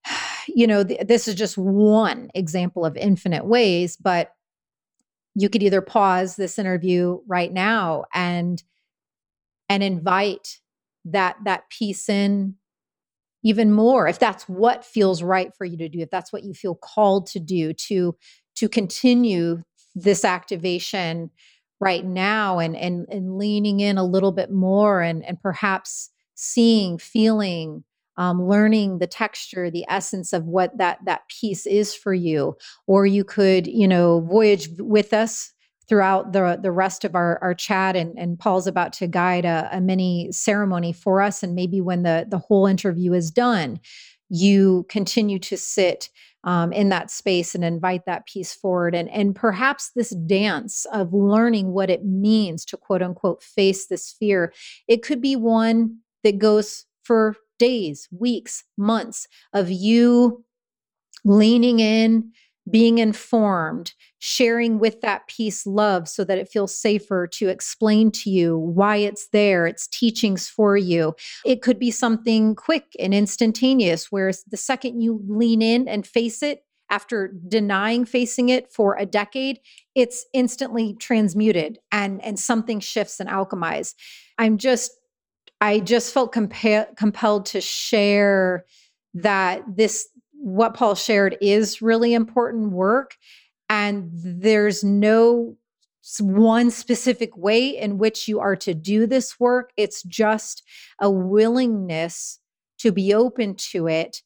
you 0.47 0.65
know, 0.65 0.83
th- 0.83 1.07
this 1.07 1.27
is 1.27 1.35
just 1.35 1.57
one 1.57 2.29
example 2.33 2.85
of 2.85 2.95
infinite 2.97 3.45
ways, 3.45 3.97
but 3.97 4.31
you 5.35 5.49
could 5.49 5.63
either 5.63 5.81
pause 5.81 6.37
this 6.37 6.57
interview 6.57 7.19
right 7.27 7.51
now 7.51 8.05
and 8.13 8.63
and 9.67 9.83
invite 9.83 10.59
that 11.03 11.35
that 11.43 11.69
piece 11.69 12.07
in 12.07 12.55
even 13.45 13.71
more 13.71 14.07
if 14.07 14.19
that's 14.19 14.49
what 14.49 14.83
feels 14.83 15.23
right 15.23 15.55
for 15.55 15.63
you 15.63 15.77
to 15.77 15.87
do 15.87 15.99
if 15.99 16.09
that's 16.09 16.33
what 16.33 16.43
you 16.43 16.53
feel 16.53 16.75
called 16.75 17.27
to 17.27 17.39
do 17.39 17.71
to 17.71 18.15
to 18.55 18.67
continue 18.67 19.61
this 19.93 20.25
activation 20.25 21.29
right 21.79 22.05
now 22.05 22.59
and 22.59 22.75
and 22.75 23.05
and 23.09 23.37
leaning 23.37 23.79
in 23.79 23.97
a 23.97 24.03
little 24.03 24.31
bit 24.33 24.51
more 24.51 25.01
and 25.01 25.23
and 25.23 25.41
perhaps 25.41 26.09
seeing 26.33 26.97
feeling 26.97 27.83
um, 28.17 28.47
learning 28.47 28.99
the 28.99 29.07
texture, 29.07 29.69
the 29.69 29.85
essence 29.89 30.31
of 30.31 30.45
what 30.45 30.77
that 30.77 30.99
that 31.05 31.27
piece 31.27 31.65
is 31.65 31.93
for 31.93 32.13
you. 32.13 32.55
Or 32.87 33.05
you 33.05 33.23
could, 33.23 33.67
you 33.67 33.87
know, 33.87 34.21
voyage 34.21 34.69
with 34.77 35.13
us 35.13 35.51
throughout 35.87 36.33
the 36.33 36.59
the 36.61 36.71
rest 36.71 37.05
of 37.05 37.15
our, 37.15 37.37
our 37.41 37.53
chat 37.53 37.95
and, 37.95 38.17
and 38.17 38.39
paul's 38.39 38.67
about 38.67 38.93
to 38.93 39.07
guide 39.07 39.45
a, 39.45 39.69
a 39.71 39.81
mini 39.81 40.31
ceremony 40.31 40.91
for 40.93 41.21
us. 41.21 41.43
And 41.43 41.55
maybe 41.55 41.81
when 41.81 42.03
the 42.03 42.25
the 42.29 42.39
whole 42.39 42.65
interview 42.65 43.13
is 43.13 43.31
done 43.31 43.79
you 44.29 44.85
continue 44.89 45.39
to 45.39 45.57
sit 45.57 46.09
um, 46.43 46.71
in 46.71 46.89
that 46.89 47.09
space 47.09 47.55
and 47.55 47.63
invite 47.63 48.05
that 48.05 48.25
piece 48.27 48.53
forward. 48.53 48.95
And 48.95 49.09
and 49.09 49.35
perhaps 49.35 49.91
this 49.95 50.11
dance 50.11 50.85
of 50.93 51.13
learning 51.13 51.73
what 51.73 51.89
it 51.89 52.05
means 52.05 52.65
to 52.65 52.77
quote 52.77 53.01
unquote 53.01 53.43
face 53.43 53.87
this 53.87 54.15
fear 54.17 54.53
it 54.87 55.03
could 55.03 55.21
be 55.21 55.35
one 55.35 55.97
that 56.23 56.39
goes 56.39 56.85
for 57.03 57.35
days, 57.59 58.07
weeks, 58.11 58.63
months 58.77 59.27
of 59.53 59.69
you 59.69 60.43
leaning 61.23 61.79
in, 61.79 62.31
being 62.69 62.97
informed, 62.97 63.93
sharing 64.19 64.79
with 64.79 65.01
that 65.01 65.27
piece 65.27 65.67
love 65.67 66.07
so 66.07 66.23
that 66.23 66.37
it 66.37 66.49
feels 66.49 66.75
safer 66.75 67.27
to 67.27 67.47
explain 67.47 68.11
to 68.11 68.29
you 68.29 68.57
why 68.57 68.97
it's 68.97 69.27
there, 69.29 69.67
its 69.67 69.87
teachings 69.87 70.49
for 70.49 70.75
you. 70.75 71.15
It 71.45 71.61
could 71.61 71.77
be 71.77 71.91
something 71.91 72.55
quick 72.55 72.95
and 72.99 73.13
instantaneous, 73.13 74.11
whereas 74.11 74.43
the 74.47 74.57
second 74.57 75.01
you 75.01 75.21
lean 75.27 75.61
in 75.61 75.87
and 75.87 76.07
face 76.07 76.41
it, 76.41 76.63
after 76.91 77.33
denying 77.47 78.05
facing 78.05 78.49
it 78.49 78.71
for 78.71 78.95
a 78.95 79.07
decade, 79.07 79.59
it's 79.95 80.25
instantly 80.33 80.95
transmuted 80.99 81.79
and, 81.91 82.23
and 82.23 82.39
something 82.39 82.79
shifts 82.79 83.19
and 83.19 83.27
alchemizes. 83.27 83.95
I'm 84.37 84.57
just 84.59 84.91
I 85.61 85.79
just 85.79 86.13
felt 86.13 86.33
compa- 86.33 86.95
compelled 86.97 87.45
to 87.47 87.61
share 87.61 88.65
that 89.15 89.63
this, 89.67 90.07
what 90.45 90.75
Paul 90.75 90.93
shared, 90.93 91.37
is 91.41 91.81
really 91.81 92.13
important 92.13 92.71
work. 92.71 93.15
And 93.67 94.11
there's 94.13 94.83
no 94.83 95.57
one 96.19 96.69
specific 96.69 97.35
way 97.35 97.69
in 97.69 97.97
which 97.97 98.27
you 98.27 98.39
are 98.39 98.55
to 98.57 98.75
do 98.75 99.07
this 99.07 99.39
work. 99.39 99.71
It's 99.75 100.03
just 100.03 100.61
a 101.01 101.09
willingness 101.09 102.37
to 102.77 102.91
be 102.91 103.11
open 103.11 103.55
to 103.55 103.87
it 103.87 104.21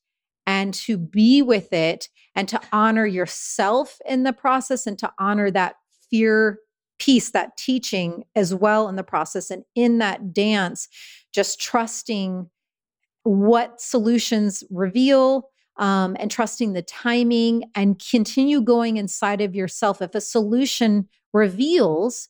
and 0.45 0.73
to 0.73 0.97
be 0.97 1.41
with 1.41 1.71
it 1.71 2.09
and 2.35 2.49
to 2.49 2.59
honor 2.73 3.05
yourself 3.05 3.97
in 4.05 4.23
the 4.23 4.33
process 4.33 4.85
and 4.85 4.99
to 4.99 5.09
honor 5.19 5.49
that 5.51 5.75
fear 6.11 6.59
piece, 6.99 7.31
that 7.31 7.55
teaching 7.55 8.25
as 8.35 8.53
well 8.53 8.89
in 8.89 8.97
the 8.97 9.03
process. 9.03 9.49
And 9.49 9.63
in 9.73 9.99
that 9.99 10.33
dance, 10.33 10.89
just 11.33 11.61
trusting 11.61 12.49
what 13.23 13.79
solutions 13.79 14.65
reveal 14.69 15.49
um, 15.79 16.15
and 16.19 16.29
trusting 16.29 16.73
the 16.73 16.81
timing 16.81 17.63
and 17.73 18.01
continue 18.11 18.61
going 18.61 18.97
inside 18.97 19.41
of 19.41 19.55
yourself. 19.55 20.01
If 20.01 20.13
a 20.13 20.21
solution 20.21 21.07
reveals, 21.33 22.29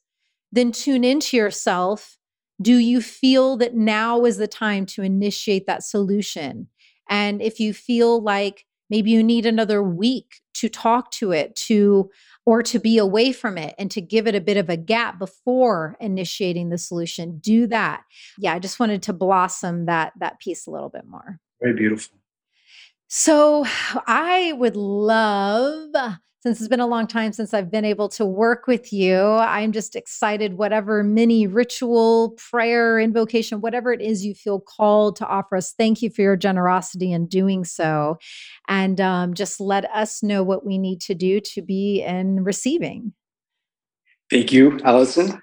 then 0.51 0.71
tune 0.71 1.03
into 1.03 1.35
yourself. 1.35 2.17
Do 2.61 2.77
you 2.77 3.01
feel 3.01 3.57
that 3.57 3.75
now 3.75 4.25
is 4.25 4.37
the 4.37 4.47
time 4.47 4.85
to 4.87 5.01
initiate 5.01 5.65
that 5.65 5.83
solution? 5.83 6.67
And 7.09 7.41
if 7.41 7.59
you 7.59 7.73
feel 7.73 8.21
like 8.21 8.65
maybe 8.89 9.11
you 9.11 9.23
need 9.23 9.45
another 9.45 9.81
week 9.81 10.41
to 10.55 10.69
talk 10.69 11.11
to 11.11 11.31
it, 11.31 11.55
to 11.55 12.09
or 12.45 12.63
to 12.63 12.79
be 12.79 12.97
away 12.97 13.31
from 13.31 13.59
it 13.59 13.75
and 13.77 13.91
to 13.91 14.01
give 14.01 14.25
it 14.25 14.33
a 14.33 14.41
bit 14.41 14.57
of 14.57 14.69
a 14.69 14.77
gap 14.77 15.19
before 15.19 15.95
initiating 15.99 16.69
the 16.69 16.79
solution 16.79 17.37
do 17.37 17.67
that 17.67 18.01
yeah 18.39 18.53
i 18.55 18.59
just 18.59 18.79
wanted 18.79 19.03
to 19.03 19.13
blossom 19.13 19.85
that 19.85 20.13
that 20.19 20.39
piece 20.39 20.65
a 20.65 20.71
little 20.71 20.89
bit 20.89 21.05
more 21.05 21.39
very 21.61 21.75
beautiful 21.75 22.18
So 23.11 23.65
I 24.05 24.53
would 24.55 24.75
love, 24.75 25.89
since 26.41 26.59
it's 26.59 26.67
been 26.67 26.79
a 26.79 26.85
long 26.85 27.07
time 27.07 27.33
since 27.33 27.55
I've 27.55 27.71
been 27.71 27.83
able 27.83 28.07
to 28.09 28.23
work 28.23 28.67
with 28.67 28.93
you, 28.93 29.19
I'm 29.19 29.71
just 29.71 29.95
excited, 29.95 30.59
whatever 30.59 31.03
mini 31.03 31.47
ritual, 31.47 32.37
prayer, 32.51 32.99
invocation, 32.99 33.61
whatever 33.61 33.91
it 33.91 33.99
is 33.99 34.23
you 34.23 34.35
feel 34.35 34.59
called 34.59 35.15
to 35.15 35.25
offer 35.25 35.55
us. 35.55 35.73
Thank 35.75 36.03
you 36.03 36.11
for 36.11 36.21
your 36.21 36.37
generosity 36.37 37.11
in 37.11 37.25
doing 37.25 37.63
so. 37.63 38.19
And 38.67 39.01
um, 39.01 39.33
just 39.33 39.59
let 39.59 39.85
us 39.85 40.21
know 40.21 40.43
what 40.43 40.63
we 40.63 40.77
need 40.77 41.01
to 41.01 41.15
do 41.15 41.39
to 41.39 41.63
be 41.63 42.03
in 42.03 42.43
receiving. 42.43 43.13
Thank 44.29 44.51
you, 44.51 44.79
Allison. 44.83 45.41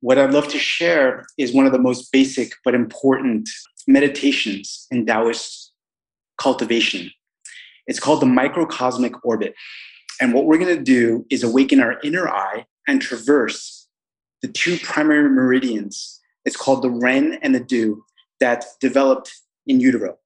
What 0.00 0.16
I'd 0.16 0.32
love 0.32 0.48
to 0.48 0.58
share 0.58 1.26
is 1.36 1.52
one 1.52 1.66
of 1.66 1.72
the 1.72 1.78
most 1.78 2.10
basic 2.10 2.54
but 2.64 2.74
important 2.74 3.50
meditations 3.86 4.86
in 4.90 5.04
Taoist 5.04 5.71
cultivation. 6.42 7.08
It's 7.86 8.00
called 8.00 8.20
the 8.20 8.26
microcosmic 8.26 9.24
orbit. 9.24 9.54
And 10.20 10.34
what 10.34 10.46
we're 10.46 10.58
going 10.58 10.76
to 10.76 10.82
do 10.82 11.24
is 11.30 11.44
awaken 11.44 11.80
our 11.80 12.00
inner 12.02 12.28
eye 12.28 12.66
and 12.88 13.00
traverse 13.00 13.86
the 14.42 14.48
two 14.48 14.76
primary 14.78 15.30
meridians. 15.30 16.20
It's 16.44 16.56
called 16.56 16.82
the 16.82 16.90
Ren 16.90 17.38
and 17.42 17.54
the 17.54 17.60
Du 17.60 18.04
that 18.40 18.64
developed 18.80 19.32
in 19.68 19.78
utero. 19.78 20.16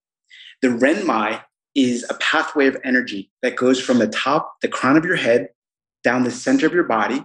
The 0.63 0.69
Renmai 0.69 1.43
is 1.75 2.07
a 2.09 2.15
pathway 2.15 2.67
of 2.67 2.79
energy 2.83 3.31
that 3.43 3.57
goes 3.57 3.79
from 3.79 3.99
the 3.99 4.09
top, 4.09 4.55
the 4.63 4.69
crown 4.69 4.97
of 4.97 5.05
your 5.05 5.17
head, 5.17 5.51
down 6.03 6.25
the 6.25 6.31
center 6.31 6.67
of 6.67 6.73
your 6.73 6.85
body, 6.85 7.23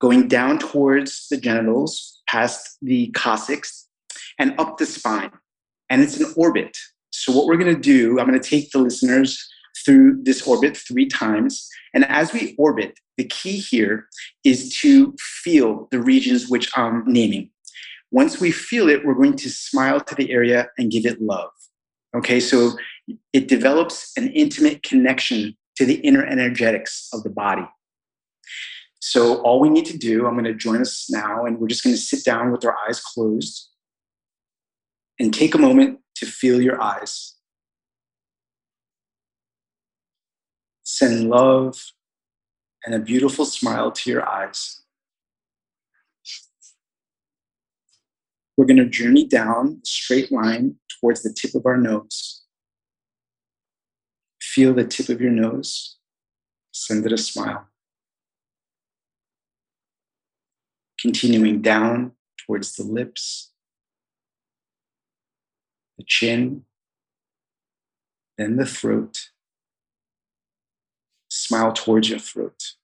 going 0.00 0.26
down 0.26 0.58
towards 0.58 1.28
the 1.28 1.36
genitals, 1.36 2.22
past 2.26 2.78
the 2.80 3.08
coccyx, 3.08 3.88
and 4.38 4.58
up 4.58 4.78
the 4.78 4.86
spine. 4.86 5.32
And 5.90 6.00
it's 6.00 6.18
an 6.18 6.32
orbit. 6.34 6.78
So, 7.18 7.32
what 7.32 7.46
we're 7.46 7.56
going 7.56 7.74
to 7.74 7.80
do, 7.80 8.20
I'm 8.20 8.26
going 8.28 8.38
to 8.38 8.48
take 8.48 8.70
the 8.72 8.78
listeners 8.78 9.48
through 9.86 10.22
this 10.22 10.46
orbit 10.46 10.76
three 10.76 11.06
times. 11.06 11.66
And 11.94 12.04
as 12.04 12.34
we 12.34 12.54
orbit, 12.58 12.98
the 13.16 13.24
key 13.24 13.56
here 13.56 14.06
is 14.44 14.76
to 14.80 15.14
feel 15.18 15.88
the 15.90 15.98
regions 15.98 16.50
which 16.50 16.70
I'm 16.76 17.04
naming. 17.06 17.50
Once 18.10 18.38
we 18.38 18.50
feel 18.50 18.90
it, 18.90 19.02
we're 19.02 19.14
going 19.14 19.36
to 19.36 19.48
smile 19.48 19.98
to 19.98 20.14
the 20.14 20.30
area 20.30 20.68
and 20.76 20.90
give 20.90 21.06
it 21.06 21.22
love. 21.22 21.48
Okay, 22.14 22.38
so 22.38 22.72
it 23.32 23.48
develops 23.48 24.12
an 24.18 24.28
intimate 24.32 24.82
connection 24.82 25.56
to 25.76 25.86
the 25.86 25.94
inner 26.00 26.24
energetics 26.24 27.08
of 27.14 27.22
the 27.22 27.30
body. 27.30 27.66
So, 29.00 29.40
all 29.40 29.58
we 29.58 29.70
need 29.70 29.86
to 29.86 29.96
do, 29.96 30.26
I'm 30.26 30.34
going 30.34 30.44
to 30.44 30.54
join 30.54 30.82
us 30.82 31.06
now, 31.08 31.46
and 31.46 31.58
we're 31.58 31.68
just 31.68 31.82
going 31.82 31.96
to 31.96 32.00
sit 32.00 32.26
down 32.26 32.52
with 32.52 32.62
our 32.66 32.76
eyes 32.86 33.00
closed 33.00 33.70
and 35.18 35.32
take 35.32 35.54
a 35.54 35.58
moment 35.58 36.00
to 36.16 36.26
feel 36.26 36.60
your 36.60 36.80
eyes. 36.80 37.34
Send 40.82 41.28
love 41.28 41.92
and 42.84 42.94
a 42.94 42.98
beautiful 42.98 43.44
smile 43.44 43.90
to 43.92 44.10
your 44.10 44.26
eyes. 44.26 44.82
We're 48.56 48.66
going 48.66 48.78
to 48.78 48.86
journey 48.86 49.26
down 49.26 49.80
a 49.82 49.86
straight 49.86 50.32
line 50.32 50.76
towards 51.00 51.22
the 51.22 51.32
tip 51.32 51.54
of 51.54 51.66
our 51.66 51.76
nose. 51.76 52.44
Feel 54.40 54.72
the 54.72 54.84
tip 54.84 55.10
of 55.10 55.20
your 55.20 55.32
nose. 55.32 55.98
Send 56.72 57.04
it 57.04 57.12
a 57.12 57.18
smile. 57.18 57.68
Continuing 60.98 61.60
down 61.60 62.12
towards 62.46 62.76
the 62.76 62.84
lips 62.84 63.52
the 65.96 66.04
chin, 66.04 66.64
then 68.38 68.56
the 68.56 68.66
throat. 68.66 69.30
Smile 71.28 71.72
towards 71.72 72.08
your 72.08 72.18
throat. 72.18 72.74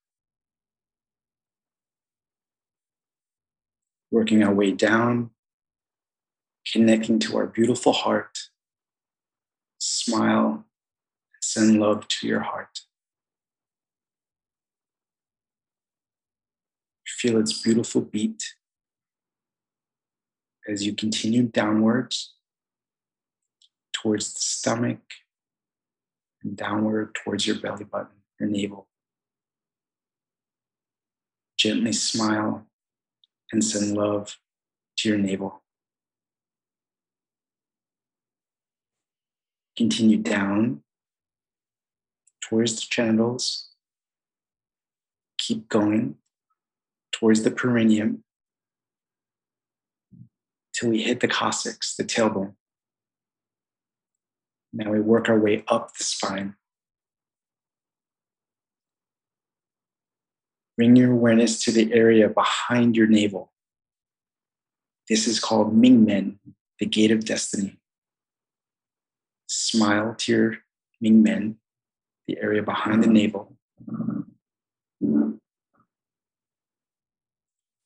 Working 4.10 4.42
our 4.42 4.52
way 4.52 4.72
down, 4.72 5.30
connecting 6.70 7.18
to 7.20 7.36
our 7.36 7.46
beautiful 7.46 7.92
heart. 7.92 8.38
Smile, 9.78 10.64
send 11.40 11.80
love 11.80 12.06
to 12.08 12.26
your 12.26 12.40
heart. 12.40 12.80
Feel 17.06 17.38
its 17.38 17.62
beautiful 17.62 18.00
beat 18.00 18.54
as 20.68 20.84
you 20.84 20.92
continue 20.92 21.44
downwards 21.44 22.34
towards 24.02 24.32
the 24.34 24.40
stomach 24.40 25.00
and 26.42 26.56
downward 26.56 27.14
towards 27.14 27.46
your 27.46 27.56
belly 27.56 27.84
button, 27.84 28.16
your 28.40 28.48
navel. 28.48 28.88
Gently 31.56 31.92
smile 31.92 32.66
and 33.52 33.62
send 33.62 33.96
love 33.96 34.36
to 34.98 35.08
your 35.08 35.18
navel. 35.18 35.62
Continue 39.76 40.18
down 40.18 40.82
towards 42.40 42.74
the 42.74 42.86
genitals. 42.90 43.68
Keep 45.38 45.68
going 45.68 46.16
towards 47.12 47.42
the 47.42 47.50
perineum 47.50 48.24
till 50.74 50.90
we 50.90 51.02
hit 51.02 51.20
the 51.20 51.28
coccyx, 51.28 51.94
the 51.94 52.04
tailbone. 52.04 52.54
Now 54.72 54.90
we 54.90 55.00
work 55.00 55.28
our 55.28 55.38
way 55.38 55.64
up 55.68 55.94
the 55.96 56.04
spine. 56.04 56.54
Bring 60.76 60.96
your 60.96 61.12
awareness 61.12 61.62
to 61.64 61.72
the 61.72 61.92
area 61.92 62.28
behind 62.28 62.96
your 62.96 63.06
navel. 63.06 63.52
This 65.08 65.26
is 65.26 65.38
called 65.38 65.76
Mingmen, 65.76 66.38
the 66.78 66.86
gate 66.86 67.10
of 67.10 67.24
destiny. 67.24 67.76
Smile 69.46 70.14
to 70.18 70.32
your 70.32 70.56
Mingmen, 71.04 71.56
the 72.26 72.38
area 72.40 72.62
behind 72.62 73.04
the 73.04 73.08
navel. 73.08 73.56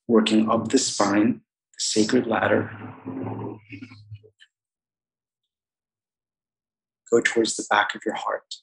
Working 0.06 0.48
up 0.48 0.68
the 0.68 0.78
spine, 0.78 1.40
the 1.72 1.80
sacred 1.80 2.28
ladder, 2.28 2.70
go 7.10 7.20
towards 7.20 7.56
the 7.56 7.64
back 7.70 7.94
of 7.94 8.02
your 8.04 8.14
heart. 8.14 8.56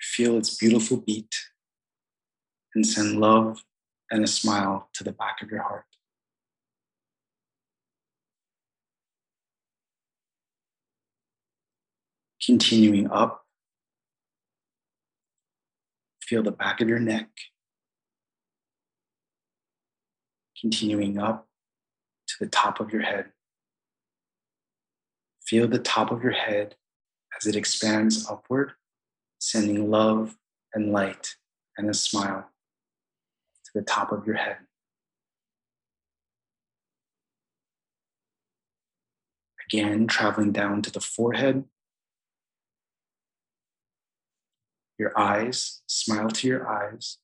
Feel 0.00 0.36
its 0.36 0.56
beautiful 0.56 0.98
beat 0.98 1.34
and 2.74 2.86
send 2.86 3.18
love 3.18 3.62
and 4.10 4.22
a 4.22 4.26
smile 4.26 4.88
to 4.94 5.02
the 5.02 5.12
back 5.12 5.42
of 5.42 5.50
your 5.50 5.62
heart. 5.62 5.84
Continuing 12.44 13.10
up, 13.10 13.44
feel 16.22 16.42
the 16.42 16.52
back 16.52 16.80
of 16.80 16.88
your 16.88 17.00
neck. 17.00 17.28
Continuing 20.60 21.18
up 21.18 21.48
to 22.28 22.34
the 22.40 22.46
top 22.46 22.78
of 22.78 22.92
your 22.92 23.02
head. 23.02 23.32
Feel 25.46 25.68
the 25.68 25.78
top 25.78 26.10
of 26.10 26.24
your 26.24 26.32
head 26.32 26.74
as 27.38 27.46
it 27.46 27.54
expands 27.54 28.28
upward, 28.28 28.72
sending 29.38 29.90
love 29.90 30.36
and 30.74 30.90
light 30.90 31.36
and 31.78 31.88
a 31.88 31.94
smile 31.94 32.50
to 33.64 33.70
the 33.72 33.82
top 33.82 34.10
of 34.10 34.26
your 34.26 34.36
head. 34.36 34.58
Again, 39.68 40.08
traveling 40.08 40.50
down 40.50 40.82
to 40.82 40.90
the 40.90 41.00
forehead. 41.00 41.64
Your 44.98 45.16
eyes, 45.16 45.82
smile 45.86 46.30
to 46.30 46.48
your 46.48 46.66
eyes. 46.68 47.18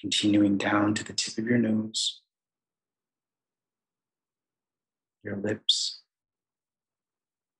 Continuing 0.00 0.56
down 0.56 0.94
to 0.94 1.04
the 1.04 1.12
tip 1.12 1.38
of 1.38 1.46
your 1.46 1.58
nose 1.58 2.22
your 5.26 5.36
lips, 5.36 6.02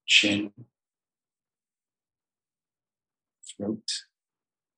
chin, 0.06 0.52
throat. 3.44 3.90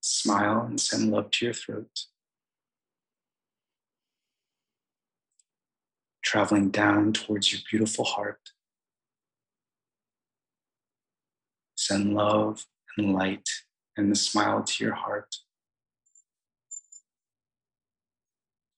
Smile 0.01 0.63
and 0.63 0.81
send 0.81 1.11
love 1.11 1.31
to 1.33 1.45
your 1.45 1.55
throat. 1.55 2.07
Traveling 6.23 6.71
down 6.71 7.13
towards 7.13 7.53
your 7.53 7.61
beautiful 7.71 8.07
heart. 8.07 8.41
Send 11.77 12.15
love 12.15 12.65
and 12.97 13.13
light 13.13 13.49
and 13.99 14.11
the 14.11 14.17
smile 14.17 14.63
to 14.63 14.85
your 14.85 14.95
heart. 14.95 15.37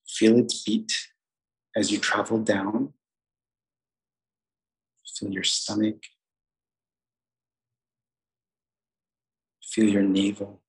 Feel 0.09 0.39
its 0.39 0.65
beat 0.65 0.93
as 1.77 1.93
you 1.93 1.99
travel 1.99 2.39
down 2.39 2.93
Feel 5.21 5.33
your 5.33 5.45
stomach. 5.45 6.03
Feel 9.63 9.89
your 9.89 10.03
navel. 10.03 10.63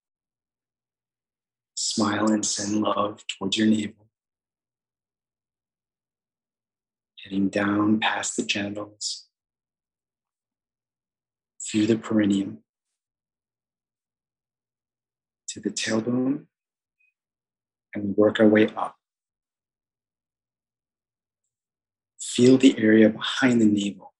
Smile 1.73 2.29
and 2.31 2.45
send 2.45 2.81
love 2.81 3.23
towards 3.27 3.57
your 3.57 3.67
navel. 3.67 4.07
Heading 7.23 7.47
down 7.47 8.01
past 8.01 8.35
the 8.35 8.43
genitals, 8.43 9.27
through 11.65 11.85
the 11.85 11.97
perineum, 11.97 12.57
to 15.47 15.61
the 15.61 15.69
tailbone, 15.69 16.47
and 17.93 18.17
work 18.17 18.39
our 18.41 18.47
way 18.47 18.67
up. 18.75 18.97
Feel 22.19 22.57
the 22.57 22.77
area 22.77 23.09
behind 23.09 23.61
the 23.61 23.65
navel 23.65 24.10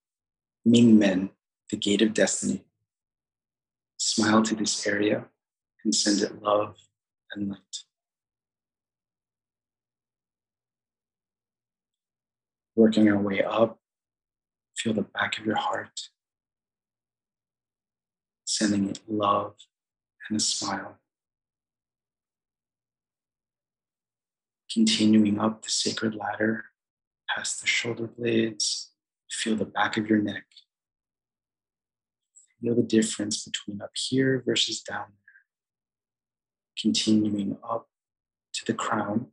Ming 0.64 1.00
Men, 1.00 1.32
the 1.72 1.78
gate 1.78 2.02
of 2.02 2.14
destiny. 2.14 2.64
Smile 3.98 4.44
to 4.44 4.56
this 4.56 4.86
area 4.86 5.26
and 5.84 5.96
send 5.96 6.22
it 6.22 6.42
love 6.42 6.76
and 7.34 7.50
light. 7.50 7.78
Working 12.76 13.10
our 13.10 13.18
way 13.18 13.44
up, 13.44 13.80
feel 14.78 14.94
the 14.94 15.02
back 15.02 15.40
of 15.40 15.46
your 15.46 15.58
heart, 15.58 16.10
sending 18.46 18.90
it 18.90 19.00
love 19.08 19.56
and 20.30 20.38
a 20.38 20.40
smile. 20.40 21.00
Continuing 24.72 25.40
up 25.40 25.64
the 25.64 25.70
sacred 25.70 26.16
ladder, 26.16 26.66
past 27.30 27.62
the 27.62 27.68
shoulder 27.68 28.08
blades, 28.08 28.91
feel 29.32 29.56
the 29.56 29.66
back 29.66 29.98
of 29.98 30.08
your 30.08 30.20
neck. 30.20 30.44
Feel 32.62 32.76
the 32.76 32.84
difference 32.84 33.44
between 33.44 33.82
up 33.82 33.92
here 33.96 34.44
versus 34.46 34.82
down 34.82 35.06
there. 35.08 35.42
Continuing 36.80 37.58
up 37.68 37.88
to 38.54 38.66
the 38.66 38.74
crown. 38.74 39.28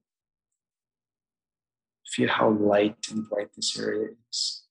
Feel 2.06 2.28
how 2.28 2.50
light 2.50 2.96
and 3.10 3.28
bright 3.28 3.48
this 3.54 3.78
area 3.78 4.08
is. 4.30 4.62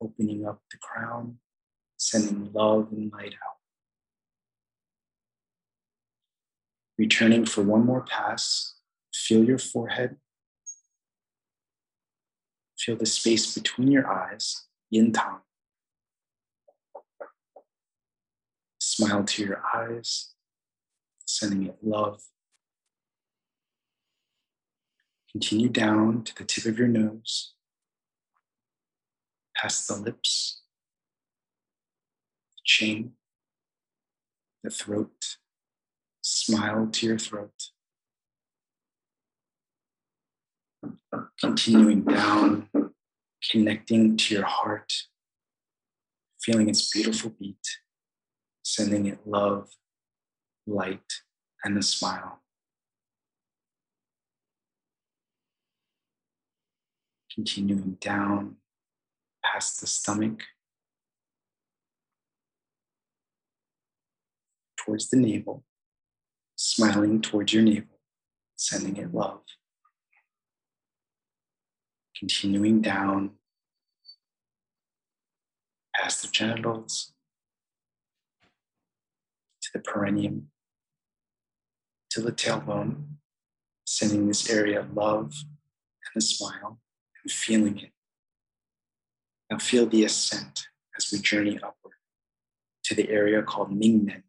Opening 0.00 0.46
up 0.46 0.60
the 0.70 0.78
crown, 0.78 1.38
sending 1.96 2.52
love 2.52 2.88
and 2.92 3.10
light 3.10 3.34
out. 3.34 3.56
Returning 6.98 7.46
for 7.46 7.62
one 7.62 7.84
more 7.84 8.02
pass, 8.02 8.74
feel 9.12 9.44
your 9.44 9.58
forehead. 9.58 10.16
Feel 12.84 12.96
the 12.96 13.06
space 13.06 13.54
between 13.54 13.90
your 13.90 14.06
eyes, 14.06 14.66
yin 14.90 15.10
tang. 15.10 15.38
Smile 18.78 19.24
to 19.24 19.42
your 19.42 19.62
eyes, 19.74 20.34
sending 21.24 21.66
it 21.66 21.78
love. 21.82 22.20
Continue 25.32 25.70
down 25.70 26.24
to 26.24 26.34
the 26.34 26.44
tip 26.44 26.66
of 26.66 26.78
your 26.78 26.88
nose, 26.88 27.54
past 29.56 29.88
the 29.88 29.96
lips, 29.96 30.60
the 32.50 32.60
chin, 32.64 33.12
the 34.62 34.68
throat. 34.68 35.38
Smile 36.20 36.88
to 36.92 37.06
your 37.06 37.18
throat. 37.18 37.70
Continuing 41.40 42.02
down, 42.02 42.68
connecting 43.50 44.16
to 44.16 44.34
your 44.34 44.44
heart, 44.44 44.92
feeling 46.40 46.68
its 46.68 46.90
beautiful 46.90 47.32
beat 47.38 47.58
sending 48.64 49.06
it 49.06 49.18
love, 49.26 49.68
light, 50.66 51.12
and 51.62 51.76
a 51.78 51.82
smile. 51.82 52.40
Continuing 57.32 57.98
down 58.00 58.56
past 59.44 59.80
the 59.80 59.86
stomach, 59.86 60.40
towards 64.76 65.10
the 65.10 65.16
navel, 65.16 65.64
smiling 66.56 67.20
towards 67.20 67.52
your 67.52 67.62
navel, 67.62 67.98
sending 68.56 68.96
it 68.96 69.12
love. 69.12 69.40
Continuing 72.18 72.80
down 72.80 73.32
past 75.94 76.22
the 76.22 76.28
genitals, 76.28 77.12
to 79.62 79.70
the 79.72 79.80
perineum 79.80 80.48
to 82.14 82.20
the 82.20 82.30
tailbone, 82.30 83.06
sending 83.84 84.28
this 84.28 84.48
area 84.48 84.78
of 84.78 84.94
love 84.94 85.32
and 86.06 86.16
a 86.16 86.20
smile 86.20 86.78
and 87.22 87.32
feeling 87.32 87.78
it. 87.78 87.90
Now 89.50 89.58
feel 89.58 89.86
the 89.86 90.04
ascent 90.04 90.68
as 90.96 91.08
we 91.10 91.18
journey 91.18 91.56
upward 91.56 91.94
to 92.84 92.94
the 92.94 93.10
area 93.10 93.42
called 93.42 93.72
Mingmen, 93.72 94.22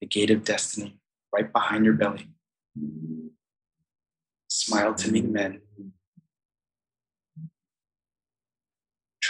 the 0.00 0.06
gate 0.06 0.30
of 0.30 0.44
destiny, 0.44 1.00
right 1.34 1.50
behind 1.50 1.86
your 1.86 1.94
belly. 1.94 2.28
Smile 4.48 4.94
to 4.94 5.08
Mingmen, 5.10 5.60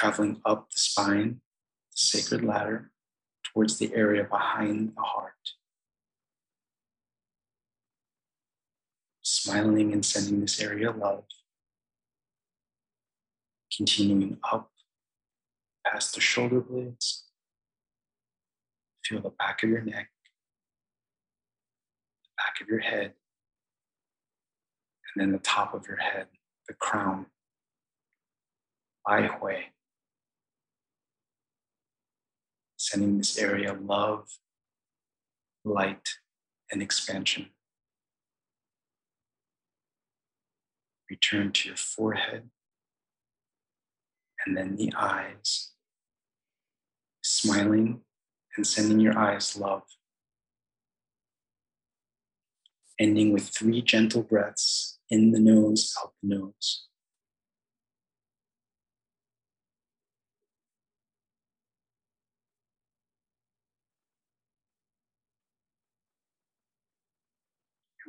traveling 0.02 0.40
up 0.44 0.68
the 0.68 0.80
spine, 0.80 1.40
the 1.92 1.96
sacred 1.96 2.42
ladder, 2.42 2.90
towards 3.44 3.78
the 3.78 3.94
area 3.94 4.24
behind 4.24 4.92
the 4.96 5.02
heart. 5.02 5.32
Smiling 9.22 9.92
and 9.92 10.04
sending 10.04 10.40
this 10.40 10.60
area 10.60 10.90
love. 10.90 11.22
Continuing 13.76 14.38
up 14.52 14.72
past 15.86 16.16
the 16.16 16.20
shoulder 16.20 16.60
blades. 16.60 17.26
Feel 19.04 19.20
the 19.20 19.30
back 19.30 19.62
of 19.62 19.70
your 19.70 19.82
neck, 19.82 20.10
the 22.24 22.30
back 22.36 22.60
of 22.60 22.66
your 22.66 22.80
head, 22.80 23.12
and 25.14 25.22
then 25.22 25.30
the 25.30 25.38
top 25.38 25.74
of 25.74 25.86
your 25.86 25.98
head, 25.98 26.26
the 26.66 26.74
crown. 26.74 27.26
Bai 29.06 29.26
Hui. 29.26 29.71
Sending 32.82 33.16
this 33.16 33.38
area 33.38 33.72
love, 33.80 34.26
light, 35.64 36.08
and 36.72 36.82
expansion. 36.82 37.46
Return 41.08 41.52
to 41.52 41.68
your 41.68 41.76
forehead 41.76 42.50
and 44.44 44.56
then 44.56 44.74
the 44.74 44.92
eyes, 44.96 45.70
smiling 47.22 48.00
and 48.56 48.66
sending 48.66 48.98
your 48.98 49.16
eyes 49.16 49.56
love. 49.56 49.84
Ending 52.98 53.32
with 53.32 53.48
three 53.48 53.80
gentle 53.80 54.24
breaths 54.24 54.98
in 55.08 55.30
the 55.30 55.38
nose, 55.38 55.94
out 56.02 56.14
the 56.20 56.34
nose. 56.34 56.88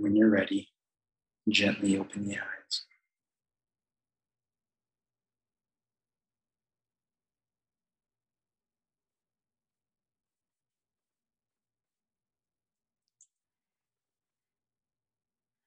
When 0.04 0.18
you're 0.18 0.30
ready, 0.30 0.68
gently 1.48 1.98
open 1.98 2.28
the 2.28 2.36
eyes. 2.36 2.82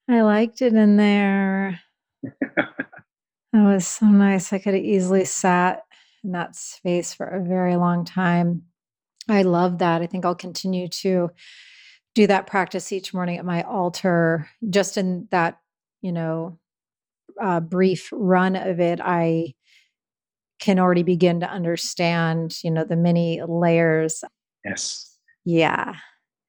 I 0.08 0.20
liked 0.20 0.60
it 0.60 0.74
in 0.74 0.98
there. 0.98 1.80
that 2.40 2.74
was 3.54 3.86
so 3.86 4.06
nice. 4.06 4.52
I 4.52 4.58
could 4.58 4.74
have 4.74 4.84
easily 4.84 5.24
sat 5.24 5.82
in 6.22 6.32
that 6.32 6.54
space 6.54 7.14
for 7.14 7.26
a 7.26 7.42
very 7.42 7.76
long 7.76 8.04
time. 8.04 8.64
I 9.28 9.42
love 9.42 9.78
that. 9.78 10.02
I 10.02 10.06
think 10.06 10.26
I'll 10.26 10.34
continue 10.34 10.88
to 10.88 11.30
do 12.16 12.26
that 12.26 12.48
practice 12.48 12.93
each 12.93 13.14
morning 13.14 13.38
at 13.38 13.44
my 13.44 13.62
altar 13.62 14.48
just 14.68 14.97
in 14.97 15.28
that 15.30 15.60
you 16.02 16.10
know 16.10 16.59
uh, 17.40 17.60
brief 17.60 18.09
run 18.12 18.56
of 18.56 18.80
it 18.80 19.01
i 19.01 19.55
can 20.59 20.78
already 20.78 21.02
begin 21.02 21.40
to 21.40 21.48
understand 21.48 22.56
you 22.62 22.70
know 22.70 22.84
the 22.84 22.97
many 22.97 23.43
layers. 23.47 24.24
Yes. 24.64 25.16
Yeah. 25.44 25.94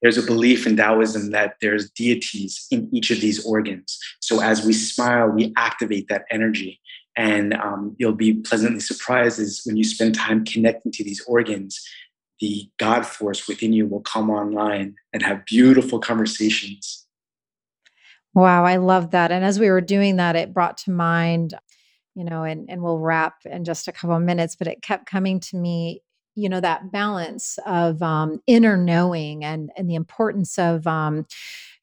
There's 0.02 0.18
a 0.18 0.23
belief 0.23 0.68
in 0.68 0.77
taoism 0.77 1.31
that 1.31 1.56
there's 1.60 1.89
deities 1.91 2.68
in 2.69 2.89
each 2.94 3.10
of 3.10 3.19
these 3.19 3.44
organs. 3.45 3.98
So 4.19 4.41
as 4.41 4.65
we 4.65 4.73
smile 4.73 5.30
we 5.30 5.53
activate 5.57 6.07
that 6.10 6.26
energy. 6.31 6.80
And 7.15 7.56
um, 7.56 7.95
you'll 7.98 8.14
be 8.14 8.35
pleasantly 8.35 8.80
surprised 8.80 9.39
as 9.39 9.61
when 9.65 9.76
you 9.76 9.84
spend 9.84 10.14
time 10.14 10.45
connecting 10.45 10.91
to 10.91 11.03
these 11.03 11.19
organs 11.27 11.84
the 12.39 12.69
God 12.77 13.05
force 13.05 13.47
within 13.47 13.73
you 13.73 13.88
will 13.88 14.01
come 14.01 14.30
online 14.30 14.95
and 15.14 15.23
have 15.23 15.45
beautiful 15.45 15.99
conversations. 15.99 17.05
Wow, 18.34 18.65
I 18.65 18.76
love 18.77 19.11
that. 19.11 19.31
And 19.31 19.43
as 19.43 19.59
we 19.59 19.69
were 19.69 19.81
doing 19.81 20.18
that, 20.18 20.35
it 20.35 20.53
brought 20.53 20.77
to 20.80 20.91
mind, 20.91 21.55
you 22.14 22.23
know, 22.23 22.43
and, 22.43 22.69
and 22.69 22.84
we'll 22.84 22.99
wrap 22.99 23.38
in 23.45 23.64
just 23.64 23.88
a 23.88 23.91
couple 23.91 24.15
of 24.15 24.22
minutes, 24.22 24.55
but 24.55 24.68
it 24.68 24.81
kept 24.81 25.07
coming 25.07 25.39
to 25.39 25.57
me, 25.57 26.01
you 26.35 26.47
know, 26.47 26.59
that 26.59 26.91
balance 26.91 27.57
of 27.65 28.03
um, 28.03 28.39
inner 28.45 28.77
knowing 28.77 29.43
and 29.43 29.72
and 29.76 29.89
the 29.89 29.95
importance 29.95 30.59
of 30.59 30.85
um, 30.85 31.26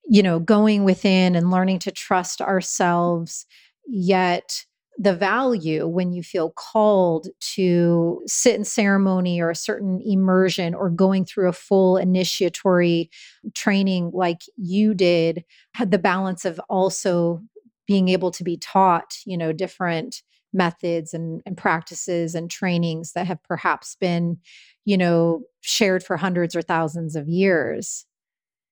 you 0.07 0.23
know, 0.23 0.39
going 0.39 0.85
within 0.85 1.35
and 1.35 1.51
learning 1.51 1.79
to 1.81 1.91
trust 1.91 2.41
ourselves, 2.41 3.47
yet 3.87 4.65
the 4.99 5.15
value 5.15 5.87
when 5.87 6.13
you 6.13 6.23
feel 6.23 6.51
called 6.51 7.29
to 7.41 8.23
sit 8.27 8.55
in 8.55 8.65
ceremony 8.65 9.41
or 9.41 9.51
a 9.51 9.57
certain 9.57 10.01
immersion 10.05 10.75
or 10.75 10.89
going 10.89 11.25
through 11.25 11.49
a 11.49 11.53
full 11.53 11.97
initiatory 11.97 13.11
training 13.55 14.11
like 14.15 14.41
you 14.57 14.95
did 14.95 15.45
had 15.75 15.91
the 15.91 15.99
balance 15.99 16.45
of 16.45 16.61
also 16.69 17.43
being 17.87 18.09
able 18.09 18.31
to 18.31 18.45
be 18.45 18.57
taught 18.57 19.17
you 19.27 19.37
know 19.37 19.53
different 19.53 20.23
methods 20.53 21.13
and, 21.13 21.43
and 21.45 21.57
practices 21.57 22.37
and 22.37 22.49
trainings 22.49 23.13
that 23.13 23.27
have 23.27 23.43
perhaps 23.43 23.97
been 23.97 24.39
you 24.85 24.97
know 24.97 25.43
shared 25.61 26.05
for 26.05 26.17
hundreds 26.17 26.55
or 26.55 26.63
thousands 26.63 27.17
of 27.17 27.29
years. 27.29 28.07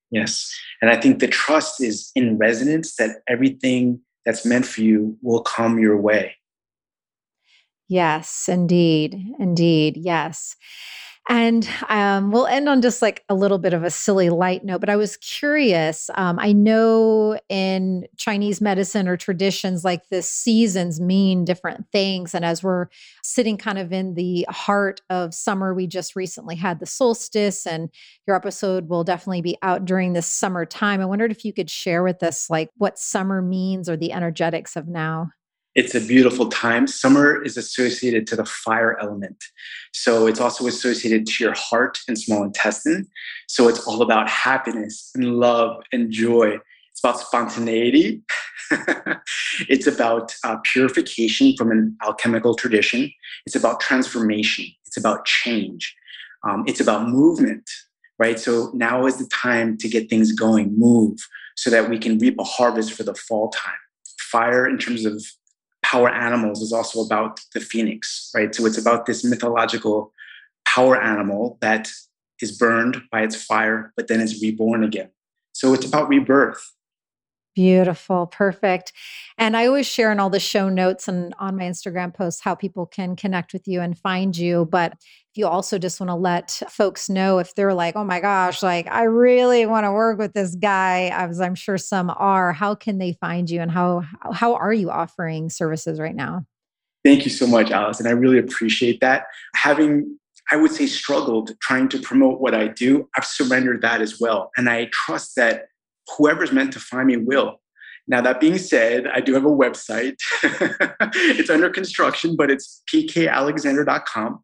Yes 0.09 0.53
and 0.81 0.91
i 0.91 0.95
think 0.95 1.19
the 1.19 1.27
trust 1.27 1.81
is 1.81 2.11
in 2.15 2.37
resonance 2.37 2.95
that 2.95 3.17
everything 3.27 3.99
that's 4.25 4.45
meant 4.45 4.65
for 4.65 4.81
you 4.81 5.17
will 5.21 5.41
come 5.41 5.79
your 5.79 5.97
way. 5.97 6.35
Yes, 7.87 8.47
indeed. 8.47 9.33
Indeed. 9.39 9.97
Yes. 9.97 10.55
And 11.29 11.67
um, 11.87 12.31
we'll 12.31 12.47
end 12.47 12.67
on 12.67 12.81
just 12.81 13.01
like 13.01 13.23
a 13.29 13.33
little 13.33 13.57
bit 13.57 13.73
of 13.73 13.83
a 13.83 13.89
silly 13.89 14.29
light 14.29 14.65
note, 14.65 14.81
but 14.81 14.89
I 14.89 14.97
was 14.97 15.15
curious. 15.17 16.09
Um, 16.15 16.37
I 16.37 16.51
know 16.51 17.39
in 17.47 18.05
Chinese 18.17 18.59
medicine 18.59 19.07
or 19.07 19.15
traditions, 19.15 19.85
like 19.85 20.09
the 20.09 20.21
seasons 20.21 20.99
mean 20.99 21.45
different 21.45 21.85
things. 21.93 22.35
And 22.35 22.43
as 22.43 22.61
we're 22.61 22.87
sitting 23.23 23.55
kind 23.57 23.79
of 23.79 23.93
in 23.93 24.15
the 24.15 24.45
heart 24.49 24.99
of 25.09 25.33
summer, 25.33 25.73
we 25.73 25.87
just 25.87 26.13
recently 26.17 26.57
had 26.57 26.81
the 26.81 26.85
solstice, 26.85 27.65
and 27.65 27.89
your 28.27 28.35
episode 28.35 28.89
will 28.89 29.05
definitely 29.05 29.41
be 29.41 29.57
out 29.61 29.85
during 29.85 30.11
this 30.11 30.27
summer 30.27 30.65
time. 30.65 30.99
I 30.99 31.05
wondered 31.05 31.31
if 31.31 31.45
you 31.45 31.53
could 31.53 31.69
share 31.69 32.03
with 32.03 32.21
us 32.21 32.49
like 32.49 32.69
what 32.75 32.99
summer 32.99 33.41
means 33.41 33.87
or 33.87 33.95
the 33.95 34.11
energetics 34.11 34.75
of 34.75 34.89
now. 34.89 35.29
It's 35.75 35.95
a 35.95 36.01
beautiful 36.01 36.49
time. 36.49 36.85
Summer 36.85 37.41
is 37.41 37.57
associated 37.57 38.27
to 38.27 38.35
the 38.35 38.45
fire 38.45 38.95
element. 38.99 39.43
So 39.91 40.27
it's 40.27 40.39
also 40.39 40.67
associated 40.67 41.25
to 41.25 41.43
your 41.43 41.53
heart 41.53 41.99
and 42.07 42.17
small 42.17 42.43
intestine. 42.43 43.07
So 43.47 43.67
it's 43.67 43.85
all 43.87 44.03
about 44.03 44.29
happiness 44.29 45.09
and 45.15 45.39
love 45.39 45.81
and 45.91 46.11
joy. 46.11 46.57
It's 46.91 46.99
about 47.03 47.19
spontaneity. 47.19 48.21
it's 49.67 49.87
about 49.87 50.35
uh, 50.43 50.57
purification 50.63 51.55
from 51.57 51.71
an 51.71 51.97
alchemical 52.05 52.53
tradition. 52.53 53.11
It's 53.47 53.55
about 53.55 53.79
transformation. 53.79 54.65
It's 54.85 54.97
about 54.97 55.25
change. 55.25 55.95
Um, 56.47 56.65
it's 56.67 56.81
about 56.81 57.09
movement, 57.09 57.67
right? 58.19 58.39
So 58.39 58.69
now 58.75 59.07
is 59.07 59.17
the 59.17 59.27
time 59.27 59.77
to 59.77 59.87
get 59.87 60.07
things 60.07 60.33
going, 60.33 60.77
move, 60.77 61.17
so 61.55 61.71
that 61.71 61.89
we 61.89 61.97
can 61.97 62.19
reap 62.19 62.39
a 62.39 62.43
harvest 62.43 62.93
for 62.93 63.01
the 63.01 63.15
fall 63.15 63.49
time. 63.49 63.73
Fire, 64.19 64.67
in 64.67 64.77
terms 64.77 65.05
of 65.05 65.23
power 65.93 66.09
animals 66.09 66.59
is 66.63 66.73
also 66.73 67.01
about 67.01 67.39
the 67.53 67.59
phoenix, 67.59 68.31
right? 68.33 68.55
So 68.55 68.65
it's 68.65 68.79
about 68.79 69.05
this 69.05 69.23
mythological 69.23 70.11
power 70.65 70.99
animal 70.99 71.59
that 71.61 71.87
is 72.41 72.57
burned 72.57 72.97
by 73.11 73.21
its 73.21 73.35
fire, 73.35 73.93
but 73.95 74.07
then 74.07 74.19
is 74.19 74.41
reborn 74.41 74.83
again. 74.83 75.11
So 75.53 75.71
it's 75.75 75.85
about 75.85 76.09
rebirth. 76.09 76.63
Beautiful, 77.55 78.25
perfect. 78.25 78.93
And 79.37 79.55
I 79.55 79.67
always 79.67 79.85
share 79.85 80.11
in 80.11 80.19
all 80.19 80.31
the 80.31 80.39
show 80.39 80.69
notes 80.69 81.07
and 81.07 81.35
on 81.37 81.57
my 81.57 81.63
Instagram 81.63 82.11
posts 82.13 82.41
how 82.41 82.55
people 82.55 82.87
can 82.87 83.15
connect 83.15 83.53
with 83.53 83.67
you 83.67 83.79
and 83.79 83.97
find 83.97 84.35
you. 84.35 84.65
But 84.65 84.93
if 84.93 85.37
you 85.37 85.45
also 85.45 85.77
just 85.77 85.99
want 85.99 86.09
to 86.09 86.15
let 86.15 86.61
folks 86.69 87.09
know 87.09 87.37
if 87.37 87.53
they're 87.53 87.75
like, 87.75 87.95
oh 87.95 88.03
my 88.03 88.19
gosh, 88.19 88.63
like 88.63 88.87
I 88.87 89.03
really 89.03 89.67
want 89.67 89.85
to 89.85 89.91
work 89.91 90.17
with 90.17 90.33
this 90.33 90.55
guy, 90.55 91.11
as 91.13 91.39
I'm 91.39 91.53
sure 91.53 91.77
some 91.77 92.11
are, 92.17 92.53
how 92.53 92.73
can 92.73 92.97
they 92.97 93.13
find 93.13 93.47
you 93.49 93.61
and 93.61 93.69
how 93.69 94.03
how 94.31 94.55
are 94.55 94.73
you 94.73 94.89
offering 94.89 95.51
services 95.51 95.99
right 95.99 96.15
now? 96.15 96.45
Thank 97.05 97.25
you 97.25 97.31
so 97.31 97.45
much, 97.45 97.69
Alice. 97.69 97.99
And 97.99 98.07
I 98.07 98.11
really 98.11 98.39
appreciate 98.39 98.99
that. 99.01 99.25
Having 99.55 100.17
I 100.51 100.55
would 100.55 100.71
say 100.71 100.87
struggled 100.87 101.51
trying 101.61 101.87
to 101.89 101.99
promote 101.99 102.41
what 102.41 102.55
I 102.55 102.67
do, 102.67 103.07
I've 103.15 103.25
surrendered 103.25 103.81
that 103.83 104.01
as 104.01 104.19
well. 104.19 104.51
And 104.57 104.69
I 104.69 104.89
trust 104.91 105.35
that 105.35 105.67
whoever's 106.17 106.51
meant 106.51 106.73
to 106.73 106.79
find 106.79 107.07
me 107.07 107.17
will. 107.17 107.59
Now, 108.07 108.21
that 108.21 108.41
being 108.41 108.57
said, 108.57 109.07
I 109.07 109.21
do 109.21 109.33
have 109.33 109.45
a 109.45 109.49
website. 109.49 110.15
it's 110.43 111.49
under 111.49 111.69
construction, 111.69 112.35
but 112.35 112.51
it's 112.51 112.83
pkalexander.com. 112.93 114.43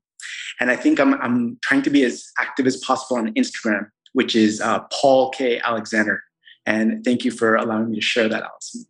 And 0.62 0.72
I 0.72 0.76
think 0.76 1.00
I'm, 1.00 1.14
I'm 1.16 1.58
trying 1.62 1.82
to 1.84 1.90
be 1.90 2.04
as 2.04 2.26
active 2.38 2.68
as 2.68 2.78
possible 2.78 3.18
on 3.18 3.34
Instagram, 3.34 3.88
which 4.14 4.36
is 4.36 4.62
uh, 4.62 4.80
Paul 4.92 5.32
K. 5.32 5.60
Alexander. 5.60 6.24
And 6.66 7.04
thank 7.04 7.26
you 7.26 7.32
for 7.32 7.56
allowing 7.56 7.90
me 7.90 7.96
to 7.96 8.02
share 8.02 8.30
that, 8.30 8.44
Allyson. 8.44 8.86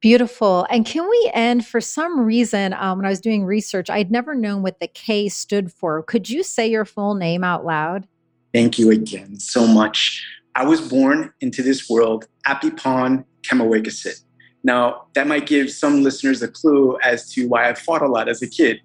Beautiful. 0.00 0.66
And 0.70 0.84
can 0.84 1.08
we 1.08 1.30
end 1.32 1.66
for 1.66 1.80
some 1.80 2.20
reason? 2.20 2.74
Um, 2.74 2.98
when 2.98 3.06
I 3.06 3.08
was 3.08 3.20
doing 3.20 3.44
research, 3.44 3.88
I'd 3.88 4.10
never 4.10 4.34
known 4.34 4.62
what 4.62 4.78
the 4.78 4.86
K 4.86 5.28
stood 5.30 5.72
for. 5.72 6.02
Could 6.02 6.28
you 6.28 6.42
say 6.42 6.66
your 6.66 6.84
full 6.84 7.14
name 7.14 7.42
out 7.42 7.64
loud? 7.64 8.06
Thank 8.52 8.78
you 8.78 8.90
again 8.90 9.38
so 9.40 9.66
much. 9.66 10.22
I 10.54 10.64
was 10.64 10.80
born 10.80 11.32
into 11.40 11.62
this 11.62 11.88
world, 11.88 12.26
Apipon 12.46 13.24
Kemawekasit. 13.42 14.20
Now, 14.66 15.04
that 15.14 15.26
might 15.26 15.46
give 15.46 15.70
some 15.70 16.02
listeners 16.02 16.40
a 16.40 16.48
clue 16.48 16.96
as 17.02 17.30
to 17.32 17.46
why 17.48 17.68
I 17.68 17.74
fought 17.74 18.00
a 18.00 18.08
lot 18.08 18.30
as 18.30 18.40
a 18.40 18.46
kid, 18.46 18.80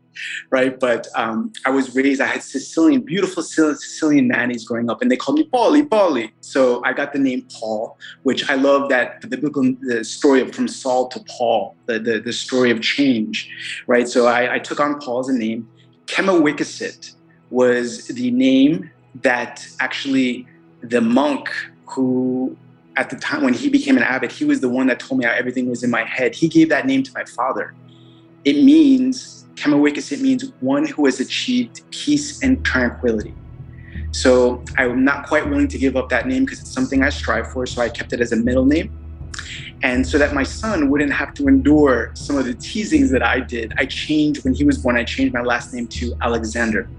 right? 0.50 0.78
But 0.78 1.08
um, 1.16 1.54
I 1.66 1.70
was 1.70 1.96
raised, 1.96 2.20
I 2.20 2.26
had 2.26 2.44
Sicilian, 2.44 3.00
beautiful 3.00 3.41
Sicilian 3.41 4.28
nannies 4.28 4.66
growing 4.66 4.90
up, 4.90 5.02
and 5.02 5.10
they 5.10 5.16
called 5.16 5.38
me 5.38 5.48
Paulie, 5.48 5.88
Paulie. 5.88 6.32
So 6.41 6.84
I 6.84 6.91
got 6.91 7.14
the 7.14 7.20
name 7.20 7.48
Paul, 7.58 7.98
which 8.24 8.50
I 8.50 8.56
love 8.56 8.90
that 8.90 9.22
the 9.22 9.28
biblical 9.28 9.74
the 9.82 10.04
story 10.04 10.41
of 10.41 10.54
from 10.54 10.68
Saul 10.68 11.08
to 11.10 11.24
Paul, 11.38 11.78
the, 11.86 11.98
the, 11.98 12.20
the 12.20 12.34
story 12.34 12.72
of 12.72 12.82
change, 12.82 13.50
right? 13.88 14.08
So 14.08 14.28
I, 14.28 14.56
I 14.56 14.60
took 14.60 14.82
on 14.82 15.00
Paul 15.00 15.20
as 15.20 15.30
a 15.30 15.34
name. 15.34 15.66
Kemawekasit 16.08 17.16
was 17.52 18.08
the 18.08 18.32
name 18.32 18.91
that 19.22 19.66
actually 19.80 20.46
the 20.82 21.02
monk 21.02 21.50
who 21.86 22.56
at 22.96 23.10
the 23.10 23.16
time 23.16 23.44
when 23.44 23.54
he 23.54 23.70
became 23.70 23.98
an 23.98 24.04
abbot 24.04 24.32
he 24.32 24.46
was 24.46 24.60
the 24.60 24.70
one 24.70 24.88
that 24.88 25.00
told 25.00 25.20
me 25.20 25.26
how 25.26 25.32
everything 25.32 25.70
was 25.70 25.84
in 25.84 25.90
my 25.90 26.04
head. 26.04 26.36
He 26.36 26.48
gave 26.48 26.70
that 26.70 26.86
name 26.86 27.04
to 27.04 27.12
my 27.14 27.24
father. 27.26 27.74
It 28.46 28.64
means 28.64 29.48
Kemawekasit 29.56 30.22
means 30.22 30.52
one 30.62 30.86
who 30.86 31.06
has 31.06 31.20
achieved 31.20 31.82
peace 31.92 32.42
and 32.44 32.64
tranquility. 32.64 33.36
So 34.12 34.64
i'm 34.78 35.04
not 35.04 35.28
quite 35.28 35.48
willing 35.50 35.68
to 35.68 35.78
give 35.78 35.96
up 35.96 36.10
that 36.10 36.28
name 36.28 36.46
because 36.46 36.60
it's 36.60 36.72
something 36.72 37.04
i 37.04 37.10
strive 37.10 37.52
for 37.52 37.66
so 37.66 37.82
i 37.82 37.90
kept 37.90 38.14
it 38.14 38.22
as 38.22 38.32
a 38.32 38.38
middle 38.38 38.66
name. 38.66 38.92
And 39.82 40.06
so 40.06 40.18
that 40.18 40.34
my 40.34 40.44
son 40.44 40.90
wouldn't 40.90 41.14
have 41.14 41.34
to 41.36 41.48
endure 41.48 42.12
some 42.14 42.38
of 42.38 42.46
the 42.46 42.54
teasings 42.54 43.12
that 43.12 43.24
i 43.24 43.40
did 43.40 43.74
i 43.78 43.86
changed 43.86 44.44
when 44.44 44.54
he 44.54 44.64
was 44.64 44.78
born 44.78 44.98
i 44.98 45.04
changed 45.04 45.34
my 45.34 45.42
last 45.42 45.74
name 45.74 45.88
to 45.88 46.14
alexander 46.22 46.90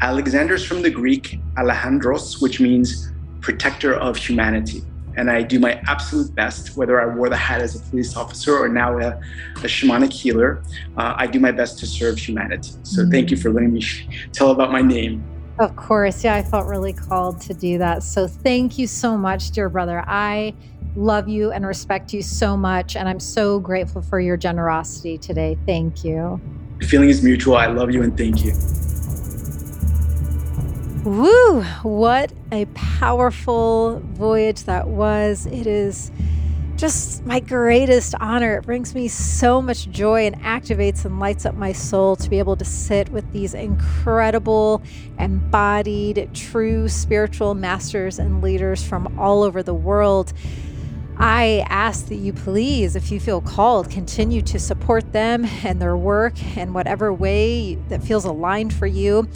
Alexander 0.00 0.54
is 0.54 0.64
from 0.64 0.82
the 0.82 0.90
Greek 0.90 1.40
Alexandros, 1.56 2.42
which 2.42 2.60
means 2.60 3.10
protector 3.40 3.94
of 3.94 4.16
humanity. 4.16 4.82
And 5.16 5.30
I 5.30 5.42
do 5.42 5.58
my 5.58 5.80
absolute 5.86 6.34
best, 6.34 6.76
whether 6.76 7.00
I 7.00 7.14
wore 7.14 7.30
the 7.30 7.36
hat 7.36 7.62
as 7.62 7.74
a 7.74 7.90
police 7.90 8.16
officer 8.16 8.58
or 8.58 8.68
now 8.68 8.98
a, 8.98 9.18
a 9.56 9.68
shamanic 9.68 10.12
healer, 10.12 10.62
uh, 10.98 11.14
I 11.16 11.26
do 11.26 11.40
my 11.40 11.52
best 11.52 11.78
to 11.78 11.86
serve 11.86 12.18
humanity. 12.18 12.72
So 12.82 13.00
mm-hmm. 13.00 13.10
thank 13.10 13.30
you 13.30 13.38
for 13.38 13.50
letting 13.50 13.72
me 13.72 13.82
tell 14.32 14.50
about 14.50 14.70
my 14.70 14.82
name. 14.82 15.24
Of 15.58 15.74
course. 15.74 16.22
Yeah, 16.22 16.34
I 16.34 16.42
felt 16.42 16.66
really 16.66 16.92
called 16.92 17.40
to 17.42 17.54
do 17.54 17.78
that. 17.78 18.02
So 18.02 18.28
thank 18.28 18.76
you 18.76 18.86
so 18.86 19.16
much, 19.16 19.52
dear 19.52 19.70
brother. 19.70 20.04
I 20.06 20.52
love 20.96 21.28
you 21.28 21.50
and 21.50 21.66
respect 21.66 22.12
you 22.12 22.20
so 22.20 22.54
much. 22.54 22.94
And 22.94 23.08
I'm 23.08 23.20
so 23.20 23.58
grateful 23.58 24.02
for 24.02 24.20
your 24.20 24.36
generosity 24.36 25.16
today. 25.16 25.56
Thank 25.64 26.04
you. 26.04 26.38
The 26.80 26.86
feeling 26.86 27.08
is 27.08 27.22
mutual. 27.22 27.56
I 27.56 27.66
love 27.66 27.90
you 27.90 28.02
and 28.02 28.14
thank 28.18 28.44
you. 28.44 28.52
Woo! 31.06 31.62
What 31.84 32.32
a 32.50 32.64
powerful 32.74 34.00
voyage 34.00 34.64
that 34.64 34.88
was. 34.88 35.46
It 35.46 35.68
is 35.68 36.10
just 36.74 37.24
my 37.24 37.38
greatest 37.38 38.16
honor. 38.18 38.56
It 38.56 38.64
brings 38.64 38.92
me 38.92 39.06
so 39.06 39.62
much 39.62 39.88
joy 39.90 40.26
and 40.26 40.34
activates 40.42 41.04
and 41.04 41.20
lights 41.20 41.46
up 41.46 41.54
my 41.54 41.70
soul 41.70 42.16
to 42.16 42.28
be 42.28 42.40
able 42.40 42.56
to 42.56 42.64
sit 42.64 43.08
with 43.10 43.30
these 43.32 43.54
incredible, 43.54 44.82
embodied, 45.16 46.28
true 46.34 46.88
spiritual 46.88 47.54
masters 47.54 48.18
and 48.18 48.42
leaders 48.42 48.82
from 48.82 49.16
all 49.16 49.44
over 49.44 49.62
the 49.62 49.74
world. 49.74 50.32
I 51.18 51.64
ask 51.68 52.06
that 52.08 52.16
you 52.16 52.32
please, 52.32 52.96
if 52.96 53.12
you 53.12 53.20
feel 53.20 53.40
called, 53.40 53.90
continue 53.90 54.42
to 54.42 54.58
support 54.58 55.12
them 55.12 55.44
and 55.62 55.80
their 55.80 55.96
work 55.96 56.34
in 56.56 56.72
whatever 56.72 57.14
way 57.14 57.76
that 57.90 58.02
feels 58.02 58.24
aligned 58.24 58.74
for 58.74 58.88
you 58.88 59.28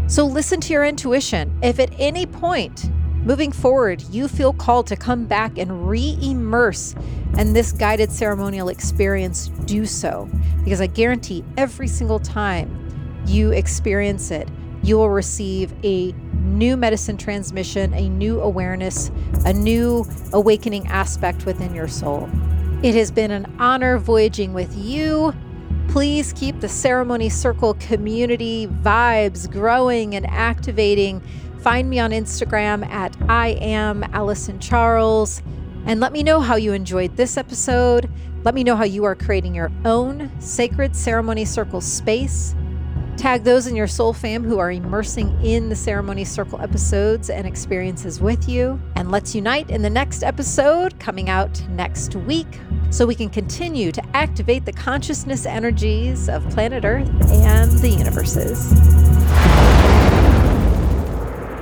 So 0.08 0.26
listen 0.26 0.60
to 0.62 0.72
your 0.72 0.84
intuition. 0.84 1.56
If 1.62 1.78
at 1.78 1.92
any 2.00 2.26
point 2.26 2.90
moving 3.22 3.52
forward 3.52 4.02
you 4.10 4.28
feel 4.28 4.52
called 4.52 4.86
to 4.88 4.96
come 4.96 5.26
back 5.26 5.58
and 5.58 5.88
re 5.88 6.18
immerse 6.20 6.94
in 7.38 7.52
this 7.52 7.72
guided 7.72 8.12
ceremonial 8.12 8.68
experience, 8.68 9.48
do 9.64 9.86
so. 9.86 10.28
Because 10.64 10.80
I 10.80 10.86
guarantee 10.86 11.44
every 11.56 11.88
single 11.88 12.18
time 12.18 13.22
you 13.26 13.52
experience 13.52 14.30
it, 14.30 14.48
you 14.82 14.96
will 14.96 15.10
receive 15.10 15.72
a 15.84 16.12
new 16.42 16.76
medicine 16.76 17.16
transmission, 17.16 17.94
a 17.94 18.08
new 18.08 18.40
awareness, 18.40 19.10
a 19.44 19.52
new 19.52 20.04
awakening 20.32 20.86
aspect 20.88 21.46
within 21.46 21.74
your 21.74 21.88
soul. 21.88 22.28
It 22.82 22.94
has 22.96 23.10
been 23.10 23.30
an 23.30 23.54
honor 23.58 23.96
voyaging 23.96 24.52
with 24.52 24.76
you. 24.76 25.32
Please 25.88 26.32
keep 26.32 26.60
the 26.60 26.68
Ceremony 26.68 27.28
Circle 27.28 27.74
community 27.74 28.66
vibes 28.66 29.50
growing 29.50 30.16
and 30.16 30.26
activating. 30.26 31.22
Find 31.62 31.88
me 31.88 31.98
on 32.00 32.10
Instagram 32.10 32.86
at 32.88 33.16
I 33.28 33.50
am 33.60 34.02
Allyson 34.12 34.58
Charles. 34.58 35.42
And 35.86 36.00
let 36.00 36.12
me 36.12 36.22
know 36.22 36.40
how 36.40 36.56
you 36.56 36.72
enjoyed 36.72 37.16
this 37.16 37.36
episode. 37.36 38.10
Let 38.44 38.54
me 38.54 38.64
know 38.64 38.76
how 38.76 38.84
you 38.84 39.04
are 39.04 39.14
creating 39.14 39.54
your 39.54 39.70
own 39.84 40.30
sacred 40.40 40.94
ceremony 40.94 41.44
circle 41.44 41.80
space 41.80 42.54
Tag 43.16 43.44
those 43.44 43.66
in 43.66 43.76
your 43.76 43.86
soul 43.86 44.12
fam 44.12 44.42
who 44.42 44.58
are 44.58 44.72
immersing 44.72 45.38
in 45.44 45.68
the 45.68 45.76
ceremony 45.76 46.24
circle 46.24 46.60
episodes 46.60 47.30
and 47.30 47.46
experiences 47.46 48.20
with 48.20 48.48
you. 48.48 48.80
And 48.96 49.10
let's 49.10 49.34
unite 49.34 49.70
in 49.70 49.82
the 49.82 49.90
next 49.90 50.24
episode 50.24 50.98
coming 50.98 51.28
out 51.28 51.62
next 51.68 52.16
week 52.16 52.58
so 52.90 53.06
we 53.06 53.14
can 53.14 53.28
continue 53.28 53.92
to 53.92 54.02
activate 54.16 54.64
the 54.64 54.72
consciousness 54.72 55.46
energies 55.46 56.28
of 56.28 56.48
planet 56.50 56.84
Earth 56.84 57.08
and 57.30 57.70
the 57.70 57.90
universes. 57.90 58.72